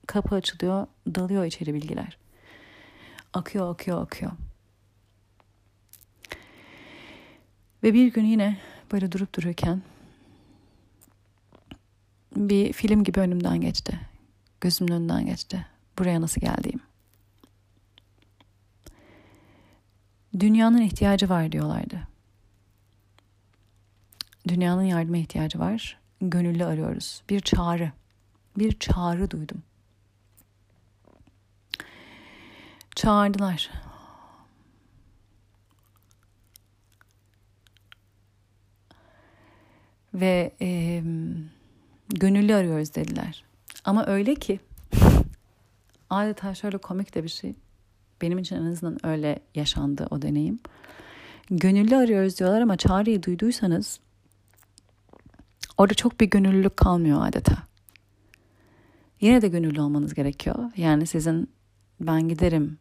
kapı 0.08 0.36
açılıyor, 0.36 0.88
dalıyor 1.16 1.46
içeri 1.46 1.74
bilgiler. 1.74 2.18
Akıyor, 3.34 3.72
akıyor, 3.74 4.02
akıyor. 4.02 4.32
Ve 7.84 7.94
bir 7.94 8.14
gün 8.14 8.26
yine 8.26 8.58
böyle 8.92 9.12
durup 9.12 9.36
dururken 9.36 9.82
bir 12.36 12.74
film 12.74 13.04
gibi 13.04 13.20
önümden 13.20 13.62
geçti. 13.62 14.00
Gözümün 14.62 14.92
önünden 14.92 15.26
geçti. 15.26 15.66
Buraya 16.00 16.22
nasıl 16.22 16.42
geldiğim. 16.42 16.80
Dünyanın 20.40 20.82
ihtiyacı 20.82 21.30
var 21.30 21.52
diyorlardı. 21.52 22.08
Dünyanın 24.48 24.84
yardıma 24.84 25.18
ihtiyacı 25.18 25.60
var. 25.60 26.00
Gönüllü 26.22 26.66
arıyoruz. 26.66 27.24
Bir 27.30 27.40
çağrı. 27.40 27.92
Bir 28.58 28.80
çağrı 28.80 29.32
duydum. 29.32 29.64
Çağırdılar. 32.96 33.72
Ve 40.14 40.52
e, 40.62 41.02
gönüllü 42.10 42.56
arıyoruz 42.56 42.96
dediler. 42.96 43.44
Ama 43.84 44.06
öyle 44.06 44.36
ki 44.36 44.60
adeta 46.10 46.56
şöyle 46.56 46.78
komik 46.78 47.16
de 47.16 47.24
bir 47.24 47.30
şey. 47.30 47.56
Benim 48.24 48.38
için 48.38 48.56
en 48.56 48.66
azından 48.66 49.06
öyle 49.06 49.40
yaşandı 49.56 50.08
o 50.12 50.22
deneyim. 50.22 50.60
Gönüllü 51.50 51.96
arıyoruz 51.96 52.40
diyorlar 52.40 52.62
ama 52.62 52.78
çağrıyı 52.78 53.24
duyduysanız 53.24 54.00
orada 55.78 55.94
çok 55.94 56.20
bir 56.20 56.30
gönüllülük 56.30 56.78
kalmıyor 56.78 57.28
adeta. 57.28 57.58
Yine 59.22 59.42
de 59.42 59.48
gönüllü 59.48 59.82
olmanız 59.82 60.14
gerekiyor. 60.14 60.72
Yani 60.78 61.08
sizin 61.08 61.50
ben 62.00 62.28
giderim 62.28 62.78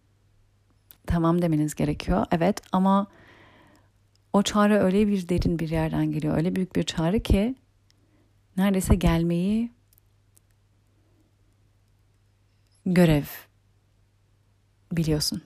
tamam 1.06 1.43
demeniz 1.43 1.74
gerekiyor. 1.74 2.27
Evet 2.31 2.60
ama 2.73 3.06
o 4.32 4.43
çağrı 4.43 4.78
öyle 4.78 5.09
bir 5.09 5.28
derin 5.28 5.59
bir 5.59 5.69
yerden 5.69 6.12
geliyor. 6.12 6.36
Öyle 6.36 6.56
büyük 6.56 6.77
bir 6.77 6.82
çağrı 6.82 7.20
ki 7.20 7.55
neredeyse 8.56 8.94
gelmeyi 8.94 9.70
görev 12.86 13.24
biliyorsun. 14.97 15.43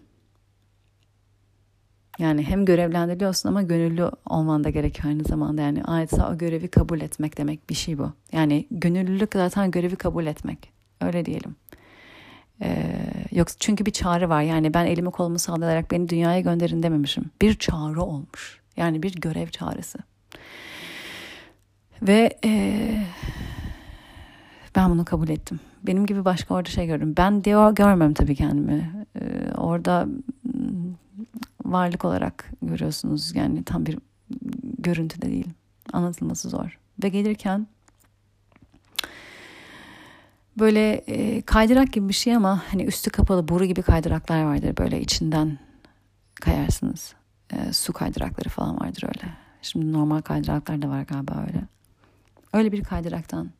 Yani 2.18 2.42
hem 2.42 2.64
görevlendiriliyorsun 2.64 3.48
ama 3.48 3.62
gönüllü 3.62 4.10
olman 4.26 4.64
da 4.64 4.70
gerekiyor 4.70 5.08
aynı 5.08 5.24
zamanda. 5.24 5.62
Yani 5.62 5.84
adeta 5.84 6.30
o 6.32 6.38
görevi 6.38 6.68
kabul 6.68 7.00
etmek 7.00 7.38
demek 7.38 7.70
bir 7.70 7.74
şey 7.74 7.98
bu. 7.98 8.12
Yani 8.32 8.66
gönüllülük 8.70 9.32
zaten 9.32 9.70
görevi 9.70 9.96
kabul 9.96 10.26
etmek. 10.26 10.72
Öyle 11.00 11.24
diyelim. 11.24 11.56
Ee, 12.62 12.92
yoksa 13.32 13.56
çünkü 13.60 13.86
bir 13.86 13.90
çağrı 13.90 14.28
var. 14.28 14.42
Yani 14.42 14.74
ben 14.74 14.86
elimi 14.86 15.10
kolumu 15.10 15.38
sallayarak 15.38 15.90
beni 15.90 16.08
dünyaya 16.08 16.40
gönderin 16.40 16.82
dememişim. 16.82 17.24
Bir 17.42 17.54
çağrı 17.54 18.02
olmuş. 18.02 18.60
Yani 18.76 19.02
bir 19.02 19.14
görev 19.14 19.48
çağrısı. 19.48 19.98
Ve 22.02 22.38
e, 22.44 22.82
Ben 24.76 24.90
bunu 24.90 25.04
kabul 25.04 25.28
ettim. 25.28 25.60
Benim 25.82 26.06
gibi 26.06 26.24
başka 26.24 26.54
orada 26.54 26.68
şey 26.68 26.86
gördüm. 26.86 27.14
Ben 27.16 27.44
diyor 27.44 27.74
görmem 27.74 28.14
tabii 28.14 28.34
kendimi. 28.34 29.06
Ee, 29.20 29.52
orada 29.56 30.08
hmm, 30.42 30.94
varlık 31.64 32.04
olarak 32.04 32.50
görüyorsunuz. 32.62 33.36
Yani 33.36 33.64
tam 33.64 33.86
bir 33.86 33.98
görüntü 34.78 35.22
de 35.22 35.30
değil. 35.30 35.48
Anlatılması 35.92 36.48
zor. 36.48 36.78
Ve 37.02 37.08
gelirken 37.08 37.66
böyle 40.58 40.92
e, 40.92 41.42
kaydırak 41.42 41.92
gibi 41.92 42.08
bir 42.08 42.14
şey 42.14 42.36
ama 42.36 42.62
hani 42.70 42.84
üstü 42.84 43.10
kapalı 43.10 43.48
boru 43.48 43.64
gibi 43.64 43.82
kaydıraklar 43.82 44.44
vardır. 44.44 44.76
Böyle 44.76 45.00
içinden 45.00 45.58
kayarsınız. 46.34 47.14
E, 47.52 47.72
su 47.72 47.92
kaydırakları 47.92 48.48
falan 48.48 48.80
vardır 48.80 49.02
öyle. 49.04 49.32
Şimdi 49.62 49.92
normal 49.92 50.20
kaydıraklar 50.20 50.82
da 50.82 50.88
var 50.88 51.02
galiba 51.02 51.44
öyle. 51.48 51.62
Öyle 52.52 52.72
bir 52.72 52.84
kaydıraktan 52.84 53.50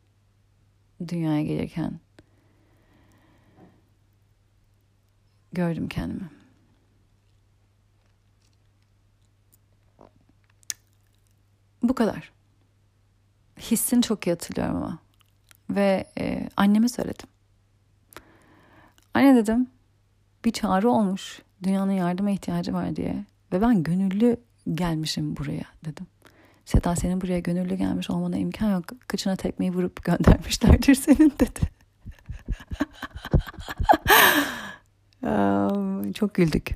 dünyaya 1.07 1.43
gelirken 1.43 1.99
gördüm 5.53 5.87
kendimi. 5.87 6.29
Bu 11.83 11.95
kadar. 11.95 12.31
Hissini 13.59 14.01
çok 14.01 14.27
iyi 14.27 14.31
hatırlıyorum 14.31 14.75
ama. 14.75 14.99
Ve 15.69 16.07
e, 16.19 16.49
anneme 16.57 16.89
söyledim. 16.89 17.27
Anne 19.13 19.35
dedim 19.35 19.67
bir 20.45 20.51
çağrı 20.51 20.89
olmuş. 20.89 21.41
Dünyanın 21.63 21.91
yardıma 21.91 22.31
ihtiyacı 22.31 22.73
var 22.73 22.95
diye. 22.95 23.25
Ve 23.53 23.61
ben 23.61 23.83
gönüllü 23.83 24.37
gelmişim 24.73 25.37
buraya 25.37 25.65
dedim. 25.85 26.07
Seda 26.67 26.95
senin 26.95 27.21
buraya 27.21 27.39
gönüllü 27.39 27.75
gelmiş 27.75 28.09
olmana 28.09 28.37
imkan 28.37 28.71
yok. 28.71 28.85
Kıçına 29.07 29.35
tekmeyi 29.35 29.73
vurup 29.73 30.03
göndermişlerdir 30.03 30.95
senin 30.95 31.33
dedi. 31.39 31.59
Çok 36.13 36.33
güldük. 36.33 36.75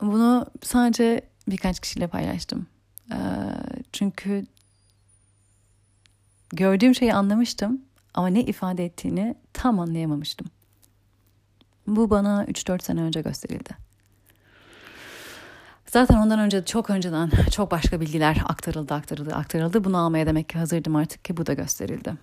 Bunu 0.00 0.46
sadece 0.62 1.20
birkaç 1.48 1.80
kişiyle 1.80 2.06
paylaştım. 2.06 2.66
Çünkü 3.92 4.46
gördüğüm 6.50 6.94
şeyi 6.94 7.14
anlamıştım 7.14 7.82
ama 8.14 8.28
ne 8.28 8.40
ifade 8.40 8.84
ettiğini 8.84 9.34
tam 9.52 9.80
anlayamamıştım. 9.80 10.46
Bu 11.86 12.10
bana 12.10 12.44
3-4 12.44 12.82
sene 12.82 13.00
önce 13.00 13.20
gösterildi. 13.20 13.85
Zaten 15.86 16.16
ondan 16.16 16.38
önce 16.38 16.64
çok 16.64 16.90
önceden 16.90 17.30
çok 17.50 17.70
başka 17.70 18.00
bilgiler 18.00 18.42
aktarıldı 18.48 18.94
aktarıldı 18.94 19.34
aktarıldı. 19.34 19.84
Bunu 19.84 19.98
almaya 19.98 20.26
demek 20.26 20.48
ki 20.48 20.58
hazırdım 20.58 20.96
artık 20.96 21.24
ki 21.24 21.36
bu 21.36 21.46
da 21.46 21.54
gösterildi. 21.54 22.14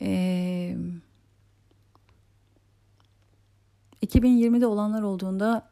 Ee, 0.00 0.76
2020'de 4.06 4.66
olanlar 4.66 5.02
olduğunda 5.02 5.70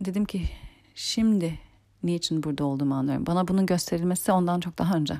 dedim 0.00 0.24
ki 0.24 0.48
şimdi 0.94 1.58
niçin 2.02 2.42
burada 2.42 2.64
olduğumu 2.64 2.94
anlıyorum. 2.94 3.26
Bana 3.26 3.48
bunun 3.48 3.66
gösterilmesi 3.66 4.32
ondan 4.32 4.60
çok 4.60 4.78
daha 4.78 4.94
önce. 4.94 5.14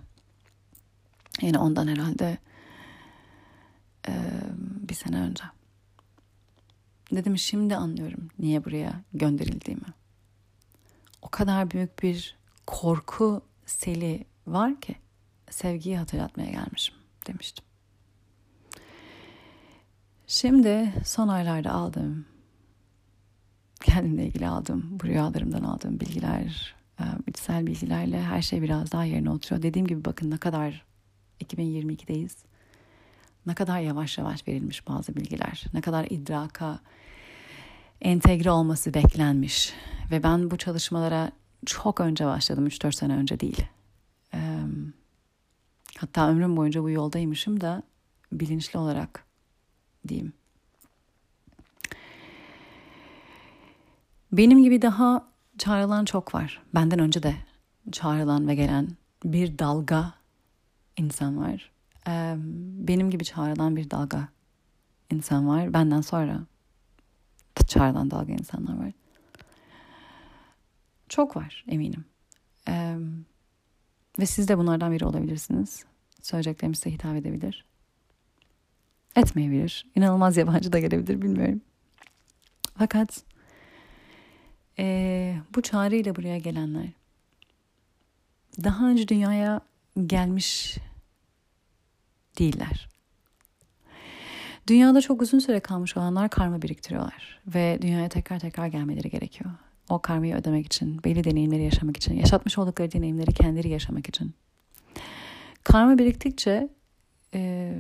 Yani 1.43 1.59
ondan 1.59 1.89
herhalde 1.89 2.39
e, 4.09 4.13
bir 4.89 4.95
sene 4.95 5.21
önce. 5.21 5.45
Dedim 7.13 7.39
şimdi 7.39 7.77
anlıyorum 7.77 8.29
niye 8.39 8.65
buraya 8.65 9.03
gönderildiğimi. 9.15 9.95
O 11.23 11.29
kadar 11.29 11.71
büyük 11.71 12.03
bir 12.03 12.37
korku 12.67 13.43
seli 13.67 14.25
var 14.47 14.81
ki 14.81 14.97
sevgiyi 15.51 15.99
hatırlatmaya 15.99 16.51
gelmişim 16.51 16.95
demiştim. 17.27 17.65
Şimdi 20.27 20.93
son 21.05 21.29
aylarda 21.29 21.73
aldığım, 21.73 22.27
kendimle 23.85 24.27
ilgili 24.27 24.49
aldığım, 24.49 25.01
bu 25.01 25.05
rüyalarımdan 25.05 25.63
aldığım 25.63 26.01
bilgiler, 26.01 26.75
e, 27.01 27.05
içsel 27.27 27.67
bilgilerle 27.67 28.23
her 28.23 28.43
şey 28.43 28.63
biraz 28.63 28.93
daha 28.93 29.05
yerine 29.05 29.31
oturuyor. 29.31 29.63
Dediğim 29.63 29.87
gibi 29.87 30.05
bakın 30.05 30.31
ne 30.31 30.37
kadar 30.37 30.87
2022'deyiz 31.41 32.37
ne 33.47 33.55
kadar 33.55 33.81
yavaş 33.81 34.19
yavaş 34.19 34.49
verilmiş 34.49 34.89
bazı 34.89 35.17
bilgiler, 35.17 35.65
ne 35.75 35.81
kadar 35.81 36.07
idraka 36.11 36.79
entegre 38.01 38.51
olması 38.51 38.95
beklenmiş. 38.95 39.73
Ve 40.11 40.23
ben 40.23 40.51
bu 40.51 40.57
çalışmalara 40.57 41.33
çok 41.67 42.01
önce 42.01 42.27
başladım, 42.27 42.67
3-4 42.67 42.93
sene 42.93 43.17
önce 43.17 43.41
değil. 43.41 43.67
hatta 45.99 46.29
ömrüm 46.29 46.57
boyunca 46.57 46.83
bu 46.83 46.91
yoldaymışım 46.91 47.61
da 47.61 47.83
bilinçli 48.33 48.79
olarak 48.79 49.25
diyeyim. 50.09 50.33
Benim 54.33 54.63
gibi 54.63 54.83
daha 54.83 55.29
çağrılan 55.59 56.05
çok 56.05 56.35
var. 56.35 56.63
Benden 56.75 56.99
önce 56.99 57.23
de 57.23 57.35
çağrılan 57.93 58.49
ve 58.49 58.55
gelen 58.55 58.89
bir 59.25 59.59
dalga 59.59 60.13
insan 60.97 61.39
var 61.39 61.76
benim 62.89 63.11
gibi 63.11 63.25
çağrılan 63.25 63.77
bir 63.77 63.91
dalga 63.91 64.29
insan 65.11 65.49
var. 65.49 65.73
Benden 65.73 66.01
sonra 66.01 66.47
çağrılan 67.67 68.11
dalga 68.11 68.33
insanlar 68.33 68.79
var. 68.79 68.93
Çok 71.09 71.37
var 71.37 71.65
eminim. 71.69 72.05
ve 74.19 74.27
siz 74.27 74.49
de 74.49 74.59
bunlardan 74.59 74.93
biri 74.93 75.05
olabilirsiniz. 75.05 75.85
Söyleyeceklerim 76.23 76.75
size 76.75 76.93
hitap 76.93 77.17
edebilir. 77.17 77.65
Etmeyebilir. 79.17 79.87
İnanılmaz 79.95 80.37
yabancı 80.37 80.73
da 80.73 80.79
gelebilir 80.79 81.23
bilmiyorum. 81.23 81.61
Fakat 82.79 83.25
e, 84.79 85.37
bu 85.55 85.63
çağrıyla 85.63 86.17
buraya 86.17 86.39
gelenler 86.39 86.87
daha 88.65 88.89
önce 88.89 89.09
dünyaya 89.09 89.61
gelmiş 90.07 90.79
değiller. 92.39 92.89
Dünyada 94.69 95.01
çok 95.01 95.23
uzun 95.23 95.39
süre 95.39 95.61
kalmış 95.61 95.97
olanlar 95.97 96.31
karma 96.31 96.63
biriktiriyorlar 96.63 97.41
ve 97.47 97.79
dünyaya 97.83 98.09
tekrar 98.09 98.41
tekrar 98.41 98.67
gelmeleri 98.67 99.11
gerekiyor. 99.11 99.51
O 99.89 99.99
karmayı 99.99 100.35
ödemek 100.35 100.67
için, 100.67 101.05
belli 101.05 101.25
deneyimleri 101.25 101.63
yaşamak 101.63 101.97
için, 101.97 102.15
yaşatmış 102.15 102.59
oldukları 102.59 102.93
deneyimleri 102.93 103.35
kendileri 103.35 103.69
yaşamak 103.69 104.09
için. 104.09 104.35
Karma 105.65 105.99
biriktikçe 105.99 106.69
e, 107.35 107.73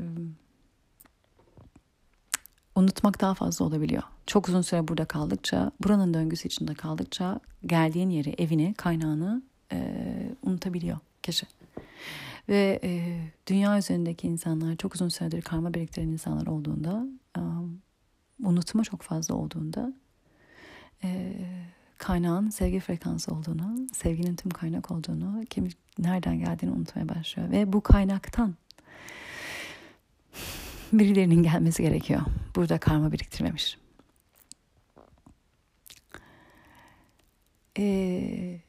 unutmak 2.74 3.20
daha 3.20 3.35
fazla 3.35 3.65
olabiliyor. 3.65 4.03
Çok 4.27 4.49
uzun 4.49 4.62
süre 4.62 4.89
burada 4.89 5.05
kaldıkça, 5.05 5.70
buranın 5.83 6.15
döngüsü 6.15 6.49
içinde 6.49 6.74
kaldıkça 6.74 7.41
geldiğin 7.66 8.11
yeri, 8.11 8.35
evini, 8.39 8.74
kaynağını 8.74 9.43
e, 9.73 9.78
unutabiliyor 10.43 10.99
kişi. 11.23 11.47
Ve 12.48 12.81
e, 12.82 13.18
dünya 13.47 13.78
üzerindeki 13.78 14.27
insanlar 14.27 14.77
çok 14.77 14.94
uzun 14.94 15.09
süredir 15.09 15.43
karma 15.43 15.74
biriktiren 15.74 16.09
insanlar 16.09 16.47
olduğunda 16.47 17.06
um, 17.39 17.82
unutma 18.44 18.85
çok 18.85 19.02
fazla 19.02 19.35
olduğunda 19.35 19.93
e, 21.05 21.32
kaynağın 21.98 22.51
sevgi 22.51 22.81
frekansı 22.81 23.35
olduğunu, 23.35 23.86
sevginin 23.93 24.36
tüm 24.36 24.51
kaynak 24.51 24.90
olduğunu, 24.90 25.44
kim 25.51 25.68
nereden 25.98 26.39
geldiğini 26.39 26.70
unutmaya 26.70 27.09
başlıyor. 27.09 27.51
Ve 27.51 27.73
bu 27.73 27.81
kaynaktan 27.81 28.55
birilerinin 30.93 31.43
gelmesi 31.43 31.82
gerekiyor. 31.82 32.20
Burada 32.56 32.78
karma 32.78 33.12
biriktirmemiş. 33.12 33.78
Ee, 37.78 38.60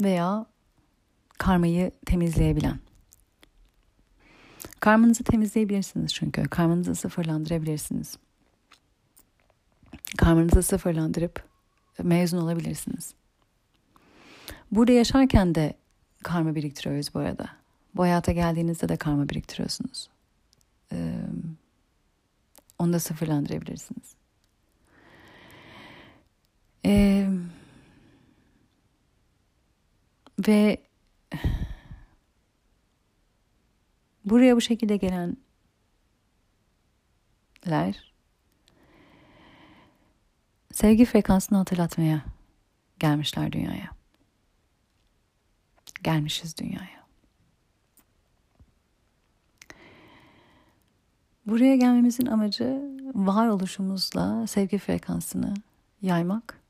veya 0.00 0.46
karmayı 1.38 1.90
temizleyebilen. 2.06 2.78
Karmanızı 4.80 5.24
temizleyebilirsiniz 5.24 6.14
çünkü. 6.14 6.44
Karmanızı 6.48 6.94
sıfırlandırabilirsiniz. 6.94 8.16
Karmanızı 10.18 10.62
sıfırlandırıp 10.62 11.44
mezun 12.02 12.38
olabilirsiniz. 12.38 13.14
Burada 14.70 14.92
yaşarken 14.92 15.54
de 15.54 15.74
karma 16.22 16.54
biriktiriyoruz 16.54 17.14
bu 17.14 17.18
arada. 17.18 17.48
Bu 17.94 18.02
hayata 18.02 18.32
geldiğinizde 18.32 18.88
de 18.88 18.96
karma 18.96 19.28
biriktiriyorsunuz. 19.28 20.08
Ee, 20.92 21.20
onu 22.78 22.92
da 22.92 23.00
sıfırlandırabilirsiniz. 23.00 24.14
Ee, 26.86 27.28
ve 30.38 30.82
buraya 34.24 34.56
bu 34.56 34.60
şekilde 34.60 34.96
gelen 34.96 35.36
sevgiler 37.66 38.12
sevgi 40.72 41.04
frekansını 41.04 41.58
hatırlatmaya 41.58 42.24
gelmişler 42.98 43.52
dünyaya. 43.52 43.90
Gelmişiz 46.02 46.56
dünyaya. 46.56 47.06
Buraya 51.46 51.76
gelmemizin 51.76 52.26
amacı 52.26 52.82
varoluşumuzla 53.14 54.46
sevgi 54.46 54.78
frekansını 54.78 55.54
yaymak, 56.02 56.60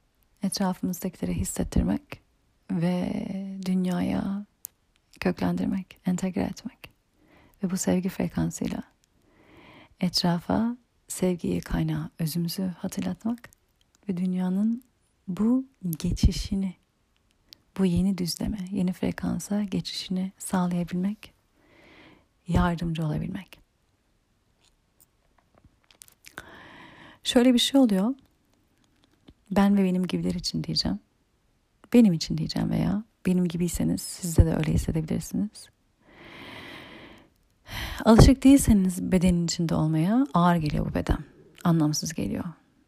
etrafımızdakilere 0.43 1.35
hissettirmek 1.35 2.26
ve 2.71 3.27
dünyaya 3.67 4.45
köklendirmek, 5.21 5.99
entegre 6.07 6.43
etmek. 6.43 6.91
Ve 7.63 7.71
bu 7.71 7.77
sevgi 7.77 8.09
frekansıyla 8.09 8.83
etrafa 10.01 10.77
sevgiyi 11.09 11.61
kaynağı, 11.61 12.11
özümüzü 12.19 12.63
hatırlatmak 12.63 13.51
ve 14.09 14.17
dünyanın 14.17 14.83
bu 15.29 15.65
geçişini, 15.99 16.75
bu 17.79 17.85
yeni 17.85 18.19
düzleme, 18.19 18.59
yeni 18.71 18.93
frekansa 18.93 19.63
geçişini 19.63 20.33
sağlayabilmek, 20.39 21.33
yardımcı 22.49 23.07
olabilmek. 23.07 23.59
Şöyle 27.25 27.55
bir 27.55 27.59
şey 27.59 27.81
oluyor. 27.81 28.15
Ben 29.51 29.79
ve 29.79 29.85
benim 29.85 30.07
gibiler 30.07 30.35
için 30.35 30.65
diyeceğim. 30.65 30.99
Benim 31.93 32.13
için 32.13 32.39
diyeceğim 32.39 32.71
veya 32.71 33.03
benim 33.27 33.49
gibiyseniz 33.49 34.03
siz 34.03 34.37
de, 34.37 34.47
de 34.47 34.57
öyle 34.57 34.73
hissedebilirsiniz. 34.73 35.69
Alışık 38.05 38.45
değilseniz 38.45 39.13
bedenin 39.13 39.45
içinde 39.45 39.75
olmaya 39.75 40.27
ağır 40.35 40.57
geliyor 40.57 40.87
bu 40.91 40.95
beden. 40.95 41.19
Anlamsız 41.65 42.15
geliyor. 42.15 42.45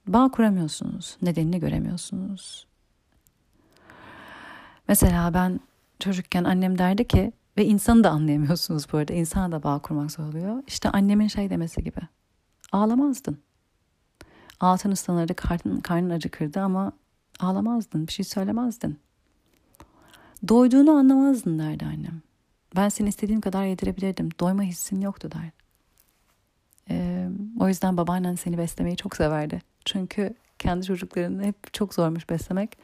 Bağ 0.07 0.31
kuramıyorsunuz. 0.31 1.17
Nedenini 1.23 1.61
göremiyorsunuz. 1.61 2.67
Mesela 4.89 5.35
ben 5.35 5.61
çocukken 5.99 6.45
annem 6.45 6.79
derdi 6.79 7.09
ki 7.09 7.33
ve 7.57 7.65
insanı 7.65 8.05
da 8.05 8.11
anlayamıyorsunuz 8.11 8.93
bu 8.93 8.97
arada. 8.97 9.13
İnsana 9.13 9.53
da 9.53 9.63
bağ 9.63 9.79
kurmak 9.79 10.13
zor 10.13 10.25
oluyor. 10.25 10.63
İşte 10.67 10.91
annemin 10.91 11.29
şey 11.29 11.51
demesi 11.51 11.85
gibi. 11.85 12.01
Ağlamazdın. 12.73 13.39
Altın 14.61 14.91
ıslanırdı, 14.91 15.35
karnın, 15.35 15.81
karnın 15.81 16.11
acıkırdı 16.11 16.61
ama 16.61 16.93
ağlamazdın, 17.39 18.07
bir 18.07 18.13
şey 18.13 18.25
söylemezdin. 18.25 18.99
Doyduğunu 20.49 20.91
anlamazdın 20.91 21.59
derdi 21.59 21.85
annem. 21.85 22.23
Ben 22.77 22.89
seni 22.89 23.09
istediğim 23.09 23.41
kadar 23.41 23.65
yedirebilirdim. 23.65 24.29
Doyma 24.41 24.63
hissin 24.63 25.01
yoktu 25.01 25.31
derdi. 25.33 25.53
Ee, 26.91 27.29
o 27.61 27.69
yüzden 27.69 27.97
babaannen 27.97 28.35
seni 28.35 28.59
beslemeyi 28.59 28.97
çok 28.97 29.17
severdi. 29.17 29.61
Çünkü 29.85 30.35
kendi 30.59 30.87
çocuklarını 30.87 31.45
hep 31.45 31.75
çok 31.75 31.95
zormuş 31.95 32.31
beslemek. 32.31 32.79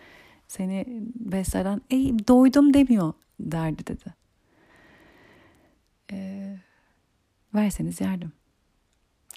Seni 0.48 0.84
besleden 1.14 1.80
ey 1.90 2.28
doydum 2.28 2.74
demiyor 2.74 3.12
derdi 3.40 3.86
dedi. 3.86 4.14
Ee, 6.12 6.56
verseniz 7.54 8.00
yardım. 8.00 8.32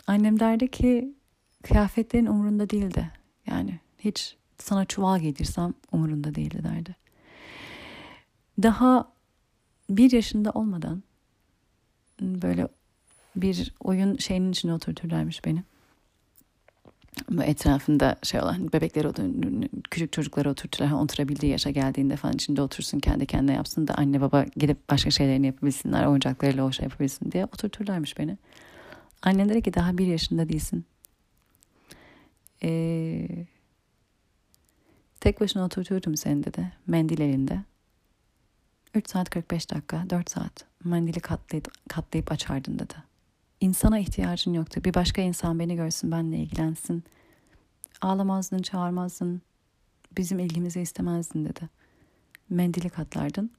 Annem 0.07 0.39
derdi 0.39 0.71
ki 0.71 1.15
kıyafetlerin 1.63 2.25
umurunda 2.25 2.69
değildi. 2.69 3.11
Yani 3.47 3.79
hiç 3.99 4.37
sana 4.57 4.85
çuval 4.85 5.19
giydirsem 5.19 5.73
umurunda 5.91 6.35
değildi 6.35 6.63
derdi. 6.63 6.95
Daha 8.63 9.11
bir 9.89 10.11
yaşında 10.11 10.51
olmadan 10.51 11.03
böyle 12.21 12.67
bir 13.35 13.73
oyun 13.79 14.17
şeyinin 14.17 14.51
içine 14.51 14.73
oturturlarmış 14.73 15.45
beni. 15.45 15.63
Etrafında 17.43 18.15
şey 18.23 18.41
olan 18.41 18.73
bebekleri 18.73 19.07
küçük 19.91 20.13
çocukları 20.13 20.49
oturturlar. 20.49 20.91
Oturabildiği 20.91 21.51
yaşa 21.51 21.69
geldiğinde 21.69 22.15
falan 22.15 22.33
içinde 22.33 22.61
otursun 22.61 22.99
kendi 22.99 23.25
kendine 23.25 23.55
yapsın 23.55 23.87
da 23.87 23.93
anne 23.93 24.21
baba 24.21 24.43
gidip 24.55 24.89
başka 24.89 25.11
şeylerini 25.11 25.45
yapabilsinler. 25.45 26.05
Oyuncaklarıyla 26.05 26.65
o 26.65 26.71
şey 26.71 26.83
yapabilsin 26.83 27.31
diye 27.31 27.45
oturturlarmış 27.45 28.17
beni. 28.17 28.37
Annem 29.21 29.49
dedi 29.49 29.61
ki 29.61 29.73
daha 29.73 29.97
bir 29.97 30.07
yaşında 30.07 30.49
değilsin. 30.49 30.85
Ee, 32.63 33.27
tek 35.21 35.41
başına 35.41 35.65
oturturdum 35.65 36.17
seni 36.17 36.43
dedi. 36.43 36.73
Mendil 36.87 37.21
elinde. 37.21 37.63
3 38.93 39.09
saat 39.09 39.29
45 39.29 39.71
dakika, 39.71 40.09
4 40.09 40.29
saat 40.29 40.65
mendili 40.83 41.19
katlayıp, 41.19 41.89
katlayıp 41.89 42.31
açardın 42.31 42.79
dedi. 42.79 42.93
İnsana 43.61 43.99
ihtiyacın 43.99 44.53
yoktu. 44.53 44.81
Bir 44.83 44.93
başka 44.93 45.21
insan 45.21 45.59
beni 45.59 45.75
görsün, 45.75 46.11
benle 46.11 46.37
ilgilensin. 46.37 47.03
Ağlamazdın, 48.01 48.61
çağırmazdın. 48.61 49.41
Bizim 50.17 50.39
ilgimizi 50.39 50.81
istemezdin 50.81 51.45
dedi. 51.45 51.69
Mendili 52.49 52.89
katlardın. 52.89 53.51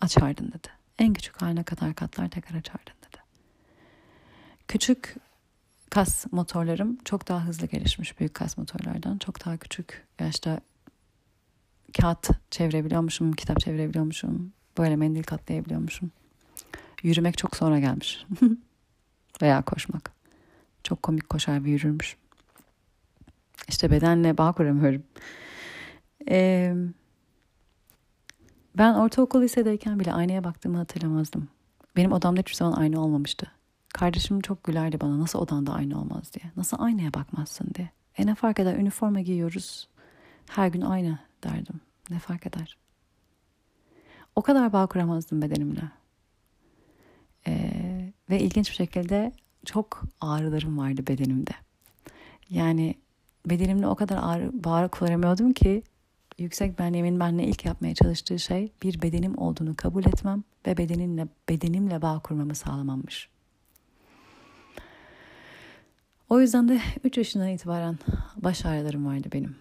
Açardın 0.00 0.48
dedi. 0.48 0.68
En 0.98 1.12
küçük 1.12 1.42
haline 1.42 1.62
kadar 1.62 1.94
katlar 1.94 2.28
tekrar 2.28 2.58
açardın 2.58 2.94
dedi. 3.02 3.22
Küçük 4.68 5.16
kas 5.94 6.26
motorlarım 6.32 6.98
çok 7.04 7.28
daha 7.28 7.44
hızlı 7.44 7.66
gelişmiş 7.66 8.20
büyük 8.20 8.34
kas 8.34 8.58
motorlardan. 8.58 9.18
Çok 9.18 9.44
daha 9.46 9.56
küçük 9.56 10.06
yaşta 10.20 10.60
kağıt 12.00 12.30
çevirebiliyormuşum, 12.50 13.32
kitap 13.32 13.60
çevirebiliyormuşum, 13.60 14.52
böyle 14.78 14.96
mendil 14.96 15.22
katlayabiliyormuşum. 15.22 16.10
Yürümek 17.02 17.38
çok 17.38 17.56
sonra 17.56 17.78
gelmiş. 17.78 18.26
Veya 19.42 19.62
koşmak. 19.62 20.12
Çok 20.84 21.02
komik 21.02 21.28
koşar 21.28 21.64
bir 21.64 21.70
yürürmüş. 21.70 22.16
İşte 23.68 23.90
bedenle 23.90 24.38
bağ 24.38 24.52
kuramıyorum. 24.52 25.02
Ee, 26.28 26.74
ben 28.78 28.94
ortaokul 28.94 29.42
lisedeyken 29.42 30.00
bile 30.00 30.12
aynaya 30.12 30.44
baktığımı 30.44 30.78
hatırlamazdım. 30.78 31.48
Benim 31.96 32.12
odamda 32.12 32.40
hiçbir 32.40 32.54
zaman 32.54 32.72
ayna 32.72 33.00
olmamıştı. 33.00 33.53
Kardeşim 33.94 34.40
çok 34.40 34.64
gülerdi 34.64 35.00
bana 35.00 35.20
nasıl 35.20 35.38
odanda 35.38 35.72
aynı 35.72 36.00
olmaz 36.00 36.32
diye. 36.32 36.52
Nasıl 36.56 36.76
aynaya 36.80 37.14
bakmazsın 37.14 37.68
diye. 37.74 37.90
E 38.18 38.26
ne 38.26 38.34
fark 38.34 38.60
eder 38.60 38.76
üniforma 38.76 39.20
giyiyoruz. 39.20 39.88
Her 40.50 40.68
gün 40.68 40.80
aynı 40.80 41.18
derdim. 41.44 41.80
Ne 42.10 42.18
fark 42.18 42.46
eder? 42.46 42.76
O 44.36 44.42
kadar 44.42 44.72
bağ 44.72 44.86
kuramazdım 44.86 45.42
bedenimle. 45.42 45.90
Ee, 47.46 48.12
ve 48.30 48.40
ilginç 48.40 48.70
bir 48.70 48.74
şekilde 48.74 49.32
çok 49.64 50.02
ağrılarım 50.20 50.78
vardı 50.78 51.06
bedenimde. 51.06 51.52
Yani 52.50 52.94
bedenimle 53.46 53.86
o 53.86 53.94
kadar 53.94 54.18
ağrı, 54.22 54.64
bağ 54.64 54.88
kuramıyordum 54.88 55.52
ki 55.52 55.82
yüksek 56.38 56.78
benliğimin 56.78 57.20
benle 57.20 57.44
ilk 57.44 57.64
yapmaya 57.64 57.94
çalıştığı 57.94 58.38
şey 58.38 58.72
bir 58.82 59.02
bedenim 59.02 59.38
olduğunu 59.38 59.76
kabul 59.76 60.04
etmem 60.04 60.44
ve 60.66 60.76
bedenimle 60.76 61.28
bedenimle 61.48 62.02
bağ 62.02 62.18
kurmamı 62.18 62.54
sağlamammış. 62.54 63.33
O 66.34 66.40
yüzden 66.40 66.68
de 66.68 66.80
3 67.04 67.18
yaşından 67.18 67.48
itibaren 67.48 67.98
baş 68.36 68.66
ağrılarım 68.66 69.06
vardı 69.06 69.28
benim. 69.32 69.56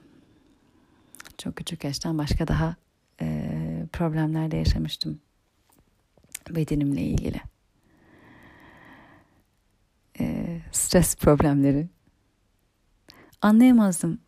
Çok 1.37 1.55
küçük 1.55 1.83
yaştan 1.83 2.17
başka 2.17 2.47
daha 2.47 2.75
e, 3.21 3.49
problemlerle 3.93 4.57
yaşamıştım 4.57 5.19
bedenimle 6.49 7.01
ilgili. 7.01 7.41
E, 10.19 10.59
stres 10.71 11.15
problemleri. 11.15 11.87
Anlayamazdım 13.41 14.19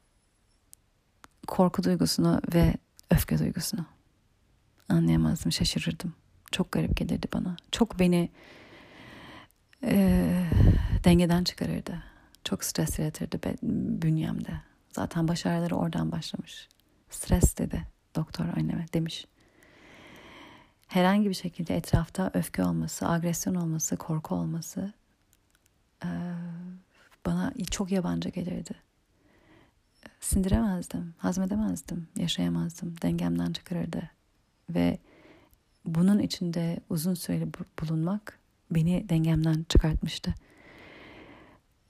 korku 1.48 1.84
duygusunu 1.84 2.42
ve 2.54 2.74
öfke 3.12 3.40
duygusunu. 3.40 3.86
Anlayamazdım, 4.90 5.52
şaşırırdım. 5.52 6.14
Çok 6.52 6.72
garip 6.72 6.98
gelirdi 6.98 7.28
bana. 7.34 7.56
Çok 7.72 8.00
beni 8.00 8.30
e, 9.84 10.48
dengeden 11.04 11.44
çıkarırdı. 11.44 12.15
Çok 12.46 12.64
stres 12.64 13.00
yaratırdı 13.00 13.40
bünyemde. 14.02 14.52
Zaten 14.92 15.28
baş 15.28 15.46
ağrıları 15.46 15.76
oradan 15.76 16.12
başlamış. 16.12 16.68
Stres 17.10 17.58
dedi 17.58 17.84
doktor 18.16 18.46
anneme 18.46 18.86
demiş. 18.94 19.26
Herhangi 20.88 21.30
bir 21.30 21.34
şekilde 21.34 21.76
etrafta 21.76 22.32
öfke 22.34 22.64
olması, 22.64 23.10
agresyon 23.10 23.56
olması, 23.56 23.98
korku 23.98 24.36
olması 24.36 24.94
bana 27.26 27.54
çok 27.72 27.92
yabancı 27.92 28.30
gelirdi. 28.30 28.76
Sindiremezdim, 30.20 31.14
hazmedemezdim, 31.18 32.08
yaşayamazdım, 32.16 32.96
dengemden 33.02 33.54
çıkarırdı. 33.54 34.10
Ve 34.70 35.00
bunun 35.86 36.20
içinde 36.20 36.80
uzun 36.90 37.14
süreli 37.14 37.48
bulunmak 37.82 38.40
beni 38.72 39.10
dengemden 39.10 39.66
çıkartmıştı. 39.70 40.34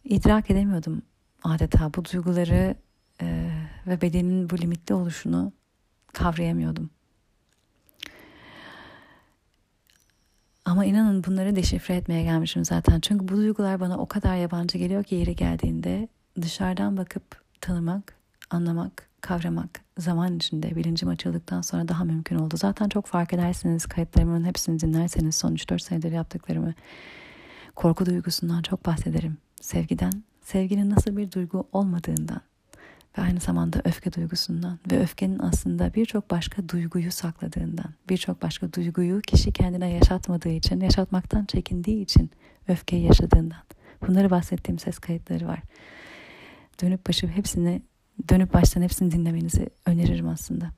İdrak 0.06 0.52
edemiyordum 0.52 1.02
adeta 1.44 1.94
bu 1.94 2.06
duyguları 2.06 2.76
e, 3.22 3.50
ve 3.88 4.02
bedenin 4.02 4.50
bu 4.50 4.58
limitli 4.58 4.96
oluşunu 4.96 5.52
kavrayamıyordum. 6.14 6.90
Ama 10.66 10.86
inanın 10.86 11.24
bunları 11.24 11.56
deşifre 11.56 11.96
etmeye 11.96 12.24
gelmişim 12.24 12.66
zaten. 12.66 13.00
Çünkü 13.00 13.28
bu 13.28 13.38
duygular 13.38 13.80
bana 13.80 13.98
o 13.98 14.06
kadar 14.06 14.36
yabancı 14.36 14.78
geliyor 14.78 15.04
ki 15.04 15.16
yeri 15.16 15.36
geldiğinde 15.36 16.08
dışarıdan 16.42 16.98
bakıp 16.98 17.42
tanımak, 17.62 18.16
anlamak, 18.50 19.10
kavramak 19.22 19.70
zaman 19.98 20.36
içinde 20.36 20.76
bilincim 20.76 21.10
açıldıktan 21.10 21.62
sonra 21.62 21.88
daha 21.88 22.04
mümkün 22.04 22.36
oldu. 22.36 22.58
Zaten 22.58 22.90
çok 22.90 23.06
fark 23.06 23.34
edersiniz 23.34 23.86
kayıtlarımın 23.86 24.44
hepsini 24.44 24.80
dinlerseniz 24.80 25.36
son 25.36 25.56
3-4 25.56 25.80
senedir 25.80 26.12
yaptıklarımı 26.12 26.74
korku 27.76 28.06
duygusundan 28.06 28.62
çok 28.62 28.86
bahsederim. 28.86 29.38
Sevgiden, 29.62 30.24
sevginin 30.42 30.90
nasıl 30.90 31.18
bir 31.18 31.32
duygu 31.32 31.68
olmadığından 31.72 32.42
ve 33.18 33.22
aynı 33.22 33.40
zamanda 33.40 33.82
öfke 33.86 34.14
duygusundan 34.14 34.80
ve 34.92 35.00
öfkenin 35.00 35.40
aslında 35.40 35.94
birçok 35.94 36.32
başka 36.32 36.70
duyguyu 36.70 37.12
sakladığından, 37.12 37.94
birçok 38.10 38.42
başka 38.42 38.74
duyguyu 38.74 39.22
kişi 39.22 39.52
kendine 39.52 39.90
yaşatmadığı 39.90 40.50
için, 40.50 40.82
yaşatmaktan 40.82 41.46
çekindiği 41.46 42.04
için 42.04 42.32
öfkeyi 42.68 43.04
yaşadığından. 43.04 43.64
Bunları 44.08 44.30
bahsettiğim 44.30 44.80
ses 44.80 45.00
kayıtları 45.00 45.48
var. 45.48 45.60
Dönüp 46.82 47.08
başım 47.08 47.30
hepsini, 47.30 47.82
dönüp 48.30 48.54
baştan 48.54 48.82
hepsini 48.82 49.12
dinlemenizi 49.12 49.70
öneririm 49.86 50.28
aslında. 50.28 50.72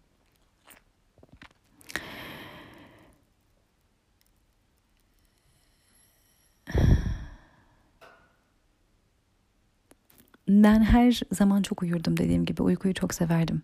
Ben 10.48 10.84
her 10.84 11.22
zaman 11.32 11.62
çok 11.62 11.84
uyurdum 11.84 12.18
dediğim 12.18 12.46
gibi. 12.46 12.62
Uykuyu 12.62 12.94
çok 12.94 13.14
severdim. 13.14 13.62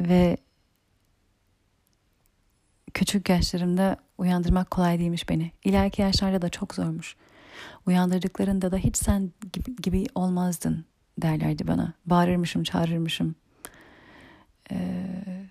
Ve 0.00 0.36
küçük 2.94 3.28
yaşlarımda 3.28 3.96
uyandırmak 4.18 4.70
kolay 4.70 4.98
değilmiş 4.98 5.28
beni. 5.28 5.52
İleriki 5.64 6.02
yaşlarda 6.02 6.42
da 6.42 6.48
çok 6.48 6.74
zormuş. 6.74 7.16
Uyandırdıklarında 7.86 8.72
da 8.72 8.76
hiç 8.76 8.96
sen 8.96 9.32
gibi, 9.52 9.76
gibi 9.76 10.06
olmazdın 10.14 10.84
derlerdi 11.18 11.66
bana. 11.66 11.92
Bağırırmışım, 12.06 12.62
çağırırmışım. 12.62 13.34
Ee, 14.70 15.46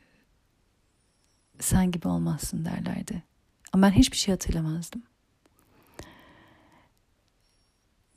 sen 1.60 1.92
gibi 1.92 2.08
olmazsın 2.08 2.66
derlerdi. 2.66 3.24
Ama 3.74 3.88
ben 3.88 3.92
hiçbir 3.92 4.18
şey 4.18 4.34
hatırlamazdım. 4.34 5.04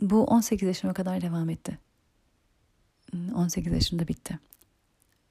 Bu 0.00 0.24
18 0.24 0.68
yaşıma 0.68 0.94
kadar 0.94 1.20
devam 1.20 1.50
etti. 1.50 1.78
18 3.34 3.72
yaşında 3.72 4.08
bitti. 4.08 4.38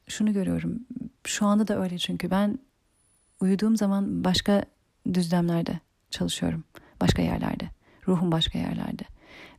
Şunu 0.07 0.33
görüyorum. 0.33 0.79
Şu 1.25 1.45
anda 1.45 1.67
da 1.67 1.83
öyle 1.83 1.97
çünkü 1.97 2.31
ben 2.31 2.59
uyuduğum 3.39 3.77
zaman 3.77 4.23
başka 4.23 4.65
düzlemlerde 5.13 5.79
çalışıyorum. 6.11 6.63
Başka 7.01 7.21
yerlerde. 7.21 7.69
Ruhum 8.07 8.31
başka 8.31 8.59
yerlerde. 8.59 9.03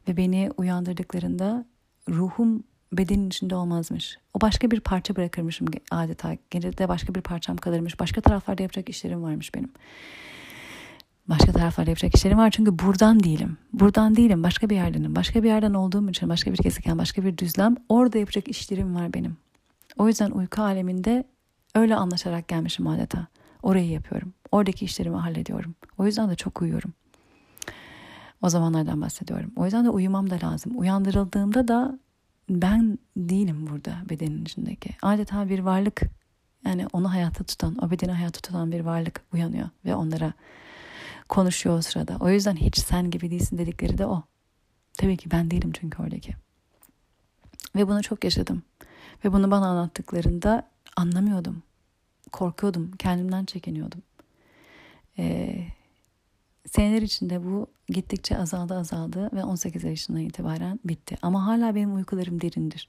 Ve 0.09 0.17
beni 0.17 0.51
uyandırdıklarında 0.57 1.67
ruhum 2.09 2.65
bedenin 2.93 3.27
içinde 3.27 3.55
olmazmış. 3.55 4.19
O 4.35 4.41
başka 4.41 4.71
bir 4.71 4.81
parça 4.81 5.17
bırakırmışım 5.17 5.67
adeta. 5.91 6.37
Gecede 6.51 6.89
başka 6.89 7.15
bir 7.15 7.21
parçam 7.21 7.57
kalırmış. 7.57 8.01
Başka 8.01 8.21
taraflarda 8.21 8.63
yapacak 8.63 8.89
işlerim 8.89 9.23
varmış 9.23 9.55
benim. 9.55 9.73
Başka 11.29 11.53
taraflarda 11.53 11.91
yapacak 11.91 12.15
işlerim 12.15 12.39
var 12.39 12.51
çünkü 12.51 12.79
buradan 12.79 13.23
değilim. 13.23 13.57
Buradan 13.73 14.17
değilim. 14.17 14.43
Başka 14.43 14.71
bir 14.71 14.75
yerdenim. 14.75 15.17
Başka 15.17 15.43
bir 15.43 15.49
yerden 15.49 15.75
olduğum 15.75 16.11
için 16.11 16.29
başka 16.29 16.53
bir 16.53 16.59
gezegen, 16.59 16.99
başka 16.99 17.25
bir 17.25 17.39
düzlem. 17.39 17.75
Orada 17.89 18.19
yapacak 18.19 18.49
işlerim 18.49 18.95
var 18.95 19.15
benim. 19.15 19.37
O 19.99 20.09
yüzden 20.09 20.31
uyku 20.31 20.63
aleminde 20.63 21.25
öyle 21.75 21.95
anlaşarak 21.97 22.49
gelmişim 22.49 22.87
adeta. 22.87 23.27
Orayı 23.63 23.91
yapıyorum. 23.91 24.33
Oradaki 24.53 24.85
işlerimi 24.85 25.17
hallediyorum. 25.17 25.75
O 25.99 26.07
yüzden 26.07 26.31
de 26.31 26.35
çok 26.35 26.63
uyuyorum. 26.63 26.93
O 28.43 28.49
zamanlardan 28.49 29.01
bahsediyorum. 29.01 29.53
O 29.57 29.65
yüzden 29.65 29.85
de 29.85 29.91
uyumam 29.91 30.31
da 30.31 30.39
lazım. 30.43 30.79
Uyandırıldığımda 30.79 31.69
da 31.69 31.99
ben 32.49 32.99
değilim 33.17 33.67
burada 33.71 33.93
bedenin 34.11 34.43
içindeki. 34.43 34.91
Adeta 35.03 35.49
bir 35.49 35.59
varlık 35.59 36.03
yani 36.67 36.87
onu 36.93 37.13
hayatta 37.13 37.45
tutan, 37.45 37.85
o 37.85 37.91
bedeni 37.91 38.13
hayatta 38.13 38.41
tutan 38.41 38.73
bir 38.73 38.81
varlık 38.81 39.21
uyanıyor 39.33 39.69
ve 39.85 39.95
onlara 39.95 40.33
konuşuyor 41.29 41.79
o 41.79 41.83
sırada. 41.83 42.17
O 42.21 42.31
yüzden 42.31 42.57
hiç 42.57 42.79
sen 42.79 43.11
gibi 43.11 43.31
değilsin 43.31 43.59
dedikleri 43.59 43.99
de 43.99 44.07
o. 44.07 44.23
Tabii 44.99 45.17
ki 45.17 45.31
ben 45.31 45.51
değilim 45.51 45.73
çünkü 45.81 46.03
oradaki. 46.03 46.35
Ve 47.77 47.89
bunu 47.89 48.03
çok 48.03 48.25
yaşadım. 48.25 48.63
Ve 49.25 49.33
bunu 49.33 49.51
bana 49.51 49.69
anlattıklarında 49.69 50.69
anlamıyordum. 50.97 51.63
Korkuyordum. 52.33 52.93
Kendimden 52.99 53.45
çekiniyordum. 53.45 54.03
Ee, 55.19 55.67
seneler 56.67 57.03
içinde 57.03 57.45
bu 57.45 57.67
gittikçe 57.89 58.39
azaldı 58.39 58.79
azaldı 58.79 59.31
ve 59.33 59.45
18 59.45 59.85
yaşından 59.85 60.21
itibaren 60.21 60.81
bitti. 60.85 61.19
Ama 61.23 61.47
hala 61.47 61.75
benim 61.75 61.97
uykularım 61.97 62.41
derindir. 62.41 62.89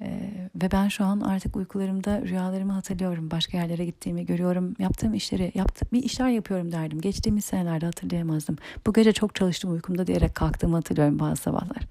Ee, 0.00 0.48
ve 0.62 0.70
ben 0.70 0.88
şu 0.88 1.04
an 1.04 1.20
artık 1.20 1.56
uykularımda 1.56 2.22
rüyalarımı 2.22 2.72
hatırlıyorum. 2.72 3.30
Başka 3.30 3.58
yerlere 3.58 3.84
gittiğimi 3.84 4.26
görüyorum. 4.26 4.74
Yaptığım 4.78 5.14
işleri, 5.14 5.52
yaptığım, 5.54 5.88
bir 5.92 6.02
işler 6.02 6.28
yapıyorum 6.28 6.72
derdim. 6.72 7.00
Geçtiğimiz 7.00 7.44
senelerde 7.44 7.86
hatırlayamazdım. 7.86 8.56
Bu 8.86 8.92
gece 8.92 9.12
çok 9.12 9.34
çalıştım 9.34 9.72
uykumda 9.72 10.06
diyerek 10.06 10.34
kalktığımı 10.34 10.76
hatırlıyorum 10.76 11.18
bazı 11.18 11.42
sabahlar. 11.42 11.82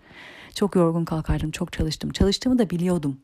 Çok 0.56 0.76
yorgun 0.76 1.06
kalkardım, 1.06 1.52
çok 1.52 1.73
çalıştım. 1.73 2.11
Çalıştığımı 2.11 2.60
da 2.60 2.69
biliyordum. 2.69 3.18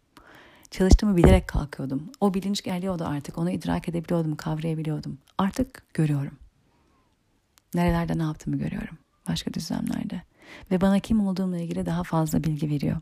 Çalıştığımı 0.71 1.17
bilerek 1.17 1.47
kalkıyordum. 1.47 2.11
O 2.19 2.33
bilinç 2.33 2.61
geliyordu 2.61 3.05
artık. 3.07 3.37
Onu 3.37 3.51
idrak 3.51 3.89
edebiliyordum, 3.89 4.35
kavrayabiliyordum. 4.35 5.17
Artık 5.37 5.83
görüyorum. 5.93 6.33
Nerelerde 7.73 8.17
ne 8.17 8.23
yaptığımı 8.23 8.57
görüyorum. 8.57 8.97
Başka 9.29 9.53
düzlemlerde. 9.53 10.21
Ve 10.71 10.81
bana 10.81 10.99
kim 10.99 11.27
olduğumla 11.27 11.57
ilgili 11.57 11.85
daha 11.85 12.03
fazla 12.03 12.43
bilgi 12.43 12.69
veriyor. 12.69 12.97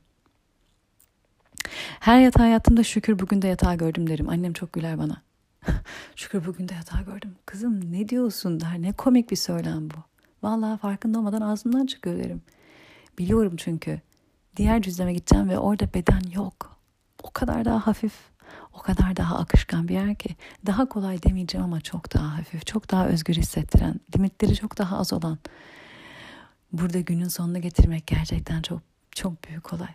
Her 1.99 2.19
yatağa 2.19 2.45
yattığımda 2.45 2.83
şükür 2.83 3.19
bugün 3.19 3.41
de 3.41 3.47
yatağı 3.47 3.75
gördüm 3.75 4.09
derim. 4.09 4.29
Annem 4.29 4.53
çok 4.53 4.73
güler 4.73 4.97
bana. 4.97 5.21
şükür 6.15 6.45
bugün 6.45 6.69
de 6.69 6.73
yatağı 6.73 7.05
gördüm. 7.05 7.35
Kızım 7.45 7.91
ne 7.91 8.09
diyorsun 8.09 8.59
der. 8.59 8.81
Ne 8.81 8.91
komik 8.91 9.31
bir 9.31 9.35
söylem 9.35 9.89
bu. 9.89 9.95
Vallahi 10.43 10.79
farkında 10.79 11.19
olmadan 11.19 11.41
ağzımdan 11.41 11.85
çıkıyor 11.85 12.17
derim. 12.17 12.41
Biliyorum 13.17 13.53
çünkü. 13.57 14.01
Diğer 14.57 14.81
cüzdeme 14.81 15.13
gideceğim 15.13 15.49
ve 15.49 15.59
orada 15.59 15.93
beden 15.93 16.21
yok. 16.35 16.77
O 17.23 17.31
kadar 17.31 17.65
daha 17.65 17.87
hafif, 17.87 18.13
o 18.73 18.77
kadar 18.77 19.15
daha 19.15 19.37
akışkan 19.37 19.87
bir 19.87 19.93
yer 19.93 20.15
ki. 20.15 20.35
Daha 20.65 20.89
kolay 20.89 21.23
demeyeceğim 21.23 21.65
ama 21.65 21.81
çok 21.81 22.13
daha 22.13 22.37
hafif, 22.37 22.65
çok 22.65 22.91
daha 22.91 23.07
özgür 23.07 23.33
hissettiren, 23.33 23.99
limitleri 24.15 24.55
çok 24.55 24.77
daha 24.77 24.97
az 24.97 25.13
olan. 25.13 25.37
Burada 26.71 26.99
günün 26.99 27.27
sonunu 27.27 27.61
getirmek 27.61 28.07
gerçekten 28.07 28.61
çok 28.61 28.81
çok 29.11 29.43
büyük 29.43 29.73
olay. 29.73 29.89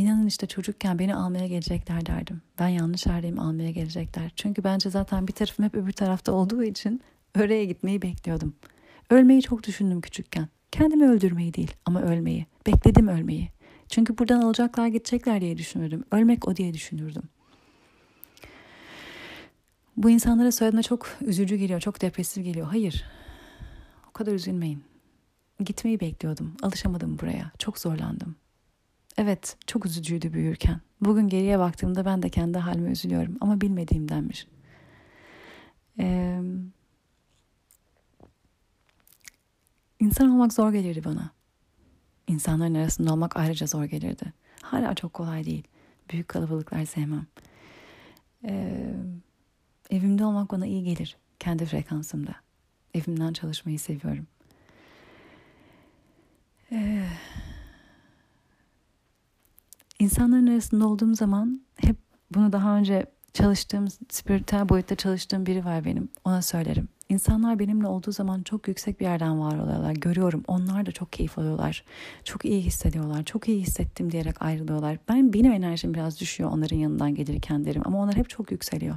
İnanın 0.00 0.26
işte 0.26 0.46
çocukken 0.46 0.98
beni 0.98 1.14
almaya 1.14 1.46
gelecekler 1.46 2.06
derdim. 2.06 2.42
Ben 2.58 2.68
yanlış 2.68 3.06
yerdeyim 3.06 3.38
almaya 3.38 3.70
gelecekler. 3.70 4.32
Çünkü 4.36 4.64
bence 4.64 4.90
zaten 4.90 5.28
bir 5.28 5.32
tarafım 5.32 5.64
hep 5.64 5.74
öbür 5.74 5.92
tarafta 5.92 6.32
olduğu 6.32 6.62
için 6.62 7.00
oraya 7.38 7.64
gitmeyi 7.64 8.02
bekliyordum. 8.02 8.54
Ölmeyi 9.10 9.42
çok 9.42 9.66
düşündüm 9.66 10.00
küçükken. 10.00 10.48
Kendimi 10.72 11.08
öldürmeyi 11.08 11.54
değil 11.54 11.72
ama 11.84 12.02
ölmeyi. 12.02 12.46
Bekledim 12.66 13.08
ölmeyi. 13.08 13.48
Çünkü 13.88 14.18
buradan 14.18 14.40
alacaklar 14.40 14.86
gidecekler 14.86 15.40
diye 15.40 15.58
düşünürdüm. 15.58 16.04
Ölmek 16.12 16.48
o 16.48 16.56
diye 16.56 16.74
düşünürdüm. 16.74 17.22
Bu 19.96 20.10
insanlara 20.10 20.52
söylediğinde 20.52 20.82
çok 20.82 21.16
üzücü 21.20 21.56
geliyor, 21.56 21.80
çok 21.80 22.00
depresif 22.00 22.44
geliyor. 22.44 22.66
Hayır, 22.66 23.04
o 24.08 24.12
kadar 24.12 24.32
üzülmeyin. 24.32 24.84
Gitmeyi 25.64 26.00
bekliyordum, 26.00 26.56
alışamadım 26.62 27.18
buraya, 27.18 27.50
çok 27.58 27.78
zorlandım. 27.78 28.36
Evet, 29.18 29.56
çok 29.66 29.86
üzücüydü 29.86 30.32
büyürken. 30.32 30.80
Bugün 31.00 31.28
geriye 31.28 31.58
baktığımda 31.58 32.04
ben 32.04 32.22
de 32.22 32.28
kendi 32.28 32.58
halime 32.58 32.90
üzülüyorum 32.90 33.36
ama 33.40 33.60
bilmediğimdenmiş. 33.60 34.46
Ee, 35.98 36.40
insan 40.00 40.30
olmak 40.30 40.52
zor 40.52 40.72
gelirdi 40.72 41.04
bana. 41.04 41.30
İnsanların 42.26 42.74
arasında 42.74 43.12
olmak 43.12 43.36
ayrıca 43.36 43.66
zor 43.66 43.84
gelirdi. 43.84 44.32
Hala 44.62 44.94
çok 44.94 45.14
kolay 45.14 45.44
değil. 45.44 45.64
Büyük 46.10 46.28
kalabalıklar 46.28 46.84
sevmem. 46.84 47.26
Ee, 48.44 48.94
evimde 49.90 50.24
olmak 50.24 50.50
bana 50.50 50.66
iyi 50.66 50.84
gelir. 50.84 51.16
Kendi 51.38 51.66
frekansımda. 51.66 52.34
Evimden 52.94 53.32
çalışmayı 53.32 53.78
seviyorum. 53.78 54.26
Ee, 56.72 57.06
İnsanların 60.00 60.46
arasında 60.46 60.86
olduğum 60.86 61.14
zaman 61.14 61.60
hep 61.76 61.96
bunu 62.34 62.52
daha 62.52 62.76
önce 62.76 63.06
çalıştığım, 63.32 63.88
spiritüel 64.08 64.68
boyutta 64.68 64.94
çalıştığım 64.94 65.46
biri 65.46 65.64
var 65.64 65.84
benim. 65.84 66.08
Ona 66.24 66.42
söylerim. 66.42 66.88
İnsanlar 67.08 67.58
benimle 67.58 67.86
olduğu 67.86 68.12
zaman 68.12 68.42
çok 68.42 68.68
yüksek 68.68 69.00
bir 69.00 69.04
yerden 69.04 69.40
var 69.40 69.58
oluyorlar. 69.58 69.92
Görüyorum. 69.92 70.42
Onlar 70.46 70.86
da 70.86 70.92
çok 70.92 71.12
keyif 71.12 71.38
alıyorlar. 71.38 71.84
Çok 72.24 72.44
iyi 72.44 72.62
hissediyorlar. 72.62 73.24
Çok 73.24 73.48
iyi 73.48 73.60
hissettim 73.62 74.12
diyerek 74.12 74.42
ayrılıyorlar. 74.42 74.98
Ben 75.08 75.32
benim 75.32 75.52
enerjim 75.52 75.94
biraz 75.94 76.20
düşüyor 76.20 76.50
onların 76.50 76.76
yanından 76.76 77.14
gelirken 77.14 77.64
derim. 77.64 77.82
Ama 77.84 77.98
onlar 78.02 78.16
hep 78.16 78.28
çok 78.28 78.50
yükseliyor. 78.50 78.96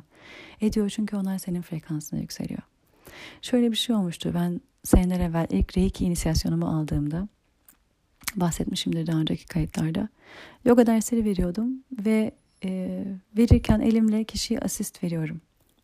Ediyor 0.61 0.89
çünkü 0.89 1.15
onlar 1.15 1.37
senin 1.37 1.61
frekansına 1.61 2.19
yükseliyor. 2.19 2.61
Şöyle 3.41 3.71
bir 3.71 3.77
şey 3.77 3.95
olmuştu. 3.95 4.31
Ben 4.35 4.61
seneler 4.83 5.19
evvel 5.19 5.47
ilk 5.49 5.77
Reiki 5.77 6.05
inisiyasyonumu 6.05 6.67
aldığımda 6.67 7.27
bahsetmişimdir 8.35 9.07
daha 9.07 9.19
önceki 9.19 9.45
kayıtlarda. 9.45 10.09
Yoga 10.65 10.87
dersleri 10.87 11.25
veriyordum 11.25 11.69
ve 12.05 12.31
e, 12.65 13.03
verirken 13.37 13.79
elimle 13.79 14.23
kişiye 14.23 14.59
asist 14.59 15.03
veriyorum. 15.03 15.41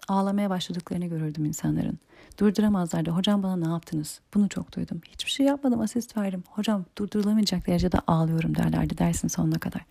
Ağlamaya 0.10 0.50
başladıklarını 0.50 1.06
görürdüm 1.06 1.46
insanların. 1.46 2.00
Durduramazlardı. 2.40 3.12
Hocam 3.12 3.44
bana 3.44 3.56
ne 3.56 3.68
yaptınız? 3.68 4.20
Bunu 4.34 4.50
çok 4.50 4.76
duydum. 4.76 5.02
Hiçbir 5.12 5.32
şey 5.32 5.46
yapmadım 5.46 5.82
asist 5.82 6.18
verdim. 6.18 6.44
Hocam 6.50 6.86
durdurulamayacak 6.98 7.68
derecede 7.68 7.98
ağlıyorum 8.08 8.56
derlerdi 8.56 8.98
dersin 8.98 9.28
sonuna 9.28 9.60
kadar. 9.60 9.82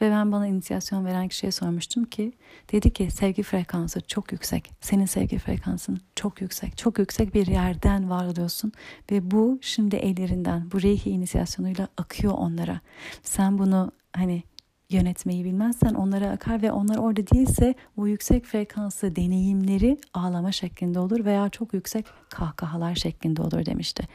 Ve 0.00 0.10
ben 0.10 0.32
bana 0.32 0.46
inisiyasyon 0.46 1.04
veren 1.04 1.28
kişiye 1.28 1.52
sormuştum 1.52 2.04
ki 2.04 2.32
dedi 2.72 2.92
ki 2.92 3.10
sevgi 3.10 3.42
frekansı 3.42 4.00
çok 4.00 4.32
yüksek. 4.32 4.72
Senin 4.80 5.06
sevgi 5.06 5.38
frekansın 5.38 6.00
çok 6.16 6.40
yüksek. 6.40 6.76
Çok 6.76 6.98
yüksek 6.98 7.34
bir 7.34 7.46
yerden 7.46 8.10
var 8.10 8.26
oluyorsun. 8.26 8.72
Ve 9.10 9.30
bu 9.30 9.58
şimdi 9.62 9.96
ellerinden 9.96 10.70
bu 10.72 10.82
reiki 10.82 11.10
inisiyasyonuyla 11.10 11.88
akıyor 11.96 12.34
onlara. 12.36 12.80
Sen 13.22 13.58
bunu 13.58 13.92
hani 14.12 14.42
yönetmeyi 14.90 15.44
bilmezsen 15.44 15.94
onlara 15.94 16.30
akar 16.30 16.62
ve 16.62 16.72
onlar 16.72 16.96
orada 16.96 17.26
değilse 17.26 17.74
bu 17.96 18.08
yüksek 18.08 18.44
frekanslı 18.44 19.16
deneyimleri 19.16 19.98
ağlama 20.14 20.52
şeklinde 20.52 20.98
olur 20.98 21.24
veya 21.24 21.48
çok 21.48 21.74
yüksek 21.74 22.06
kahkahalar 22.28 22.94
şeklinde 22.94 23.42
olur 23.42 23.66
demişti. 23.66 24.08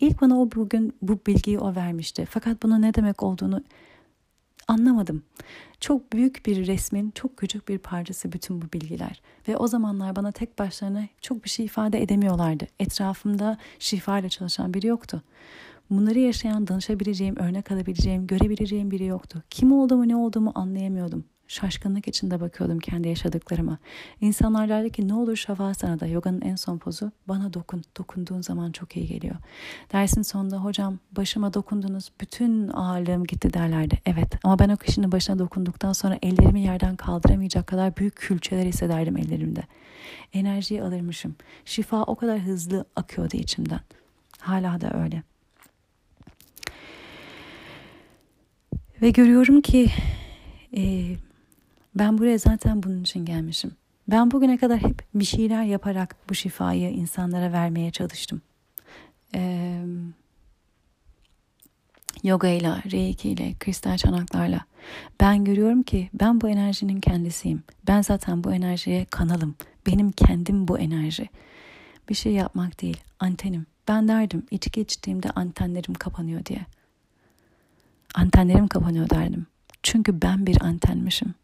İlk 0.00 0.20
bana 0.20 0.40
o 0.40 0.48
bugün 0.54 0.94
bu 1.02 1.18
bilgiyi 1.26 1.58
o 1.58 1.74
vermişti. 1.74 2.26
Fakat 2.30 2.62
bunun 2.62 2.82
ne 2.82 2.94
demek 2.94 3.22
olduğunu 3.22 3.62
anlamadım. 4.68 5.22
Çok 5.80 6.12
büyük 6.12 6.46
bir 6.46 6.66
resmin 6.66 7.10
çok 7.10 7.36
küçük 7.36 7.68
bir 7.68 7.78
parçası 7.78 8.32
bütün 8.32 8.62
bu 8.62 8.72
bilgiler. 8.72 9.20
Ve 9.48 9.56
o 9.56 9.66
zamanlar 9.66 10.16
bana 10.16 10.32
tek 10.32 10.58
başlarına 10.58 11.04
çok 11.20 11.44
bir 11.44 11.50
şey 11.50 11.66
ifade 11.66 12.02
edemiyorlardı. 12.02 12.66
Etrafımda 12.78 13.58
şifa 13.78 14.18
ile 14.18 14.28
çalışan 14.28 14.74
biri 14.74 14.86
yoktu. 14.86 15.22
Bunları 15.90 16.18
yaşayan, 16.18 16.68
danışabileceğim, 16.68 17.36
örnek 17.36 17.70
alabileceğim, 17.70 18.26
görebileceğim 18.26 18.90
biri 18.90 19.04
yoktu. 19.04 19.42
Kim 19.50 19.72
olduğumu, 19.72 20.08
ne 20.08 20.16
olduğumu 20.16 20.52
anlayamıyordum. 20.54 21.24
Şaşkınlık 21.48 22.08
içinde 22.08 22.40
bakıyordum 22.40 22.78
kendi 22.78 23.08
yaşadıklarıma. 23.08 23.78
İnsanlar 24.20 24.68
derdi 24.68 24.90
ki 24.90 25.08
ne 25.08 25.14
olur 25.14 25.36
şavasanada 25.36 26.06
yoganın 26.06 26.40
en 26.40 26.56
son 26.56 26.78
pozu 26.78 27.12
bana 27.28 27.52
dokun. 27.52 27.82
Dokunduğun 27.98 28.40
zaman 28.40 28.72
çok 28.72 28.96
iyi 28.96 29.06
geliyor. 29.06 29.36
Dersin 29.92 30.22
sonunda 30.22 30.56
hocam 30.56 30.98
başıma 31.12 31.54
dokundunuz 31.54 32.12
bütün 32.20 32.68
ağırlığım 32.68 33.24
gitti 33.24 33.52
derlerdi. 33.52 33.98
Evet 34.06 34.28
ama 34.44 34.58
ben 34.58 34.68
o 34.68 34.76
kişinin 34.76 35.12
başına 35.12 35.38
dokunduktan 35.38 35.92
sonra 35.92 36.18
ellerimi 36.22 36.60
yerden 36.60 36.96
kaldıramayacak 36.96 37.66
kadar 37.66 37.96
büyük 37.96 38.16
külçeler 38.16 38.66
hissederdim 38.66 39.16
ellerimde. 39.16 39.62
Enerjiyi 40.32 40.82
alırmışım. 40.82 41.36
Şifa 41.64 42.02
o 42.02 42.14
kadar 42.14 42.38
hızlı 42.38 42.84
akıyordu 42.96 43.36
içimden. 43.36 43.80
Hala 44.40 44.80
da 44.80 45.02
öyle. 45.02 45.22
Ve 49.02 49.10
görüyorum 49.10 49.60
ki 49.60 49.90
e, 50.76 51.04
ben 51.94 52.18
buraya 52.18 52.38
zaten 52.38 52.82
bunun 52.82 53.00
için 53.00 53.24
gelmişim. 53.24 53.72
Ben 54.08 54.30
bugüne 54.30 54.58
kadar 54.58 54.78
hep 54.78 55.02
bir 55.14 55.24
şeyler 55.24 55.64
yaparak 55.64 56.16
bu 56.30 56.34
şifayı 56.34 56.90
insanlara 56.90 57.52
vermeye 57.52 57.90
çalıştım. 57.90 58.42
Ee, 59.34 59.82
yoga 62.22 62.48
ile, 62.48 62.70
reiki 62.92 63.30
ile, 63.30 63.54
kristal 63.60 63.96
çanaklarla. 63.96 64.60
Ben 65.20 65.44
görüyorum 65.44 65.82
ki 65.82 66.10
ben 66.14 66.40
bu 66.40 66.48
enerjinin 66.48 67.00
kendisiyim. 67.00 67.62
Ben 67.86 68.02
zaten 68.02 68.44
bu 68.44 68.52
enerjiye 68.52 69.04
kanalım. 69.04 69.54
Benim 69.86 70.12
kendim 70.12 70.68
bu 70.68 70.78
enerji. 70.78 71.28
Bir 72.08 72.14
şey 72.14 72.32
yapmak 72.32 72.82
değil, 72.82 73.00
antenim. 73.20 73.66
Ben 73.88 74.08
derdim 74.08 74.46
içki 74.50 74.80
içtiğimde 74.80 75.30
antenlerim 75.30 75.94
kapanıyor 75.94 76.44
diye. 76.44 76.66
Antenlerim 78.18 78.68
kapanıyor 78.68 79.10
derdim. 79.10 79.46
Çünkü 79.82 80.22
ben 80.22 80.46
bir 80.46 80.62
antenmişim. 80.62 81.34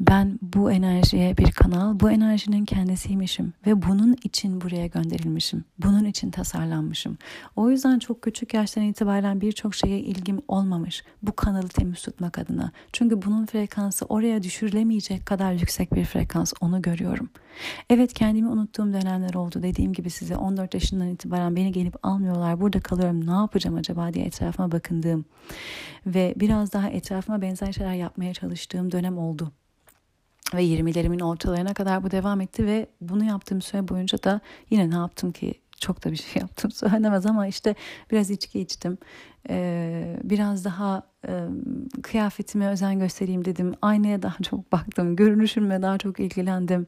Ben 0.00 0.38
bu 0.42 0.72
enerjiye 0.72 1.36
bir 1.36 1.50
kanal, 1.50 2.00
bu 2.00 2.10
enerjinin 2.10 2.64
kendisiymişim 2.64 3.52
ve 3.66 3.82
bunun 3.82 4.16
için 4.24 4.60
buraya 4.60 4.86
gönderilmişim. 4.86 5.64
Bunun 5.78 6.04
için 6.04 6.30
tasarlanmışım. 6.30 7.18
O 7.56 7.70
yüzden 7.70 7.98
çok 7.98 8.22
küçük 8.22 8.54
yaştan 8.54 8.84
itibaren 8.84 9.40
birçok 9.40 9.74
şeye 9.74 10.00
ilgim 10.00 10.40
olmamış. 10.48 11.04
Bu 11.22 11.36
kanalı 11.36 11.68
temiz 11.68 12.02
tutmak 12.02 12.38
adına. 12.38 12.72
Çünkü 12.92 13.22
bunun 13.22 13.46
frekansı 13.46 14.04
oraya 14.04 14.42
düşürülemeyecek 14.42 15.26
kadar 15.26 15.52
yüksek 15.52 15.94
bir 15.94 16.04
frekans. 16.04 16.52
Onu 16.60 16.82
görüyorum. 16.82 17.30
Evet 17.90 18.12
kendimi 18.12 18.48
unuttuğum 18.48 18.92
dönemler 18.92 19.34
oldu. 19.34 19.62
Dediğim 19.62 19.92
gibi 19.92 20.10
size 20.10 20.36
14 20.36 20.74
yaşından 20.74 21.08
itibaren 21.08 21.56
beni 21.56 21.72
gelip 21.72 22.06
almıyorlar. 22.06 22.60
Burada 22.60 22.80
kalıyorum. 22.80 23.26
Ne 23.26 23.32
yapacağım 23.32 23.76
acaba 23.76 24.12
diye 24.14 24.24
etrafıma 24.24 24.72
bakındığım 24.72 25.24
ve 26.06 26.34
biraz 26.36 26.72
daha 26.72 26.88
etrafıma 26.88 27.42
benzer 27.42 27.72
şeyler 27.72 27.94
yapmaya 27.94 28.34
çalıştığım 28.34 28.92
dönem 28.92 29.18
oldu. 29.18 29.52
Ve 30.54 30.64
20'lerimin 30.64 31.22
ortalarına 31.22 31.74
kadar 31.74 32.02
bu 32.04 32.10
devam 32.10 32.40
etti 32.40 32.66
ve 32.66 32.86
bunu 33.00 33.24
yaptığım 33.24 33.62
süre 33.62 33.88
boyunca 33.88 34.22
da 34.22 34.40
yine 34.70 34.90
ne 34.90 34.94
yaptım 34.94 35.32
ki 35.32 35.54
çok 35.80 36.04
da 36.04 36.10
bir 36.10 36.16
şey 36.16 36.40
yaptım 36.40 36.70
söylemez 36.70 37.26
ama 37.26 37.46
işte 37.46 37.74
biraz 38.10 38.30
içki 38.30 38.60
içtim. 38.60 38.98
Ee, 39.50 40.16
biraz 40.24 40.64
daha 40.64 41.02
e, 41.28 41.44
kıyafetime 42.02 42.68
özen 42.68 42.98
göstereyim 42.98 43.44
dedim. 43.44 43.74
Aynaya 43.82 44.22
daha 44.22 44.36
çok 44.42 44.72
baktım. 44.72 45.16
Görünüşümle 45.16 45.82
daha 45.82 45.98
çok 45.98 46.20
ilgilendim. 46.20 46.86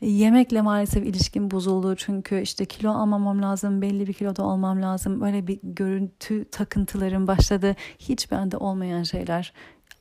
Yemekle 0.00 0.62
maalesef 0.62 1.06
ilişkim 1.06 1.50
bozuldu. 1.50 1.96
Çünkü 1.96 2.40
işte 2.40 2.64
kilo 2.64 2.90
almamam 2.90 3.42
lazım. 3.42 3.82
Belli 3.82 4.06
bir 4.06 4.12
kiloda 4.12 4.42
olmam 4.42 4.82
lazım. 4.82 5.20
Böyle 5.20 5.46
bir 5.46 5.58
görüntü 5.62 6.44
takıntılarım 6.50 7.26
başladı. 7.26 7.76
Hiç 7.98 8.30
bende 8.30 8.56
olmayan 8.56 9.02
şeyler 9.02 9.52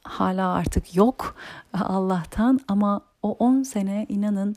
hala 0.06 0.54
artık 0.54 0.96
yok 0.96 1.36
Allah'tan 1.74 2.60
ama 2.68 3.02
o 3.24 3.32
10 3.32 3.64
sene 3.64 4.06
inanın 4.10 4.56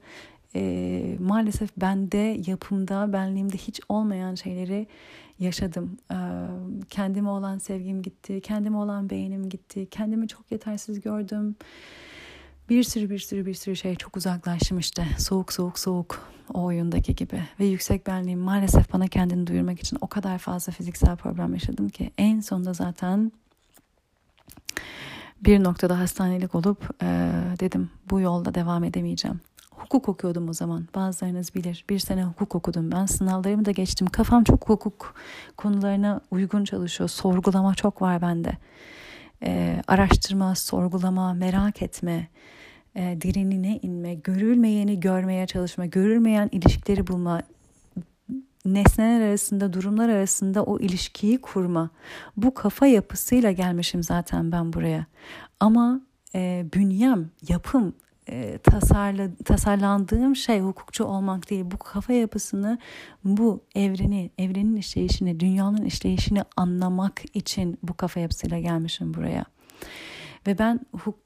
e, 0.55 1.17
maalesef 1.21 1.71
bende 1.77 2.41
yapımda 2.47 3.13
benliğimde 3.13 3.57
hiç 3.57 3.81
olmayan 3.89 4.35
şeyleri 4.35 4.87
yaşadım. 5.39 5.97
E, 6.11 6.19
kendime 6.91 7.29
olan 7.29 7.59
sevgim 7.59 8.03
gitti, 8.03 8.41
kendime 8.41 8.77
olan 8.77 9.11
beğenim 9.11 9.49
gitti, 9.49 9.89
kendimi 9.91 10.29
çok 10.29 10.53
yetersiz 10.53 11.01
gördüm. 11.01 11.57
Bir 12.69 12.83
sürü 12.83 13.11
bir 13.11 13.19
sürü 13.19 13.47
bir 13.47 13.55
sürü 13.55 13.77
şey 13.77 13.95
çok 13.95 14.17
uzaklaştım 14.17 14.79
işte. 14.79 15.07
Soğuk 15.19 15.53
soğuk 15.53 15.79
soğuk 15.79 16.29
o 16.55 16.65
oyundaki 16.65 17.15
gibi. 17.15 17.43
Ve 17.61 17.65
yüksek 17.65 18.07
benliğim 18.07 18.41
maalesef 18.41 18.93
bana 18.93 19.09
kendini 19.09 19.47
duyurmak 19.47 19.81
için 19.81 19.99
o 20.01 20.07
kadar 20.07 20.39
fazla 20.39 20.73
fiziksel 20.73 21.17
problem 21.17 21.55
yaşadım 21.55 21.89
ki 21.89 22.11
en 22.19 22.41
sonunda 22.41 22.73
zaten 22.73 23.33
bir 25.45 25.65
noktada 25.65 25.99
hastanelik 25.99 26.55
olup 26.55 27.03
e, 27.03 27.31
dedim 27.61 27.91
bu 28.11 28.21
yolda 28.21 28.55
devam 28.55 28.85
edemeyeceğim. 28.85 29.41
Hukuk 29.71 30.09
okuyordum 30.09 30.49
o 30.49 30.53
zaman. 30.53 30.89
Bazılarınız 30.95 31.55
bilir. 31.55 31.85
Bir 31.91 31.99
sene 31.99 32.25
hukuk 32.25 32.55
okudum 32.55 32.93
ben. 32.93 33.07
Sınavlarımı 33.07 33.65
da 33.65 33.71
geçtim. 33.71 34.07
Kafam 34.07 34.45
çok 34.45 34.69
hukuk 34.69 35.15
konularına 35.57 36.21
uygun 36.31 36.65
çalışıyor. 36.65 37.09
Sorgulama 37.09 37.75
çok 37.75 38.03
var 38.03 38.23
bende. 38.23 38.53
E, 39.43 39.83
araştırma, 39.89 40.55
sorgulama, 40.55 41.35
merak 41.35 41.83
etme, 41.83 42.29
e, 42.95 43.01
derinine 43.01 43.79
inme, 43.83 44.15
görülmeyeni 44.15 45.01
görmeye 45.01 45.47
çalışma, 45.47 45.87
görülmeyen 45.87 46.49
ilişkileri 46.53 47.07
bulma, 47.07 47.43
nesneler 48.65 49.21
arasında, 49.21 49.73
durumlar 49.73 50.09
arasında 50.09 50.65
o 50.65 50.79
ilişkiyi 50.79 51.41
kurma. 51.41 51.91
Bu 52.37 52.55
kafa 52.55 52.87
yapısıyla 52.87 53.53
gelmişim 53.53 54.03
zaten 54.03 54.53
ben 54.53 54.73
buraya. 54.73 55.07
Ama 55.61 56.01
e, 56.35 56.67
bünyem, 56.75 57.31
yapım, 57.49 57.95
e, 58.29 58.59
tasarla, 58.59 59.29
tasarlandığım 59.45 60.37
şey 60.37 60.61
hukukçu 60.61 61.05
olmak 61.05 61.51
değil. 61.51 61.65
Bu 61.71 61.79
kafa 61.79 62.13
yapısını, 62.13 62.79
bu 63.25 63.65
evreni, 63.75 64.31
evrenin 64.39 64.77
işleyişini, 64.77 65.41
dünyanın 65.41 65.85
işleyişini 65.85 66.43
anlamak 66.57 67.23
için 67.35 67.79
bu 67.83 67.95
kafa 67.95 68.21
yapısıyla 68.21 68.59
gelmişim 68.59 69.15
buraya. 69.15 69.45
Ve 70.49 70.59
ben 70.59 70.81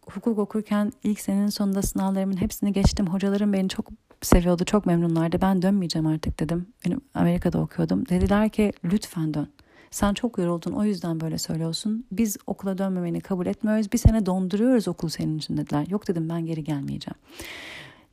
hukuk 0.07 0.39
okurken 0.39 0.93
ilk 1.05 1.21
senenin 1.21 1.49
sonunda 1.49 1.83
sınavlarımın 1.83 2.41
hepsini 2.41 2.73
geçtim. 2.73 3.07
Hocalarım 3.07 3.53
beni 3.53 3.69
çok 3.69 3.89
seviyordu, 4.23 4.65
çok 4.65 4.87
memnunlardı. 4.87 5.41
Ben 5.41 5.63
dönmeyeceğim 5.63 6.07
artık 6.07 6.41
dedim. 6.41 6.67
Benim 6.87 7.01
Amerika'da 7.15 7.61
okuyordum. 7.61 8.09
Dediler 8.09 8.49
ki 8.49 8.73
lütfen 8.85 9.35
dön. 9.35 9.49
Sen 9.91 10.15
çok 10.15 10.39
yoruldun 10.39 10.73
o 10.73 10.85
yüzden 10.85 11.21
böyle 11.21 11.39
söylüyorsun. 11.39 12.07
Biz 12.13 12.37
okula 12.47 12.79
dönmemeni 12.79 13.21
kabul 13.21 13.47
etmiyoruz. 13.47 13.93
Bir 13.93 13.99
sene 13.99 14.27
donduruyoruz 14.27 14.89
okul 14.89 15.09
senin 15.09 15.39
için 15.39 15.57
dediler. 15.57 15.87
Yok 15.89 16.09
dedim 16.09 16.29
ben 16.29 16.47
geri 16.47 16.65
gelmeyeceğim. 16.65 17.17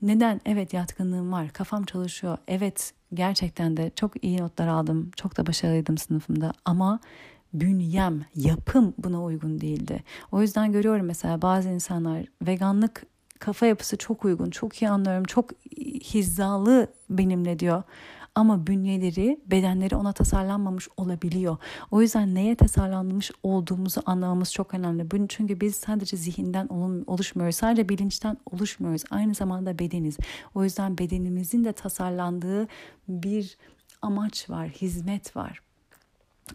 Neden? 0.02 0.42
Evet 0.46 0.74
yatkınlığım 0.74 1.32
var. 1.32 1.50
Kafam 1.50 1.84
çalışıyor. 1.84 2.38
Evet 2.48 2.94
gerçekten 3.14 3.78
de 3.78 3.92
çok 3.96 4.24
iyi 4.24 4.38
notlar 4.38 4.68
aldım. 4.68 5.12
Çok 5.16 5.38
da 5.38 5.48
başarılıydım 5.48 5.98
sınıfımda. 5.98 6.54
Ama 6.66 7.00
bünyem, 7.54 8.26
yapım 8.36 8.94
buna 8.98 9.24
uygun 9.24 9.62
değildi. 9.62 10.04
O 10.32 10.42
yüzden 10.42 10.72
görüyorum 10.72 11.06
mesela 11.06 11.42
bazı 11.42 11.70
insanlar 11.70 12.26
veganlık 12.42 13.04
kafa 13.40 13.66
yapısı 13.66 13.98
çok 13.98 14.26
uygun, 14.26 14.50
çok 14.50 14.82
iyi 14.82 14.90
anlıyorum, 14.90 15.24
çok 15.24 15.52
hizalı 16.14 16.88
benimle 17.10 17.60
diyor. 17.60 17.84
Ama 18.36 18.68
bünyeleri, 18.68 19.40
bedenleri 19.46 19.96
ona 19.96 20.14
tasarlanmamış 20.14 20.88
olabiliyor. 20.98 21.58
O 21.92 22.02
yüzden 22.02 22.36
neye 22.36 22.56
tasarlanmış 22.56 23.32
olduğumuzu 23.44 24.02
anlamamız 24.06 24.54
çok 24.54 24.74
önemli. 24.74 25.28
Çünkü 25.28 25.62
biz 25.62 25.76
sadece 25.76 26.18
zihinden 26.18 26.68
oluşmuyoruz. 27.08 27.56
Sadece 27.56 27.90
bilinçten 27.90 28.38
oluşmuyoruz. 28.52 29.04
Aynı 29.10 29.34
zamanda 29.34 29.80
bedeniz. 29.80 30.18
O 30.56 30.64
yüzden 30.64 30.98
bedenimizin 30.98 31.66
de 31.66 31.74
tasarlandığı 31.74 32.68
bir 33.08 33.58
amaç 34.02 34.50
var, 34.50 34.70
hizmet 34.70 35.36
var. 35.36 35.62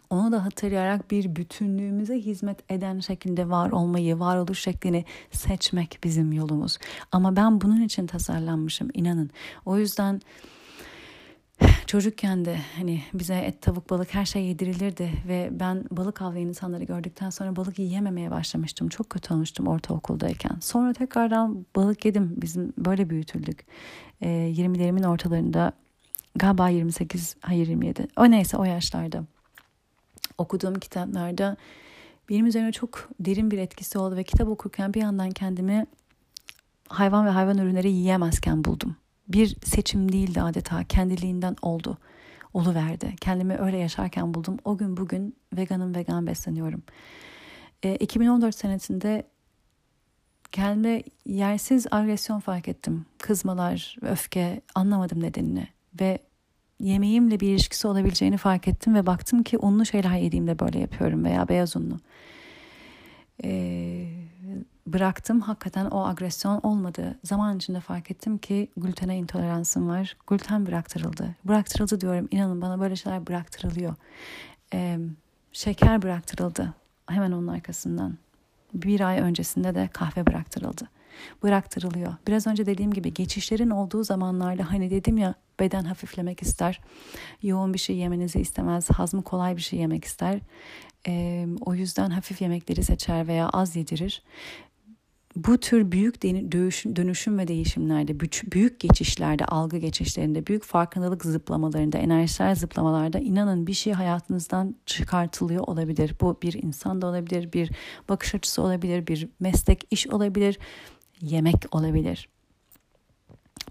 Onu 0.09 0.31
da 0.31 0.45
hatırlayarak 0.45 1.11
bir 1.11 1.35
bütünlüğümüze 1.35 2.15
hizmet 2.15 2.71
eden 2.71 2.99
şekilde 2.99 3.49
var 3.49 3.71
olmayı, 3.71 4.19
varoluş 4.19 4.59
şeklini 4.59 5.05
seçmek 5.31 5.99
bizim 6.03 6.33
yolumuz. 6.33 6.77
Ama 7.11 7.35
ben 7.35 7.61
bunun 7.61 7.81
için 7.81 8.07
tasarlanmışım 8.07 8.89
inanın. 8.93 9.29
O 9.65 9.77
yüzden 9.77 10.21
çocukken 11.87 12.45
de 12.45 12.57
hani 12.75 13.01
bize 13.13 13.35
et, 13.35 13.61
tavuk, 13.61 13.89
balık 13.89 14.13
her 14.13 14.25
şey 14.25 14.45
yedirilirdi 14.45 15.11
ve 15.27 15.49
ben 15.51 15.83
balık 15.91 16.21
avlayan 16.21 16.47
insanları 16.47 16.83
gördükten 16.83 17.29
sonra 17.29 17.55
balık 17.55 17.79
yiyememeye 17.79 18.31
başlamıştım. 18.31 18.89
Çok 18.89 19.09
kötü 19.09 19.33
olmuştum 19.33 19.67
ortaokuldayken. 19.67 20.57
Sonra 20.61 20.93
tekrardan 20.93 21.65
balık 21.75 22.05
yedim. 22.05 22.33
Bizim 22.37 22.73
böyle 22.77 23.09
büyütüldük. 23.09 23.65
E, 24.21 24.29
ee, 24.29 24.51
20'lerimin 24.51 25.07
ortalarında 25.07 25.71
galiba 26.35 26.69
28 26.69 27.35
hayır 27.41 27.67
27 27.67 28.07
o 28.17 28.31
neyse 28.31 28.57
o 28.57 28.63
yaşlarda 28.63 29.25
okuduğum 30.37 30.75
kitaplarda 30.75 31.57
benim 32.29 32.45
üzerine 32.45 32.71
çok 32.71 33.09
derin 33.19 33.51
bir 33.51 33.57
etkisi 33.57 33.97
oldu 33.97 34.15
ve 34.15 34.23
kitap 34.23 34.47
okurken 34.47 34.93
bir 34.93 35.01
yandan 35.01 35.31
kendimi 35.31 35.85
hayvan 36.87 37.25
ve 37.25 37.29
hayvan 37.29 37.57
ürünleri 37.57 37.91
yiyemezken 37.91 38.63
buldum. 38.63 38.95
Bir 39.27 39.57
seçim 39.63 40.11
değildi 40.11 40.41
adeta 40.41 40.83
kendiliğinden 40.83 41.55
oldu. 41.61 41.97
Oluverdi. 42.53 43.15
Kendimi 43.21 43.57
öyle 43.57 43.77
yaşarken 43.77 44.33
buldum. 44.33 44.57
O 44.65 44.77
gün 44.77 44.97
bugün 44.97 45.35
veganım 45.53 45.95
vegan 45.95 46.27
besleniyorum. 46.27 46.83
E, 47.83 47.95
2014 47.95 48.55
senesinde 48.55 49.27
kendime 50.51 51.03
yersiz 51.25 51.87
agresyon 51.91 52.39
fark 52.39 52.67
ettim. 52.67 53.05
Kızmalar, 53.17 53.97
öfke 54.01 54.61
anlamadım 54.75 55.23
nedenini. 55.23 55.67
Ve 56.01 56.19
yemeğimle 56.79 57.39
bir 57.39 57.47
ilişkisi 57.49 57.87
olabileceğini 57.87 58.37
fark 58.37 58.67
ettim 58.67 58.95
ve 58.95 59.05
baktım 59.05 59.43
ki 59.43 59.57
unlu 59.57 59.85
şeyler 59.85 60.17
yediğimde 60.17 60.59
böyle 60.59 60.79
yapıyorum 60.79 61.25
veya 61.25 61.47
beyaz 61.47 61.75
unlu. 61.75 61.99
Ee, 63.43 64.07
bıraktım 64.87 65.41
hakikaten 65.41 65.85
o 65.85 66.05
agresyon 66.05 66.59
olmadı. 66.63 67.19
Zaman 67.23 67.57
içinde 67.57 67.79
fark 67.79 68.11
ettim 68.11 68.37
ki 68.37 68.67
glutene 68.77 69.17
intoleransım 69.17 69.87
var. 69.87 70.17
Gluten 70.27 70.65
bıraktırıldı. 70.65 71.35
Bıraktırıldı 71.45 72.01
diyorum 72.01 72.27
inanın 72.31 72.61
bana 72.61 72.79
böyle 72.79 72.95
şeyler 72.95 73.27
bıraktırılıyor. 73.27 73.95
Ee, 74.73 74.99
şeker 75.51 76.01
bıraktırıldı 76.01 76.73
hemen 77.07 77.31
onun 77.31 77.47
arkasından. 77.47 78.17
Bir 78.73 79.01
ay 79.01 79.19
öncesinde 79.19 79.75
de 79.75 79.89
kahve 79.93 80.27
bıraktırıldı 80.27 80.89
bıraktırılıyor. 81.43 82.13
Biraz 82.27 82.47
önce 82.47 82.65
dediğim 82.65 82.93
gibi 82.93 83.13
geçişlerin 83.13 83.69
olduğu 83.69 84.03
zamanlarda 84.03 84.71
hani 84.71 84.89
dedim 84.89 85.17
ya 85.17 85.35
beden 85.59 85.83
hafiflemek 85.83 86.41
ister. 86.41 86.81
Yoğun 87.41 87.73
bir 87.73 87.79
şey 87.79 87.95
yemenizi 87.95 88.39
istemez. 88.39 88.89
Hazmı 88.89 89.23
kolay 89.23 89.55
bir 89.55 89.61
şey 89.61 89.79
yemek 89.79 90.05
ister. 90.05 90.39
Ee, 91.07 91.47
o 91.61 91.73
yüzden 91.73 92.09
hafif 92.09 92.41
yemekleri 92.41 92.83
seçer 92.83 93.27
veya 93.27 93.49
az 93.49 93.75
yedirir 93.75 94.23
bu 95.35 95.57
tür 95.57 95.91
büyük 95.91 96.21
dönüşüm 96.95 97.37
ve 97.37 97.47
değişimlerde, 97.47 98.19
büyük 98.51 98.79
geçişlerde, 98.79 99.45
algı 99.45 99.77
geçişlerinde, 99.77 100.47
büyük 100.47 100.63
farkındalık 100.63 101.25
zıplamalarında, 101.25 101.97
enerjisel 101.97 102.55
zıplamalarda 102.55 103.19
inanın 103.19 103.67
bir 103.67 103.73
şey 103.73 103.93
hayatınızdan 103.93 104.75
çıkartılıyor 104.85 105.63
olabilir. 105.67 106.15
Bu 106.21 106.37
bir 106.41 106.63
insan 106.63 107.01
da 107.01 107.07
olabilir, 107.07 107.53
bir 107.53 107.71
bakış 108.09 108.35
açısı 108.35 108.61
olabilir, 108.61 109.07
bir 109.07 109.27
meslek, 109.39 109.87
iş 109.91 110.07
olabilir, 110.07 110.59
yemek 111.25 111.75
olabilir. 111.75 112.29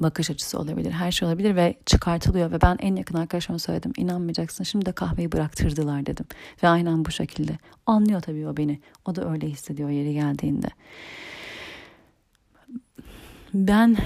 Bakış 0.00 0.30
açısı 0.30 0.58
olabilir, 0.58 0.90
her 0.90 1.12
şey 1.12 1.28
olabilir 1.28 1.56
ve 1.56 1.74
çıkartılıyor 1.86 2.50
ve 2.50 2.60
ben 2.60 2.76
en 2.80 2.96
yakın 2.96 3.14
arkadaşıma 3.14 3.58
söyledim. 3.58 3.92
İnanmayacaksın 3.96 4.64
şimdi 4.64 4.86
de 4.86 4.92
kahveyi 4.92 5.32
bıraktırdılar 5.32 6.06
dedim. 6.06 6.26
Ve 6.62 6.68
aynen 6.68 7.04
bu 7.04 7.10
şekilde. 7.10 7.58
Anlıyor 7.86 8.20
tabii 8.20 8.48
o 8.48 8.56
beni. 8.56 8.80
O 9.04 9.14
da 9.14 9.30
öyle 9.30 9.48
hissediyor 9.48 9.90
yeri 9.90 10.12
geldiğinde. 10.12 10.68
Ben 13.54 13.96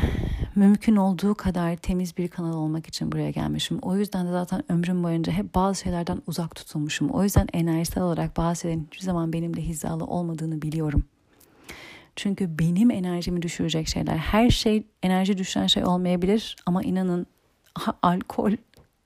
mümkün 0.55 0.97
olduğu 0.97 1.35
kadar 1.35 1.77
temiz 1.77 2.17
bir 2.17 2.29
kanal 2.29 2.53
olmak 2.53 2.87
için 2.87 3.13
buraya 3.13 3.31
gelmişim. 3.31 3.79
O 3.83 3.97
yüzden 3.97 4.27
de 4.27 4.31
zaten 4.31 4.73
ömrüm 4.73 5.05
boyunca 5.05 5.33
hep 5.33 5.55
bazı 5.55 5.81
şeylerden 5.81 6.23
uzak 6.27 6.55
tutulmuşum. 6.55 7.11
O 7.11 7.23
yüzden 7.23 7.47
enerjisel 7.53 8.03
olarak 8.03 8.37
bazı 8.37 8.61
şeylerin 8.61 8.89
hiçbir 8.91 9.05
zaman 9.05 9.33
benimle 9.33 9.63
hizalı 9.63 10.05
olmadığını 10.05 10.63
biliyorum. 10.63 11.05
Çünkü 12.19 12.59
benim 12.59 12.91
enerjimi 12.91 13.43
düşürecek 13.43 13.89
şeyler. 13.89 14.17
Her 14.17 14.51
şey 14.51 14.87
enerji 15.03 15.39
düşüren 15.39 15.67
şey 15.67 15.85
olmayabilir 15.85 16.57
ama 16.67 16.83
inanın 16.83 17.27
alkol 18.03 18.53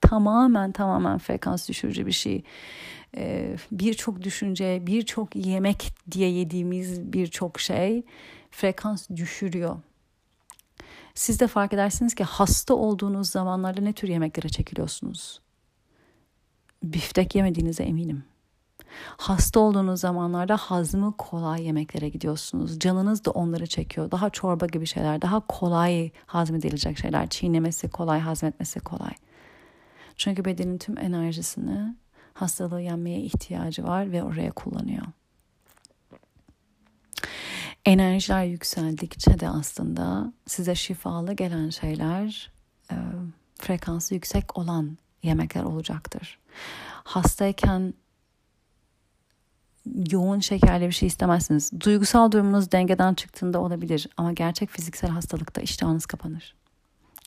tamamen 0.00 0.72
tamamen 0.72 1.18
frekans 1.18 1.68
düşürücü 1.68 2.06
bir 2.06 2.12
şey. 2.12 2.42
Ee, 3.16 3.56
birçok 3.72 4.22
düşünce, 4.22 4.82
birçok 4.86 5.36
yemek 5.36 5.92
diye 6.10 6.30
yediğimiz 6.30 7.12
birçok 7.12 7.60
şey 7.60 8.02
frekans 8.50 9.10
düşürüyor. 9.10 9.76
Siz 11.14 11.40
de 11.40 11.46
fark 11.46 11.72
edersiniz 11.72 12.14
ki 12.14 12.24
hasta 12.24 12.74
olduğunuz 12.74 13.30
zamanlarda 13.30 13.80
ne 13.80 13.92
tür 13.92 14.08
yemeklere 14.08 14.48
çekiliyorsunuz? 14.48 15.40
Biftek 16.82 17.34
yemediğinize 17.34 17.84
eminim. 17.84 18.24
Hasta 19.16 19.60
olduğunuz 19.60 20.00
zamanlarda 20.00 20.56
hazmı 20.56 21.16
kolay 21.16 21.64
yemeklere 21.64 22.08
gidiyorsunuz. 22.08 22.78
Canınız 22.78 23.24
da 23.24 23.30
onları 23.30 23.66
çekiyor. 23.66 24.10
Daha 24.10 24.30
çorba 24.30 24.66
gibi 24.66 24.86
şeyler, 24.86 25.22
daha 25.22 25.40
kolay 25.40 26.10
hazmedilecek 26.26 26.98
şeyler. 26.98 27.28
Çiğnemesi 27.28 27.90
kolay, 27.90 28.20
hazmetmesi 28.20 28.80
kolay. 28.80 29.12
Çünkü 30.16 30.44
bedenin 30.44 30.78
tüm 30.78 30.98
enerjisini 30.98 31.96
hastalığı 32.34 32.80
yenmeye 32.80 33.20
ihtiyacı 33.20 33.84
var 33.84 34.12
ve 34.12 34.22
oraya 34.22 34.50
kullanıyor. 34.50 35.06
Enerjiler 37.84 38.44
yükseldikçe 38.44 39.40
de 39.40 39.48
aslında 39.48 40.32
size 40.46 40.74
şifalı 40.74 41.32
gelen 41.32 41.70
şeyler 41.70 42.52
frekansı 43.58 44.14
yüksek 44.14 44.58
olan 44.58 44.98
yemekler 45.22 45.62
olacaktır. 45.62 46.38
Hastayken 47.04 47.94
yoğun 50.10 50.40
şekerli 50.40 50.86
bir 50.86 50.92
şey 50.92 51.06
istemezsiniz. 51.06 51.80
Duygusal 51.80 52.32
durumunuz 52.32 52.72
dengeden 52.72 53.14
çıktığında 53.14 53.60
olabilir 53.60 54.08
ama 54.16 54.32
gerçek 54.32 54.70
fiziksel 54.70 55.10
hastalıkta 55.10 55.60
iştahınız 55.60 56.06
kapanır. 56.06 56.54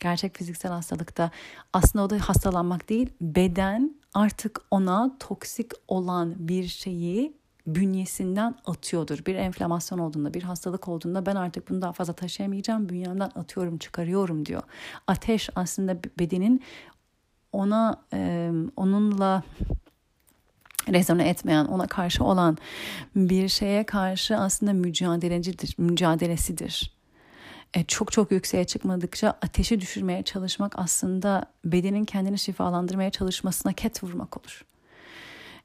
Gerçek 0.01 0.37
fiziksel 0.37 0.71
hastalıkta 0.71 1.31
aslında 1.73 2.05
o 2.05 2.09
da 2.09 2.19
hastalanmak 2.19 2.89
değil, 2.89 3.09
beden 3.21 3.95
artık 4.13 4.61
ona 4.71 5.15
toksik 5.19 5.71
olan 5.87 6.35
bir 6.37 6.67
şeyi 6.67 7.33
bünyesinden 7.67 8.55
atıyordur. 8.65 9.25
Bir 9.25 9.35
enflamasyon 9.35 9.99
olduğunda, 9.99 10.33
bir 10.33 10.43
hastalık 10.43 10.87
olduğunda 10.87 11.25
ben 11.25 11.35
artık 11.35 11.69
bunu 11.69 11.81
daha 11.81 11.93
fazla 11.93 12.13
taşıyamayacağım, 12.13 12.89
bünyemden 12.89 13.31
atıyorum, 13.35 13.77
çıkarıyorum 13.77 14.45
diyor. 14.45 14.61
Ateş 15.07 15.49
aslında 15.55 15.97
bedenin 16.19 16.63
ona 17.51 18.01
e, 18.13 18.51
onunla 18.75 19.43
rezone 20.89 21.29
etmeyen, 21.29 21.65
ona 21.65 21.87
karşı 21.87 22.23
olan 22.23 22.57
bir 23.15 23.47
şeye 23.47 23.83
karşı 23.83 24.37
aslında 24.37 24.73
mücadelecidir, 24.73 25.75
mücadelesidir. 25.77 26.95
E, 27.73 27.83
çok 27.83 28.11
çok 28.11 28.31
yükseğe 28.31 28.63
çıkmadıkça 28.63 29.29
ateşi 29.29 29.81
düşürmeye 29.81 30.23
çalışmak 30.23 30.79
aslında 30.79 31.45
bedenin 31.65 32.05
kendini 32.05 32.39
şifalandırmaya 32.39 33.11
çalışmasına 33.11 33.73
ket 33.73 34.03
vurmak 34.03 34.37
olur. 34.37 34.65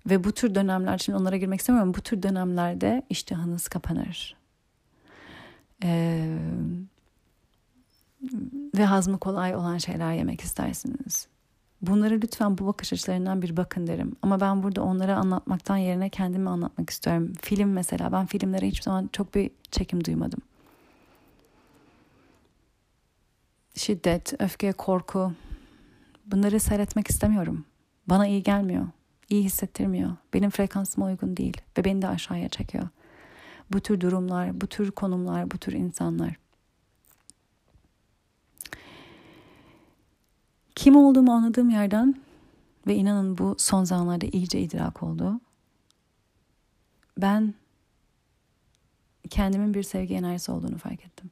Ve 0.06 0.24
bu 0.24 0.32
tür 0.32 0.54
dönemler, 0.54 0.98
şimdi 0.98 1.18
onlara 1.18 1.36
girmek 1.36 1.60
istemiyorum, 1.60 1.94
bu 1.94 2.00
tür 2.00 2.22
dönemlerde 2.22 3.02
iştahınız 3.08 3.68
kapanır. 3.68 4.36
Ee, 5.84 6.38
ve 8.78 8.84
hazmı 8.84 9.18
kolay 9.18 9.56
olan 9.56 9.78
şeyler 9.78 10.12
yemek 10.12 10.40
istersiniz. 10.40 11.28
Bunları 11.82 12.14
lütfen 12.14 12.58
bu 12.58 12.66
bakış 12.66 12.92
açılarından 12.92 13.42
bir 13.42 13.56
bakın 13.56 13.86
derim. 13.86 14.16
Ama 14.22 14.40
ben 14.40 14.62
burada 14.62 14.82
onları 14.82 15.16
anlatmaktan 15.16 15.76
yerine 15.76 16.08
kendimi 16.08 16.50
anlatmak 16.50 16.90
istiyorum. 16.90 17.32
Film 17.42 17.72
mesela 17.72 18.12
ben 18.12 18.26
filmlere 18.26 18.66
hiçbir 18.66 18.82
zaman 18.82 19.10
çok 19.12 19.34
bir 19.34 19.50
çekim 19.70 20.04
duymadım. 20.04 20.40
Şiddet, 23.74 24.34
öfke, 24.38 24.72
korku 24.72 25.32
bunları 26.26 26.60
seyretmek 26.60 27.10
istemiyorum. 27.10 27.64
Bana 28.06 28.26
iyi 28.26 28.42
gelmiyor. 28.42 28.86
iyi 29.28 29.44
hissettirmiyor. 29.44 30.10
Benim 30.34 30.50
frekansıma 30.50 31.06
uygun 31.06 31.36
değil 31.36 31.56
ve 31.78 31.84
beni 31.84 32.02
de 32.02 32.08
aşağıya 32.08 32.48
çekiyor. 32.48 32.88
Bu 33.72 33.80
tür 33.80 34.00
durumlar, 34.00 34.60
bu 34.60 34.66
tür 34.66 34.90
konumlar, 34.90 35.50
bu 35.50 35.58
tür 35.58 35.72
insanlar. 35.72 36.39
Kim 40.80 40.96
olduğumu 40.96 41.32
anladığım 41.32 41.70
yerden 41.70 42.14
ve 42.86 42.94
inanın 42.94 43.38
bu 43.38 43.54
son 43.58 43.84
zamanlarda 43.84 44.26
iyice 44.26 44.60
idrak 44.60 45.02
oldu. 45.02 45.40
Ben 47.18 47.54
kendimin 49.30 49.74
bir 49.74 49.82
sevgi 49.82 50.14
enerjisi 50.14 50.52
olduğunu 50.52 50.78
fark 50.78 51.04
ettim. 51.04 51.30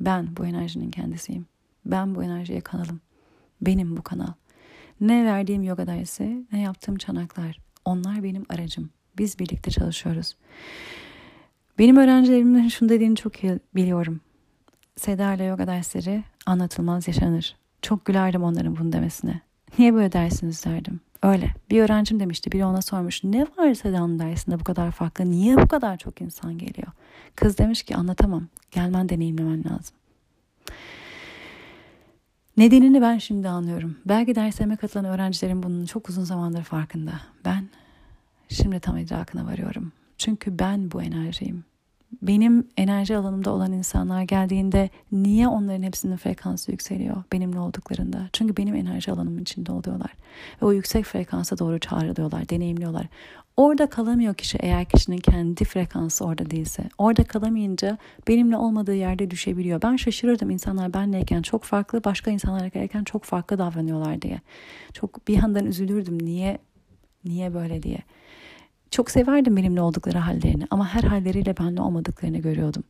Ben 0.00 0.36
bu 0.36 0.46
enerjinin 0.46 0.90
kendisiyim. 0.90 1.46
Ben 1.86 2.14
bu 2.14 2.22
enerjiye 2.22 2.60
kanalım. 2.60 3.00
Benim 3.60 3.96
bu 3.96 4.02
kanal. 4.02 4.32
Ne 5.00 5.24
verdiğim 5.24 5.62
yoga 5.62 5.86
dersi, 5.86 6.46
ne 6.52 6.60
yaptığım 6.60 6.96
çanaklar. 6.96 7.58
Onlar 7.84 8.22
benim 8.22 8.46
aracım. 8.48 8.90
Biz 9.18 9.38
birlikte 9.38 9.70
çalışıyoruz. 9.70 10.36
Benim 11.78 11.96
öğrencilerimin 11.96 12.68
şunu 12.68 12.88
dediğini 12.88 13.16
çok 13.16 13.44
iyi 13.44 13.58
biliyorum. 13.74 14.20
Seda 14.96 15.34
ile 15.34 15.44
yoga 15.44 15.66
dersleri 15.66 16.24
anlatılmaz 16.46 17.08
yaşanır. 17.08 17.57
Çok 17.82 18.04
gülerdim 18.04 18.42
onların 18.42 18.76
bunu 18.76 18.92
demesine. 18.92 19.40
Niye 19.78 19.94
böyle 19.94 20.12
dersiniz 20.12 20.64
derdim. 20.64 21.00
Öyle. 21.22 21.54
Bir 21.70 21.82
öğrencim 21.82 22.20
demişti. 22.20 22.52
Biri 22.52 22.64
ona 22.64 22.82
sormuş. 22.82 23.24
Ne 23.24 23.42
var 23.42 23.74
Seda'nın 23.74 24.18
dersinde 24.18 24.60
bu 24.60 24.64
kadar 24.64 24.90
farklı? 24.90 25.30
Niye 25.30 25.56
bu 25.56 25.68
kadar 25.68 25.96
çok 25.96 26.20
insan 26.20 26.58
geliyor? 26.58 26.88
Kız 27.36 27.58
demiş 27.58 27.82
ki 27.82 27.96
anlatamam. 27.96 28.46
Gelmen 28.70 29.08
deneyimlemen 29.08 29.64
lazım. 29.64 29.96
Nedenini 32.56 33.02
ben 33.02 33.18
şimdi 33.18 33.48
anlıyorum. 33.48 33.96
Belki 34.06 34.34
derslerime 34.34 34.76
katılan 34.76 35.04
öğrencilerin 35.04 35.62
bunun 35.62 35.86
çok 35.86 36.08
uzun 36.08 36.24
zamandır 36.24 36.62
farkında. 36.62 37.12
Ben 37.44 37.68
şimdi 38.48 38.80
tam 38.80 38.98
idrakına 38.98 39.46
varıyorum. 39.46 39.92
Çünkü 40.18 40.58
ben 40.58 40.90
bu 40.90 41.02
enerjiyim 41.02 41.64
benim 42.22 42.68
enerji 42.76 43.16
alanımda 43.16 43.50
olan 43.50 43.72
insanlar 43.72 44.22
geldiğinde 44.22 44.90
niye 45.12 45.48
onların 45.48 45.82
hepsinin 45.82 46.16
frekansı 46.16 46.70
yükseliyor 46.70 47.22
benimle 47.32 47.58
olduklarında? 47.58 48.28
Çünkü 48.32 48.56
benim 48.56 48.74
enerji 48.74 49.12
alanımın 49.12 49.42
içinde 49.42 49.72
oluyorlar. 49.72 50.10
Ve 50.62 50.66
o 50.66 50.72
yüksek 50.72 51.04
frekansa 51.04 51.58
doğru 51.58 51.78
çağrılıyorlar, 51.78 52.48
deneyimliyorlar. 52.48 53.06
Orada 53.56 53.88
kalamıyor 53.88 54.34
kişi 54.34 54.58
eğer 54.58 54.84
kişinin 54.84 55.16
kendi 55.16 55.64
frekansı 55.64 56.24
orada 56.24 56.50
değilse. 56.50 56.82
Orada 56.98 57.24
kalamayınca 57.24 57.98
benimle 58.28 58.56
olmadığı 58.56 58.94
yerde 58.94 59.30
düşebiliyor. 59.30 59.82
Ben 59.82 59.96
şaşırırdım 59.96 60.50
insanlar 60.50 60.94
benleyken 60.94 61.42
çok 61.42 61.64
farklı, 61.64 62.04
başka 62.04 62.30
insanlarla 62.30 62.68
gelirken 62.68 63.04
çok 63.04 63.24
farklı 63.24 63.58
davranıyorlar 63.58 64.22
diye. 64.22 64.40
Çok 64.92 65.28
bir 65.28 65.42
yandan 65.42 65.66
üzülürdüm 65.66 66.18
niye 66.22 66.58
niye 67.24 67.54
böyle 67.54 67.82
diye. 67.82 67.98
Çok 68.90 69.10
severdim 69.10 69.56
benimle 69.56 69.80
oldukları 69.80 70.18
hallerini 70.18 70.66
ama 70.70 70.88
her 70.88 71.02
halleriyle 71.02 71.56
benimle 71.56 71.80
olmadıklarını 71.80 72.38
görüyordum. 72.38 72.84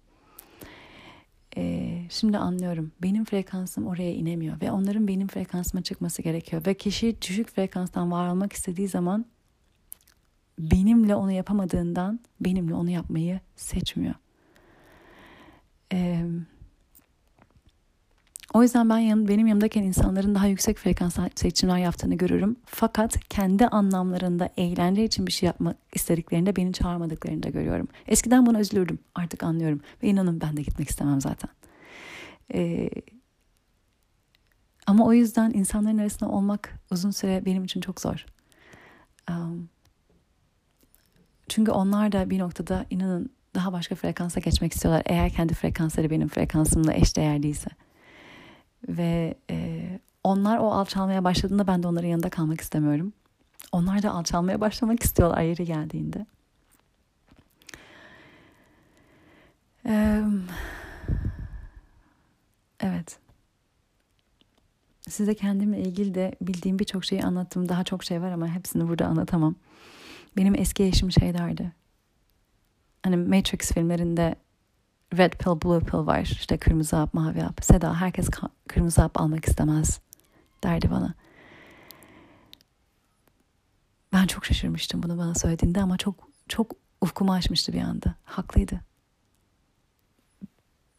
Ee, 1.57 2.03
şimdi 2.11 2.39
anlıyorum. 2.39 2.93
Benim 3.03 3.25
frekansım 3.25 3.87
oraya 3.87 4.15
inemiyor 4.15 4.61
ve 4.61 4.71
onların 4.71 5.09
benim 5.09 5.29
frekansıma 5.29 5.83
çıkması 5.83 6.23
gerekiyor. 6.23 6.67
Ve 6.67 6.75
kişi 6.75 7.23
düşük 7.23 7.51
frekanstan 7.51 8.13
var 8.13 8.29
olmak 8.29 8.53
istediği 8.53 8.89
zaman 8.89 9.27
benimle 10.59 11.15
onu 11.15 11.33
yapamadığından 11.33 12.21
benimle 12.41 12.75
onu 12.75 12.91
yapmayı 12.91 13.41
seçmiyor. 13.57 14.15
Ee, 15.93 16.25
o 18.55 18.63
yüzden 18.63 18.91
ben 18.91 18.99
yan, 18.99 19.29
benim 19.29 19.47
yanımdayken 19.47 19.83
insanların 19.83 20.35
daha 20.35 20.47
yüksek 20.47 20.79
frekans 20.79 21.19
seçimler 21.35 21.79
yaptığını 21.79 22.15
görürüm. 22.15 22.57
Fakat 22.67 23.29
kendi 23.29 23.67
anlamlarında 23.67 24.49
eğlence 24.57 25.05
için 25.05 25.27
bir 25.27 25.33
şey 25.33 25.47
yapmak 25.47 25.77
istediklerinde 25.95 26.57
beni 26.57 26.73
çağırmadıklarını 26.73 27.43
da 27.43 27.49
görüyorum. 27.49 27.89
Eskiden 28.07 28.47
buna 28.47 28.61
üzülürdüm. 28.61 28.99
Artık 29.15 29.43
anlıyorum. 29.43 29.81
Ve 30.03 30.09
inanın 30.09 30.41
ben 30.41 30.57
de 30.57 30.63
gitmek 30.63 30.91
istemem 30.91 31.21
zaten. 31.21 31.51
Ee, 32.55 32.91
ama 34.87 35.07
o 35.07 35.13
yüzden 35.13 35.51
insanların 35.51 35.99
arasında 35.99 36.31
olmak 36.31 36.73
uzun 36.91 37.11
süre 37.11 37.45
benim 37.45 37.65
için 37.65 37.81
çok 37.81 38.01
zor. 38.01 38.27
Um, 39.31 39.69
çünkü 41.49 41.71
onlar 41.71 42.13
da 42.13 42.31
bir 42.31 42.39
noktada 42.39 42.87
inanın 42.91 43.31
daha 43.55 43.73
başka 43.73 43.95
frekansa 43.95 44.41
geçmek 44.41 44.73
istiyorlar. 44.73 45.03
Eğer 45.07 45.31
kendi 45.31 45.55
frekansları 45.55 46.11
benim 46.11 46.29
frekansımla 46.29 46.95
eşdeğer 46.95 47.43
değilse. 47.43 47.71
Ve 48.89 49.35
e, 49.51 49.89
onlar 50.25 50.59
o 50.59 50.73
alçalmaya 50.73 51.25
başladığında 51.25 51.67
ben 51.67 51.83
de 51.83 51.89
onların 51.89 52.09
yanında 52.09 52.31
kalmak 52.31 52.61
istemiyorum. 52.61 53.13
Onlar 53.73 54.03
da 54.03 54.11
alçalmaya 54.11 54.61
başlamak 54.61 55.03
istiyorlar 55.03 55.43
yeri 55.43 55.65
geldiğinde. 55.65 56.27
Evet. 62.81 63.19
Size 65.09 65.35
kendimle 65.35 65.81
ilgili 65.81 66.15
de 66.15 66.35
bildiğim 66.41 66.79
birçok 66.79 67.05
şeyi 67.05 67.23
anlattım. 67.23 67.69
Daha 67.69 67.85
çok 67.85 68.05
şey 68.05 68.23
var 68.23 68.33
ama 68.33 68.49
hepsini 68.49 68.89
burada 68.89 69.07
anlatamam. 69.07 69.55
Benim 70.37 70.55
eski 70.55 70.85
eşim 70.85 71.13
şey 71.13 71.35
derdi. 71.35 71.73
Hani 73.03 73.17
Matrix 73.17 73.73
filmlerinde 73.73 74.37
red 75.17 75.33
pill, 75.33 75.63
blue 75.65 75.81
pill 75.81 76.07
var. 76.07 76.21
İşte 76.21 76.59
kırmızı 76.59 76.97
hap, 76.97 77.15
mavi 77.15 77.41
hap. 77.41 77.65
Seda 77.65 78.01
herkes 78.01 78.29
kırmızı 78.69 79.03
hap 79.03 79.21
almak 79.21 79.45
istemez 79.45 80.01
derdi 80.65 80.91
bana. 80.91 81.15
Ben 84.13 84.27
çok 84.27 84.47
şaşırmıştım 84.47 85.03
bunu 85.03 85.19
bana 85.19 85.35
söylediğinde 85.35 85.83
ama 85.83 85.97
çok 85.97 86.29
çok 86.49 86.73
ufkumu 87.01 87.33
açmıştı 87.33 87.73
bir 87.73 87.81
anda. 87.81 88.15
Haklıydı. 88.25 88.81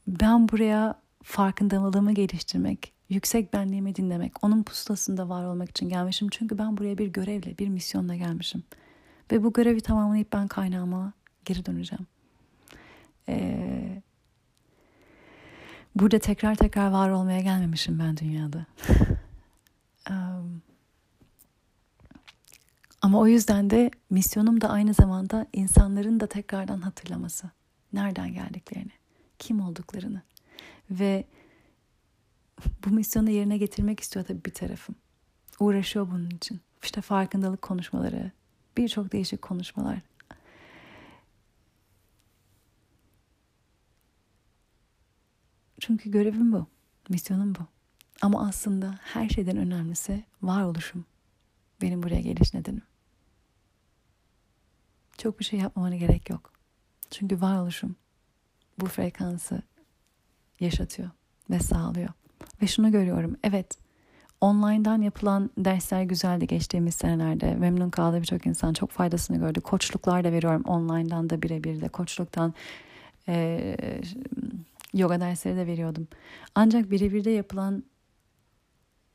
Ben 0.07 0.49
buraya 0.49 1.02
farkındalığımı 1.23 2.11
geliştirmek, 2.11 2.94
yüksek 3.10 3.53
benliğimi 3.53 3.95
dinlemek, 3.95 4.44
onun 4.44 4.64
pusulasında 4.64 5.30
var 5.30 5.44
olmak 5.44 5.69
için 5.69 5.90
gelmişim. 5.90 6.27
Çünkü 6.31 6.57
ben 6.57 6.77
buraya 6.77 6.98
bir 6.98 7.07
görevle, 7.07 7.57
bir 7.57 7.68
misyonla 7.68 8.15
gelmişim. 8.15 8.64
Ve 9.31 9.44
bu 9.44 9.53
görevi 9.53 9.81
tamamlayıp 9.81 10.34
ben 10.34 10.48
kaynağıma 10.48 11.14
geri 11.45 11.65
döneceğim. 11.65 12.07
Ee, 13.30 14.01
burada 15.95 16.19
tekrar 16.19 16.56
tekrar 16.56 16.91
var 16.91 17.10
olmaya 17.10 17.41
gelmemişim 17.41 17.99
ben 17.99 18.18
dünyada. 18.18 18.65
ama 23.01 23.19
o 23.19 23.27
yüzden 23.27 23.69
de 23.69 23.91
misyonum 24.10 24.61
da 24.61 24.69
aynı 24.69 24.93
zamanda 24.93 25.47
insanların 25.53 26.19
da 26.19 26.27
tekrardan 26.27 26.81
hatırlaması. 26.81 27.49
Nereden 27.93 28.34
geldiklerini, 28.34 28.91
kim 29.39 29.61
olduklarını. 29.61 30.22
Ve 30.91 31.26
bu 32.85 32.89
misyonu 32.89 33.30
yerine 33.30 33.57
getirmek 33.57 33.99
istiyor 33.99 34.26
tabii 34.26 34.45
bir 34.45 34.53
tarafım. 34.53 34.95
Uğraşıyor 35.60 36.07
bunun 36.11 36.30
için. 36.30 36.61
İşte 36.84 37.01
farkındalık 37.01 37.61
konuşmaları, 37.61 38.31
birçok 38.77 39.11
değişik 39.11 39.41
konuşmalar. 39.41 40.01
Çünkü 45.80 46.11
görevim 46.11 46.51
bu. 46.51 46.68
Misyonum 47.10 47.56
bu. 47.56 47.60
Ama 48.22 48.47
aslında 48.47 48.99
her 49.01 49.30
şeyden 49.30 49.57
önemlisi 49.57 50.23
varoluşum. 50.41 51.06
Benim 51.81 52.03
buraya 52.03 52.22
geliş 52.22 52.53
nedenim. 52.53 52.81
Çok 55.18 55.39
bir 55.39 55.45
şey 55.45 55.60
yapmamana 55.60 55.95
gerek 55.95 56.30
yok. 56.30 56.53
Çünkü 57.11 57.41
varoluşum 57.41 57.95
bu 58.80 58.85
frekansı 58.85 59.61
yaşatıyor 60.60 61.10
ve 61.49 61.60
sağlıyor. 61.60 62.10
Ve 62.61 62.68
şunu 62.68 62.91
görüyorum. 62.91 63.38
Evet, 63.43 63.77
online'dan 64.41 65.01
yapılan 65.01 65.49
dersler 65.57 66.03
güzeldi 66.03 66.47
geçtiğimiz 66.47 66.95
senelerde. 66.95 67.56
Memnun 67.56 67.89
kaldı 67.89 68.22
birçok 68.22 68.45
insan. 68.45 68.73
Çok 68.73 68.91
faydasını 68.91 69.38
gördü. 69.38 69.61
Koçluklar 69.61 70.23
da 70.23 70.31
veriyorum 70.31 70.61
online'dan 70.65 71.30
da 71.30 71.41
birebir 71.41 71.81
de. 71.81 71.88
Koçluktan 71.88 72.53
e, 73.27 73.77
yoga 74.94 75.20
dersleri 75.20 75.57
de 75.57 75.68
veriyordum. 75.68 76.07
Ancak 76.56 76.91
birebir 76.91 77.24
de 77.24 77.30
yapılan 77.30 77.84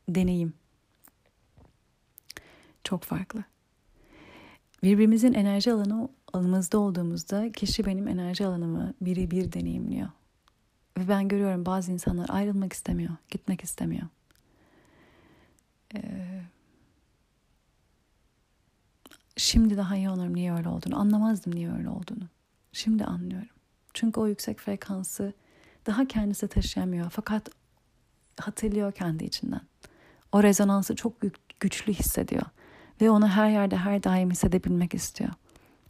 deneyim 0.08 0.54
çok 2.84 3.02
farklı. 3.02 3.44
Birbirimizin 4.82 5.32
enerji 5.32 5.72
alanı 5.72 6.08
alanımızda 6.32 6.78
olduğumuzda 6.78 7.52
kişi 7.52 7.86
benim 7.86 8.08
enerji 8.08 8.46
alanımı 8.46 8.94
birebir 9.00 9.52
deneyimliyor. 9.52 10.08
Ve 10.98 11.08
ben 11.08 11.28
görüyorum 11.28 11.66
bazı 11.66 11.92
insanlar 11.92 12.26
ayrılmak 12.28 12.72
istemiyor, 12.72 13.16
gitmek 13.30 13.64
istemiyor. 13.64 14.06
Ee, 15.94 16.42
şimdi 19.36 19.76
daha 19.76 19.96
iyi 19.96 20.08
anlıyorum 20.08 20.34
niye 20.34 20.52
öyle 20.54 20.68
olduğunu. 20.68 20.98
Anlamazdım 20.98 21.54
niye 21.54 21.72
öyle 21.72 21.88
olduğunu. 21.88 22.28
Şimdi 22.72 23.04
anlıyorum. 23.04 23.48
Çünkü 23.94 24.20
o 24.20 24.26
yüksek 24.26 24.58
frekansı 24.58 25.32
daha 25.86 26.08
kendisi 26.08 26.48
taşıyamıyor 26.48 27.10
fakat 27.10 27.48
hatırlıyor 28.40 28.92
kendi 28.92 29.24
içinden. 29.24 29.60
O 30.32 30.42
rezonansı 30.42 30.96
çok 30.96 31.12
güçlü 31.60 31.92
hissediyor 31.92 32.42
ve 33.00 33.10
onu 33.10 33.28
her 33.28 33.50
yerde 33.50 33.76
her 33.76 34.02
daim 34.02 34.30
hissedebilmek 34.30 34.94
istiyor. 34.94 35.30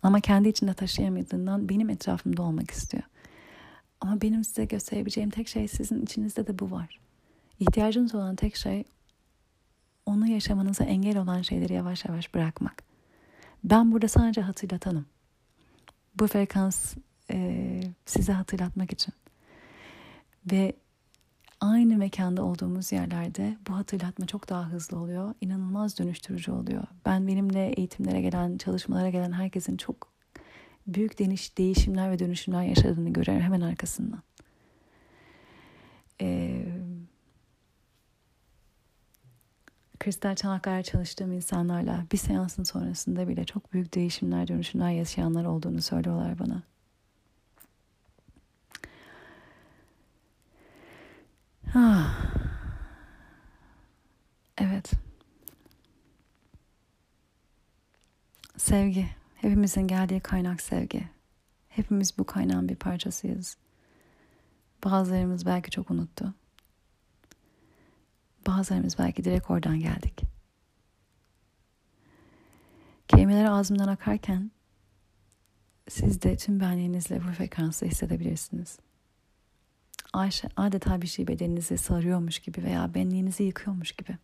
Ama 0.03 0.21
kendi 0.21 0.49
içinde 0.49 0.75
taşıyamadığından 0.75 1.69
benim 1.69 1.91
etrafımda 1.91 2.43
olmak 2.43 2.71
istiyor. 2.71 3.03
Ama 4.01 4.21
benim 4.21 4.45
size 4.45 4.65
gösterebileceğim 4.65 5.31
tek 5.31 5.49
şey 5.49 5.69
sizin 5.69 6.03
içinizde 6.03 6.47
de 6.47 6.59
bu 6.59 6.71
var. 6.71 7.01
İhtiyacınız 7.61 8.15
olan 8.15 8.37
tek 8.37 8.57
şey 8.57 8.85
onu 10.07 10.27
yaşamanıza 10.27 10.85
engel 10.85 11.19
olan 11.19 11.43
şeyleri 11.43 11.73
yavaş 11.73 12.05
yavaş 12.05 12.35
bırakmak. 12.35 12.83
Ben 13.65 13.93
burada 13.93 14.09
sadece 14.09 14.41
hatırlatanım. 14.41 15.07
Bu 16.15 16.27
frekans 16.27 16.95
e, 17.31 17.81
size 18.07 18.33
hatırlatmak 18.33 18.93
için. 18.93 19.15
Ve 20.53 20.73
aynı 21.61 21.97
mekanda 21.97 22.45
olduğumuz 22.45 22.93
yerlerde 22.93 23.57
bu 23.69 23.77
hatırlatma 23.77 24.27
çok 24.27 24.49
daha 24.49 24.69
hızlı 24.69 24.99
oluyor. 24.99 25.35
İnanılmaz 25.41 25.99
dönüştürücü 25.99 26.53
oluyor. 26.53 26.85
Ben 27.07 27.27
benimle 27.27 27.67
eğitimlere 27.69 28.21
gelen, 28.21 28.59
çalışmalara 28.59 29.11
gelen 29.11 29.33
herkesin 29.33 29.77
çok 29.77 30.13
büyük 30.87 31.19
deniş, 31.19 31.59
değişimler 31.59 32.11
ve 32.11 32.19
dönüşümler 32.19 32.63
yaşadığını 32.63 33.13
görüyorum 33.13 33.45
hemen 33.45 33.61
arkasından. 33.61 34.23
Ee, 36.21 36.67
kristal 40.01 40.35
çanaklar 40.35 40.83
çalıştığım 40.83 41.33
insanlarla 41.33 42.05
bir 42.13 42.17
seansın 42.17 42.63
sonrasında 42.65 43.29
bile 43.29 43.45
çok 43.45 43.73
büyük 43.73 43.95
değişimler, 43.95 44.49
dönüşümler 44.49 44.91
yaşayanlar 44.91 45.45
olduğunu 45.45 45.83
söylüyorlar 45.83 46.39
bana. 46.39 46.63
Ah. 51.75 52.15
Evet. 54.59 54.93
Sevgi. 58.75 59.09
Hepimizin 59.35 59.87
geldiği 59.87 60.21
kaynak 60.21 60.61
sevgi. 60.61 61.09
Hepimiz 61.69 62.19
bu 62.19 62.25
kaynağın 62.25 62.69
bir 62.69 62.77
parçasıyız. 62.77 63.57
Bazılarımız 64.85 65.47
belki 65.47 65.71
çok 65.71 65.91
unuttu. 65.91 66.35
Bazılarımız 68.47 68.99
belki 68.99 69.25
direkt 69.25 69.51
oradan 69.51 69.81
geldik. 69.81 70.23
Kelimeler 73.09 73.45
ağzımdan 73.45 73.89
akarken 73.89 74.51
siz 75.89 76.23
de 76.23 76.37
tüm 76.37 76.61
benliğinizle 76.61 77.23
bu 77.23 77.33
frekansı 77.33 77.87
hissedebilirsiniz. 77.87 78.79
Adeta 80.57 81.03
bir 81.03 81.07
şey 81.07 81.29
bedeninizi 81.29 81.79
sarıyormuş 81.79 82.39
gibi 82.39 82.63
veya 82.63 82.95
benliğinizi 82.95 83.43
yıkıyormuş 83.43 83.93
gibi. 83.93 84.19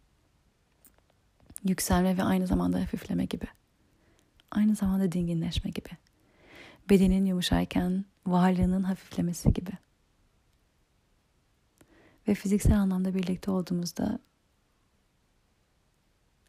Yükselme 1.64 2.16
ve 2.16 2.22
aynı 2.22 2.46
zamanda 2.46 2.80
hafifleme 2.80 3.24
gibi. 3.24 3.46
Aynı 4.50 4.74
zamanda 4.74 5.12
dinginleşme 5.12 5.70
gibi. 5.70 5.90
Bedenin 6.90 7.24
yumuşarken 7.26 8.04
varlığının 8.26 8.82
hafiflemesi 8.82 9.52
gibi. 9.52 9.70
Ve 12.28 12.34
fiziksel 12.34 12.78
anlamda 12.80 13.14
birlikte 13.14 13.50
olduğumuzda 13.50 14.18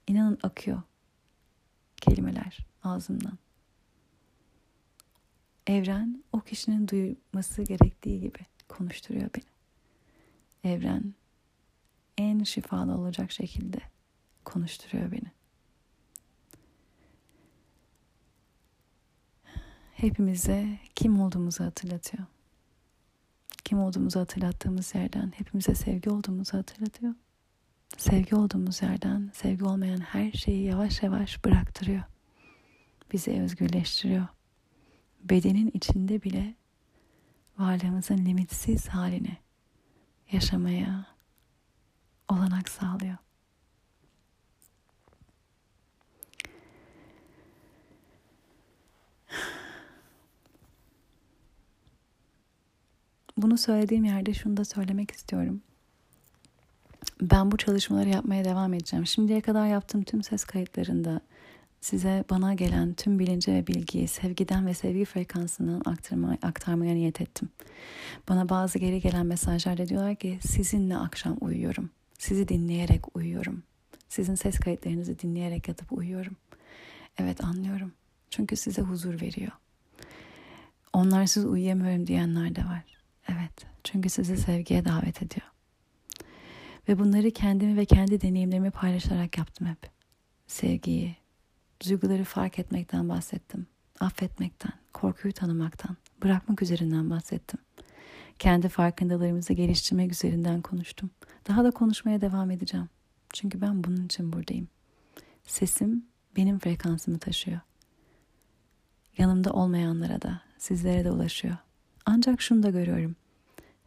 inanın 0.08 0.38
akıyor 0.44 0.82
kelimeler 1.98 2.58
ağzımdan. 2.84 3.38
Evren 5.68 6.24
o 6.34 6.40
kişinin 6.40 6.88
duyması 6.88 7.64
gerektiği 7.64 8.22
gibi 8.22 8.40
konuşturuyor 8.68 9.30
beni. 9.36 9.52
Evren 10.74 11.14
en 12.18 12.44
şifalı 12.44 12.98
olacak 12.98 13.32
şekilde 13.32 13.82
konuşturuyor 14.46 15.12
beni. 15.12 15.32
Hepimize 20.02 20.80
kim 20.96 21.22
olduğumuzu 21.22 21.64
hatırlatıyor. 21.64 22.24
Kim 23.64 23.80
olduğumuzu 23.80 24.20
hatırlattığımız 24.20 24.96
yerden 24.96 25.34
hepimize 25.36 25.76
sevgi 25.76 26.10
olduğumuzu 26.10 26.58
hatırlatıyor. 26.58 27.14
Sevgi 27.98 28.36
olduğumuz 28.36 28.82
yerden 28.82 29.32
sevgi 29.34 29.64
olmayan 29.64 30.00
her 30.00 30.32
şeyi 30.32 30.64
yavaş 30.64 31.04
yavaş 31.04 31.46
bıraktırıyor. 31.46 32.04
Bizi 33.14 33.42
özgürleştiriyor. 33.42 34.28
Bedenin 35.24 35.72
içinde 35.74 36.24
bile 36.24 36.56
varlığımızın 37.60 38.18
limitsiz 38.18 38.88
halini 38.88 39.38
yaşamaya 40.32 41.06
olanak 42.30 42.70
sağlıyor. 42.70 43.18
Bunu 53.42 53.58
söylediğim 53.58 54.06
yerde 54.06 54.34
şunu 54.34 54.58
da 54.58 54.66
söylemek 54.66 55.12
istiyorum. 55.12 55.62
Ben 57.22 57.52
bu 57.52 57.58
çalışmaları 57.58 58.10
yapmaya 58.10 58.46
devam 58.46 58.74
edeceğim. 58.74 59.06
Şimdiye 59.06 59.42
kadar 59.42 59.68
yaptığım 59.68 60.04
tüm 60.04 60.24
ses 60.24 60.44
kayıtlarında 60.44 61.22
size 61.82 62.24
bana 62.30 62.54
gelen 62.54 62.94
tüm 62.94 63.20
bilinci 63.20 63.52
ve 63.52 63.68
bilgiyi 63.68 64.08
sevgiden 64.08 64.66
ve 64.66 64.74
sevgi 64.74 65.06
frekansından 65.06 65.82
aktarma, 65.86 66.38
aktarmaya 66.42 66.94
niyet 66.94 67.22
ettim. 67.22 67.50
Bana 68.30 68.50
bazı 68.50 68.80
geri 68.80 69.02
gelen 69.02 69.26
mesajlarda 69.26 69.88
diyorlar 69.88 70.16
ki 70.16 70.40
sizinle 70.42 70.98
akşam 70.98 71.38
uyuyorum. 71.42 71.90
Sizi 72.18 72.48
dinleyerek 72.48 73.16
uyuyorum. 73.18 73.64
Sizin 74.10 74.36
ses 74.36 74.60
kayıtlarınızı 74.60 75.20
dinleyerek 75.20 75.68
yatıp 75.68 75.92
uyuyorum. 75.92 76.36
Evet 77.18 77.44
anlıyorum. 77.44 77.92
Çünkü 78.30 78.56
size 78.56 78.82
huzur 78.82 79.22
veriyor. 79.22 79.52
Onlarsız 80.94 81.46
uyuyamıyorum 81.46 82.08
diyenler 82.08 82.56
de 82.56 82.66
var. 82.66 83.01
Evet. 83.32 83.66
Çünkü 83.84 84.10
sizi 84.10 84.38
sevgiye 84.38 84.86
davet 84.86 85.24
ediyor. 85.24 85.48
Ve 86.90 87.00
bunları 87.00 87.32
kendimi 87.32 87.78
ve 87.78 87.86
kendi 87.86 88.22
deneyimlerimi 88.22 88.72
paylaşarak 88.72 89.38
yaptım 89.38 89.68
hep. 89.68 89.92
Sevgiyi, 90.48 91.16
duyguları 91.86 92.24
fark 92.24 92.60
etmekten 92.60 93.10
bahsettim. 93.10 93.68
Affetmekten, 94.00 94.74
korkuyu 94.94 95.34
tanımaktan, 95.34 95.98
bırakmak 96.24 96.62
üzerinden 96.62 97.10
bahsettim. 97.10 97.60
Kendi 98.40 98.70
farkındalarımızı 98.70 99.54
geliştirmek 99.54 100.12
üzerinden 100.12 100.62
konuştum. 100.62 101.10
Daha 101.48 101.64
da 101.64 101.72
konuşmaya 101.72 102.22
devam 102.22 102.52
edeceğim. 102.52 102.90
Çünkü 103.34 103.62
ben 103.62 103.84
bunun 103.84 104.06
için 104.06 104.34
buradayım. 104.34 104.68
Sesim 105.44 106.06
benim 106.38 106.60
frekansımı 106.60 107.20
taşıyor. 107.20 107.60
Yanımda 109.18 109.54
olmayanlara 109.54 110.22
da, 110.22 110.42
sizlere 110.58 111.04
de 111.04 111.12
ulaşıyor. 111.12 111.58
Ancak 112.06 112.42
şunu 112.42 112.64
da 112.64 112.70
görüyorum. 112.70 113.16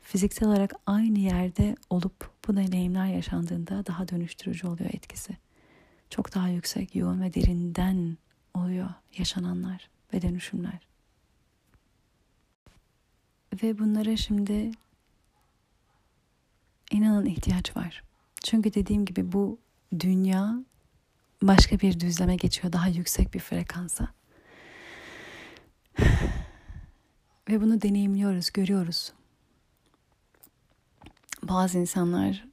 Fiziksel 0.05 0.49
olarak 0.49 0.73
aynı 0.87 1.19
yerde 1.19 1.77
olup 1.91 2.31
bu 2.49 2.57
deneyimler 2.57 3.07
yaşandığında 3.07 3.87
daha 3.87 4.09
dönüştürücü 4.09 4.67
oluyor 4.67 4.91
etkisi 4.93 5.37
çok 6.11 6.35
daha 6.35 6.49
yüksek, 6.49 6.97
yoğun 6.97 7.23
ve 7.23 7.35
derinden 7.35 8.17
oluyor 8.55 8.91
yaşananlar 9.19 9.91
ve 10.13 10.23
dönüşümler. 10.23 10.87
Ve 13.63 13.79
bunlara 13.79 14.17
şimdi 14.17 14.71
inanın 16.91 17.27
ihtiyaç 17.27 17.77
var. 17.77 18.03
Çünkü 18.45 18.75
dediğim 18.75 19.05
gibi 19.05 19.33
bu 19.33 19.59
dünya 20.01 20.55
başka 21.43 21.81
bir 21.81 22.01
düzleme 22.01 22.37
geçiyor, 22.37 22.73
daha 22.73 22.89
yüksek 22.89 23.35
bir 23.35 23.41
frekansa. 23.41 24.09
Ve 27.49 27.61
bunu 27.61 27.83
deneyimliyoruz, 27.83 28.51
görüyoruz. 28.51 29.13
Bazı 31.49 31.79
insanlar 31.79 32.45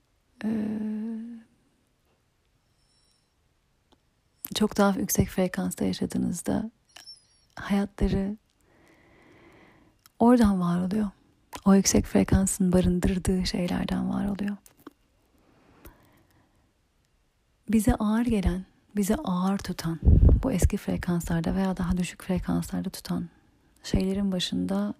çok 4.55 4.77
daha 4.77 4.99
yüksek 4.99 5.29
frekansta 5.29 5.85
yaşadığınızda 5.85 6.71
hayatları 7.55 8.37
oradan 10.19 10.61
var 10.61 10.85
oluyor. 10.85 11.09
O 11.65 11.75
yüksek 11.75 12.05
frekansın 12.05 12.71
barındırdığı 12.71 13.45
şeylerden 13.45 14.09
var 14.09 14.25
oluyor. 14.25 14.57
Bize 17.69 17.95
ağır 17.95 18.25
gelen, 18.25 18.65
bize 18.95 19.15
ağır 19.15 19.57
tutan, 19.57 19.99
bu 20.43 20.51
eski 20.51 20.77
frekanslarda 20.77 21.55
veya 21.55 21.77
daha 21.77 21.97
düşük 21.97 22.23
frekanslarda 22.23 22.89
tutan 22.89 23.29
şeylerin 23.83 24.31
başında 24.31 24.93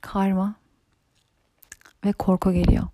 karma 0.00 0.54
ve 2.06 2.12
korku 2.12 2.52
geliyor. 2.52 2.86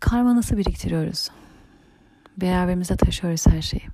Karma 0.00 0.36
nasıl 0.36 0.56
biriktiriyoruz? 0.56 1.30
Beraberimize 2.36 2.96
taşıyoruz 2.96 3.46
her 3.46 3.62
şeyi. 3.62 3.86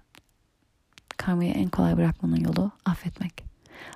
Karmayı 1.16 1.52
en 1.52 1.68
kolay 1.68 1.96
bırakmanın 1.96 2.36
yolu 2.36 2.70
affetmek. 2.84 3.44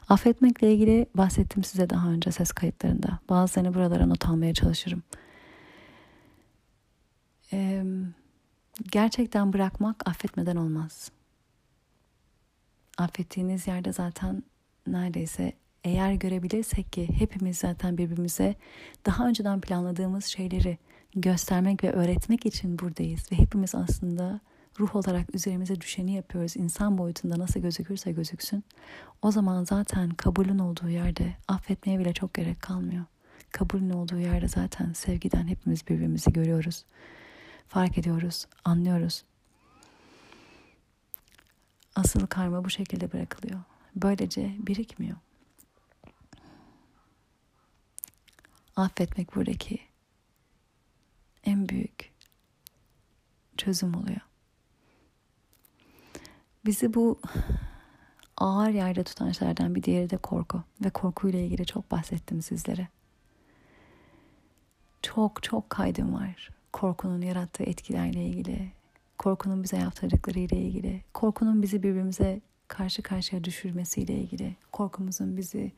Affetmekle 0.08 0.74
ilgili 0.74 1.06
bahsettim 1.14 1.64
size 1.64 1.90
daha 1.90 2.08
önce 2.08 2.32
ses 2.32 2.52
kayıtlarında. 2.52 3.18
Bazılarını 3.28 3.74
buralara 3.74 4.06
not 4.06 4.28
almaya 4.28 4.54
çalışırım. 4.54 5.02
Ee, 7.52 7.84
gerçekten 8.92 9.52
bırakmak 9.52 10.08
affetmeden 10.08 10.56
olmaz. 10.56 11.10
Affettiğiniz 12.98 13.66
yerde 13.66 13.92
zaten 13.92 14.42
neredeyse 14.86 15.52
eğer 15.84 16.12
görebilirsek 16.12 16.92
ki 16.92 17.08
hepimiz 17.18 17.58
zaten 17.58 17.98
birbirimize 17.98 18.54
daha 19.06 19.28
önceden 19.28 19.60
planladığımız 19.60 20.24
şeyleri 20.24 20.78
göstermek 21.14 21.84
ve 21.84 21.92
öğretmek 21.92 22.46
için 22.46 22.78
buradayız. 22.78 23.32
Ve 23.32 23.38
hepimiz 23.38 23.74
aslında 23.74 24.40
ruh 24.80 24.96
olarak 24.96 25.34
üzerimize 25.34 25.80
düşeni 25.80 26.12
yapıyoruz. 26.12 26.56
İnsan 26.56 26.98
boyutunda 26.98 27.38
nasıl 27.38 27.60
gözükürse 27.60 28.12
gözüksün. 28.12 28.64
O 29.22 29.30
zaman 29.30 29.64
zaten 29.64 30.10
kabulün 30.10 30.58
olduğu 30.58 30.88
yerde 30.88 31.36
affetmeye 31.48 31.98
bile 31.98 32.12
çok 32.12 32.34
gerek 32.34 32.62
kalmıyor. 32.62 33.04
Kabulün 33.52 33.90
olduğu 33.90 34.18
yerde 34.18 34.48
zaten 34.48 34.92
sevgiden 34.92 35.46
hepimiz 35.46 35.88
birbirimizi 35.88 36.32
görüyoruz. 36.32 36.84
Fark 37.68 37.98
ediyoruz, 37.98 38.46
anlıyoruz. 38.64 39.24
Asıl 41.96 42.26
karma 42.26 42.64
bu 42.64 42.70
şekilde 42.70 43.12
bırakılıyor. 43.12 43.60
Böylece 43.96 44.56
birikmiyor. 44.58 45.16
Affetmek 48.80 49.36
buradaki 49.36 49.78
en 51.44 51.68
büyük 51.68 52.12
çözüm 53.56 53.94
oluyor. 53.94 54.20
Bizi 56.64 56.94
bu 56.94 57.20
ağır 58.36 58.70
yerde 58.70 59.04
tutan 59.04 59.32
şeylerden 59.32 59.74
bir 59.74 59.82
diğeri 59.82 60.10
de 60.10 60.16
korku. 60.16 60.62
Ve 60.84 60.90
korkuyla 60.90 61.38
ilgili 61.38 61.66
çok 61.66 61.90
bahsettim 61.90 62.42
sizlere. 62.42 62.88
Çok 65.02 65.42
çok 65.42 65.70
kaydım 65.70 66.14
var. 66.14 66.50
Korkunun 66.72 67.22
yarattığı 67.22 67.64
etkilerle 67.64 68.26
ilgili. 68.26 68.72
Korkunun 69.18 69.62
bize 69.62 69.76
yaptırdıkları 69.76 70.38
ile 70.38 70.56
ilgili. 70.56 71.02
Korkunun 71.14 71.62
bizi 71.62 71.82
birbirimize 71.82 72.40
karşı 72.68 73.02
karşıya 73.02 73.44
düşürmesiyle 73.44 74.14
ilgili. 74.14 74.56
Korkumuzun 74.72 75.36
bizi 75.36 75.72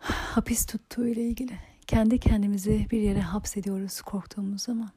hapis 0.00 0.66
tuttuğu 0.66 1.06
ile 1.06 1.22
ilgili. 1.22 1.58
Kendi 1.86 2.18
kendimizi 2.18 2.86
bir 2.90 3.00
yere 3.00 3.20
hapsediyoruz 3.20 4.00
korktuğumuz 4.00 4.62
zaman. 4.62 4.90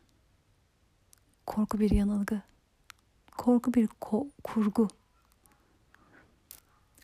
Korku 1.46 1.80
bir 1.80 1.92
yanılgı. 1.92 2.42
Korku 3.38 3.74
bir 3.74 3.88
ko- 3.88 4.30
kurgu. 4.44 4.88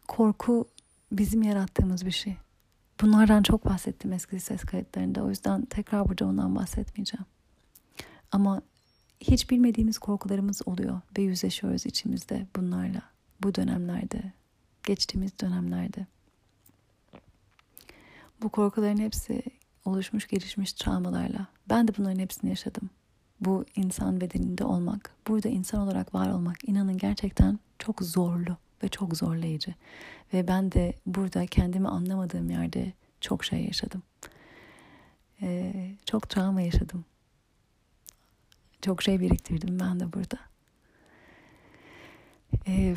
Korku 0.07 0.67
bizim 1.11 1.43
yarattığımız 1.43 2.05
bir 2.05 2.11
şey. 2.11 2.37
Bunlardan 3.01 3.43
çok 3.43 3.65
bahsettim 3.65 4.13
eski 4.13 4.39
ses 4.39 4.63
kayıtlarında. 4.63 5.23
O 5.23 5.29
yüzden 5.29 5.65
tekrar 5.65 6.09
burada 6.09 6.25
ondan 6.25 6.55
bahsetmeyeceğim. 6.55 7.25
Ama 8.31 8.61
hiç 9.21 9.49
bilmediğimiz 9.49 9.97
korkularımız 9.97 10.61
oluyor 10.65 11.01
ve 11.17 11.21
yüzleşiyoruz 11.21 11.85
içimizde 11.85 12.47
bunlarla. 12.55 13.01
Bu 13.43 13.55
dönemlerde, 13.55 14.33
geçtiğimiz 14.83 15.39
dönemlerde. 15.39 16.07
Bu 18.41 18.49
korkuların 18.49 18.97
hepsi 18.97 19.41
oluşmuş 19.85 20.27
gelişmiş 20.27 20.73
travmalarla. 20.73 21.47
Ben 21.69 21.87
de 21.87 21.91
bunların 21.97 22.19
hepsini 22.19 22.49
yaşadım 22.49 22.89
bu 23.41 23.65
insan 23.75 24.21
bedeninde 24.21 24.63
olmak, 24.63 25.11
burada 25.27 25.49
insan 25.49 25.81
olarak 25.81 26.13
var 26.15 26.29
olmak 26.29 26.69
inanın 26.69 26.97
gerçekten 26.97 27.59
çok 27.79 28.01
zorlu 28.01 28.57
ve 28.83 28.87
çok 28.87 29.17
zorlayıcı. 29.17 29.73
Ve 30.33 30.47
ben 30.47 30.71
de 30.71 30.93
burada 31.05 31.45
kendimi 31.45 31.87
anlamadığım 31.87 32.49
yerde 32.49 32.93
çok 33.21 33.45
şey 33.45 33.65
yaşadım. 33.65 34.03
Ee, 35.41 35.91
çok 36.05 36.29
travma 36.29 36.61
yaşadım. 36.61 37.05
Çok 38.81 39.03
şey 39.03 39.19
biriktirdim 39.19 39.79
ben 39.79 39.99
de 39.99 40.13
burada. 40.13 40.39
Ee, 42.67 42.95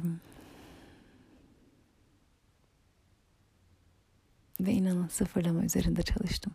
ve 4.66 4.72
inanın 4.72 5.09
sıfırlama 5.09 5.64
üzerinde 5.64 6.02
çalıştım. 6.02 6.52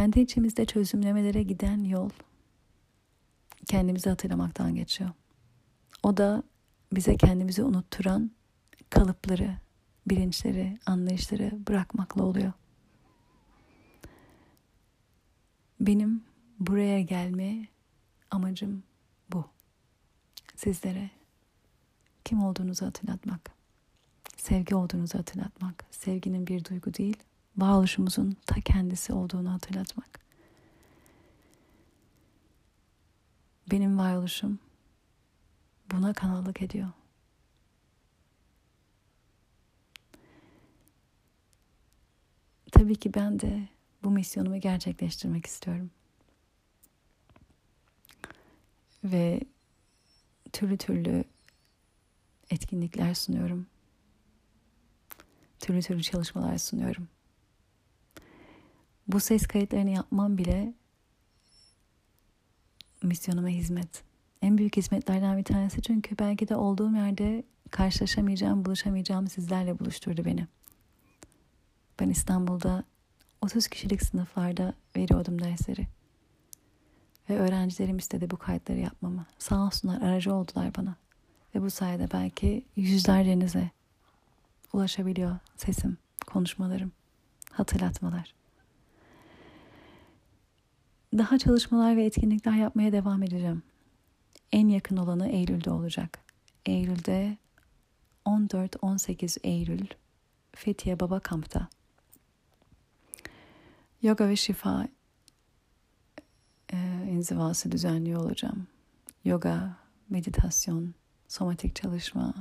kendi 0.00 0.20
içimizde 0.20 0.64
çözümlemelere 0.64 1.42
giden 1.42 1.84
yol 1.84 2.10
kendimizi 3.66 4.10
hatırlamaktan 4.10 4.74
geçiyor. 4.74 5.10
O 6.02 6.16
da 6.16 6.42
bize 6.92 7.16
kendimizi 7.16 7.62
unutturan 7.62 8.30
kalıpları, 8.90 9.56
bilinçleri, 10.06 10.78
anlayışları 10.86 11.66
bırakmakla 11.68 12.24
oluyor. 12.24 12.52
Benim 15.80 16.24
buraya 16.58 17.00
gelme 17.00 17.66
amacım 18.30 18.82
bu. 19.32 19.44
Sizlere 20.56 21.10
kim 22.30 22.44
olduğunuzu 22.44 22.86
hatırlatmak, 22.86 23.50
sevgi 24.36 24.74
olduğunuzu 24.74 25.18
hatırlatmak, 25.18 25.84
sevginin 25.90 26.46
bir 26.46 26.64
duygu 26.64 26.94
değil, 26.94 27.16
varoluşumuzun 27.56 28.36
ta 28.46 28.60
kendisi 28.60 29.12
olduğunu 29.12 29.52
hatırlatmak. 29.52 30.20
Benim 33.70 33.98
varoluşum 33.98 34.58
buna 35.92 36.12
kanallık 36.12 36.62
ediyor. 36.62 36.88
Tabii 42.72 42.96
ki 42.96 43.14
ben 43.14 43.40
de 43.40 43.68
bu 44.04 44.10
misyonumu 44.10 44.60
gerçekleştirmek 44.60 45.46
istiyorum. 45.46 45.90
Ve 49.04 49.40
türlü 50.52 50.76
türlü 50.76 51.24
etkinlikler 52.50 53.14
sunuyorum. 53.14 53.66
Türlü 55.58 55.82
türlü 55.82 56.02
çalışmalar 56.02 56.58
sunuyorum 56.58 57.08
bu 59.12 59.20
ses 59.20 59.46
kayıtlarını 59.46 59.90
yapmam 59.90 60.38
bile 60.38 60.74
misyonuma 63.02 63.48
hizmet. 63.48 64.02
En 64.42 64.58
büyük 64.58 64.76
hizmetlerden 64.76 65.38
bir 65.38 65.44
tanesi 65.44 65.82
çünkü 65.82 66.18
belki 66.18 66.48
de 66.48 66.56
olduğum 66.56 66.96
yerde 66.96 67.44
karşılaşamayacağım, 67.70 68.64
buluşamayacağım 68.64 69.28
sizlerle 69.28 69.78
buluşturdu 69.78 70.24
beni. 70.24 70.46
Ben 72.00 72.10
İstanbul'da 72.10 72.84
30 73.42 73.68
kişilik 73.68 74.02
sınıflarda 74.02 74.74
veriyordum 74.96 75.42
dersleri. 75.42 75.86
Ve 77.30 77.38
öğrencilerim 77.38 77.96
istedi 77.96 78.30
bu 78.30 78.36
kayıtları 78.36 78.78
yapmamı. 78.78 79.26
Sağ 79.38 79.66
olsunlar 79.66 80.02
aracı 80.02 80.34
oldular 80.34 80.74
bana. 80.76 80.96
Ve 81.54 81.62
bu 81.62 81.70
sayede 81.70 82.08
belki 82.12 82.64
yüzlercenize 82.76 83.70
ulaşabiliyor 84.72 85.36
sesim, 85.56 85.98
konuşmalarım, 86.26 86.92
hatırlatmalar. 87.52 88.34
Daha 91.18 91.38
çalışmalar 91.38 91.96
ve 91.96 92.04
etkinlikler 92.04 92.52
yapmaya 92.52 92.92
devam 92.92 93.22
edeceğim. 93.22 93.62
En 94.52 94.68
yakın 94.68 94.96
olanı 94.96 95.28
Eylül'de 95.28 95.70
olacak. 95.70 96.18
Eylül'de 96.66 97.36
14-18 98.26 99.38
Eylül 99.44 99.86
Fethiye 100.52 101.00
Baba 101.00 101.20
Kamp'ta. 101.20 101.68
Yoga 104.02 104.28
ve 104.28 104.36
şifa 104.36 104.88
e, 106.72 106.76
inzivası 107.10 107.72
düzenliyor 107.72 108.20
olacağım. 108.20 108.66
Yoga, 109.24 109.76
meditasyon, 110.08 110.94
somatik 111.30 111.76
çalışma 111.76 112.34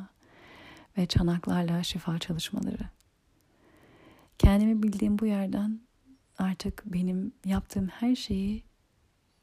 ve 0.97 1.05
çanaklarla 1.05 1.83
şifa 1.83 2.19
çalışmaları. 2.19 2.89
Kendimi 4.37 4.83
bildiğim 4.83 5.19
bu 5.19 5.25
yerden 5.25 5.79
artık 6.37 6.83
benim 6.85 7.31
yaptığım 7.45 7.87
her 7.87 8.15
şeyi 8.15 8.63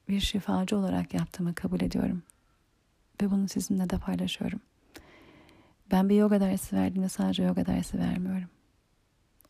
bir 0.09 0.21
şifacı 0.21 0.77
olarak 0.77 1.15
yaptığımı 1.15 1.55
kabul 1.55 1.81
ediyorum. 1.81 2.23
Ve 3.23 3.31
bunu 3.31 3.49
sizinle 3.49 3.91
de 3.91 3.99
paylaşıyorum. 3.99 4.61
Ben 5.91 6.09
bir 6.09 6.17
yoga 6.17 6.41
dersi 6.41 6.77
verdiğimde 6.77 7.09
sadece 7.09 7.43
yoga 7.43 7.67
dersi 7.67 7.99
vermiyorum. 7.99 8.49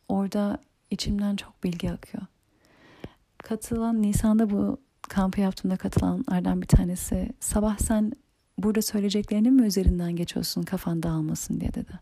Orada 0.09 0.57
içimden 0.91 1.35
çok 1.35 1.63
bilgi 1.63 1.91
akıyor. 1.91 2.23
Katılan, 3.37 4.01
Nisan'da 4.01 4.49
bu 4.49 4.81
kampı 5.01 5.41
yaptığımda 5.41 5.77
katılanlardan 5.77 6.61
bir 6.61 6.67
tanesi 6.67 7.29
sabah 7.39 7.77
sen 7.77 8.11
burada 8.57 8.81
söyleyeceklerinin 8.81 9.53
mi 9.53 9.67
üzerinden 9.67 10.15
geçiyorsun 10.15 10.63
kafan 10.63 11.03
dağılmasın 11.03 11.59
diye 11.59 11.73
dedi. 11.73 11.99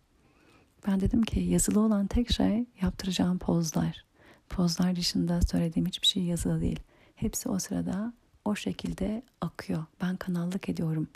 Ben 0.87 0.99
dedim 0.99 1.21
ki 1.23 1.39
yazılı 1.39 1.79
olan 1.79 2.07
tek 2.07 2.33
şey 2.33 2.65
yaptıracağım 2.81 3.39
pozlar. 3.39 4.05
Pozlar 4.49 4.95
dışında 4.95 5.41
söylediğim 5.41 5.87
hiçbir 5.87 6.07
şey 6.07 6.23
yazılı 6.23 6.61
değil. 6.61 6.79
Hepsi 7.15 7.49
o 7.49 7.59
sırada 7.59 8.13
o 8.45 8.55
şekilde 8.55 9.21
akıyor. 9.41 9.85
Ben 10.01 10.15
kanallık 10.15 10.69
ediyorum. 10.69 11.07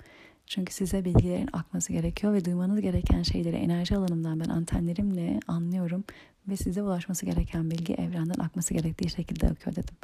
Çünkü 0.49 0.73
size 0.73 1.05
bilgilerin 1.05 1.49
akması 1.53 1.93
gerekiyor 1.93 2.33
ve 2.33 2.45
duymanız 2.45 2.81
gereken 2.81 3.23
şeyleri 3.23 3.55
enerji 3.55 3.97
alanımdan 3.97 4.39
ben 4.39 4.49
antenlerimle 4.49 5.39
anlıyorum 5.47 6.03
ve 6.47 6.57
size 6.57 6.83
ulaşması 6.83 7.25
gereken 7.25 7.71
bilgi 7.71 7.93
evrenden 7.93 8.39
akması 8.39 8.73
gerektiği 8.73 9.09
şekilde 9.09 9.47
akıyor 9.47 9.75
dedim. 9.75 9.95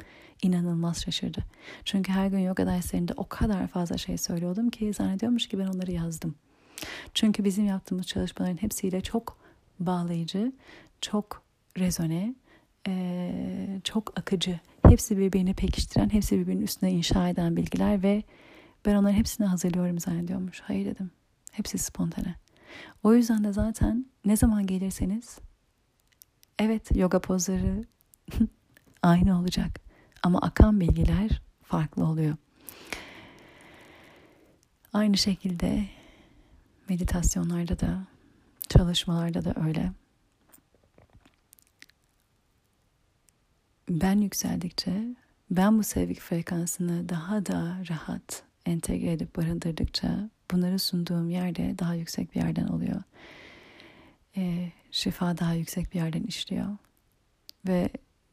İnanılmaz 0.42 1.02
şaşırdı. 1.02 1.44
Çünkü 1.84 2.12
her 2.12 2.26
gün 2.26 2.38
yoga 2.38 2.66
derslerinde 2.66 3.12
o 3.16 3.28
kadar 3.28 3.66
fazla 3.66 3.98
şey 3.98 4.18
söylüyordum 4.18 4.70
ki 4.70 4.92
zannediyormuş 4.92 5.48
ki 5.48 5.58
ben 5.58 5.66
onları 5.66 5.92
yazdım. 5.92 6.34
Çünkü 7.14 7.44
bizim 7.44 7.66
yaptığımız 7.66 8.06
çalışmaların 8.06 8.62
hepsiyle 8.62 9.00
çok 9.00 9.38
bağlayıcı, 9.80 10.52
çok 11.00 11.42
rezone, 11.78 12.34
çok 13.84 14.18
akıcı. 14.18 14.60
Hepsi 14.88 15.18
birbirini 15.18 15.54
pekiştiren, 15.54 16.12
hepsi 16.12 16.38
birbirinin 16.38 16.62
üstüne 16.62 16.90
inşa 16.90 17.28
eden 17.28 17.56
bilgiler 17.56 18.02
ve 18.02 18.22
ben 18.86 18.94
onların 18.94 19.14
hepsini 19.14 19.46
hazırlıyorum 19.46 19.98
zannediyormuş. 19.98 20.60
Hayır 20.60 20.86
dedim. 20.86 21.10
Hepsi 21.52 21.78
spontane. 21.78 22.34
O 23.02 23.14
yüzden 23.14 23.44
de 23.44 23.52
zaten 23.52 24.06
ne 24.24 24.36
zaman 24.36 24.66
gelirseniz 24.66 25.38
evet 26.58 26.96
yoga 26.96 27.20
pozları 27.20 27.84
aynı 29.02 29.40
olacak. 29.40 29.80
Ama 30.22 30.38
akan 30.38 30.80
bilgiler 30.80 31.42
farklı 31.62 32.04
oluyor. 32.04 32.36
Aynı 34.92 35.16
şekilde 35.16 35.86
meditasyonlarda 36.88 37.80
da 37.80 38.06
çalışmalarda 38.68 39.44
da 39.44 39.54
öyle. 39.66 39.92
Ben 43.88 44.20
yükseldikçe 44.20 45.16
ben 45.50 45.78
bu 45.78 45.82
sevgi 45.82 46.20
frekansını 46.20 47.08
daha 47.08 47.46
da 47.46 47.78
rahat 47.90 48.42
entegre 48.66 49.12
edip 49.12 49.36
barındırdıkça 49.36 50.30
bunları 50.50 50.78
sunduğum 50.78 51.30
yerde 51.30 51.78
daha 51.78 51.94
yüksek 51.94 52.34
bir 52.34 52.40
yerden 52.40 52.66
oluyor. 52.66 53.02
E, 54.36 54.72
şifa 54.90 55.38
daha 55.38 55.54
yüksek 55.54 55.94
bir 55.94 55.98
yerden 55.98 56.22
işliyor. 56.22 56.66
Ve 57.68 57.88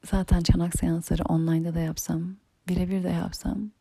zaten 0.05 0.41
çanak 0.41 0.79
seansları 0.79 1.23
online'da 1.23 1.75
da 1.75 1.79
yapsam, 1.79 2.35
birebir 2.67 3.03
de 3.03 3.09
yapsam 3.09 3.71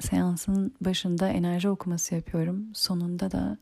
seansın 0.00 0.74
başında 0.80 1.28
enerji 1.28 1.68
okuması 1.68 2.14
yapıyorum. 2.14 2.66
Sonunda 2.74 3.30
da 3.30 3.58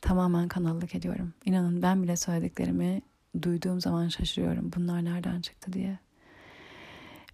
tamamen 0.00 0.48
kanallık 0.48 0.94
ediyorum. 0.94 1.34
İnanın 1.44 1.82
ben 1.82 2.02
bile 2.02 2.16
söylediklerimi 2.16 3.02
duyduğum 3.42 3.80
zaman 3.80 4.08
şaşırıyorum. 4.08 4.70
Bunlar 4.76 5.04
nereden 5.04 5.40
çıktı 5.40 5.72
diye. 5.72 5.98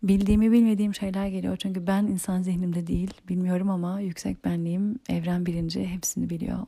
Bildiğimi 0.03 0.53
bilmediğim 0.53 0.95
şeyler 0.95 1.27
geliyor. 1.27 1.57
Çünkü 1.57 1.87
ben 1.87 2.05
insan 2.05 2.43
zihnimde 2.43 2.87
değil, 2.87 3.11
bilmiyorum 3.29 3.71
ama 3.71 4.01
yüksek 4.01 4.45
benliğim, 4.45 4.99
evren 5.09 5.47
bilinci 5.47 5.87
hepsini 5.87 6.31
biliyor. 6.31 6.59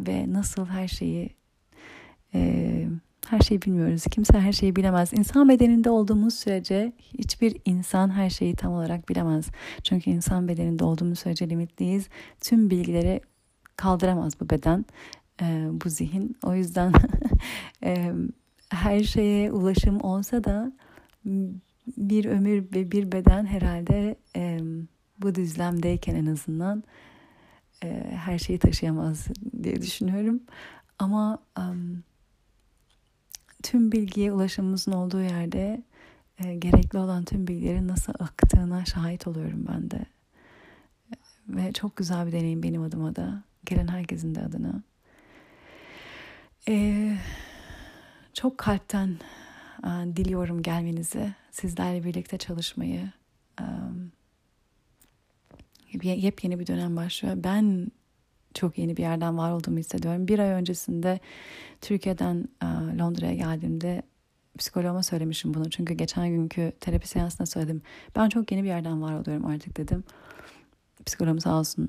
Ve 0.00 0.32
nasıl 0.32 0.66
her 0.66 0.88
şeyi 0.88 1.30
e, 2.34 2.86
her 3.26 3.40
şeyi 3.40 3.62
bilmiyoruz. 3.62 4.04
Kimse 4.10 4.40
her 4.40 4.52
şeyi 4.52 4.76
bilemez. 4.76 5.12
İnsan 5.12 5.48
bedeninde 5.48 5.90
olduğumuz 5.90 6.34
sürece 6.34 6.92
hiçbir 7.18 7.56
insan 7.64 8.10
her 8.10 8.30
şeyi 8.30 8.56
tam 8.56 8.72
olarak 8.72 9.08
bilemez. 9.08 9.48
Çünkü 9.82 10.10
insan 10.10 10.48
bedeninde 10.48 10.84
olduğumuz 10.84 11.18
sürece 11.18 11.50
limitliyiz. 11.50 12.08
Tüm 12.40 12.70
bilgileri 12.70 13.20
kaldıramaz 13.76 14.40
bu 14.40 14.50
beden, 14.50 14.84
e, 15.42 15.68
bu 15.84 15.88
zihin. 15.88 16.36
O 16.44 16.54
yüzden 16.54 16.92
e, 17.84 18.12
her 18.68 19.02
şeye 19.02 19.52
ulaşım 19.52 20.00
olsa 20.00 20.44
da 20.44 20.72
bir 21.96 22.24
ömür 22.24 22.64
ve 22.74 22.90
bir 22.90 23.12
beden 23.12 23.46
herhalde 23.46 24.16
e, 24.36 24.60
bu 25.18 25.34
düzlemdeyken 25.34 26.14
en 26.14 26.26
azından 26.26 26.84
e, 27.84 28.12
her 28.16 28.38
şeyi 28.38 28.58
taşıyamaz 28.58 29.26
diye 29.62 29.82
düşünüyorum. 29.82 30.40
Ama 30.98 31.38
um, 31.58 32.02
tüm 33.62 33.92
bilgiye 33.92 34.32
ulaşımımızın 34.32 34.92
olduğu 34.92 35.20
yerde 35.20 35.82
e, 36.38 36.54
gerekli 36.54 36.98
olan 36.98 37.24
tüm 37.24 37.46
bilgilerin 37.46 37.88
nasıl 37.88 38.12
aktığına 38.18 38.84
şahit 38.84 39.26
oluyorum 39.26 39.66
ben 39.68 39.90
de. 39.90 40.06
Ve 41.48 41.72
çok 41.72 41.96
güzel 41.96 42.26
bir 42.26 42.32
deneyim 42.32 42.62
benim 42.62 42.82
adıma 42.82 43.16
da. 43.16 43.42
Gelen 43.64 43.88
herkesin 43.88 44.34
de 44.34 44.40
adına. 44.40 44.82
Ee, 46.68 47.16
çok 48.34 48.58
kalpten 48.58 49.18
e, 49.84 50.16
diliyorum 50.16 50.62
gelmenizi. 50.62 51.34
Sizlerle 51.60 52.04
birlikte 52.04 52.38
çalışmayı. 52.38 53.12
Yepyeni 56.02 56.58
bir 56.58 56.66
dönem 56.66 56.96
başlıyor. 56.96 57.34
Ben 57.38 57.86
çok 58.54 58.78
yeni 58.78 58.96
bir 58.96 59.02
yerden 59.02 59.38
var 59.38 59.52
olduğumu 59.52 59.78
hissediyorum. 59.78 60.28
Bir 60.28 60.38
ay 60.38 60.48
öncesinde 60.48 61.20
Türkiye'den 61.80 62.48
Londra'ya 62.98 63.34
geldiğimde 63.34 64.02
psikoloğuma 64.58 65.02
söylemişim 65.02 65.54
bunu. 65.54 65.70
Çünkü 65.70 65.94
geçen 65.94 66.28
günkü 66.28 66.72
terapi 66.80 67.08
seansında 67.08 67.46
söyledim. 67.46 67.82
Ben 68.16 68.28
çok 68.28 68.52
yeni 68.52 68.62
bir 68.62 68.68
yerden 68.68 69.02
var 69.02 69.14
oluyorum 69.14 69.46
artık 69.46 69.76
dedim. 69.76 70.04
Psikoloğum 71.06 71.40
sağ 71.40 71.58
olsun 71.58 71.88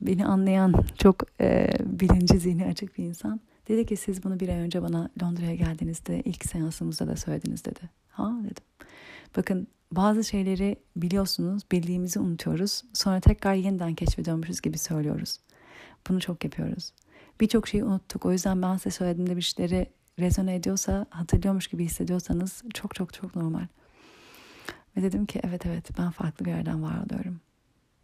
beni 0.00 0.26
anlayan 0.26 0.74
çok 0.98 1.16
e, 1.40 1.68
bilinci 1.84 2.38
zihni 2.38 2.66
açık 2.66 2.98
bir 2.98 3.04
insan. 3.04 3.40
Dedi 3.68 3.86
ki 3.86 3.96
siz 3.96 4.24
bunu 4.24 4.40
bir 4.40 4.48
ay 4.48 4.56
önce 4.56 4.82
bana 4.82 5.10
Londra'ya 5.22 5.54
geldiğinizde 5.54 6.22
ilk 6.22 6.44
seansımızda 6.44 7.06
da 7.06 7.16
söylediniz 7.16 7.64
dedi. 7.64 7.80
Ha 8.08 8.32
dedim. 8.44 8.64
Bakın 9.36 9.66
bazı 9.92 10.24
şeyleri 10.24 10.76
biliyorsunuz, 10.96 11.62
bildiğimizi 11.72 12.18
unutuyoruz. 12.20 12.82
Sonra 12.92 13.20
tekrar 13.20 13.54
yeniden 13.54 13.94
keşfediyormuşuz 13.94 14.60
gibi 14.60 14.78
söylüyoruz. 14.78 15.40
Bunu 16.08 16.20
çok 16.20 16.44
yapıyoruz. 16.44 16.92
Birçok 17.40 17.68
şeyi 17.68 17.84
unuttuk. 17.84 18.26
O 18.26 18.32
yüzden 18.32 18.62
ben 18.62 18.76
size 18.76 18.90
söylediğimde 18.90 19.36
bir 19.36 19.42
şeyleri 19.42 19.86
rezone 20.18 20.54
ediyorsa, 20.54 21.06
hatırlıyormuş 21.10 21.66
gibi 21.66 21.84
hissediyorsanız 21.84 22.62
çok 22.74 22.94
çok 22.94 23.12
çok 23.12 23.36
normal. 23.36 23.66
Ve 24.96 25.02
dedim 25.02 25.26
ki 25.26 25.40
evet 25.44 25.66
evet 25.66 25.98
ben 25.98 26.10
farklı 26.10 26.44
bir 26.44 26.50
yerden 26.50 26.82
var 26.82 27.04
oluyorum. 27.04 27.40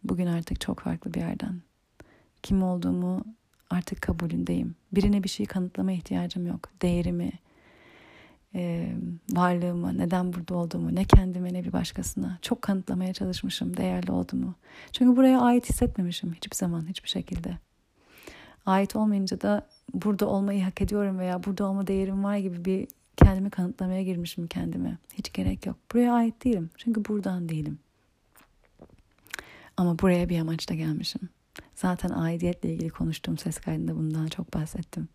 Bugün 0.03 0.27
artık 0.27 0.61
çok 0.61 0.79
farklı 0.79 1.13
bir 1.13 1.19
yerden. 1.19 1.61
Kim 2.43 2.63
olduğumu 2.63 3.25
artık 3.69 4.01
kabulündeyim. 4.01 4.75
Birine 4.91 5.23
bir 5.23 5.29
şey 5.29 5.45
kanıtlama 5.45 5.91
ihtiyacım 5.91 6.47
yok. 6.47 6.69
Değerimi, 6.81 7.31
e, 8.55 8.93
varlığımı, 9.29 9.97
neden 9.97 10.33
burada 10.33 10.55
olduğumu, 10.55 10.95
ne 10.95 11.03
kendime 11.03 11.53
ne 11.53 11.63
bir 11.63 11.73
başkasına 11.73 12.39
çok 12.41 12.61
kanıtlamaya 12.61 13.13
çalışmışım 13.13 13.77
değerli 13.77 14.11
olduğumu. 14.11 14.55
Çünkü 14.91 15.17
buraya 15.17 15.41
ait 15.41 15.69
hissetmemişim 15.69 16.33
hiçbir 16.33 16.55
zaman, 16.55 16.87
hiçbir 16.87 17.09
şekilde 17.09 17.57
ait 18.65 18.95
olmayınca 18.95 19.41
da 19.41 19.67
burada 19.93 20.27
olmayı 20.27 20.63
hak 20.63 20.81
ediyorum 20.81 21.19
veya 21.19 21.43
burada 21.43 21.65
olma 21.65 21.87
değerim 21.87 22.23
var 22.23 22.37
gibi 22.37 22.65
bir 22.65 22.87
kendimi 23.17 23.49
kanıtlamaya 23.49 24.03
girmişim 24.03 24.47
kendime. 24.47 24.97
Hiç 25.13 25.33
gerek 25.33 25.65
yok. 25.65 25.77
Buraya 25.93 26.13
ait 26.13 26.45
değilim. 26.45 26.69
Çünkü 26.77 27.05
buradan 27.05 27.49
değilim. 27.49 27.79
Ama 29.77 29.99
buraya 29.99 30.29
bir 30.29 30.39
amaçla 30.39 30.75
gelmişim. 30.75 31.29
Zaten 31.75 32.09
aidiyetle 32.09 32.73
ilgili 32.73 32.89
konuştuğum 32.89 33.37
ses 33.37 33.57
kaydında 33.57 33.95
bundan 33.95 34.27
çok 34.27 34.53
bahsettim. 34.53 35.07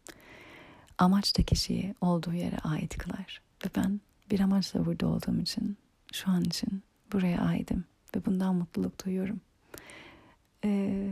Amaç 0.98 1.38
da 1.38 1.42
kişiyi 1.42 1.94
olduğu 2.00 2.32
yere 2.32 2.58
ait 2.58 2.98
kılar. 2.98 3.42
Ve 3.64 3.68
ben 3.76 4.00
bir 4.30 4.40
amaçla 4.40 4.86
burada 4.86 5.06
olduğum 5.06 5.40
için, 5.40 5.76
şu 6.12 6.30
an 6.30 6.44
için 6.44 6.82
buraya 7.12 7.40
aidim. 7.40 7.84
Ve 8.16 8.26
bundan 8.26 8.54
mutluluk 8.54 9.04
duyuyorum. 9.04 9.40
Ee, 10.64 11.08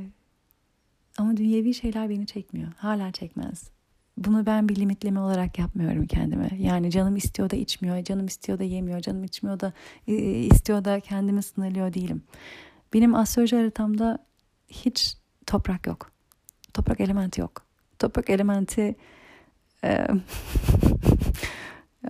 ama 1.19 1.37
dünyevi 1.37 1.75
şeyler 1.75 2.11
beni 2.11 2.27
çekmiyor. 2.27 2.73
Hala 2.77 3.13
çekmez. 3.13 3.71
Bunu 4.17 4.47
ben 4.47 4.69
bir 4.69 4.77
limitleme 4.77 5.21
olarak 5.21 5.59
yapmıyorum 5.59 6.07
kendime. 6.07 6.51
Yani 6.59 6.91
canım 6.91 7.17
istiyor 7.17 7.51
da 7.51 7.57
içmiyor, 7.57 8.05
canım 8.05 8.27
istiyor 8.27 8.59
da 8.59 8.65
yemiyor, 8.65 9.01
canım 9.01 9.25
içmiyor 9.25 9.61
da 9.61 9.73
e, 10.09 10.15
istiyor 10.23 10.85
da 10.85 11.01
kendimi 11.01 11.43
sınırlıyor 11.43 11.95
değilim. 11.95 12.23
Benim 12.93 13.15
astroloji 13.15 13.57
haritamda 13.57 14.19
hiç 14.69 15.17
toprak 15.47 15.87
yok. 15.87 16.11
Toprak 16.75 17.01
elementi 17.01 17.41
yok. 17.41 17.67
Toprak 17.99 18.31
elementi 18.31 18.95
e, 19.87 20.07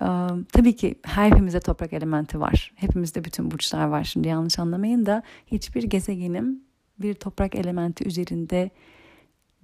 Um, 0.01 0.45
tabii 0.45 0.77
ki 0.77 0.95
her 1.03 1.31
hepimizde 1.31 1.61
toprak 1.61 1.93
elementi 1.93 2.41
var. 2.41 2.73
Hepimizde 2.77 3.25
bütün 3.25 3.51
burçlar 3.51 3.85
var. 3.87 4.05
Şimdi 4.05 4.29
yanlış 4.29 4.59
anlamayın 4.59 5.07
da 5.07 5.23
hiçbir 5.47 5.83
gezegenim 5.83 6.61
bir 6.99 7.15
toprak 7.15 7.55
elementi 7.55 8.09
üzerinde 8.09 8.71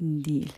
değil. 0.01 0.53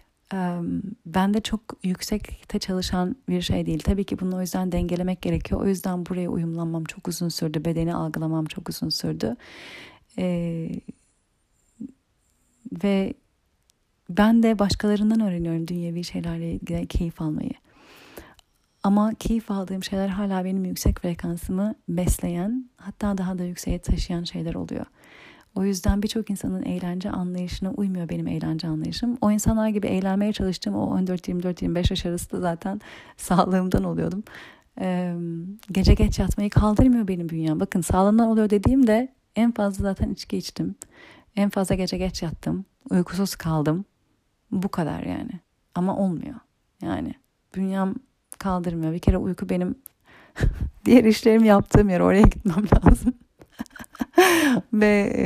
Ben 1.06 1.34
de 1.34 1.40
çok 1.40 1.60
yüksekte 1.82 2.58
çalışan 2.58 3.16
bir 3.28 3.40
şey 3.40 3.66
değil. 3.66 3.78
Tabii 3.78 4.04
ki 4.04 4.20
bunu 4.20 4.36
o 4.36 4.40
yüzden 4.40 4.72
dengelemek 4.72 5.22
gerekiyor. 5.22 5.60
O 5.60 5.66
yüzden 5.66 6.06
buraya 6.06 6.28
uyumlanmam 6.28 6.84
çok 6.84 7.08
uzun 7.08 7.28
sürdü. 7.28 7.64
Bedeni 7.64 7.94
algılamam 7.94 8.44
çok 8.44 8.68
uzun 8.68 8.88
sürdü. 8.88 9.36
Ee, 10.18 10.70
ve 12.84 13.14
ben 14.10 14.42
de 14.42 14.58
başkalarından 14.58 15.20
öğreniyorum 15.20 15.68
dünyevi 15.68 16.04
şeylerle 16.04 16.86
keyif 16.86 17.22
almayı. 17.22 17.52
Ama 18.82 19.14
keyif 19.14 19.50
aldığım 19.50 19.84
şeyler 19.84 20.08
hala 20.08 20.44
benim 20.44 20.64
yüksek 20.64 20.98
frekansımı 21.00 21.74
besleyen, 21.88 22.70
hatta 22.76 23.18
daha 23.18 23.38
da 23.38 23.44
yükseğe 23.44 23.78
taşıyan 23.78 24.24
şeyler 24.24 24.54
oluyor. 24.54 24.86
O 25.54 25.64
yüzden 25.64 26.02
birçok 26.02 26.30
insanın 26.30 26.62
eğlence 26.62 27.10
anlayışına 27.10 27.70
uymuyor 27.70 28.08
benim 28.08 28.26
eğlence 28.26 28.68
anlayışım. 28.68 29.18
O 29.20 29.30
insanlar 29.30 29.68
gibi 29.68 29.86
eğlenmeye 29.86 30.32
çalıştığım 30.32 30.74
o 30.74 30.98
14-24-25 30.98 31.92
yaş 31.92 32.06
arası 32.06 32.30
da 32.30 32.40
zaten 32.40 32.80
sağlığımdan 33.16 33.84
oluyordum. 33.84 34.24
Ee, 34.80 35.14
gece 35.72 35.94
geç 35.94 36.18
yatmayı 36.18 36.50
kaldırmıyor 36.50 37.08
benim 37.08 37.28
bünyem. 37.28 37.60
Bakın 37.60 37.80
sağlığımdan 37.80 38.28
oluyor 38.28 38.50
dediğimde 38.50 39.14
en 39.36 39.52
fazla 39.52 39.82
zaten 39.82 40.10
içki 40.10 40.36
içtim. 40.38 40.74
En 41.36 41.50
fazla 41.50 41.74
gece 41.74 41.98
geç 41.98 42.22
yattım. 42.22 42.64
Uykusuz 42.90 43.34
kaldım. 43.36 43.84
Bu 44.52 44.68
kadar 44.68 45.02
yani. 45.02 45.40
Ama 45.74 45.96
olmuyor. 45.96 46.34
Yani 46.82 47.14
bünyem 47.56 47.94
kaldırmıyor. 48.38 48.92
Bir 48.92 48.98
kere 48.98 49.16
uyku 49.16 49.48
benim 49.48 49.76
Diğer 50.84 51.04
işlerimi 51.04 51.46
yaptığım 51.46 51.88
yer 51.88 52.00
oraya 52.00 52.22
gitmem 52.22 52.64
lazım. 52.74 53.14
Ve 54.72 55.12
e, 55.16 55.24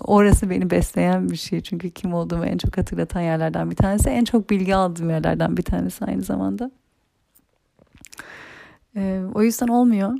orası 0.00 0.50
beni 0.50 0.70
besleyen 0.70 1.30
bir 1.30 1.36
şey. 1.36 1.60
Çünkü 1.60 1.90
kim 1.90 2.14
olduğumu 2.14 2.44
en 2.46 2.58
çok 2.58 2.78
hatırlatan 2.78 3.20
yerlerden 3.20 3.70
bir 3.70 3.76
tanesi. 3.76 4.10
En 4.10 4.24
çok 4.24 4.50
bilgi 4.50 4.74
aldığım 4.74 5.10
yerlerden 5.10 5.56
bir 5.56 5.62
tanesi 5.62 6.04
aynı 6.04 6.22
zamanda. 6.22 6.70
E, 8.96 9.22
o 9.34 9.42
yüzden 9.42 9.68
olmuyor. 9.68 10.18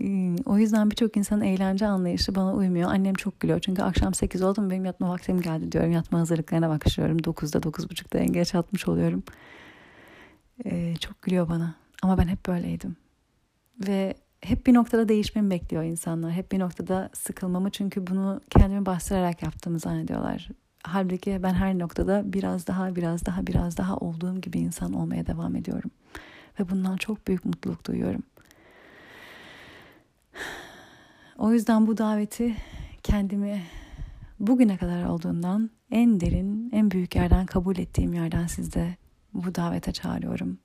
E, 0.00 0.36
o 0.46 0.58
yüzden 0.58 0.90
birçok 0.90 1.16
insanın 1.16 1.40
eğlence 1.40 1.86
anlayışı 1.86 2.34
bana 2.34 2.54
uymuyor. 2.54 2.90
Annem 2.90 3.14
çok 3.14 3.40
gülüyor. 3.40 3.60
Çünkü 3.60 3.82
akşam 3.82 4.14
8 4.14 4.42
oldu 4.42 4.60
mu 4.60 4.70
benim 4.70 4.84
yatma 4.84 5.08
vaktim 5.08 5.40
geldi 5.40 5.72
diyorum. 5.72 5.92
Yatma 5.92 6.18
hazırlıklarına 6.18 6.68
başlıyorum. 6.68 7.18
9'da 7.18 7.58
9.30'da 7.58 8.18
en 8.18 8.32
geç 8.32 8.54
yatmış 8.54 8.88
oluyorum. 8.88 9.22
E, 10.64 10.96
çok 10.96 11.22
gülüyor 11.22 11.48
bana. 11.48 11.74
Ama 12.02 12.18
ben 12.18 12.28
hep 12.28 12.46
böyleydim. 12.46 12.96
Ve 13.88 14.14
hep 14.40 14.66
bir 14.66 14.74
noktada 14.74 15.08
değişmemi 15.08 15.50
bekliyor 15.50 15.82
insanlar. 15.82 16.32
Hep 16.32 16.52
bir 16.52 16.58
noktada 16.58 17.10
sıkılmamı 17.12 17.70
çünkü 17.70 18.06
bunu 18.06 18.40
kendimi 18.50 18.86
bastırarak 18.86 19.42
yaptığımı 19.42 19.78
zannediyorlar. 19.78 20.48
Halbuki 20.82 21.40
ben 21.42 21.54
her 21.54 21.78
noktada 21.78 22.32
biraz 22.32 22.66
daha 22.66 22.96
biraz 22.96 23.26
daha 23.26 23.46
biraz 23.46 23.76
daha 23.76 23.96
olduğum 23.96 24.40
gibi 24.40 24.58
insan 24.58 24.92
olmaya 24.92 25.26
devam 25.26 25.56
ediyorum. 25.56 25.90
Ve 26.60 26.68
bundan 26.70 26.96
çok 26.96 27.28
büyük 27.28 27.44
mutluluk 27.44 27.86
duyuyorum. 27.86 28.22
O 31.38 31.52
yüzden 31.52 31.86
bu 31.86 31.98
daveti 31.98 32.56
kendimi 33.02 33.62
bugüne 34.40 34.76
kadar 34.76 35.04
olduğundan 35.04 35.70
en 35.90 36.20
derin, 36.20 36.70
en 36.72 36.90
büyük 36.90 37.16
yerden 37.16 37.46
kabul 37.46 37.76
ettiğim 37.76 38.12
yerden 38.14 38.46
sizde 38.46 38.96
bu 39.34 39.54
davete 39.54 39.92
çağırıyorum. 39.92 40.58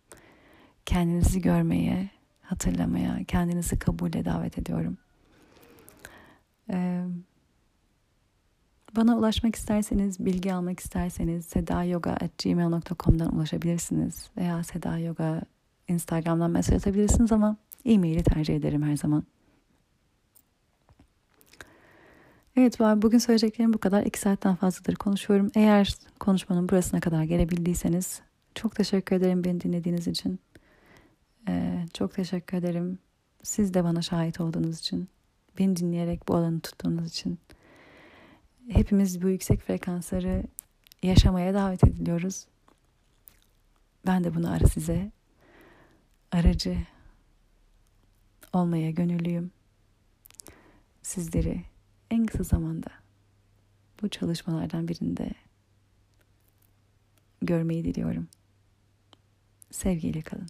Kendinizi 0.85 1.41
görmeye, 1.41 2.09
hatırlamaya, 2.41 3.23
kendinizi 3.23 3.79
kabule 3.79 4.25
davet 4.25 4.57
ediyorum. 4.57 4.97
Ee, 6.69 7.03
bana 8.95 9.17
ulaşmak 9.17 9.55
isterseniz, 9.55 10.25
bilgi 10.25 10.53
almak 10.53 10.79
isterseniz 10.79 11.45
sedayoga.gmail.com'dan 11.45 13.35
ulaşabilirsiniz. 13.35 14.29
Veya 14.37 14.63
Seda 14.63 14.97
Yoga 14.97 15.41
Instagram'dan 15.87 16.51
mesaj 16.51 16.75
atabilirsiniz 16.75 17.31
ama 17.31 17.57
e-maili 17.85 18.23
tercih 18.23 18.55
ederim 18.55 18.83
her 18.83 18.97
zaman. 18.97 19.23
Evet 22.57 22.79
bugün 22.79 23.17
söyleyeceklerim 23.17 23.73
bu 23.73 23.77
kadar. 23.77 24.03
İki 24.03 24.19
saatten 24.19 24.55
fazladır 24.55 24.95
konuşuyorum. 24.95 25.51
Eğer 25.55 25.95
konuşmanın 26.19 26.69
burasına 26.69 26.99
kadar 26.99 27.23
gelebildiyseniz 27.23 28.21
çok 28.55 28.75
teşekkür 28.75 29.15
ederim 29.15 29.43
beni 29.43 29.61
dinlediğiniz 29.61 30.07
için. 30.07 30.39
Ee, 31.47 31.85
çok 31.93 32.13
teşekkür 32.13 32.57
ederim. 32.57 32.99
Siz 33.43 33.73
de 33.73 33.83
bana 33.83 34.01
şahit 34.01 34.41
olduğunuz 34.41 34.79
için. 34.79 35.09
Beni 35.59 35.75
dinleyerek 35.75 36.27
bu 36.27 36.35
alanı 36.35 36.59
tuttuğunuz 36.59 37.07
için. 37.07 37.39
Hepimiz 38.69 39.21
bu 39.21 39.29
yüksek 39.29 39.61
frekansları 39.61 40.43
yaşamaya 41.03 41.53
davet 41.53 41.83
ediliyoruz. 41.83 42.45
Ben 44.05 44.23
de 44.23 44.35
bunu 44.35 44.51
ara 44.51 44.67
size 44.67 45.11
aracı 46.31 46.77
olmaya 48.53 48.91
gönüllüyüm. 48.91 49.51
Sizleri 51.01 51.63
en 52.11 52.25
kısa 52.25 52.43
zamanda 52.43 52.89
bu 54.01 54.09
çalışmalardan 54.09 54.87
birinde 54.87 55.31
görmeyi 57.41 57.85
diliyorum. 57.85 58.27
Sevgiyle 59.71 60.21
kalın. 60.21 60.47